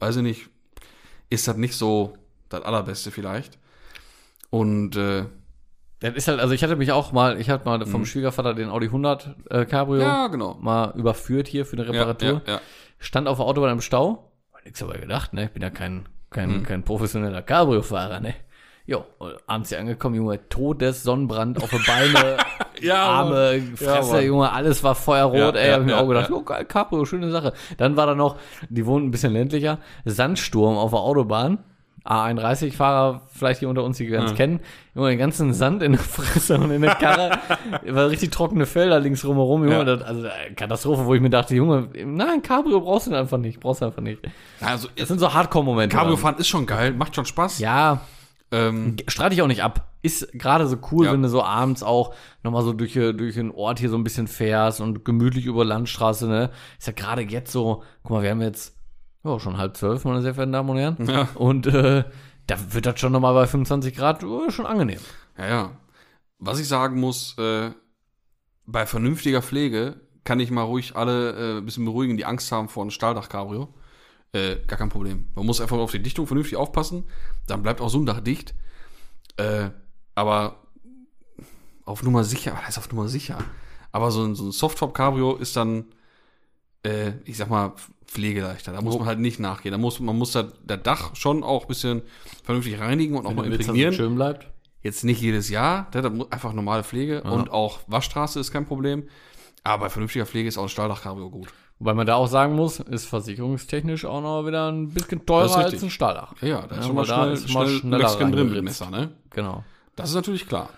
weiß 0.00 0.16
ich 0.16 0.22
nicht, 0.22 0.48
ist 1.28 1.46
das 1.48 1.56
nicht 1.56 1.74
so 1.76 2.14
das 2.48 2.62
allerbeste 2.62 3.10
vielleicht. 3.10 3.58
Und 4.50 4.96
äh, 4.96 5.26
Das 6.00 6.14
ist 6.14 6.28
halt, 6.28 6.40
also 6.40 6.54
ich 6.54 6.62
hatte 6.64 6.76
mich 6.76 6.90
auch 6.92 7.12
mal, 7.12 7.40
ich 7.40 7.48
hatte 7.50 7.64
mal 7.66 7.84
vom 7.86 8.04
Schwiegervater 8.06 8.54
den 8.54 8.68
Audi 8.70 8.86
100 8.86 9.36
äh, 9.50 9.64
Cabrio 9.66 10.00
ja, 10.00 10.26
genau. 10.28 10.54
mal 10.60 10.92
überführt 10.96 11.46
hier 11.46 11.64
für 11.66 11.76
eine 11.76 11.86
Reparatur. 11.88 12.42
ja, 12.46 12.54
ja. 12.54 12.60
Stand 12.98 13.28
auf 13.28 13.38
der 13.38 13.46
Autobahn 13.46 13.72
im 13.72 13.80
Stau. 13.80 14.32
Hab 14.52 14.64
nix 14.64 14.78
dabei 14.80 14.98
gedacht, 14.98 15.32
ne? 15.32 15.44
Ich 15.44 15.50
bin 15.50 15.62
ja 15.62 15.70
kein, 15.70 16.08
kein, 16.30 16.58
Mhm. 16.58 16.62
kein 16.64 16.82
professioneller 16.82 17.42
Cabrio-Fahrer, 17.42 18.20
ne? 18.20 18.34
Jo, 18.86 19.04
abends 19.46 19.68
hier 19.68 19.78
angekommen, 19.78 20.16
Junge, 20.16 20.48
Todessonnenbrand 20.48 21.62
auf 21.62 21.70
die 21.70 21.78
Beine, 21.86 22.38
Ja, 22.82 23.02
Arme. 23.02 23.60
Fresse, 23.76 24.12
Mann. 24.14 24.24
Junge, 24.24 24.52
alles 24.52 24.82
war 24.84 24.94
feuerrot, 24.94 25.54
Ja, 25.54 25.60
ey, 25.60 25.68
ja, 25.68 25.74
hab 25.74 25.80
ich 25.80 25.86
mir 25.86 25.92
ja, 25.92 26.00
auch 26.00 26.08
gedacht, 26.08 26.30
ja. 26.30 26.36
jo, 26.36 26.42
geil, 26.42 26.64
Cabrio, 26.64 27.04
schöne 27.04 27.30
Sache. 27.30 27.52
Dann 27.78 27.96
war 27.96 28.06
da 28.06 28.14
noch, 28.14 28.36
die 28.68 28.84
wohnen 28.86 29.06
ein 29.06 29.10
bisschen 29.10 29.32
ländlicher, 29.32 29.78
Sandsturm 30.04 30.76
auf 30.76 30.90
der 30.90 31.00
Autobahn. 31.00 31.58
A31-Fahrer, 32.02 33.20
vielleicht 33.28 33.58
hier 33.60 33.68
unter 33.68 33.84
uns, 33.84 33.98
die 33.98 34.06
ganz 34.06 34.34
kennen, 34.34 34.60
Junge, 34.94 35.10
den 35.10 35.18
ganzen 35.18 35.52
Sand 35.52 35.82
in 35.82 35.92
der 35.92 36.00
Fresse 36.00 36.56
und 36.58 36.70
in 36.70 36.80
der 36.82 36.94
Karre, 36.94 37.38
war 37.88 38.08
richtig 38.08 38.30
trockene 38.30 38.64
Felder 38.64 38.98
links 39.00 39.24
rumherum, 39.24 39.64
Junge, 39.64 39.76
Ja. 39.76 39.84
das, 39.84 40.02
also 40.02 40.26
äh, 40.26 40.52
Katastrophe, 40.56 41.04
wo 41.04 41.14
ich 41.14 41.20
mir 41.20 41.28
dachte, 41.30 41.54
Junge, 41.54 41.88
nein, 42.04 42.40
Cabrio 42.42 42.80
brauchst 42.80 43.08
du 43.08 43.14
einfach 43.14 43.36
nicht, 43.38 43.60
brauchst 43.60 43.82
du 43.82 43.86
einfach 43.86 44.02
nicht. 44.02 44.20
Also 44.60 44.88
Das 44.96 45.08
sind 45.08 45.18
so 45.18 45.32
Hardcore-Momente. 45.34 45.94
Cabrio 45.94 46.16
fahren 46.16 46.36
ist 46.38 46.48
schon 46.48 46.64
geil, 46.66 46.92
macht 46.92 47.14
schon 47.14 47.26
Spaß. 47.26 47.58
Ja, 47.58 48.00
Ähm, 48.52 48.96
streite 49.06 49.34
ich 49.34 49.42
auch 49.42 49.46
nicht 49.46 49.62
ab. 49.62 49.86
Ist 50.02 50.32
gerade 50.32 50.66
so 50.66 50.78
cool, 50.92 51.06
Ja. 51.06 51.12
wenn 51.12 51.22
du 51.22 51.28
so 51.28 51.42
abends 51.42 51.82
auch 51.82 52.14
nochmal 52.42 52.62
so 52.62 52.72
durch, 52.72 52.96
äh, 52.96 53.12
durch 53.12 53.34
den 53.34 53.50
Ort 53.50 53.78
hier 53.80 53.90
so 53.90 53.96
ein 53.96 54.04
bisschen 54.04 54.28
fährst 54.28 54.80
und 54.80 55.04
gemütlich 55.04 55.44
über 55.46 55.64
Landstraße, 55.64 56.26
ne? 56.26 56.50
Ist 56.78 56.86
ja 56.86 56.92
gerade 56.94 57.22
jetzt 57.22 57.52
so, 57.52 57.82
guck 58.02 58.12
mal, 58.12 58.22
wir 58.22 58.30
haben 58.30 58.40
jetzt 58.40 58.76
Ja, 59.22 59.38
schon 59.38 59.58
halb 59.58 59.76
zwölf, 59.76 60.04
meine 60.06 60.22
sehr 60.22 60.32
verehrten 60.34 60.52
Damen 60.52 60.70
und 60.70 60.78
Herren. 60.78 60.96
Ja. 61.06 61.28
Und 61.34 61.66
äh, 61.66 62.04
da 62.46 62.56
wird 62.72 62.86
das 62.86 62.98
schon 62.98 63.12
nochmal 63.12 63.34
bei 63.34 63.46
25 63.46 63.94
Grad 63.94 64.22
äh, 64.22 64.50
schon 64.50 64.64
angenehm. 64.66 65.00
Ja, 65.36 65.46
ja. 65.48 65.70
Was 66.38 66.58
ich 66.58 66.66
sagen 66.68 66.98
muss, 66.98 67.36
äh, 67.36 67.70
bei 68.64 68.86
vernünftiger 68.86 69.42
Pflege 69.42 70.00
kann 70.24 70.40
ich 70.40 70.50
mal 70.50 70.62
ruhig 70.62 70.96
alle 70.96 71.32
äh, 71.32 71.58
ein 71.58 71.64
bisschen 71.66 71.84
beruhigen, 71.84 72.16
die 72.16 72.24
Angst 72.24 72.50
haben 72.52 72.68
vor 72.70 72.82
einem 72.82 72.90
Stahldach-Cabrio. 72.90 73.74
Äh, 74.32 74.56
gar 74.66 74.78
kein 74.78 74.88
Problem. 74.88 75.26
Man 75.34 75.44
muss 75.44 75.60
einfach 75.60 75.76
auf 75.76 75.90
die 75.90 76.02
Dichtung 76.02 76.26
vernünftig 76.26 76.56
aufpassen. 76.56 77.04
Dann 77.46 77.62
bleibt 77.62 77.80
auch 77.82 77.88
so 77.90 77.98
ein 77.98 78.06
Dach 78.06 78.20
dicht. 78.20 78.54
Äh, 79.36 79.70
aber 80.14 80.56
auf 81.84 82.02
Nummer 82.02 82.24
sicher, 82.24 82.52
was 82.54 82.66
heißt 82.66 82.78
auf 82.78 82.90
Nummer 82.92 83.08
sicher? 83.08 83.38
Aber 83.92 84.10
so 84.10 84.22
ein, 84.24 84.34
so 84.34 84.44
ein 84.44 84.52
Softtop-Cabrio 84.52 85.36
ist 85.36 85.56
dann, 85.56 85.86
äh, 86.84 87.12
ich 87.24 87.36
sag 87.36 87.50
mal, 87.50 87.72
pflegeleichter. 88.06 88.72
Da 88.72 88.80
muss 88.82 88.96
man 88.98 89.06
halt 89.06 89.18
nicht 89.18 89.40
nachgehen. 89.40 89.72
Da 89.72 89.78
muss, 89.78 89.98
man 90.00 90.16
muss 90.16 90.32
da, 90.32 90.44
das 90.64 90.82
Dach 90.82 91.16
schon 91.16 91.42
auch 91.42 91.62
ein 91.62 91.68
bisschen 91.68 92.02
vernünftig 92.44 92.78
reinigen 92.80 93.16
und 93.16 93.26
auch 93.26 93.34
mal 93.34 93.44
Wenn 93.44 93.52
es 93.52 93.60
imprägnieren. 93.60 93.94
schön 93.94 94.14
bleibt. 94.14 94.48
Jetzt 94.82 95.04
nicht 95.04 95.20
jedes 95.20 95.50
Jahr, 95.50 95.88
ne, 95.94 96.02
da 96.02 96.08
muss 96.10 96.32
einfach 96.32 96.52
normale 96.52 96.84
Pflege 96.84 97.22
und 97.22 97.50
auch 97.50 97.80
Waschstraße 97.86 98.40
ist 98.40 98.50
kein 98.50 98.66
Problem. 98.66 99.08
Aber 99.62 99.84
bei 99.84 99.90
vernünftiger 99.90 100.24
Pflege 100.24 100.48
ist 100.48 100.56
auch 100.56 100.62
ein 100.62 100.68
Stahldach-Cabrio 100.70 101.28
gut. 101.30 101.48
Wobei 101.78 101.92
man 101.94 102.06
da 102.06 102.14
auch 102.14 102.26
sagen 102.28 102.54
muss, 102.56 102.80
ist 102.80 103.06
versicherungstechnisch 103.06 104.04
auch 104.06 104.22
noch 104.22 104.46
wieder 104.46 104.70
ein 104.72 104.88
bisschen 104.90 105.24
teurer 105.26 105.56
als 105.56 105.82
ein 105.82 105.90
Stahldach. 105.90 106.34
Ja, 106.40 106.48
ja, 106.48 106.66
da 106.66 106.76
ist 106.76 106.76
Ja, 106.76 106.82
schon 106.84 106.94
mal 106.94 107.08
weil 107.08 107.08
da 107.08 107.36
schnell, 107.36 107.54
mal 107.54 107.68
schnell 107.68 107.78
schneller 108.08 108.30
drin 108.30 108.52
mit. 108.52 108.64
Messer, 108.64 108.90
ne? 108.90 109.12
Genau. 109.30 109.64
Das 110.00 110.10
ist 110.10 110.14
natürlich 110.16 110.46
klar. 110.46 110.70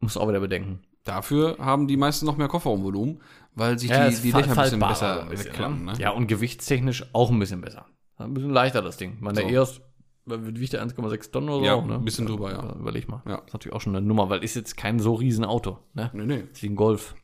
Muss 0.00 0.16
auch 0.16 0.28
wieder 0.28 0.40
bedenken. 0.40 0.82
Dafür 1.04 1.56
haben 1.58 1.88
die 1.88 1.96
meisten 1.96 2.26
noch 2.26 2.36
mehr 2.36 2.48
Kofferraumvolumen, 2.48 3.22
weil 3.54 3.78
sich 3.78 3.90
Ja, 3.90 4.08
die, 4.08 4.16
die 4.16 4.32
Dächer 4.32 4.50
ein 4.50 4.56
bisschen 4.56 4.80
besser 4.80 5.26
so 5.26 5.30
wegklappen. 5.30 5.84
Ne? 5.84 5.92
Ja, 5.98 6.10
und 6.10 6.26
gewichtstechnisch 6.26 7.04
auch 7.14 7.30
ein 7.30 7.38
bisschen 7.38 7.60
besser. 7.60 7.86
Ein 8.16 8.34
bisschen 8.34 8.50
leichter 8.50 8.82
das 8.82 8.96
Ding. 8.96 9.16
Man, 9.20 9.34
der 9.34 9.44
So. 9.44 9.50
EOS 9.50 9.80
wiegt 10.26 10.72
ja 10.74 10.82
1,6 10.82 11.32
Tonnen 11.32 11.48
oder 11.48 11.58
so. 11.58 11.64
Ja, 11.64 11.74
auch, 11.74 11.86
ne? 11.86 11.94
ein 11.94 12.04
bisschen 12.04 12.26
drüber, 12.26 12.52
ja. 12.52 12.74
Überleg 12.78 13.08
mal. 13.08 13.22
Ja. 13.26 13.38
Das 13.38 13.46
ist 13.46 13.52
natürlich 13.54 13.74
auch 13.74 13.80
schon 13.80 13.96
eine 13.96 14.06
Nummer, 14.06 14.28
weil 14.28 14.44
ist 14.44 14.54
jetzt 14.54 14.76
kein 14.76 15.00
so 15.00 15.14
riesen 15.14 15.44
Auto. 15.44 15.78
Ne? 15.94 16.10
Nee, 16.12 16.26
nee. 16.26 16.44
ist 16.52 16.62
wie 16.62 16.68
ein 16.68 16.76
Golf. 16.76 17.14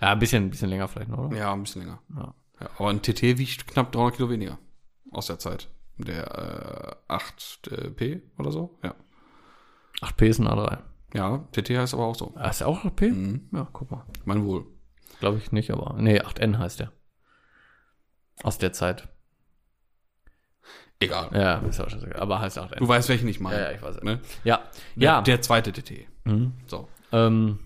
Ja, 0.00 0.12
ein 0.12 0.18
bisschen, 0.18 0.44
ein 0.44 0.50
bisschen 0.50 0.68
länger 0.68 0.88
vielleicht 0.88 1.10
noch, 1.10 1.18
oder? 1.18 1.36
Ja, 1.36 1.52
ein 1.52 1.62
bisschen 1.62 1.82
länger. 1.82 2.00
Ja. 2.14 2.34
Ja, 2.60 2.70
aber 2.78 2.90
ein 2.90 3.00
TT 3.00 3.22
wiegt 3.38 3.66
knapp 3.66 3.90
300 3.92 4.16
Kilo 4.16 4.28
weniger 4.28 4.58
aus 5.10 5.26
der 5.26 5.38
Zeit. 5.38 5.68
Der 5.96 6.98
äh, 7.08 7.12
8P 7.12 8.20
oder 8.38 8.52
so. 8.52 8.78
Ja. 8.82 8.94
8P 10.02 10.26
ist 10.26 10.38
ein 10.38 10.48
A3. 10.48 10.78
Ja, 11.14 11.38
TT 11.52 11.70
heißt 11.70 11.94
aber 11.94 12.04
auch 12.06 12.14
so. 12.14 12.32
Ah, 12.36 12.48
ist 12.48 12.62
auch 12.62 12.84
8P? 12.84 13.10
Mhm. 13.10 13.48
Ja, 13.52 13.68
guck 13.72 13.90
mal. 13.90 14.04
Mein 14.24 14.44
Wohl. 14.44 14.66
Glaube 15.18 15.38
ich 15.38 15.52
nicht, 15.52 15.70
aber. 15.70 15.96
Nee, 16.00 16.20
8N 16.20 16.58
heißt 16.58 16.80
der. 16.80 16.92
Aus 18.42 18.58
der 18.58 18.72
Zeit. 18.72 19.08
Egal. 21.00 21.30
Ja, 21.32 21.58
ist 21.60 21.80
auch 21.80 21.88
scheißegal. 21.90 22.20
Aber 22.20 22.40
heißt 22.40 22.58
8N. 22.58 22.76
Du 22.76 22.86
weißt, 22.88 23.08
welchen 23.08 23.28
ich 23.28 23.40
meine. 23.40 23.56
ja, 23.58 23.70
ja, 23.70 23.76
ich 23.76 23.82
weiß. 23.82 24.02
Ne? 24.02 24.20
Ja, 24.44 24.58
Der, 24.96 25.02
ja. 25.04 25.22
der 25.22 25.40
zweite 25.42 25.72
TT. 25.72 26.06
mhm. 26.24 26.52
So. 26.66 26.88
ähm, 27.12 27.58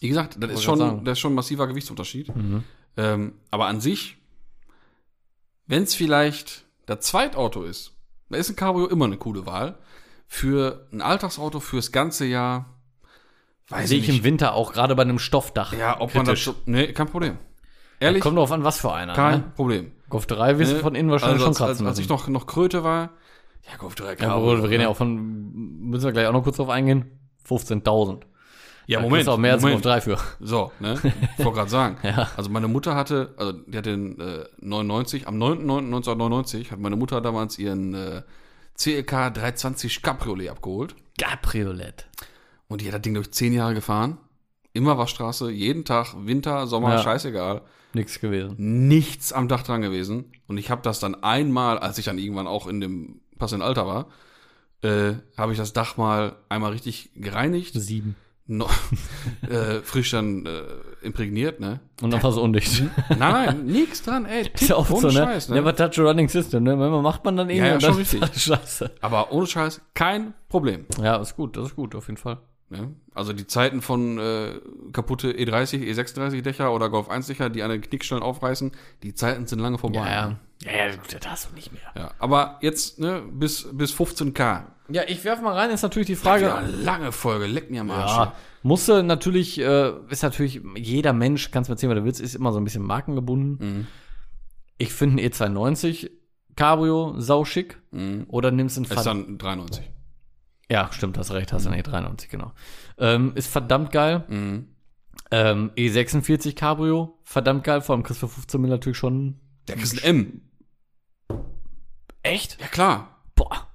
Wie 0.00 0.08
gesagt, 0.08 0.36
das 0.42 0.50
ist, 0.52 0.62
schon, 0.62 1.04
das 1.04 1.12
ist 1.12 1.18
schon 1.20 1.32
ein 1.32 1.36
massiver 1.36 1.66
Gewichtsunterschied. 1.66 2.34
mhm. 2.34 2.64
Ähm, 2.96 3.34
aber 3.50 3.66
an 3.66 3.80
sich, 3.80 4.18
wenn 5.66 5.82
es 5.82 5.94
vielleicht 5.96 6.64
das 6.86 7.00
Zweitauto 7.00 7.64
ist, 7.64 7.92
da 8.28 8.36
ist 8.38 8.50
ein 8.50 8.56
Cabrio 8.56 8.86
immer 8.86 9.06
eine 9.06 9.16
coole 9.16 9.46
Wahl. 9.46 9.76
Für 10.26 10.86
ein 10.92 11.00
Alltagsauto 11.02 11.60
fürs 11.60 11.92
ganze 11.92 12.24
Jahr, 12.26 12.66
weiß 13.68 13.88
Sehe 13.88 13.98
ich 13.98 14.04
ich 14.04 14.08
im 14.10 14.14
nicht. 14.16 14.24
Winter 14.24 14.54
auch 14.54 14.72
gerade 14.72 14.94
bei 14.96 15.02
einem 15.02 15.18
Stoffdach. 15.18 15.72
Ja, 15.72 16.00
ob 16.00 16.14
man 16.14 16.24
das 16.26 16.34
kritisch. 16.40 16.44
so, 16.44 16.54
nee, 16.66 16.92
kein 16.92 17.06
Problem. 17.06 17.38
Ehrlich, 18.00 18.22
Kommt 18.22 18.36
drauf 18.36 18.50
an, 18.52 18.64
was 18.64 18.80
für 18.80 18.92
einer. 18.92 19.14
kein 19.14 19.40
Ne? 19.40 19.52
Problem. 19.54 19.92
Golf 20.10 20.26
3 20.26 20.58
wirst 20.58 20.72
du 20.72 20.76
Ne? 20.76 20.82
von 20.82 20.94
innen 20.94 21.10
wahrscheinlich 21.10 21.44
also, 21.44 21.44
schon 21.44 21.48
als, 21.52 21.60
als, 21.60 21.68
kratzen 21.70 21.86
als 21.86 21.98
ich 21.98 22.08
müssen. 22.08 22.32
noch, 22.32 22.40
noch 22.40 22.46
Kröte 22.46 22.84
war, 22.84 23.10
ja, 23.70 23.76
Golf 23.78 23.94
3 23.94 24.16
Ja, 24.20 24.34
aber 24.34 24.58
wir 24.58 24.64
reden 24.64 24.82
ja 24.82 24.88
ne? 24.88 24.88
auch 24.88 24.96
von, 24.96 25.52
müssen 25.88 26.04
wir 26.04 26.12
gleich 26.12 26.26
auch 26.26 26.32
noch 26.32 26.42
kurz 26.42 26.56
drauf 26.56 26.68
eingehen, 26.68 27.18
15.000. 27.48 28.20
Ja, 28.86 28.98
Da 28.98 29.02
Moment. 29.04 29.14
kriegst 29.14 29.28
du 29.28 29.32
auch 29.32 29.38
mehr 29.38 29.56
Moment. 29.56 29.74
als 29.76 29.82
Golf 29.82 29.82
3 29.82 30.00
für. 30.02 30.18
So, 30.44 30.72
ne? 30.80 30.98
Ich 31.38 31.44
wollte 31.44 31.58
gerade 31.58 31.70
sagen. 31.70 31.96
Ja. 32.02 32.28
Also 32.36 32.50
meine 32.50 32.68
Mutter 32.68 32.94
hatte, 32.94 33.32
also 33.38 33.52
die 33.52 33.78
hatte 33.78 33.90
den 33.92 34.20
äh, 34.20 34.44
99, 34.60 35.26
am 35.26 35.36
9.9.1999 35.38 36.70
hat 36.70 36.78
meine 36.80 36.96
Mutter 36.96 37.20
damals 37.22 37.58
ihren 37.58 37.94
äh, 37.94 38.22
CLK 38.76 39.30
320 39.30 40.02
Cabriolet 40.02 40.50
abgeholt. 40.50 40.94
Cabriolet. 41.18 42.06
Und 42.68 42.80
die 42.80 42.86
hat 42.88 42.94
das 42.94 43.02
Ding 43.02 43.14
durch 43.14 43.30
zehn 43.32 43.52
Jahre 43.52 43.74
gefahren. 43.74 44.18
Immer 44.72 44.98
Waschstraße, 44.98 45.50
jeden 45.50 45.84
Tag, 45.84 46.14
Winter, 46.26 46.66
Sommer, 46.66 46.94
Ja. 46.94 47.02
scheißegal. 47.02 47.62
Nix 47.92 48.18
gewesen. 48.18 48.56
Nichts 48.88 49.32
am 49.32 49.46
Dach 49.46 49.62
dran 49.62 49.82
gewesen. 49.82 50.32
Und 50.48 50.58
ich 50.58 50.70
habe 50.70 50.82
das 50.82 50.98
dann 50.98 51.22
einmal, 51.22 51.78
als 51.78 51.98
ich 51.98 52.04
dann 52.06 52.18
irgendwann 52.18 52.48
auch 52.48 52.66
in 52.66 52.80
dem 52.80 53.20
passenden 53.38 53.62
Alter 53.62 53.86
war, 53.86 54.08
äh, 54.82 55.14
habe 55.36 55.52
ich 55.52 55.58
das 55.58 55.72
Dach 55.72 55.96
mal 55.96 56.36
einmal 56.48 56.72
richtig 56.72 57.10
gereinigt, 57.14 57.74
Sieben. 57.74 58.16
No, 58.46 58.68
äh, 59.48 59.80
frisch 59.80 60.10
dann 60.10 60.46
äh, 60.46 60.62
imprägniert, 61.02 61.60
ne? 61.60 61.80
Und 62.02 62.12
dann 62.12 62.24
es 62.24 62.36
undicht. 62.36 62.82
Nein, 63.08 63.18
nein, 63.18 63.66
nix 63.66 64.02
dran, 64.02 64.26
ey. 64.26 64.50
Ist 64.54 64.68
ja 64.68 64.76
oft 64.76 64.90
ohne 64.90 65.00
so, 65.00 65.08
ne? 65.08 65.24
Scheiß, 65.24 65.48
ne? 65.48 65.56
Never 65.56 65.74
touch 65.74 65.98
a 65.98 66.02
running 66.02 66.28
system, 66.28 66.62
ne? 66.64 66.76
Manchmal 66.76 67.02
macht 67.02 67.24
man 67.24 67.36
dann 67.36 67.50
irgendwie 67.50 67.68
ja, 67.68 67.74
und 67.74 67.82
schon 67.82 67.94
richtig. 67.94 68.22
scheiße. 68.34 68.90
Aber 69.00 69.32
ohne 69.32 69.46
Scheiß, 69.46 69.80
kein 69.94 70.34
Problem. 70.48 70.86
Ja, 71.00 71.16
ist 71.16 71.36
gut, 71.36 71.56
das 71.56 71.68
ist 71.68 71.76
gut, 71.76 71.94
auf 71.94 72.06
jeden 72.08 72.18
Fall. 72.18 72.38
Ne? 72.70 72.94
Also 73.14 73.32
die 73.32 73.46
Zeiten 73.46 73.82
von 73.82 74.18
äh, 74.18 74.60
kaputte 74.92 75.30
E30, 75.30 75.80
E36 75.84 76.42
Dächer 76.42 76.72
oder 76.72 76.90
Golf 76.90 77.08
1 77.08 77.26
Dächer, 77.26 77.50
die 77.50 77.62
an 77.62 77.70
den 77.70 77.80
Knickstellen 77.80 78.22
aufreißen, 78.22 78.72
die 79.02 79.14
Zeiten 79.14 79.46
sind 79.46 79.60
lange 79.60 79.78
vorbei. 79.78 79.98
Ja, 79.98 80.36
ja, 80.62 80.86
ja, 80.86 80.96
gut, 80.96 81.12
das 81.12 81.30
hast 81.30 81.50
du 81.50 81.54
nicht 81.54 81.72
mehr. 81.72 81.82
Ja, 81.94 82.10
aber 82.18 82.58
jetzt 82.62 82.98
ne, 82.98 83.22
bis, 83.30 83.68
bis 83.72 83.94
15k. 83.94 84.64
Ja, 84.90 85.02
ich 85.06 85.24
werf 85.24 85.40
mal 85.40 85.54
rein, 85.54 85.70
ist 85.70 85.82
natürlich 85.82 86.06
die 86.08 86.14
Frage. 86.16 86.44
Ja, 86.46 86.60
lange 86.60 87.10
Folge, 87.12 87.46
leck 87.46 87.70
mir 87.70 87.80
am 87.80 87.90
Arsch. 87.90 88.10
Ja, 88.12 88.34
musste 88.62 89.02
natürlich, 89.02 89.58
äh, 89.58 89.92
ist 90.10 90.22
natürlich, 90.22 90.60
jeder 90.76 91.12
Mensch, 91.14 91.50
kannst 91.50 91.70
mir 91.70 91.74
erzählen, 91.74 91.90
was 91.92 91.98
du 92.00 92.04
willst, 92.04 92.20
ist 92.20 92.34
immer 92.34 92.52
so 92.52 92.58
ein 92.58 92.64
bisschen 92.64 92.82
markengebunden. 92.82 93.58
Mhm. 93.78 93.86
Ich 94.76 94.92
finde 94.92 95.22
ein 95.22 95.30
E290 95.30 96.10
Cabrio 96.56 97.14
sauschick. 97.18 97.80
Mhm. 97.92 98.26
Oder 98.28 98.50
nimmst 98.50 98.76
einen 98.76 98.84
Ist 98.84 98.92
Verd- 98.92 99.06
dann 99.06 99.38
93. 99.38 99.90
Ja, 100.70 100.90
stimmt, 100.92 101.16
hast 101.18 101.30
recht, 101.32 101.52
hast 101.52 101.66
du 101.66 101.70
eine 101.70 101.82
E93, 101.82 102.28
genau. 102.28 102.52
Ähm, 102.98 103.32
ist 103.34 103.48
verdammt 103.50 103.90
geil. 103.90 104.24
Mhm. 104.28 104.68
Ähm, 105.30 105.70
E46 105.76 106.54
Cabrio, 106.54 107.18
verdammt 107.24 107.64
geil, 107.64 107.80
vor 107.80 107.94
allem 107.94 108.02
kriegst 108.02 108.22
du 108.22 108.26
für 108.28 108.34
15 108.34 108.60
Mil 108.60 108.70
natürlich 108.70 108.98
schon. 108.98 109.40
Der 109.68 109.76
kriegst 109.76 110.04
ein 110.04 110.18
M. 110.18 110.42
Echt? 112.22 112.60
Ja 112.60 112.66
klar. 112.68 113.20
Boah. 113.34 113.68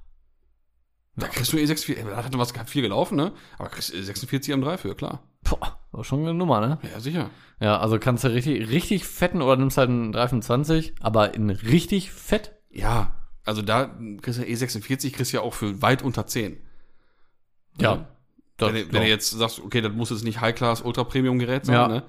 Da 1.20 1.28
kriegst 1.28 1.53
du 1.53 1.57
E64. 1.57 2.03
Da 2.09 2.24
hat 2.24 2.38
was 2.38 2.53
viel 2.67 2.82
gelaufen, 2.82 3.15
ne? 3.15 3.32
Aber 3.57 3.70
kriegst 3.70 3.93
du 3.93 3.97
E46 3.97 4.53
M3 4.53 4.78
für, 4.78 4.95
klar. 4.95 5.24
Boah, 5.43 5.80
war 5.91 6.03
schon 6.03 6.22
eine 6.22 6.34
Nummer, 6.34 6.59
ne? 6.61 6.80
Ja, 6.91 6.99
sicher. 6.99 7.30
Ja, 7.61 7.80
also 7.80 7.99
kannst 7.99 8.24
du 8.24 8.30
richtig, 8.30 8.70
richtig 8.70 9.05
fetten 9.05 9.41
oder 9.41 9.55
nimmst 9.57 9.78
halt 9.78 9.89
einen 9.89 10.11
325, 10.11 10.93
aber 11.01 11.34
in 11.34 11.49
richtig 11.49 12.11
fett. 12.11 12.53
Ja, 12.70 13.15
also 13.45 13.61
da 13.61 13.86
kriegst 14.22 14.39
du 14.39 14.43
E46, 14.43 15.11
kriegst 15.13 15.34
du 15.34 15.38
ja 15.38 15.43
auch 15.43 15.53
für 15.53 15.82
weit 15.82 16.01
unter 16.03 16.26
10. 16.28 16.57
Ja. 17.80 18.07
Das, 18.57 18.74
wenn, 18.74 18.88
du- 18.88 18.93
wenn 18.93 19.01
du 19.03 19.07
jetzt 19.07 19.30
sagst, 19.32 19.59
okay, 19.59 19.82
das 19.82 19.93
muss 19.93 20.09
jetzt 20.09 20.24
nicht 20.24 20.41
High-Class 20.41 20.82
Ultra-Premium-Gerät 20.82 21.65
sein, 21.65 21.76
Ja. 21.76 21.88
ne? 21.88 22.03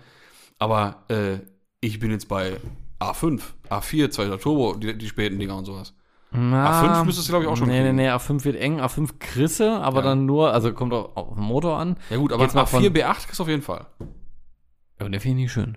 Aber 0.58 1.04
äh, 1.08 1.38
ich 1.80 1.98
bin 2.00 2.10
jetzt 2.10 2.28
bei 2.28 2.58
A5, 2.98 3.40
A4, 3.70 4.10
2 4.10 4.36
Turbo, 4.36 4.74
die, 4.74 4.96
die 4.98 5.08
späten 5.08 5.38
Dinger 5.38 5.56
und 5.56 5.64
sowas. 5.64 5.94
Na, 6.32 7.00
A5 7.00 7.04
müsstest 7.04 7.28
du, 7.28 7.32
glaub 7.32 7.42
ich, 7.42 7.48
auch 7.48 7.56
schon 7.56 7.66
Nee, 7.68 7.78
nee, 7.80 7.84
kriegen. 7.86 7.96
nee, 7.96 8.08
A5 8.10 8.44
wird 8.44 8.56
eng, 8.56 8.80
A5 8.80 9.18
Krisse, 9.18 9.72
aber 9.80 9.98
Ja. 10.00 10.06
dann 10.06 10.26
nur, 10.26 10.52
also 10.52 10.72
kommt 10.72 10.92
auch 10.92 11.16
auf 11.16 11.34
den 11.34 11.42
Motor 11.42 11.78
an. 11.78 11.96
Ja 12.08 12.18
gut, 12.18 12.32
aber 12.32 12.44
Jetzt 12.44 12.54
mal 12.54 12.66
von- 12.66 12.82
A4, 12.84 12.90
B8 12.90 13.26
kriegst 13.26 13.38
du 13.38 13.42
auf 13.42 13.48
jeden 13.48 13.62
Fall. 13.62 13.86
Aber 14.98 15.08
der 15.10 15.20
finde 15.20 15.38
ich 15.38 15.44
nicht 15.44 15.52
schön. 15.52 15.76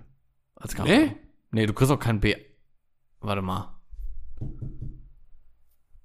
Als 0.56 0.74
Cabrio. 0.74 0.94
Nee? 0.96 1.16
Nee, 1.50 1.66
du 1.66 1.72
kriegst 1.72 1.90
auch 1.92 1.98
kein 1.98 2.20
B. 2.20 2.36
Warte 3.20 3.42
mal. 3.42 3.74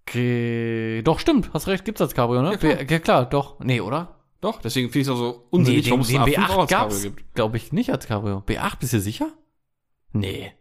Krie- 0.08 1.02
Doch, 1.04 1.20
stimmt, 1.20 1.52
hast 1.54 1.68
recht, 1.68 1.86
gibt's 1.86 2.02
als 2.02 2.16
Cabrio, 2.16 2.42
ne? 2.42 2.52
Ja, 2.52 2.58
klar. 2.58 2.76
B- 2.76 2.86
ja, 2.94 3.00
klar, 3.00 3.26
doch. 3.30 3.60
Nee, 3.60 3.82
oder? 3.82 4.16
Doch, 4.42 4.62
deswegen 4.62 4.88
finde 4.90 5.00
ich 5.02 5.08
es 5.08 5.14
auch 5.14 5.18
so 5.18 5.48
unsinnig, 5.52 5.84
den, 5.84 5.92
warum 5.92 6.02
es 6.02 6.08
den 6.08 6.22
ein 6.22 6.28
A5 6.30 6.50
auch 6.50 6.56
B8 6.56 6.60
als 6.62 6.70
Cabrio 6.72 7.00
gibt. 7.12 7.36
glaube 7.36 7.58
ich, 7.58 7.72
nicht 7.74 7.92
als 7.92 8.08
Cabrio. 8.08 8.38
B8, 8.48 8.80
bist 8.80 8.94
du 8.94 9.00
sicher? 9.00 9.28
Nee. 10.14 10.54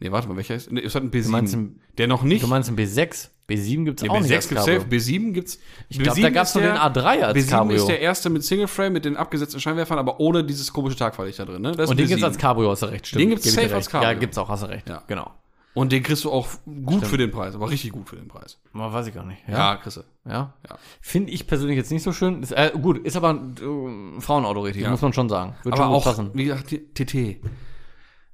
Nee, 0.00 0.12
warte 0.12 0.28
mal, 0.28 0.36
welcher 0.36 0.54
ist? 0.54 0.70
Nee, 0.70 0.80
ist 0.80 0.94
halt 0.94 1.04
ein 1.04 1.10
B7. 1.10 1.24
Du 1.24 1.28
meinst, 1.30 1.54
ein, 1.54 1.80
der 1.98 2.06
noch 2.06 2.22
nicht. 2.22 2.42
du 2.42 2.46
meinst 2.46 2.68
ein 2.70 2.76
B6? 2.76 3.28
B7 3.48 3.84
gibt's 3.84 4.02
nee, 4.02 4.10
auch 4.10 4.20
nicht 4.20 4.32
als 4.32 4.46
B6 4.46 4.48
gibt's 4.50 4.64
Cabrio. 4.66 4.80
safe, 4.80 4.94
B7 4.94 5.32
gibt's. 5.32 5.58
Ich 5.88 5.98
glaube, 5.98 6.20
da 6.20 6.30
gab's 6.30 6.54
noch 6.54 6.62
den 6.62 6.72
A3 6.74 7.04
als 7.22 7.38
B7 7.38 7.48
Cabrio. 7.50 7.76
ist 7.76 7.88
der 7.88 8.00
erste 8.00 8.28
mit 8.30 8.44
Single 8.44 8.68
Frame 8.68 8.92
mit 8.92 9.04
den 9.06 9.16
abgesetzten 9.16 9.58
Scheinwerfern, 9.58 9.98
aber 9.98 10.20
ohne 10.20 10.44
dieses 10.44 10.72
komische 10.72 10.96
Tagfahrlicht 10.96 11.38
da 11.38 11.46
drin, 11.46 11.62
ne? 11.62 11.72
Das 11.72 11.88
Und 11.90 11.98
den 11.98 12.06
B7. 12.06 12.08
gibt's 12.10 12.24
als 12.24 12.36
Cabrio, 12.38 12.70
hast 12.70 12.82
du 12.82 12.86
recht, 12.86 13.06
stimmt. 13.06 13.22
Den 13.22 13.30
gibt's 13.30 13.50
safe 13.52 13.74
als 13.74 13.88
Cabrio. 13.88 14.10
Ja, 14.10 14.18
gibt's 14.18 14.36
auch, 14.38 14.48
hast 14.50 14.62
du 14.64 14.66
recht. 14.66 14.88
Ja. 14.88 15.02
Genau. 15.06 15.30
Und 15.74 15.92
den 15.92 16.02
kriegst 16.02 16.24
du 16.24 16.32
auch 16.32 16.48
gut 16.84 17.06
für 17.06 17.16
den 17.18 17.30
Preis, 17.30 17.54
aber 17.54 17.70
richtig 17.70 17.92
gut 17.92 18.08
für 18.08 18.16
den 18.16 18.26
Preis. 18.28 18.58
Mal 18.72 18.92
weiß 18.92 19.06
ich 19.06 19.14
gar 19.14 19.24
nicht. 19.24 19.40
Ja, 19.48 19.76
kriegst 19.76 19.96
du. 19.98 20.00
Ja. 20.26 20.54
Ja. 20.68 20.78
Finde 21.00 21.30
ich 21.32 21.46
persönlich 21.46 21.76
jetzt 21.76 21.90
nicht 21.92 22.02
so 22.02 22.12
schön. 22.12 22.42
Ist, 22.42 22.50
äh, 22.52 22.72
gut, 22.80 22.98
ist 22.98 23.16
aber 23.16 23.30
ein 23.30 24.16
äh, 24.18 24.20
Frauenauto 24.20 24.60
richtig, 24.60 24.82
Ja. 24.82 24.90
muss 24.90 25.02
man 25.02 25.12
schon 25.12 25.28
sagen. 25.28 25.54
Wird 25.62 25.78
aber 25.78 26.02
schon 26.02 26.28
auch, 26.28 26.34
wie 26.34 26.44
gesagt, 26.44 26.74
TT. 26.94 27.36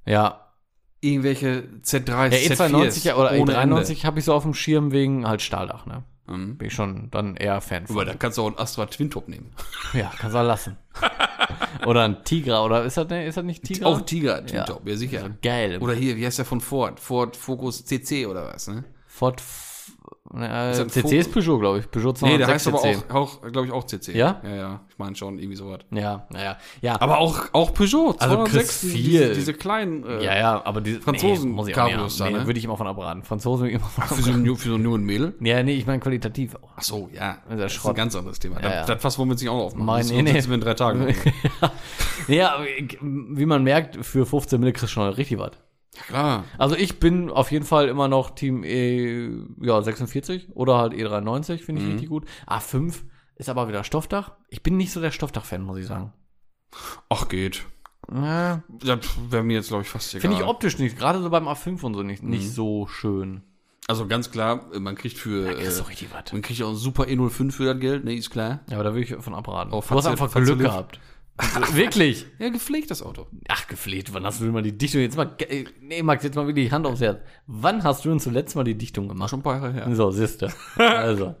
Ja. 0.05 0.44
Irgendwelche 1.11 1.63
Z3, 1.83 2.09
Ja, 2.09 2.55
E92 2.55 3.13
oder 3.15 3.33
ohne 3.39 3.57
E93 3.57 4.03
habe 4.05 4.19
ich 4.19 4.25
so 4.25 4.33
auf 4.33 4.43
dem 4.43 4.53
Schirm 4.53 4.91
wegen 4.91 5.27
halt 5.27 5.41
Stahldach, 5.41 5.85
ne? 5.85 6.03
Mhm. 6.27 6.57
Bin 6.57 6.67
ich 6.67 6.73
schon 6.73 7.09
dann 7.11 7.35
eher 7.35 7.61
Fan 7.61 7.85
von. 7.85 7.95
Aber 7.95 8.05
da 8.05 8.15
kannst 8.15 8.37
du 8.37 8.43
auch 8.43 8.47
einen 8.47 8.57
Astra 8.57 8.85
Twintop 8.87 9.27
nehmen. 9.27 9.51
Ja, 9.93 10.11
kannst 10.17 10.35
du 10.35 10.39
auch 10.39 10.45
lassen. 10.45 10.77
oder 11.85 12.03
ein 12.03 12.23
Tigra, 12.23 12.63
oder 12.63 12.83
ist 12.83 12.97
das, 12.97 13.07
ne, 13.07 13.25
ist 13.25 13.37
das 13.37 13.43
nicht 13.43 13.63
Tigra? 13.63 13.85
Auch 13.85 14.01
Tiger 14.01 14.45
Twintop, 14.45 14.87
ja, 14.87 14.95
sicher. 14.97 15.29
Geil. 15.41 15.77
Oder 15.79 15.93
hier, 15.93 16.17
wie 16.17 16.25
heißt 16.25 16.39
der 16.39 16.45
von 16.45 16.61
Ford? 16.61 16.99
Ford 16.99 17.37
Focus 17.37 17.85
CC 17.85 18.25
oder 18.25 18.53
was, 18.53 18.67
ne? 18.67 18.83
Ford, 19.07 19.41
äh, 20.33 20.39
das 20.39 20.87
CC 20.89 21.19
ist 21.19 21.31
Peugeot, 21.31 21.59
glaube 21.59 21.79
ich. 21.79 21.89
Peugeot 21.91 22.13
206 22.17 22.21
Nee, 22.31 22.37
der 22.37 22.47
heißt 22.47 22.67
aber 22.67 22.77
CC. 22.79 22.97
auch, 23.09 23.15
auch 23.15 23.41
glaube 23.51 23.67
ich, 23.67 23.73
auch 23.73 23.83
CC. 23.85 24.17
Ja? 24.17 24.41
Ja, 24.43 24.55
ja. 24.55 24.79
Ich 24.89 24.97
meine 24.97 25.15
schon, 25.15 25.39
irgendwie 25.39 25.55
sowas. 25.55 25.79
Ja, 25.91 26.25
naja. 26.29 26.57
Ja, 26.81 26.99
Aber 27.01 27.19
auch, 27.19 27.45
auch 27.53 27.73
Peugeot, 27.73 28.15
Also 28.19 28.35
206, 28.35 28.51
kriegst 28.51 28.83
diese, 28.83 28.93
viel. 28.95 29.33
diese 29.35 29.53
kleinen, 29.53 30.03
äh, 30.05 30.23
ja, 30.23 30.37
ja, 30.37 30.61
aber 30.65 30.81
diese 30.81 30.99
Franzosen- 31.01 31.51
muss 31.51 31.67
ich 31.67 31.75
auch 31.77 31.89
Cabrios 31.89 32.19
haben. 32.19 32.25
da, 32.33 32.37
nee, 32.37 32.41
ne? 32.43 32.47
würde 32.47 32.59
ich 32.59 32.65
immer 32.65 32.77
von 32.77 32.87
abraten. 32.87 33.23
Franzosen 33.23 33.67
immer 33.69 33.85
von 33.85 34.03
für 34.05 34.21
so, 34.23 34.55
für 34.55 34.69
so 34.69 34.75
ein 34.75 35.03
Mädel. 35.03 35.33
Ja, 35.41 35.61
nee, 35.63 35.73
ich 35.75 35.85
meine 35.85 35.99
qualitativ 35.99 36.55
auch. 36.55 36.69
Ach 36.75 36.81
so, 36.83 37.09
ja. 37.13 37.37
ist 37.49 37.59
Das 37.59 37.75
ist 37.75 37.85
ein 37.85 37.93
ganz 37.95 38.15
anderes 38.15 38.39
Thema. 38.39 38.55
Ja, 38.57 38.61
das, 38.61 38.73
ja. 38.73 38.85
das 38.95 39.01
Fass 39.01 39.17
wollen 39.19 39.29
wir 39.29 39.35
nicht 39.35 39.49
auch 39.49 39.57
noch 39.57 39.63
aufmachen. 39.65 39.85
Mein- 39.85 40.01
das 40.01 40.11
nee, 40.11 40.21
nee. 40.21 40.33
wir 40.33 40.53
in 40.55 40.61
drei 40.61 40.73
Tagen. 40.73 41.15
Ja, 42.27 42.55
aber 42.55 42.65
wie 43.01 43.45
man 43.45 43.63
merkt, 43.63 44.03
für 44.03 44.25
15 44.25 44.59
Mille 44.59 44.71
kriegst 44.73 44.83
du 44.83 44.87
schon 44.87 45.07
richtig 45.13 45.37
was. 45.37 45.51
Ja, 45.95 46.01
klar. 46.03 46.43
Also 46.57 46.75
ich 46.75 46.99
bin 46.99 47.29
auf 47.29 47.51
jeden 47.51 47.65
Fall 47.65 47.87
immer 47.87 48.07
noch 48.07 48.31
Team 48.31 48.63
E, 48.63 49.29
ja, 49.61 49.81
46 49.81 50.49
oder 50.53 50.77
halt 50.77 50.93
E93, 50.93 51.59
finde 51.59 51.81
Mhm. 51.81 51.87
ich 51.87 51.93
richtig 51.93 52.09
gut. 52.09 52.25
A5 52.47 52.93
ist 53.35 53.49
aber 53.49 53.67
wieder 53.67 53.83
Stoffdach. 53.83 54.33
Ich 54.49 54.63
bin 54.63 54.77
nicht 54.77 54.91
so 54.91 55.01
der 55.01 55.11
Stoffdach-Fan, 55.11 55.61
muss 55.61 55.77
ich 55.79 55.85
sagen. 55.87 56.13
Ach, 57.09 57.27
geht. 57.27 57.63
Ja, 58.13 58.61
Das 58.69 58.99
wäre 59.29 59.43
mir 59.43 59.53
jetzt, 59.55 59.69
glaube 59.69 59.83
ich, 59.83 59.89
fast 59.89 60.13
egal. 60.13 60.21
finde 60.21 60.37
ich 60.37 60.43
optisch 60.43 60.77
nicht, 60.77 60.97
gerade 60.97 61.21
so 61.21 61.29
beim 61.29 61.47
A5 61.47 61.81
und 61.83 61.93
so 61.95 62.03
nicht, 62.03 62.21
Mhm. 62.23 62.29
nicht 62.29 62.51
so 62.51 62.85
schön. 62.87 63.41
Also 63.87 64.07
ganz 64.07 64.31
klar, 64.31 64.65
man 64.79 64.95
kriegt 64.95 65.17
für, 65.17 65.51
ist 65.51 65.79
äh, 65.79 65.83
man 66.33 66.41
kriegt 66.41 66.61
auch 66.63 66.69
ein 66.69 66.75
super 66.75 67.03
E05 67.03 67.51
für 67.51 67.65
das 67.65 67.79
Geld, 67.79 68.03
ne, 68.03 68.15
ist 68.15 68.31
klar. 68.31 68.61
Ja, 68.69 68.75
aber 68.77 68.83
da 68.83 68.95
will 68.95 69.03
ich 69.03 69.15
von 69.15 69.35
abraten. 69.35 69.71
Oh, 69.73 69.83
du 69.87 69.95
hast 69.95 70.07
einfach 70.07 70.31
Glück 70.33 70.59
Liv. 70.59 70.71
Gehabt. 71.37 71.75
Wirklich? 71.75 72.25
Ja, 72.39 72.49
gepflegt 72.49 72.91
das 72.91 73.01
Auto. 73.01 73.27
Ach, 73.47 73.67
gepflegt. 73.67 74.13
Wann 74.13 74.25
hast 74.25 74.39
du 74.39 74.45
denn 74.45 74.53
mal 74.53 74.61
die 74.61 74.77
Dichtung? 74.77 75.01
Jetzt 75.01 75.17
mal, 75.17 75.35
nee, 75.81 76.01
Max, 76.03 76.23
jetzt 76.23 76.35
mal 76.35 76.47
wirklich 76.47 76.67
die 76.67 76.71
Hand 76.71 76.85
aufs 76.85 77.01
Herz. 77.01 77.19
Wann 77.47 77.83
hast 77.83 78.05
du 78.05 78.09
denn 78.09 78.19
zuletzt 78.19 78.55
mal 78.55 78.63
die 78.63 78.75
Dichtung 78.75 79.07
gemacht? 79.07 79.29
Schon 79.29 79.39
ein 79.39 79.43
paar 79.43 79.55
Jahre 79.55 79.73
her. 79.73 79.87
So, 79.95 80.11
siehste. 80.11 80.51
Also, 80.77 81.35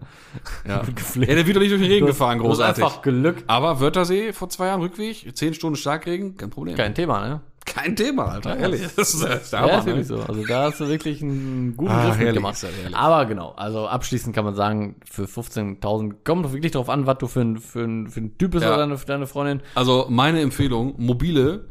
Ja. 0.67 0.81
gepflegt. 0.83 1.29
ja, 1.29 1.35
der 1.35 1.45
wird 1.47 1.55
doch 1.55 1.61
nicht 1.61 1.71
durch 1.71 1.81
den 1.81 1.89
Regen 1.91 2.05
Du 2.05 2.11
gefahren, 2.11 2.37
du 2.39 2.43
großartig. 2.45 2.83
einfach 2.83 3.01
Glück. 3.01 3.43
Aber 3.47 3.79
Wörthersee 3.79 4.33
vor 4.33 4.49
zwei 4.49 4.67
Jahren 4.67 4.81
Rückweg, 4.81 5.35
10 5.35 5.53
Stunden 5.53 5.75
Starkregen, 5.77 6.35
kein 6.37 6.49
Problem. 6.49 6.75
Kein 6.75 6.93
Thema, 6.93 7.27
ne? 7.27 7.41
Kein 7.75 7.95
Thema, 7.95 8.25
Alter, 8.25 8.55
ehrlich. 8.57 8.81
Das 8.95 9.13
ist, 9.13 9.23
das 9.23 9.43
ist 9.43 9.53
der 9.53 9.59
Ja, 9.59 9.65
Hammer, 9.67 9.79
ist 9.79 9.85
wirklich 9.85 10.09
ne? 10.09 10.17
so. 10.17 10.23
Also 10.23 10.45
da 10.45 10.63
hast 10.63 10.79
du 10.79 10.87
wirklich 10.87 11.21
einen 11.21 11.75
guten 11.75 11.91
Ah, 11.91 12.05
Griff 12.15 12.33
das, 12.33 12.63
herrlich. 12.63 12.95
Aber 12.95 13.25
genau, 13.25 13.51
also 13.57 13.87
abschließend 13.87 14.33
kann 14.33 14.45
man 14.45 14.55
sagen, 14.55 14.95
für 15.05 15.25
15.000 15.25 16.23
kommt 16.23 16.45
doch 16.45 16.53
wirklich 16.53 16.71
darauf 16.71 16.89
an, 16.89 17.05
was 17.05 17.17
du 17.17 17.27
für 17.27 17.41
ein, 17.41 17.57
für 17.57 17.81
ein, 17.83 18.07
für 18.07 18.21
ein 18.21 18.37
Typ 18.37 18.51
bist 18.51 18.63
Ja. 18.63 18.69
oder 18.73 18.87
deine, 18.87 18.95
deine 18.97 19.27
Freundin. 19.27 19.61
Also 19.75 20.07
meine 20.09 20.39
Empfehlung, 20.41 20.95
mobile, 20.97 21.67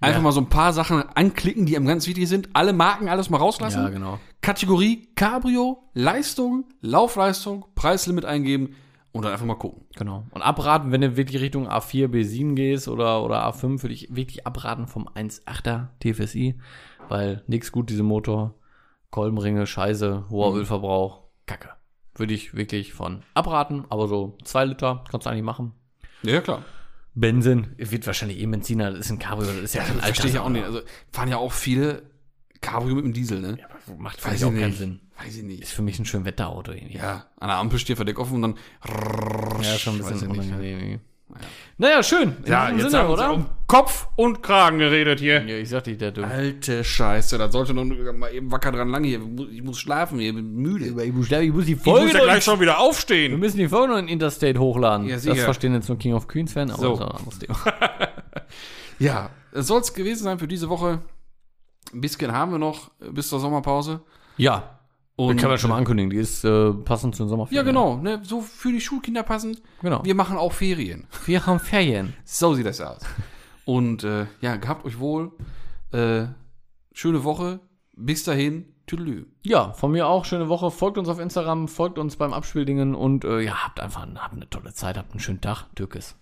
einfach 0.00 0.18
Ja. 0.18 0.22
mal 0.22 0.32
so 0.32 0.40
ein 0.40 0.48
paar 0.48 0.72
Sachen 0.72 1.02
anklicken, 1.14 1.66
die 1.66 1.76
einem 1.76 1.86
ganz 1.86 2.06
wichtig 2.06 2.28
sind. 2.28 2.48
Alle 2.54 2.72
Marken, 2.72 3.08
alles 3.08 3.28
mal 3.30 3.36
rauslassen. 3.38 3.82
Ja, 3.82 3.88
genau. 3.90 4.18
Kategorie 4.40 5.08
Cabrio, 5.16 5.84
Leistung, 5.94 6.64
Laufleistung, 6.80 7.66
Preislimit 7.74 8.24
eingeben 8.24 8.74
und 9.14 9.24
dann 9.24 9.32
einfach 9.32 9.46
mal 9.46 9.54
gucken. 9.54 9.86
Genau. 9.96 10.26
Und 10.32 10.42
abraten, 10.42 10.90
wenn 10.90 11.00
du 11.00 11.16
wirklich 11.16 11.40
Richtung 11.40 11.68
A4, 11.68 12.08
B7 12.08 12.54
gehst 12.54 12.88
oder, 12.88 13.22
oder 13.22 13.48
A5, 13.48 13.82
würde 13.82 13.94
ich 13.94 14.14
wirklich 14.14 14.44
abraten 14.46 14.88
vom 14.88 15.08
1.8er 15.08 15.86
TFSI, 16.00 16.58
weil 17.08 17.42
nix 17.46 17.70
gut, 17.72 17.88
diese 17.90 18.02
Motor. 18.02 18.54
Kolbenringe, 19.10 19.64
Scheiße, 19.68 20.24
hoher 20.28 20.50
Mhm. 20.50 20.58
Ölverbrauch, 20.58 21.22
Kacke. 21.46 21.70
Würde 22.16 22.34
ich 22.34 22.54
wirklich 22.54 22.92
von 22.92 23.22
abraten, 23.34 23.84
aber 23.88 24.08
so 24.08 24.36
zwei 24.42 24.64
Liter 24.64 25.04
kannst 25.08 25.26
du 25.26 25.30
eigentlich 25.30 25.44
machen. 25.44 25.72
Ja, 26.24 26.40
klar. 26.40 26.64
Benzin, 27.14 27.68
wird 27.76 28.08
wahrscheinlich 28.08 28.40
eh 28.40 28.46
Benziner, 28.46 28.90
das 28.90 29.00
ist 29.06 29.10
ein 29.12 29.20
Cabrio, 29.20 29.46
das 29.46 29.58
ist 29.58 29.74
ja, 29.74 29.82
ein 29.84 30.00
Verstehe 30.00 30.30
ich 30.30 30.34
ja 30.34 30.42
auch 30.42 30.48
nicht. 30.48 30.64
Also 30.64 30.80
fahren 31.12 31.28
ja 31.28 31.36
auch 31.36 31.52
viele 31.52 32.10
Cabrio 32.60 32.96
mit 32.96 33.04
dem 33.04 33.12
Diesel, 33.12 33.40
ne? 33.40 33.58
Macht 33.96 34.20
für 34.20 34.26
Weiß 34.26 34.32
mich 34.32 34.42
ich 34.42 34.46
auch 34.46 34.60
keinen. 34.60 34.72
Sinn. 34.72 35.00
Weiß 35.22 35.36
ich 35.36 35.42
nicht. 35.44 35.62
Ist 35.62 35.72
für 35.72 35.82
mich 35.82 35.98
ein 35.98 36.04
schön 36.04 36.24
Wetterauto 36.24 36.72
irgendwie. 36.72 36.96
Ja, 36.98 37.26
an 37.38 37.48
der 37.48 37.56
Ampel 37.58 37.78
steht 37.78 37.96
Verdeck 37.96 38.18
offen 38.18 38.42
und 38.42 38.42
dann. 38.42 38.54
Ja, 39.62 39.78
schon 39.78 39.94
ein 39.94 39.98
bisschen 39.98 40.16
ich 40.16 40.22
nicht. 40.22 40.30
unangenehm. 40.48 40.78
irgendwie. 40.78 41.00
Naja, 41.78 42.02
schön. 42.02 42.36
In 42.44 42.50
Ja, 42.52 42.68
jetzt 42.70 42.82
Sinne, 42.82 42.98
haben 42.98 43.08
wir 43.08 43.12
oder? 43.14 43.32
um 43.32 43.46
Kopf 43.66 44.08
und 44.16 44.42
Kragen 44.42 44.78
geredet 44.78 45.20
hier. 45.20 45.42
Ja, 45.44 45.56
ich 45.56 45.68
sag 45.70 45.84
dich, 45.84 45.96
der 45.98 46.12
dumm. 46.12 46.24
Alte 46.26 46.84
Scheiße, 46.84 47.38
da 47.38 47.50
sollte 47.50 47.74
noch 47.74 47.84
mal 48.12 48.32
eben 48.32 48.52
wacker 48.52 48.70
dran 48.72 48.88
lang 48.90 49.02
hier. 49.04 49.20
Ich 49.50 49.62
muss 49.62 49.78
schlafen, 49.78 50.18
hier 50.20 50.32
bin 50.34 50.52
müde. 50.54 50.84
Ich 51.02 51.12
muss, 51.12 51.30
ich 51.30 51.52
muss 51.52 51.64
die 51.64 51.72
Ich 51.72 51.80
Folge 51.80 52.06
muss 52.06 52.12
ja 52.14 52.24
gleich 52.24 52.44
schon 52.44 52.60
wieder 52.60 52.72
Wir 52.74 52.80
aufstehen. 52.80 53.38
müssen 53.40 53.56
die 53.58 53.68
Folge 53.68 53.92
noch 53.94 53.98
in 53.98 54.08
Interstate 54.08 54.58
hochladen. 54.60 55.06
Ja, 55.08 55.16
das 55.16 55.40
verstehen 55.40 55.74
jetzt 55.74 55.88
nur 55.88 55.98
King 55.98 56.14
of 56.14 56.28
Queens 56.28 56.52
Fan, 56.52 56.70
aber 56.70 56.80
So. 56.82 56.96
das 56.96 57.00
ist 57.00 57.04
ein 57.10 57.16
anderes 57.18 57.38
Thema. 57.38 57.58
Ja, 59.00 59.30
es 59.50 59.66
soll 59.66 59.80
es 59.80 59.92
gewesen 59.92 60.22
sein 60.24 60.38
für 60.38 60.46
diese 60.46 60.68
Woche. 60.68 61.00
Ein 61.92 62.00
bisschen 62.00 62.30
haben 62.32 62.52
wir 62.52 62.58
noch 62.58 62.92
bis 63.12 63.28
zur 63.28 63.40
Sommerpause. 63.40 64.02
Ja, 64.36 64.78
Und 65.16 65.36
kann 65.36 65.48
man 65.48 65.58
schon 65.58 65.70
mal 65.70 65.76
ankündigen. 65.78 66.10
Die 66.10 66.16
ist 66.16 66.44
äh, 66.44 66.72
passend 66.72 67.14
zu 67.14 67.22
den 67.22 67.28
Ja, 67.28 67.30
Sommerferien. 67.30 67.66
genau, 67.66 67.96
ne, 67.98 68.20
so 68.24 68.40
für 68.40 68.72
die 68.72 68.80
Schulkinder 68.80 69.22
passend. 69.22 69.62
genau. 69.80 70.04
Wir 70.04 70.14
machen 70.14 70.36
auch 70.36 70.52
Ferien. 70.52 71.06
Wir 71.26 71.46
haben 71.46 71.60
Ferien. 71.60 72.14
So 72.24 72.54
sieht 72.54 72.66
das 72.66 72.80
aus. 72.80 73.00
Und 73.64 74.02
äh, 74.04 74.26
ja, 74.40 74.56
gehabt 74.56 74.84
euch 74.84 74.98
wohl. 74.98 75.32
Äh, 75.92 76.26
schöne 76.92 77.22
Woche. 77.24 77.60
Bis 77.96 78.24
dahin. 78.24 78.70
Tüdelü. 78.86 79.26
Ja, 79.42 79.72
von 79.72 79.92
mir 79.92 80.06
auch. 80.08 80.24
Schöne 80.26 80.48
Woche. 80.50 80.70
Folgt 80.70 80.98
uns 80.98 81.08
auf 81.08 81.18
Instagram, 81.18 81.68
folgt 81.68 81.98
uns 81.98 82.16
beim 82.16 82.34
Abspieldingen 82.34 82.94
und 82.94 83.24
äh, 83.24 83.40
ja, 83.40 83.64
habt 83.64 83.80
einfach 83.80 84.06
habt 84.16 84.34
eine 84.34 84.50
tolle 84.50 84.74
Zeit, 84.74 84.98
habt 84.98 85.12
einen 85.12 85.20
schönen 85.20 85.40
Tag. 85.40 85.64
Türkis. 85.74 86.16